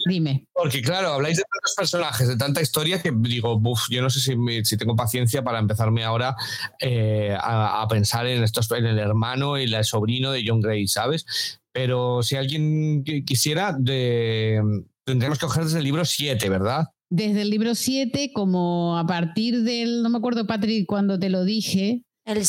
[0.08, 0.46] dime.
[0.52, 4.20] Porque claro, habláis de tantos personajes, de tanta historia que digo, "Buf, yo no sé
[4.20, 6.36] si, me- si tengo paciencia para empezarme ahora
[6.80, 10.86] eh, a, a pensar en estos, en el hermano y el sobrino de John Gray,
[10.88, 11.24] ¿sabes?
[11.72, 14.60] Pero si alguien qui- quisiera, de,
[15.04, 16.86] tendremos que coger desde el libro 7, ¿verdad?
[17.10, 21.44] Desde el libro 7, como a partir del, no me acuerdo, Patrick, cuando te lo
[21.44, 22.44] dije, El Em,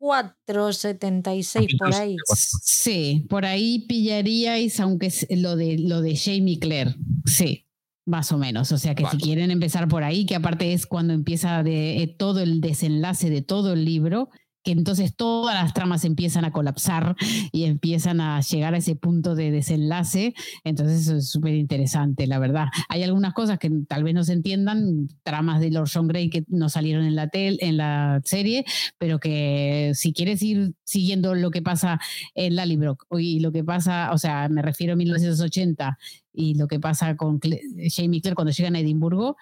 [0.00, 2.16] 74, 76, por ahí.
[2.34, 6.94] Sí, por ahí pillaríais, aunque es lo de lo de Jamie Claire.
[7.26, 7.66] Sí,
[8.06, 8.72] más o menos.
[8.72, 9.18] O sea que Vale.
[9.18, 13.28] si quieren empezar por ahí, que aparte es cuando empieza de, eh, todo el desenlace
[13.30, 14.30] de todo el libro,
[14.72, 17.16] entonces todas las tramas empiezan a colapsar
[17.52, 20.34] y empiezan a llegar a ese punto de desenlace.
[20.64, 22.66] Entonces es súper interesante, la verdad.
[22.88, 26.44] Hay algunas cosas que tal vez no se entiendan, tramas de Lord John Grey que
[26.48, 28.64] no salieron en la, tel, en la serie,
[28.98, 32.00] pero que si quieres ir siguiendo lo que pasa
[32.34, 35.98] en Lallybrook y lo que pasa, o sea, me refiero a 1980
[36.32, 39.36] y lo que pasa con Jamie Clare cuando llegan a Edimburgo,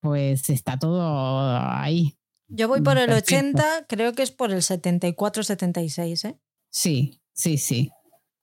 [0.00, 1.00] pues está todo
[1.70, 2.16] ahí.
[2.48, 6.38] Yo voy por el 80, creo que es por el 74-76, ¿eh?
[6.70, 7.90] Sí, sí, sí.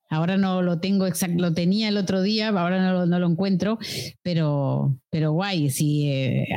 [0.10, 3.78] Ahora no lo tengo exacto, lo tenía el otro día, ahora no, no lo encuentro,
[4.22, 6.10] pero, pero guay, sí.
[6.10, 6.48] Eh,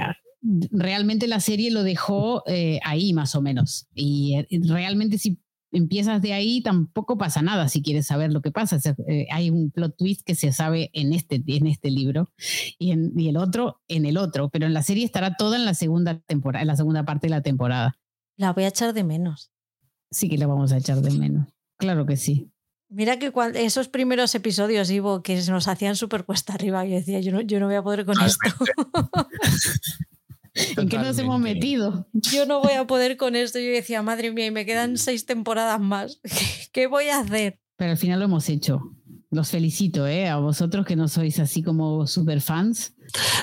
[0.71, 3.87] realmente la serie lo dejó eh, ahí más o menos.
[3.95, 5.39] Y eh, realmente si
[5.75, 8.79] empiezas de ahí, tampoco pasa nada si quieres saber lo que pasa.
[9.09, 12.31] Eh, hay un plot twist que se sabe en este, en este libro
[12.79, 15.65] y, en, y el otro en el otro, pero en la serie estará toda en
[15.65, 17.99] la segunda temporada, en la segunda parte de la temporada.
[18.37, 19.51] La voy a echar de menos.
[20.11, 21.49] Sí que la vamos a echar de menos.
[21.77, 22.51] Claro que sí.
[22.89, 27.33] Mira que esos primeros episodios, Ivo, que nos hacían súper cuesta arriba, yo decía, yo
[27.33, 28.49] no, yo no voy a poder con esto.
[30.55, 32.09] ¿En qué nos hemos metido?
[32.13, 33.59] Yo no voy a poder con esto.
[33.59, 36.21] Yo decía, madre mía, y me quedan seis temporadas más.
[36.73, 37.61] ¿Qué voy a hacer?
[37.77, 38.81] Pero al final lo hemos hecho.
[39.35, 40.29] Los felicito, ¿eh?
[40.29, 42.95] A vosotros que no sois así como super fans.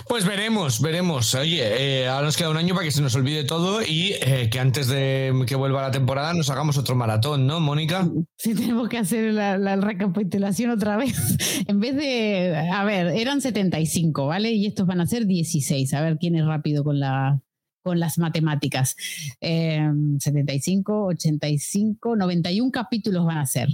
[0.07, 1.35] Pues veremos, veremos.
[1.35, 1.59] Oye,
[2.03, 4.57] eh, ahora nos queda un año para que se nos olvide todo y eh, que
[4.61, 8.09] antes de que vuelva la temporada nos hagamos otro maratón, ¿no, Mónica?
[8.37, 11.13] Sí, tenemos que hacer la, la, recapitulación otra vez.
[11.67, 14.53] en vez de, a ver, eran 75, ¿vale?
[14.53, 15.93] Y estos van a ser 16.
[15.93, 17.41] A ver quién es rápido con la,
[17.83, 18.95] con las matemáticas.
[19.41, 23.67] 75, 85, 91 capítulos van a ser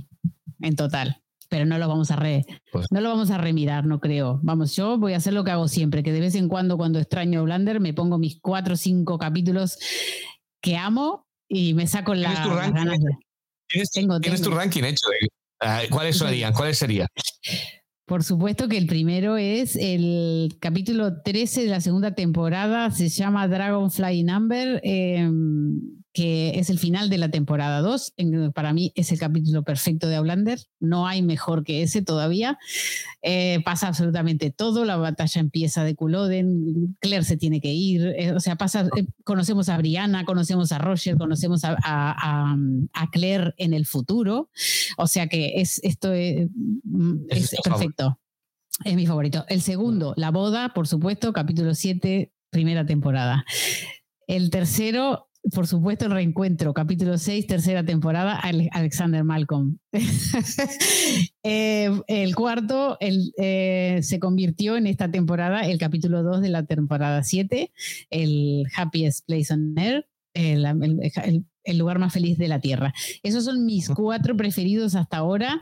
[0.62, 4.00] en total pero no lo vamos a re, pues no lo vamos a remirar, no
[4.00, 4.40] creo.
[4.44, 7.00] Vamos, yo voy a hacer lo que hago siempre, que de vez en cuando cuando
[7.00, 9.78] extraño Blander me pongo mis cuatro o cinco capítulos
[10.62, 13.12] que amo y me saco la, las ganas de...
[13.70, 15.08] ¿Tienes, tengo, ¿tienes tu ranking hecho?
[15.60, 16.54] Ah, ¿Cuáles serían?
[16.54, 17.08] ¿Cuáles serían?
[18.06, 23.48] Por supuesto que el primero es el capítulo 13 de la segunda temporada, se llama
[23.50, 24.80] Dragonfly Number.
[24.84, 25.30] Eh,
[26.18, 28.16] que es el final de la temporada 2.
[28.56, 30.60] Para mí es el capítulo perfecto de Outlander.
[30.80, 32.58] No hay mejor que ese todavía.
[33.22, 34.84] Eh, pasa absolutamente todo.
[34.84, 36.98] La batalla empieza de Culloden.
[37.02, 38.16] Claire se tiene que ir.
[38.18, 42.56] Eh, o sea, pasa, eh, conocemos a Brianna, conocemos a Roger, conocemos a, a,
[42.94, 44.50] a, Claire en el futuro.
[44.98, 46.50] O sea que es, esto es,
[47.30, 48.20] es perfecto.
[48.84, 49.46] Es mi favorito.
[49.50, 53.46] El segundo, La boda, por supuesto, capítulo 7, primera temporada.
[54.26, 58.40] El tercero, por supuesto, el reencuentro, capítulo 6, tercera temporada,
[58.72, 59.78] Alexander Malcolm.
[61.50, 66.66] Eh, el cuarto el, eh, se convirtió en esta temporada, el capítulo 2 de la
[66.66, 67.72] temporada 7,
[68.10, 70.66] el Happiest Place on Earth, el,
[71.64, 72.94] el, lugar más feliz de la Tierra.
[73.24, 75.62] Esos son mis cuatro preferidos hasta ahora.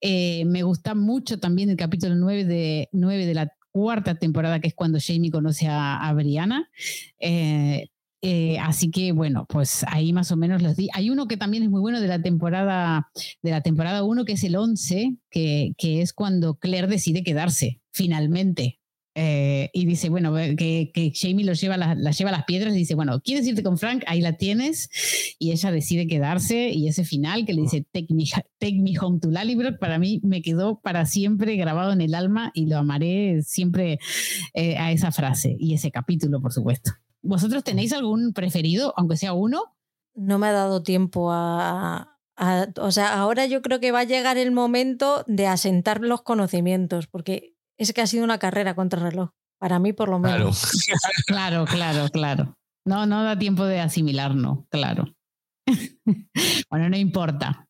[0.00, 4.68] Eh, me gusta mucho también el capítulo 9 de, 9 de la cuarta temporada, que
[4.68, 6.70] es cuando Jamie conoce a, a Brianna.
[7.18, 7.88] Eh,
[8.60, 10.88] así que bueno, pues ahí más o menos los di.
[10.94, 13.10] Hay uno que también es muy bueno de la temporada
[13.42, 17.80] de la temporada 1, que es el 11, que, que, es cuando Claire decide quedarse
[17.92, 18.80] finalmente.
[19.16, 22.78] Eh, y dice, bueno, que, que Jamie los lleva, la, lleva a las piedras y
[22.78, 24.02] dice, bueno, ¿quieres irte con Frank?
[24.06, 24.90] Ahí la tienes.
[25.38, 26.70] Y ella decide quedarse.
[26.70, 28.24] Y ese final que le dice, take me,
[28.58, 32.50] take me home to Lallybrook, para mí me quedó para siempre grabado en el alma
[32.54, 33.98] y lo amaré siempre
[34.54, 36.92] eh, a esa frase y ese capítulo, por supuesto.
[37.24, 39.74] ¿Vosotros tenéis algún preferido, aunque sea uno?
[40.14, 42.18] No me ha dado tiempo a,
[42.76, 47.06] O sea, ahora yo creo que va a llegar el momento de asentar los conocimientos,
[47.06, 49.30] porque es que ha sido una carrera contra reloj.
[49.58, 50.70] Para mí, por lo menos.
[51.26, 52.54] Claro, claro, claro.
[52.84, 55.06] No, no da tiempo de asimilar, no, claro.
[56.70, 57.66] bueno, no importa.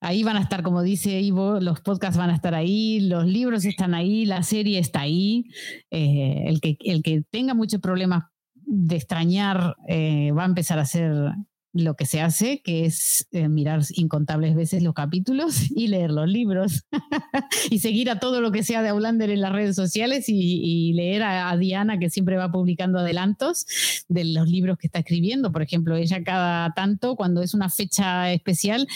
[0.00, 3.64] Ahí van a estar, como dice Ivo, los podcasts van a estar ahí, los libros
[3.64, 5.46] están ahí, la serie está ahí.
[5.90, 8.26] Eh, el, que, el que tenga muchos problemas
[8.68, 11.32] de extrañar eh, va a empezar a hacer
[11.72, 16.28] lo que se hace, que es eh, mirar incontables veces los capítulos y leer los
[16.28, 16.84] libros
[17.70, 21.22] y seguir a todo lo que sea de Aulander en las redes sociales y, leer
[21.22, 23.66] a, Diana que siempre va publicando adelantos
[24.08, 25.52] de los libros que está escribiendo.
[25.52, 28.86] Por ejemplo, ella cada tanto, cuando es una fecha especial,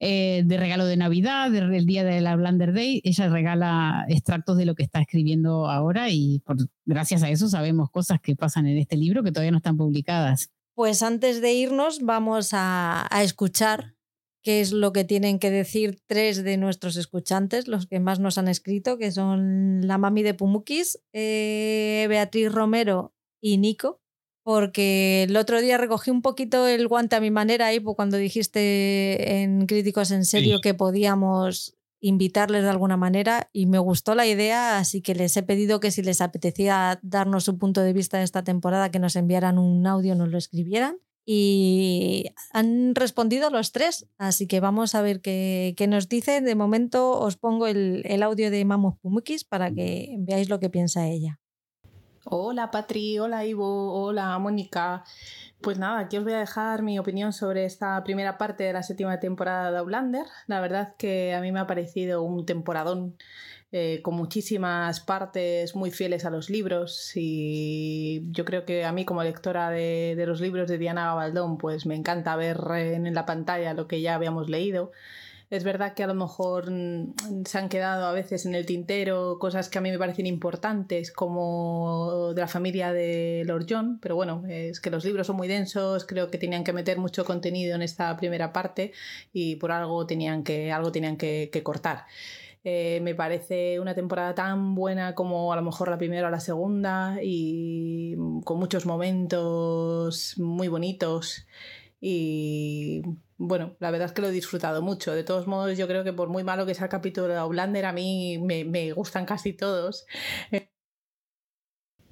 [0.00, 3.00] eh, de regalo de Navidad, del día de la Blender Day.
[3.02, 6.40] Ella regala extractos de lo que está escribiendo ahora y
[6.86, 10.50] gracias a eso sabemos cosas que pasan en este libro que todavía no están publicadas.
[10.74, 13.96] Pues antes de irnos vamos a, escuchar
[14.44, 18.38] qué es lo que tienen que decir tres de nuestros escuchantes, los que más nos
[18.38, 24.00] han escrito, que son la mami de Pumukis, eh, Beatriz Romero y Nico,
[24.48, 28.16] porque el otro día recogí un poquito el guante a mi manera ahí pues, cuando
[28.16, 30.62] dijiste en Críticos en Serio Sí.
[30.62, 35.42] que podíamos invitarles de alguna manera y me gustó la idea, así que les he
[35.42, 39.16] pedido que si les apetecía darnos su punto de vista de esta temporada, que nos
[39.16, 40.96] enviaran un audio, nos lo escribieran.
[41.26, 46.46] Y han respondido los tres, así que vamos a ver qué, qué nos dicen.
[46.46, 50.70] De momento os pongo el, el audio de Mamos Pumukis para que veáis lo que
[50.70, 51.38] piensa ella.
[52.30, 55.02] Hola Patri, hola Ivo, hola Mónica.
[55.62, 58.82] Pues nada, aquí os voy a dejar mi opinión sobre esta primera parte de la
[58.82, 60.26] séptima temporada de Outlander.
[60.46, 63.16] La verdad que a mí me ha parecido un temporadón
[63.72, 69.06] eh, con muchísimas partes muy fieles a los libros y yo creo que a mí
[69.06, 73.14] como lectora de, de los libros de Diana Gabaldón pues me encanta ver en, en
[73.14, 74.92] la pantalla lo que ya habíamos leído.
[75.50, 79.38] Es verdad que a lo mejor mm, se han quedado a veces en el tintero
[79.38, 84.14] cosas que a mí me parecen importantes, como de la familia de Lord John, pero
[84.14, 87.74] bueno, es que los libros son muy densos, creo que tenían que meter mucho contenido
[87.74, 88.92] en esta primera parte
[89.32, 92.04] y por algo tenían que, algo tenían que, cortar.
[92.64, 96.40] Eh, me parece una temporada tan buena como a lo mejor la primera o la
[96.40, 101.46] segunda y con muchos momentos muy bonitos
[102.00, 103.02] y
[103.38, 105.14] bueno, la verdad es que lo he disfrutado mucho.
[105.14, 107.86] De todos modos, yo creo que por muy malo que sea el capítulo de Outlander,
[107.86, 110.06] a mí me, gustan casi todos.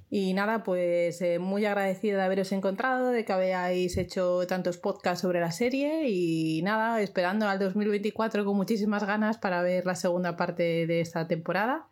[0.08, 5.20] Y nada, pues eh, muy agradecida de haberos encontrado, de que habéis hecho tantos podcasts
[5.22, 10.36] sobre la serie y nada, esperando al 2024 con muchísimas ganas para ver la segunda
[10.36, 11.88] parte de esta temporada.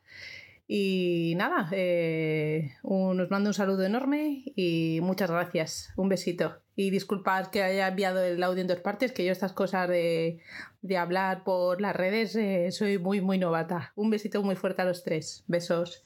[0.69, 5.93] Y nada, eh, os mando un saludo enorme y muchas gracias.
[5.97, 6.64] Un besito.
[6.77, 10.41] Y disculpad que haya enviado el audio en dos partes, que yo estas cosas de,
[10.83, 13.93] de hablar por las redes eh, soy muy, muy novata.
[13.95, 15.45] Un besito muy fuerte a los tres.
[15.47, 16.05] Besos.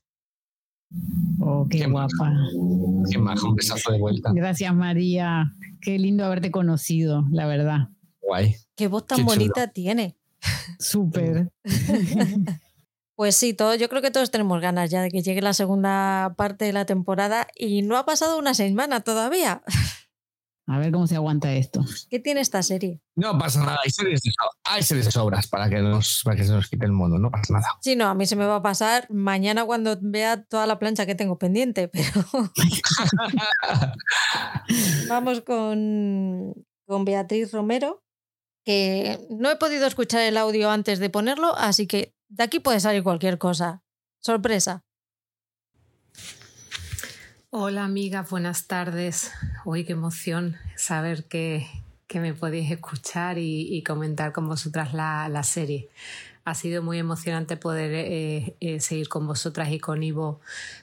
[1.41, 2.33] Oh, qué Qué guapa.
[3.11, 4.31] Qué majo, un besazo de vuelta.
[4.35, 5.53] Gracias, María.
[5.81, 7.89] Qué lindo haberte conocido, la verdad.
[8.21, 8.57] Guay.
[8.77, 9.35] Qué voz tan Qué chulo.
[9.35, 10.17] bonita tiene.
[10.79, 11.51] Súper.
[13.19, 16.35] Pues sí, todo, yo creo que todos tenemos ganas ya de que llegue la segunda
[16.37, 19.63] parte de la temporada y no ha pasado una semana todavía.
[20.71, 21.83] A ver cómo se aguanta esto.
[22.11, 23.01] ¿Qué tiene esta serie?
[23.17, 26.37] No pasa nada, hay series de, so- hay series de sobras para que, nos, para
[26.37, 27.67] que se nos quite el mono, no pasa nada.
[27.81, 31.07] Sí, no, a mí se me va a pasar mañana cuando vea toda la plancha
[31.07, 32.23] que tengo pendiente, pero
[35.09, 36.55] vamos con,
[36.87, 38.05] con Beatriz Romero,
[38.65, 42.81] que no he podido escuchar el audio antes de ponerlo, así que de aquí puede
[42.81, 43.83] salir cualquier cosa.
[44.21, 44.85] Sorpresa.
[47.51, 49.33] Hola amigas, buenas tardes.
[49.65, 51.67] Uy, qué emoción saber que,
[52.07, 55.89] que me podéis escuchar y, comentar con vosotras la, la serie.
[56.45, 60.41] Ha sido muy emocionante poder eh, eh, seguir con vosotras y con Ivo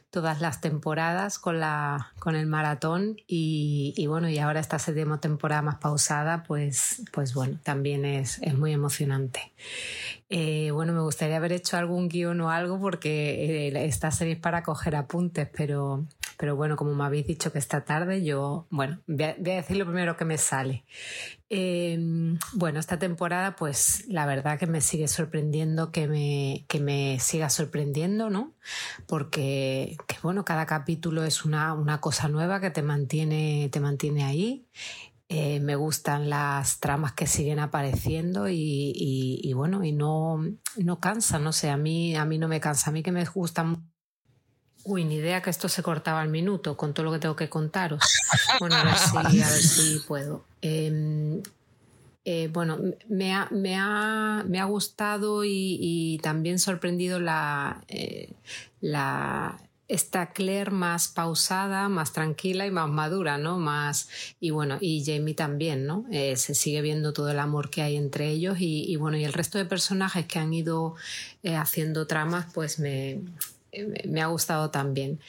[0.09, 5.61] todas las temporadas con, la, con el maratón y, bueno, y ahora esta séptima temporada
[5.61, 9.53] más pausada, pues, pues bueno, también es, es muy emocionante.
[10.29, 14.63] Eh, bueno, me gustaría haber hecho algún guion o algo porque esta serie es para
[14.63, 16.05] coger apuntes, pero,
[16.37, 19.85] pero bueno, como me habéis dicho que esta tarde, yo, bueno, voy a, decir lo
[19.85, 20.85] primero que me sale.
[21.49, 21.97] Eh,
[22.53, 27.49] bueno, esta temporada, pues la verdad que me sigue sorprendiendo que me, que me siga
[27.49, 28.53] sorprendiendo, ¿no?
[29.07, 34.23] Porque, que bueno, cada capítulo es una, una cosa nueva que te mantiene, te mantiene
[34.23, 34.67] ahí.
[35.27, 40.39] Eh, me gustan las tramas que siguen apareciendo y, y, bueno, y no,
[40.77, 43.25] no cansa, no sé, a mí, a mí no me cansa, a mí que me
[43.25, 43.89] gustan
[44.85, 47.49] Uy, ni idea que esto se cortaba al minuto con todo lo que tengo que
[47.49, 48.01] contaros.
[48.59, 50.45] Bueno, a ver si, a ver si puedo.
[50.61, 51.41] Eh,
[52.27, 58.31] eh, bueno, me ha, me ha, me ha gustado y, y, también sorprendido la, eh,
[58.81, 63.59] la, esta Claire más pausada, más tranquila y más madura, ¿no?
[63.59, 66.05] Más, y bueno, y Jamie también, ¿no?
[66.11, 69.23] Eh, se sigue viendo todo el amor que hay entre ellos y, y bueno, y
[69.23, 70.95] el resto de personajes que han ido
[71.43, 73.19] eh, haciendo tramas, pues me,
[74.07, 75.19] me ha gustado también.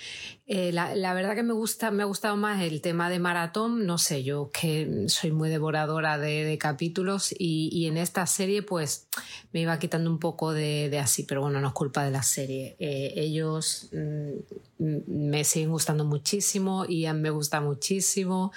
[0.49, 3.85] Eh, la, la, verdad que me gusta, me ha gustado más el tema de maratón,
[3.85, 8.63] no sé, yo que soy muy devoradora de, de capítulos y, y, en esta serie
[8.63, 9.09] pues
[9.53, 12.23] me iba quitando un poco de, de así, pero bueno, no es culpa de la
[12.23, 12.77] serie.
[12.79, 18.53] Eh, ellos mm, me siguen gustando muchísimo, Ian me gusta muchísimo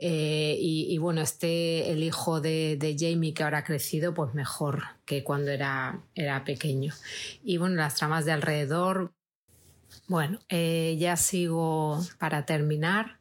[0.00, 4.34] eh, y, y, bueno, este, el hijo de, de, Jamie que ahora ha crecido pues
[4.34, 6.94] mejor que cuando era, era pequeño.
[7.44, 9.12] Y bueno, las tramas de alrededor,
[10.08, 13.18] bueno, eh, ya sigo para terminar.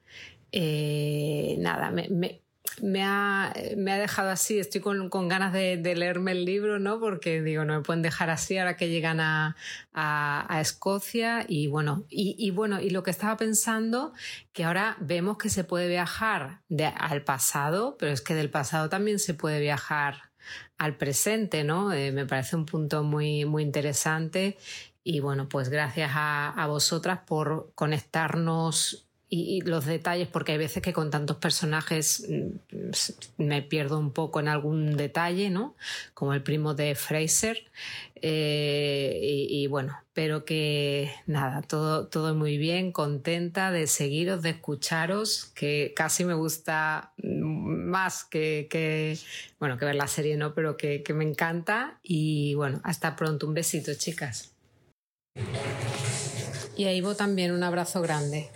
[0.54, 6.46] Eh, nada, me, ha, me ha dejado así, estoy con, con ganas de, leerme el
[6.46, 7.00] libro, ¿no?
[7.00, 9.58] Porque digo, no me pueden dejar así ahora que llegan a,
[9.94, 14.14] a, Escocia y bueno, y, y, bueno, y lo que estaba pensando,
[14.54, 18.88] que ahora vemos que se puede viajar de, al pasado, pero es que del pasado
[18.88, 20.28] también se puede viajar
[20.78, 21.92] al presente, ¿no?
[21.92, 24.58] Eh, me parece un punto muy, muy interesante
[25.08, 30.92] y bueno, pues gracias a, vosotras por conectarnos y, los detalles, porque hay veces que
[30.92, 32.90] con tantos personajes mm,
[33.38, 35.78] me pierdo un poco en algún detalle, ¿no?
[36.14, 37.72] Como el primo de Fraser.
[38.16, 45.46] Eh, y, bueno, pero que nada, todo, todo muy bien, contenta de seguiros, de escucharos,
[45.56, 49.18] que casi me gusta más que,
[49.58, 50.54] bueno, que ver la serie, ¿no?
[50.54, 51.98] Pero que me encanta.
[52.04, 53.48] Y bueno, hasta pronto.
[53.48, 54.57] Un besito, chicas.
[56.78, 58.50] Y a Ivo también un abrazo grande.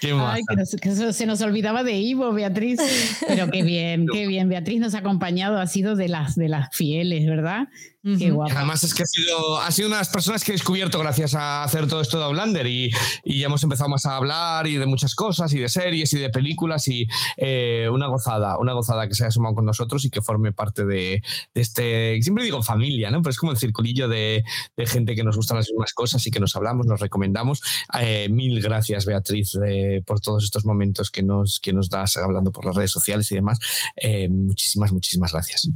[0.00, 2.80] Qué Ay, que, nos, que, se nos olvidaba de Ivo, Beatriz.
[3.26, 4.48] Pero qué bien, qué bien.
[4.48, 7.68] Beatriz nos ha acompañado, ha sido de las, de las fieles, ¿verdad?
[8.02, 8.52] Qué guapo.
[8.56, 11.34] Además es que ha sido, ha sido una de las personas que he descubierto gracias
[11.34, 12.90] a hacer todo esto de Outlander y,
[13.24, 16.18] y ya hemos empezado más a hablar y de muchas cosas y de series y
[16.18, 17.06] de películas y
[17.36, 20.84] eh, una gozada, una gozada que se haya sumado con nosotros y que forme parte
[20.84, 21.22] de,
[21.54, 23.22] de, este, siempre digo familia, ¿no?
[23.22, 24.42] Pero es como el circulillo de,
[24.76, 27.62] de, gente que nos gustan las mismas cosas y que nos hablamos, nos recomendamos.
[28.00, 32.50] Eh, mil gracias, Beatriz, eh, por todos estos momentos que nos, que nos das hablando
[32.50, 33.58] por las redes sociales y demás.
[33.96, 35.70] Eh, muchísimas, muchísimas gracias.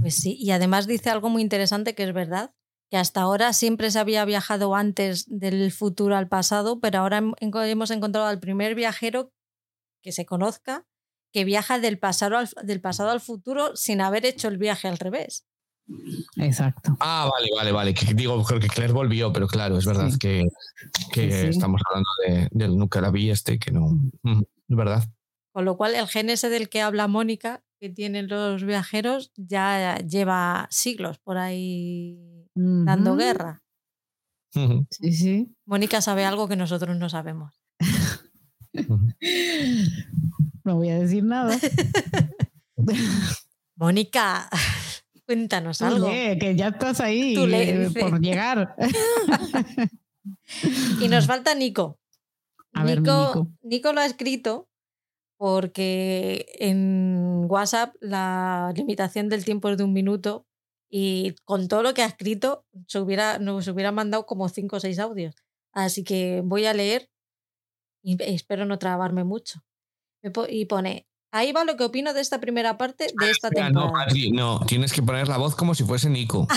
[0.00, 2.54] Pues sí, y además dice algo muy interesante que es verdad,
[2.90, 7.90] que hasta ahora siempre se había viajado antes del futuro al pasado, pero ahora hemos
[7.90, 9.32] encontrado al primer viajero
[10.02, 10.86] que se conozca
[11.32, 14.98] que viaja del pasado al, del pasado al futuro sin haber hecho el viaje al
[14.98, 15.46] revés.
[16.36, 16.96] Exacto.
[17.00, 17.94] Ah, vale, vale, vale.
[17.94, 20.18] Que digo, creo que Claire volvió, pero claro, es verdad sí.
[20.18, 20.44] que,
[21.12, 21.46] que sí, sí.
[21.48, 23.98] estamos hablando de, del nunca la vi este, que no.
[24.24, 25.04] Es verdad.
[25.52, 29.98] Con lo cual, el gen ese del que habla Mónica que tienen los viajeros ya
[29.98, 32.16] lleva siglos por ahí
[32.54, 32.84] uh -huh.
[32.84, 33.60] dando guerra.
[34.54, 34.86] Uh -huh.
[34.88, 35.56] Sí, sí.
[35.66, 37.60] Mónica sabe algo que nosotros no sabemos.
[40.64, 41.58] no voy a decir nada.
[43.74, 44.48] Mónica,
[45.26, 46.08] cuéntanos algo.
[46.08, 48.76] Lee, que ya estás ahí eh, por llegar.
[51.00, 51.98] y nos falta Nico.
[52.74, 53.48] A Nico, ver, Nico.
[53.64, 54.68] Nico lo ha escrito
[55.42, 60.46] porque en WhatsApp la limitación del tiempo es de un minuto
[60.88, 64.80] y con todo lo que ha escrito se hubiera, nos hubiera mandado como cinco o
[64.80, 65.34] seis audios.
[65.72, 67.10] Así que voy a leer
[68.04, 69.64] y espero no trabarme mucho.
[70.48, 73.90] Y pone, ahí va lo que opino de esta primera parte de esta temporada.
[73.90, 76.46] No, Adri, no, tienes que poner la voz como si fuese Nico.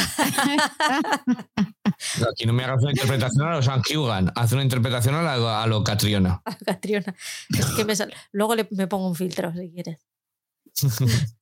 [2.19, 5.21] No, aquí no me hagas una interpretación a los San Hugan, haz una interpretación a,
[5.21, 6.41] la, a lo Catriona.
[6.43, 7.15] A Catriona.
[7.57, 8.13] Es que me sal...
[8.31, 9.99] Luego le, me pongo un filtro si quieres.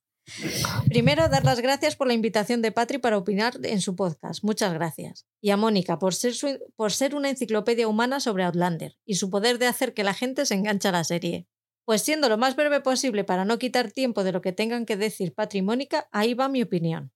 [0.88, 4.42] Primero, dar las gracias por la invitación de Patri para opinar en su podcast.
[4.42, 5.26] Muchas gracias.
[5.40, 9.28] Y a Mónica por ser, su, por ser una enciclopedia humana sobre Outlander y su
[9.28, 11.46] poder de hacer que la gente se enganche a la serie.
[11.84, 14.96] Pues siendo lo más breve posible para no quitar tiempo de lo que tengan que
[14.96, 17.12] decir Patri y Mónica, ahí va mi opinión.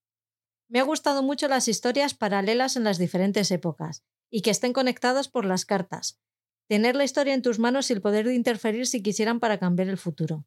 [0.68, 5.28] Me ha gustado mucho las historias paralelas en las diferentes épocas y que estén conectadas
[5.28, 6.20] por las cartas.
[6.68, 9.88] Tener la historia en tus manos y el poder de interferir si quisieran para cambiar
[9.88, 10.44] el futuro.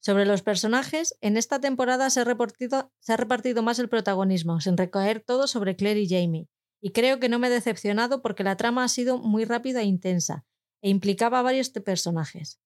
[0.00, 4.60] Sobre los personajes, en esta temporada se ha, repartido, se ha repartido más el protagonismo,
[4.60, 6.48] sin recaer todo sobre Claire y Jamie,
[6.80, 9.84] y creo que no me he decepcionado porque la trama ha sido muy rápida e
[9.84, 10.44] intensa,
[10.82, 12.61] e implicaba a varios personajes.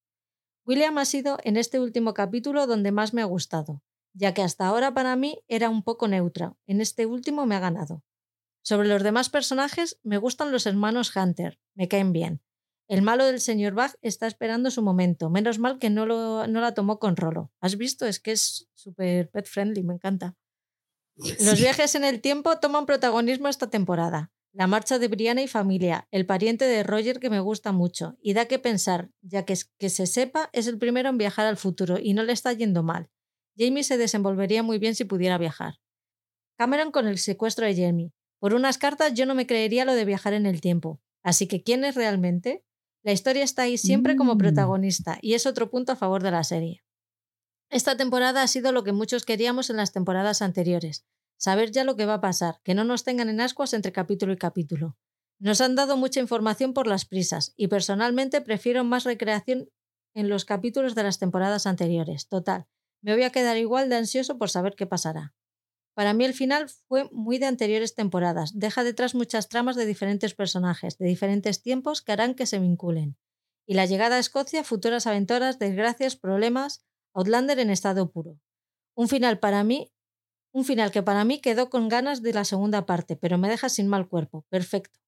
[0.66, 3.82] William ha sido en este último capítulo donde más me ha gustado,
[4.14, 6.56] ya que hasta ahora para mí era un poco neutra.
[6.66, 8.02] En este último me ha ganado.
[8.62, 12.42] Sobre los demás personajes, me gustan los hermanos Hunter, me caen bien.
[12.88, 15.30] El malo del señor Bach está esperando su momento.
[15.30, 17.52] Menos mal que no, lo, no la tomó con Rolo.
[17.60, 18.06] ¿Has visto?
[18.06, 20.34] Es que es súper pet friendly, me encanta.
[21.16, 24.32] Los viajes en el tiempo toman protagonismo esta temporada.
[24.56, 28.32] La marcha de Brianna y familia, el pariente de Roger que me gusta mucho, y
[28.32, 31.98] da que pensar, ya que, que se sepa, es el primero en viajar al futuro
[32.02, 33.10] y no le está yendo mal.
[33.58, 35.74] Jamie se desenvolvería muy bien si pudiera viajar.
[36.56, 38.14] Cameron con el secuestro de Jamie.
[38.38, 41.02] Por unas cartas yo no me creería lo de viajar en el tiempo.
[41.22, 42.64] Así que ¿quién es realmente?
[43.02, 46.44] La historia está ahí siempre como protagonista y es otro punto a favor de la
[46.44, 46.82] serie.
[47.68, 51.04] Esta temporada ha sido lo que muchos queríamos en las temporadas anteriores.
[51.38, 54.32] Saber ya lo que va a pasar, que no nos tengan en ascuas entre capítulo
[54.32, 54.96] y capítulo.
[55.38, 59.68] Nos han dado mucha información por las prisas y personalmente prefiero más recreación
[60.14, 62.28] en los capítulos de las temporadas anteriores.
[62.28, 62.66] Total,
[63.02, 65.34] me voy a quedar igual de ansioso por saber qué pasará.
[65.94, 70.34] Para mí el final fue muy de anteriores temporadas, deja detrás muchas tramas de diferentes
[70.34, 73.16] personajes, de diferentes tiempos que harán que se vinculen.
[73.68, 76.84] y la llegada a Escocia, futuras aventuras, desgracias, problemas,
[77.14, 78.38] Outlander en estado puro.
[78.94, 79.90] Un final para mí,
[80.56, 83.68] un final que para mí quedó con ganas de la segunda parte, pero me deja
[83.68, 84.46] sin mal cuerpo.
[84.48, 84.98] Perfecto.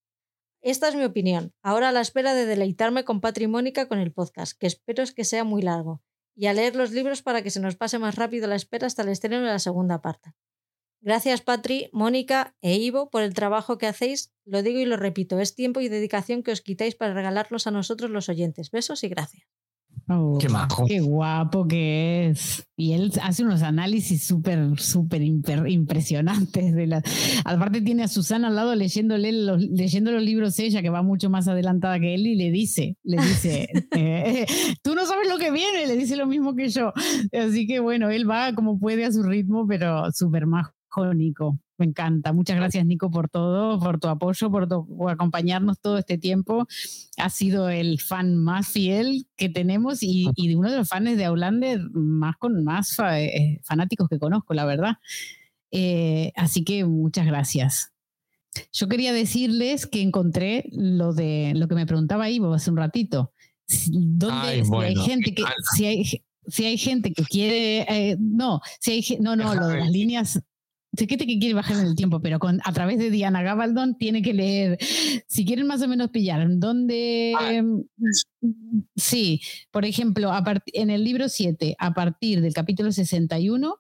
[0.60, 1.54] Esta es mi opinión.
[1.62, 5.24] Ahora a la espera de deleitarme con Patrimónica con el podcast, que espero es que
[5.24, 6.02] sea muy largo,
[6.36, 9.00] y a leer los libros para que se nos pase más rápido la espera hasta
[9.00, 10.34] el estreno de la segunda parte.
[11.00, 14.34] Gracias, Patri, Mónica e Ivo, por el trabajo que hacéis.
[14.44, 17.70] Lo digo y lo repito, es tiempo y dedicación que os quitáis para regalarlos a
[17.70, 18.70] nosotros los oyentes.
[18.70, 19.46] Besos y gracias.
[20.10, 20.86] Oh, Qué majo.
[20.86, 22.66] Qué guapo que es.
[22.76, 26.74] Y él hace unos análisis súper, súper impresionantes.
[26.74, 27.02] De la...
[27.44, 31.28] Aparte tiene a Susana al lado leyéndole los, leyendo los libros ella, que va mucho
[31.28, 34.46] más adelantada que él, y le dice, le dice, eh,
[34.82, 36.92] tú no sabes lo que viene, le dice lo mismo que yo.
[37.32, 40.72] Así que bueno, él va como puede a su ritmo, pero súper majo,
[41.14, 41.58] Nico.
[41.78, 42.32] Me encanta.
[42.32, 46.66] Muchas gracias, Nico, por todo, por tu apoyo, por, tu- por acompañarnos todo este tiempo.
[47.18, 51.16] Ha sido el fan más fiel que tenemos y, y de uno de los fans
[51.16, 54.96] de Aulander más con más fa- eh, fanáticos que conozco, la verdad.
[55.70, 57.92] Eh, así que muchas gracias.
[58.72, 63.32] Yo quería decirles que encontré lo de lo que me preguntaba Ivo hace un ratito.
[63.66, 65.44] Si- ¿Dónde Ay, si bueno, hay gente que
[65.76, 66.04] si hay,
[66.46, 70.40] si hay gente que quiere eh, no, si hay no, no, lo de las líneas
[70.98, 73.96] Sé que te quiere bajar en el tiempo, pero con, a través de Diana Gabaldon
[73.98, 74.78] tiene que leer.
[75.28, 77.34] Si quieren más o menos pillar, ¿dónde?
[77.38, 77.62] Ah.
[78.96, 83.76] Sí, por ejemplo, a part- en el libro 7, a partir del capítulo 61,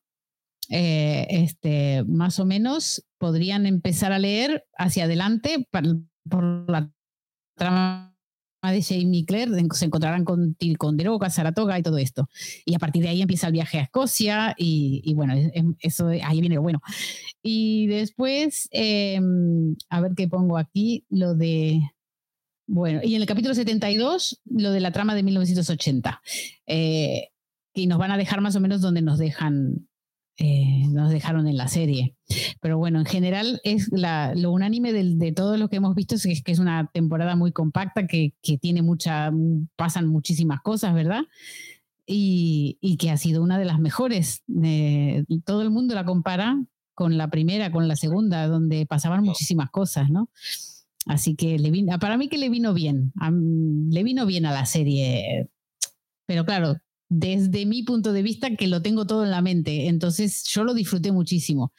[0.70, 6.92] eh, este, más o menos podrían empezar a leer hacia adelante por la
[7.56, 8.14] trama
[8.62, 12.28] de Jamie Clare, se encontrarán con, con Deroga, Saratoga y todo esto.
[12.64, 16.08] Y a partir de ahí empieza el viaje a Escocia y, bueno, es- es- eso
[16.08, 16.80] ahí viene bueno.
[17.42, 19.20] Y después, eh,
[19.88, 21.80] a ver qué pongo aquí, lo de...
[22.70, 26.20] Bueno, y en el capítulo 72, lo de la trama de 1980,
[26.66, 27.28] eh,
[27.72, 29.88] que nos van a dejar más o menos donde nos dejan,
[30.38, 32.14] eh, nos dejaron en la serie.
[32.60, 36.14] Pero bueno, en general es la, lo unánime del- de, todo lo que hemos visto
[36.14, 39.30] es que, es que es una temporada muy compacta, que, que tiene mucha,
[39.76, 41.22] pasan muchísimas cosas, ¿verdad?
[42.06, 44.42] Y, y que ha sido una de las mejores.
[44.64, 46.56] Eh, todo el mundo la compara
[46.94, 50.30] con la primera, con la segunda, donde pasaban muchísimas cosas, ¿no?
[51.06, 54.52] Así que le vino, para mí que le vino bien, a le vino bien a
[54.52, 55.48] la serie.
[56.26, 56.76] Pero claro,
[57.08, 60.74] desde mi punto de vista, que lo tengo todo en la mente, entonces yo lo
[60.74, 61.72] disfruté muchísimo.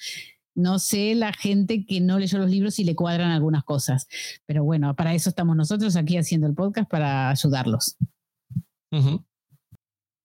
[0.56, 4.08] No sé la gente que no leyó los libros si le cuadran algunas cosas,
[4.46, 7.96] pero bueno, para eso estamos nosotros aquí haciendo el podcast para ayudarlos.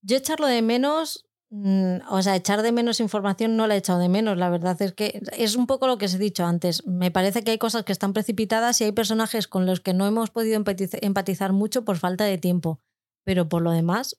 [0.03, 3.99] Yo echarlo de menos, mm, o sea, echar de menos información no la he echado
[4.01, 4.37] de menos.
[4.37, 6.87] La verdad es que es un poco lo que os he dicho antes.
[6.87, 10.07] Me parece que hay cosas que están precipitadas y hay personajes con los que no
[10.07, 12.81] hemos podido empatiz- empatizar mucho por falta de tiempo.
[13.25, 14.17] Pero por lo demás,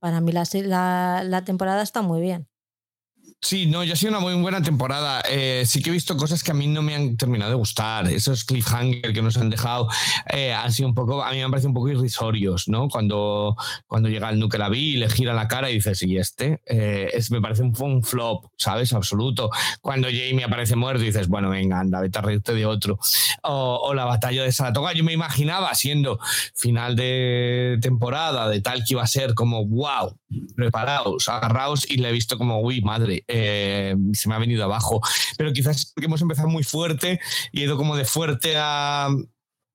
[0.00, 2.48] para mí la, la, la temporada está muy bien.
[3.44, 5.20] Sí, no, ya ha sido una muy buena temporada.
[5.28, 8.06] Eh, sí que he visto cosas que a mí no me han terminado de gustar.
[8.06, 9.88] Esos cliffhanger que nos han dejado
[10.32, 12.88] eh, han sido un poco, a mí me han parecido un poco irrisorios, ¿no?
[12.88, 13.56] Cuando,
[13.88, 16.62] cuando llega el Nuke la vi le gira la cara y dices, ¿y este?
[16.66, 18.92] Eh, es, me parece un, un flop, ¿sabes?
[18.92, 19.50] Absoluto.
[19.80, 23.00] Cuando Jamie aparece muerto y dices, bueno, venga, anda, vete a reírte de otro.
[23.42, 26.20] O, o la batalla de Saratoga, yo me imaginaba siendo
[26.54, 30.16] final de temporada, de tal que iba a ser como, wow,
[30.54, 35.00] preparaos, agarraos y le he visto como, uy, madre, eh, se me ha venido abajo.
[35.36, 37.20] Pero quizás porque hemos empezado muy fuerte
[37.52, 39.08] y he ido como de fuerte a...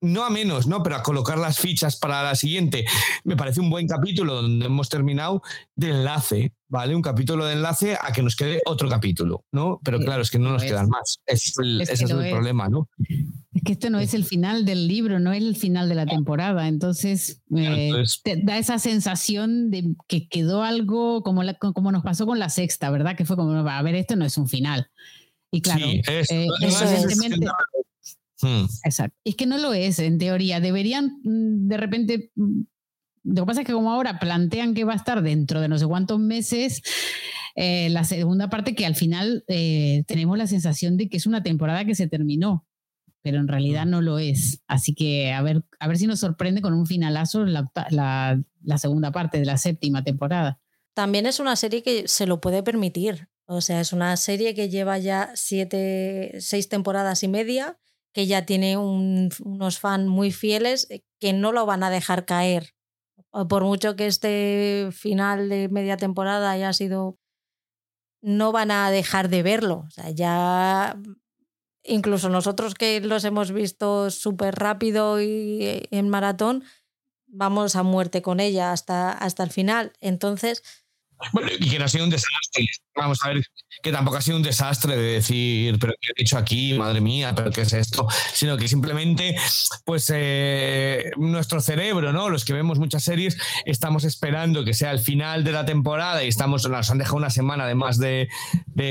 [0.00, 0.82] No a menos, ¿no?
[0.84, 2.84] Pero a colocar las fichas para la siguiente.
[3.24, 5.42] Me parece un buen capítulo donde hemos terminado
[5.74, 6.94] de enlace, ¿vale?
[6.94, 9.80] Un capítulo de enlace a que nos quede otro capítulo, ¿no?
[9.82, 10.70] Pero claro, es que no nos es.
[10.70, 11.18] quedan más.
[11.26, 12.32] Ese es el, Es ese es el es.
[12.32, 12.88] problema, ¿no?
[13.52, 16.06] Es que esto no es el final del libro, no es el final de la
[16.06, 21.90] temporada, entonces, eh, Entonces- te da esa sensación de que quedó algo como, la- como
[21.90, 23.16] nos pasó con la sexta, ¿verdad?
[23.16, 24.88] Que fue como, a ver, esto no es un final.
[25.50, 26.20] Y claro, Sí, eh,
[26.60, 27.02] eso es.
[27.02, 27.46] evidentemente,
[28.40, 28.66] Hmm.
[28.84, 29.16] Exacto.
[29.24, 30.60] Es que no lo es, en teoría.
[30.60, 32.30] Deberían mm, de repente.
[32.36, 32.60] mm,
[33.24, 35.76] Lo que pasa es que como ahora plantean que va a estar dentro de no
[35.78, 36.82] sé cuántos meses,
[37.56, 41.42] eh, la segunda parte que al final eh, tenemos la sensación de que es una
[41.42, 42.64] temporada que se terminó,
[43.22, 44.62] pero en realidad no lo es.
[44.68, 47.70] Así que a ver, a ver si nos sorprende con un finalazo la-
[48.62, 50.60] la segunda parte de la séptima temporada.
[50.94, 53.28] También es una serie que se lo puede permitir.
[53.46, 57.78] O sea, es una serie que lleva ya siete, seis temporadas y media,
[58.14, 62.24] que ya tiene un- unos fans muy fieles eh, que no lo van a dejar
[62.26, 62.74] caer.
[63.48, 67.18] Por mucho que este final de media temporada haya sido.
[68.20, 69.86] No van a dejar de verlo.
[70.14, 70.98] Ya.
[71.84, 76.64] Incluso nosotros que los hemos visto súper rápido y eh, en maratón,
[77.26, 79.92] vamos a muerte con ella hasta, hasta el final.
[80.00, 80.62] Entonces,
[81.32, 82.66] bueno, y que no ha sido un desastre.
[82.94, 83.42] Vamos a ver,
[83.82, 86.74] que tampoco ha sido un desastre de decir, pero ¿qué he hecho aquí?
[86.74, 88.06] Madre mía, pero ¿qué es esto?
[88.34, 89.36] Sino que simplemente,
[89.84, 92.28] pues eh, nuestro cerebro, ¿no?
[92.28, 96.28] Los que vemos muchas series, estamos esperando que sea el final de la temporada y
[96.28, 98.28] estamos, nos han dejado una semana además de,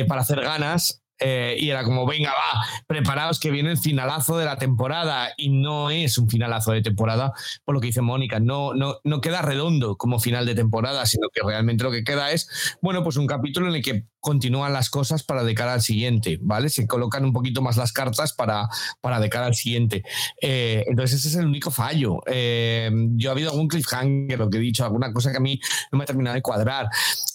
[0.07, 4.45] para hacer ganas eh, y era como, venga, va, preparaos que viene el finalazo de
[4.45, 7.33] la temporada y no es un finalazo de temporada,
[7.65, 11.29] por lo que dice Mónica, no, no, no queda redondo como final de temporada, sino
[11.29, 14.89] que realmente lo que queda es, bueno, pues un capítulo en el que continúan las
[14.89, 16.69] cosas para de cara al siguiente, ¿vale?
[16.69, 18.67] Se colocan un poquito más las cartas para,
[18.99, 20.03] para de cara al siguiente.
[20.41, 22.19] Eh, entonces ese es el único fallo.
[22.25, 25.59] Eh, yo ha habido algún cliffhanger, lo que he dicho, alguna cosa que a mí
[25.91, 26.89] no me ha terminado de cuadrar,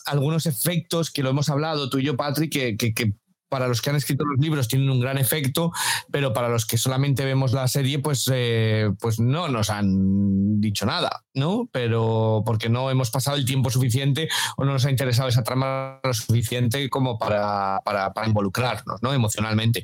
[0.04, 3.14] algunos efectos que lo hemos hablado tú y yo, Patrick, que,
[3.52, 5.72] para los que han escrito los libros tienen un gran efecto,
[6.10, 10.86] pero para los que solamente vemos la serie, pues, eh, pues no nos han dicho
[10.86, 11.68] nada, ¿no?
[11.70, 16.00] Pero porque no hemos pasado el tiempo suficiente o no nos ha interesado esa trama
[16.02, 19.12] lo suficiente como para, para, para involucrarnos, ¿no?
[19.12, 19.82] Emocionalmente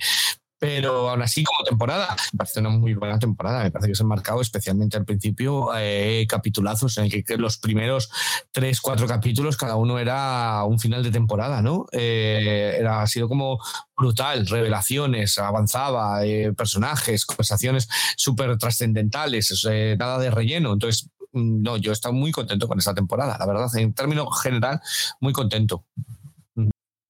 [0.59, 3.63] pero aún así como temporada me parece una muy buena temporada.
[3.63, 7.59] Me parece que se han marcado especialmente al principio eh, capitulazos en el que, los
[7.59, 8.11] primeros
[8.51, 13.29] tres cuatro capítulos cada uno era un final de temporada no eh, era ha sido
[13.29, 13.61] como
[13.97, 19.65] brutal revelaciones avanzaba eh, personajes conversaciones súper trascendentales
[19.99, 20.73] nada de relleno.
[20.73, 24.27] Entonces mm, no yo he estado muy contento con esta temporada la verdad en términos
[24.43, 24.81] general
[25.21, 25.85] muy contento.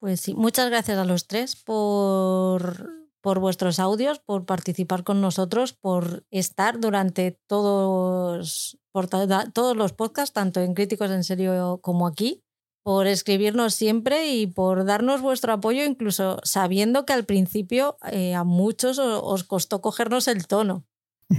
[0.01, 5.73] Pues sí, muchas gracias a los tres por por vuestros audios, por participar con nosotros,
[5.73, 12.43] por estar durante todos, por todos los podcasts, tanto en Críticos en Serio como aquí,
[12.83, 18.45] por escribirnos siempre y por darnos vuestro apoyo, incluso sabiendo que al principio eh, a
[18.45, 20.87] muchos os, costó cogernos el tono.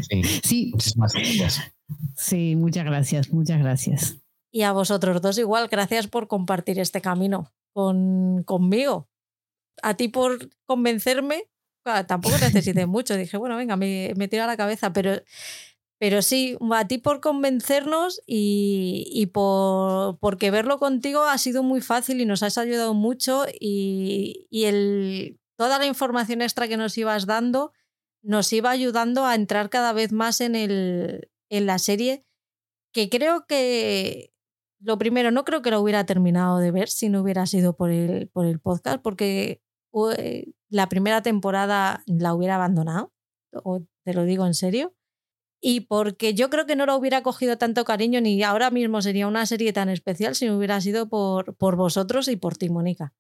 [0.07, 0.73] Sí, sí.
[0.95, 1.73] gracias.
[2.15, 4.17] Sí, muchas gracias, muchas gracias.
[4.51, 9.09] Y a vosotros dos igual, gracias por compartir este camino con, conmigo.
[9.81, 11.49] A ti por convencerme
[12.07, 13.15] tampoco necesité mucho.
[13.15, 15.21] Dije, bueno, venga, me, me tira la cabeza, pero,
[15.99, 21.81] pero sí, a ti por convencernos y, y por, porque verlo contigo ha sido muy
[21.81, 26.97] fácil y nos has ayudado mucho y, y el, toda la información extra que nos
[26.97, 27.73] ibas dando
[28.21, 32.25] nos iba ayudando a entrar cada vez más en, el, en la serie,
[32.93, 34.33] que creo que
[34.79, 37.91] lo primero, no creo que lo hubiera terminado de ver si no hubiera sido por
[37.91, 39.61] el, por el podcast, porque
[40.69, 43.11] la primera temporada la hubiera abandonado,
[43.51, 44.93] o te lo digo en serio,
[45.61, 49.27] y porque yo creo que no lo hubiera cogido tanto cariño ni ahora mismo sería
[49.27, 53.13] una serie tan especial si no hubiera sido por, por vosotros y por ti, Mónica.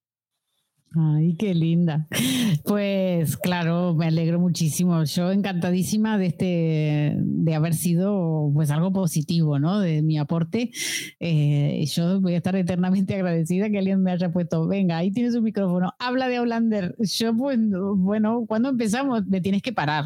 [0.95, 2.07] Ay, qué linda.
[2.65, 5.03] Pues claro, me alegro muchísimo.
[5.03, 9.79] Yo encantadísima de este, de haber sido pues algo positivo, ¿no?
[9.79, 10.71] De mi aporte.
[11.19, 15.35] Eh, yo voy a estar eternamente agradecida que alguien me haya puesto, venga, ahí tienes
[15.35, 16.95] un micrófono, habla de Outlander.
[16.99, 17.59] Yo, pues,
[17.97, 20.05] bueno, cuando empezamos me tienes que parar.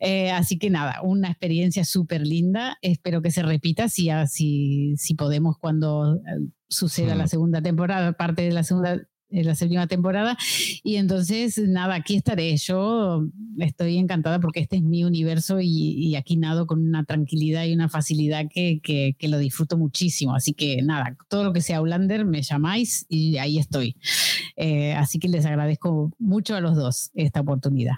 [0.00, 2.78] Eh, así que nada, una experiencia súper linda.
[2.82, 6.20] Espero que se repita si, si, si podemos cuando eh,
[6.68, 9.00] suceda la segunda temporada, parte de la segunda
[9.30, 10.36] en la séptima temporada.
[10.82, 12.56] Y entonces, nada, aquí estaré.
[12.56, 13.26] Yo
[13.58, 17.88] estoy encantada porque este es mi universo y, aquí nado con una tranquilidad y una
[17.88, 20.34] facilidad que, que, lo disfruto muchísimo.
[20.34, 23.96] Así que nada, todo lo que sea Outlander me llamáis y ahí estoy.
[24.56, 27.96] Eh, así que les agradezco mucho a los dos esta oportunidad.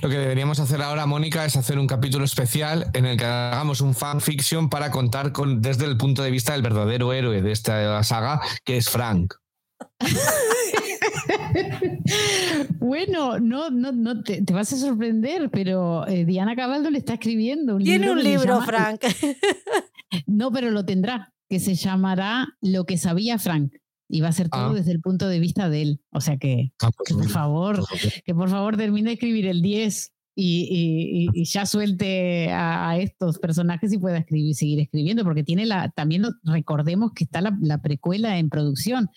[0.00, 3.80] Lo que deberíamos hacer ahora, Mónica, es hacer un capítulo especial en el que hagamos
[3.80, 8.02] un fanfiction para contar con, desde el punto de vista del verdadero héroe de esta
[8.02, 9.34] saga, que es Frank.
[12.78, 17.76] bueno, no, no, no te, vas a sorprender, pero eh, Diana Cabaldo le está escribiendo
[17.76, 19.02] un Tiene un libro, Frank.
[20.26, 23.72] no, pero lo tendrá, que se llamará Lo que sabía Frank.
[24.08, 24.74] Y va a ser todo ah.
[24.74, 26.00] desde el punto de vista de él.
[26.12, 27.84] O sea que, ah, pues que por favor,
[28.24, 33.98] que por favor termine de escribir el 10 y, ya suelte a, estos personajes y
[33.98, 39.08] pueda escribir, seguir escribiendo, porque tiene la, también recordemos que está la, precuela en producción.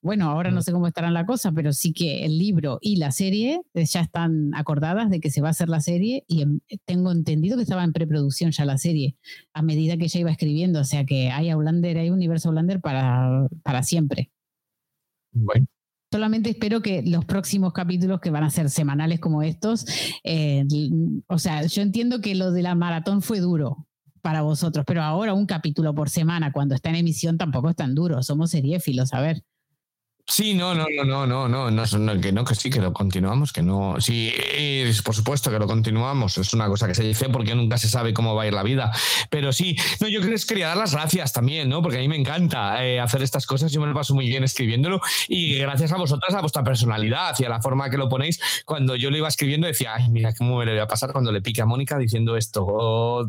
[0.00, 3.10] Bueno, ahora no sé cómo estarán la cosa, pero sí que el libro y la
[3.10, 6.44] serie eh, ya están acordadas de que se va a hacer la serie y
[6.84, 9.16] tengo entendido que estaba en preproducción ya la serie
[9.52, 13.48] a medida que ella iba escribiendo, o sea que hay Outlander, hay universo Outlander para,
[13.62, 14.30] para siempre.
[15.32, 15.66] Bueno.
[16.12, 19.86] Solamente espero que los próximos capítulos que van a ser semanales como estos,
[20.24, 20.64] eh,
[21.28, 23.86] o sea, yo entiendo que lo de la maratón fue duro
[24.20, 27.94] para vosotros, pero ahora un capítulo por semana cuando está en emisión tampoco es tan
[27.94, 29.44] duro, somos seriéfilos, a ver.
[30.30, 33.52] Sí, no, no, no, no, no, no, no, que no, que sí, que lo continuamos,
[33.52, 34.32] que no, sí,
[35.04, 38.14] por supuesto que lo continuamos, es una cosa que se dice porque nunca se sabe
[38.14, 38.92] cómo va a ir la vida,
[39.28, 41.82] pero sí, no, yo les quería dar las gracias también, ¿no?
[41.82, 44.44] Porque a mí me encanta eh, hacer estas cosas, yo me lo paso muy bien
[44.44, 48.40] escribiéndolo y gracias a vosotras, a vuestra personalidad y a la forma que lo ponéis,
[48.64, 51.32] cuando yo lo iba escribiendo decía, ay, mira cómo me le voy a pasar cuando
[51.32, 53.28] le pique a Mónica diciendo esto, o,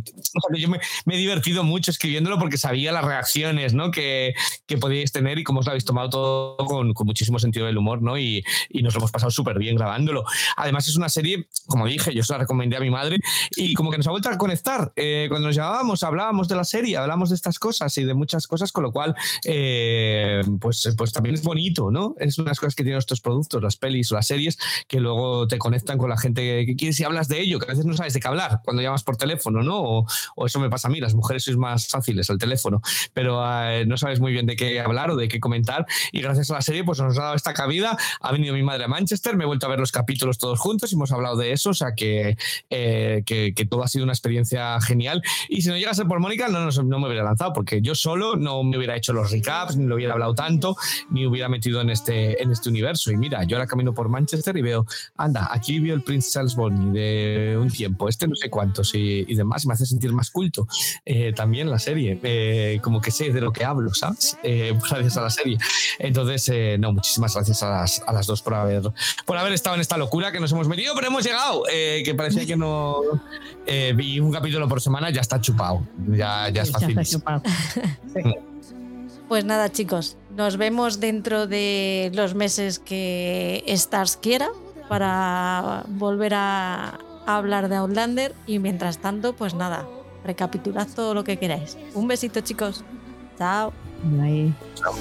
[0.56, 3.90] yo me, he divertido mucho escribiéndolo porque sabía las reacciones, ¿no?
[3.90, 4.36] Que,
[4.68, 7.78] que podíais tener y cómo os lo habéis tomado todo con con, muchísimo sentido del
[7.78, 8.18] humor, ¿no?
[8.18, 8.44] Y,
[8.82, 10.24] nos hemos pasado súper bien grabándolo.
[10.58, 13.18] Además, es una serie, como dije, yo se la recomendé a mi madre
[13.56, 14.92] y como que nos ha vuelto a conectar.
[14.96, 18.48] Eh, cuando nos llamábamos, hablábamos de la serie, hablábamos de estas cosas y de muchas
[18.48, 22.16] cosas, con lo cual, eh, pues, pues también es bonito, ¿no?
[22.18, 25.60] Es unas cosas que tienen estos productos, las pelis o las series, que luego te
[25.60, 28.14] conectan con la gente que quieres y hablas de ello, que a veces no sabes
[28.14, 30.06] de qué hablar cuando llamas por teléfono, ¿no?
[30.36, 32.82] O, eso me pasa a mí, las mujeres sois más fáciles al teléfono,
[33.14, 36.50] pero eh, no sabes muy bien de qué hablar o de qué comentar y gracias
[36.52, 37.98] a la serie pues nos ha dado esta cabida.
[38.22, 40.92] Ha venido mi madre a Manchester, me he vuelto a ver los capítulos todos juntos
[40.92, 42.38] y hemos hablado de eso, o sea que,
[42.70, 45.22] eh, que, todo ha sido una experiencia genial.
[45.50, 48.64] Y si no llegase por Mónica, no, no, me hubiera lanzado, porque yo solo no
[48.64, 50.76] me hubiera hecho los recaps, ni lo hubiera hablado tanto,
[51.10, 53.12] ni hubiera metido en este, en este universo.
[53.12, 54.86] Y mira, yo ahora camino por Manchester y veo,
[55.18, 59.26] anda, aquí vivió el Prince Charles Bonny de un tiempo, este no sé cuántos y,
[59.28, 60.68] y demás, me hace sentir más culto.
[61.06, 64.38] Eh, también la serie, eh, como que sé de lo que hablo, ¿sabes?
[64.44, 65.58] gracias a la serie.
[66.00, 68.84] Entonces, no, muchísimas gracias a las, dos por haber,
[69.26, 72.16] por haber estado en esta locura que nos hemos metido, pero hemos llegado, eh, que
[72.16, 73.02] parecía que no
[73.66, 77.00] eh, vi un capítulo por semana, ya está chupado, ya, ya es fácil.
[79.32, 84.50] Pues nada, chicos, nos vemos dentro de los meses que Stars quiera
[84.90, 89.88] para volver a, hablar de Outlander y mientras tanto, pues nada,
[90.26, 91.78] recapitulad todo lo que queráis.
[91.94, 92.84] Un besito, chicos.
[93.38, 93.72] Chao.
[94.04, 94.54] Bye.
[94.76, 94.94] Chao.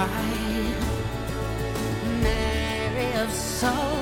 [0.00, 0.74] cry.
[2.22, 3.99] Mary of soul.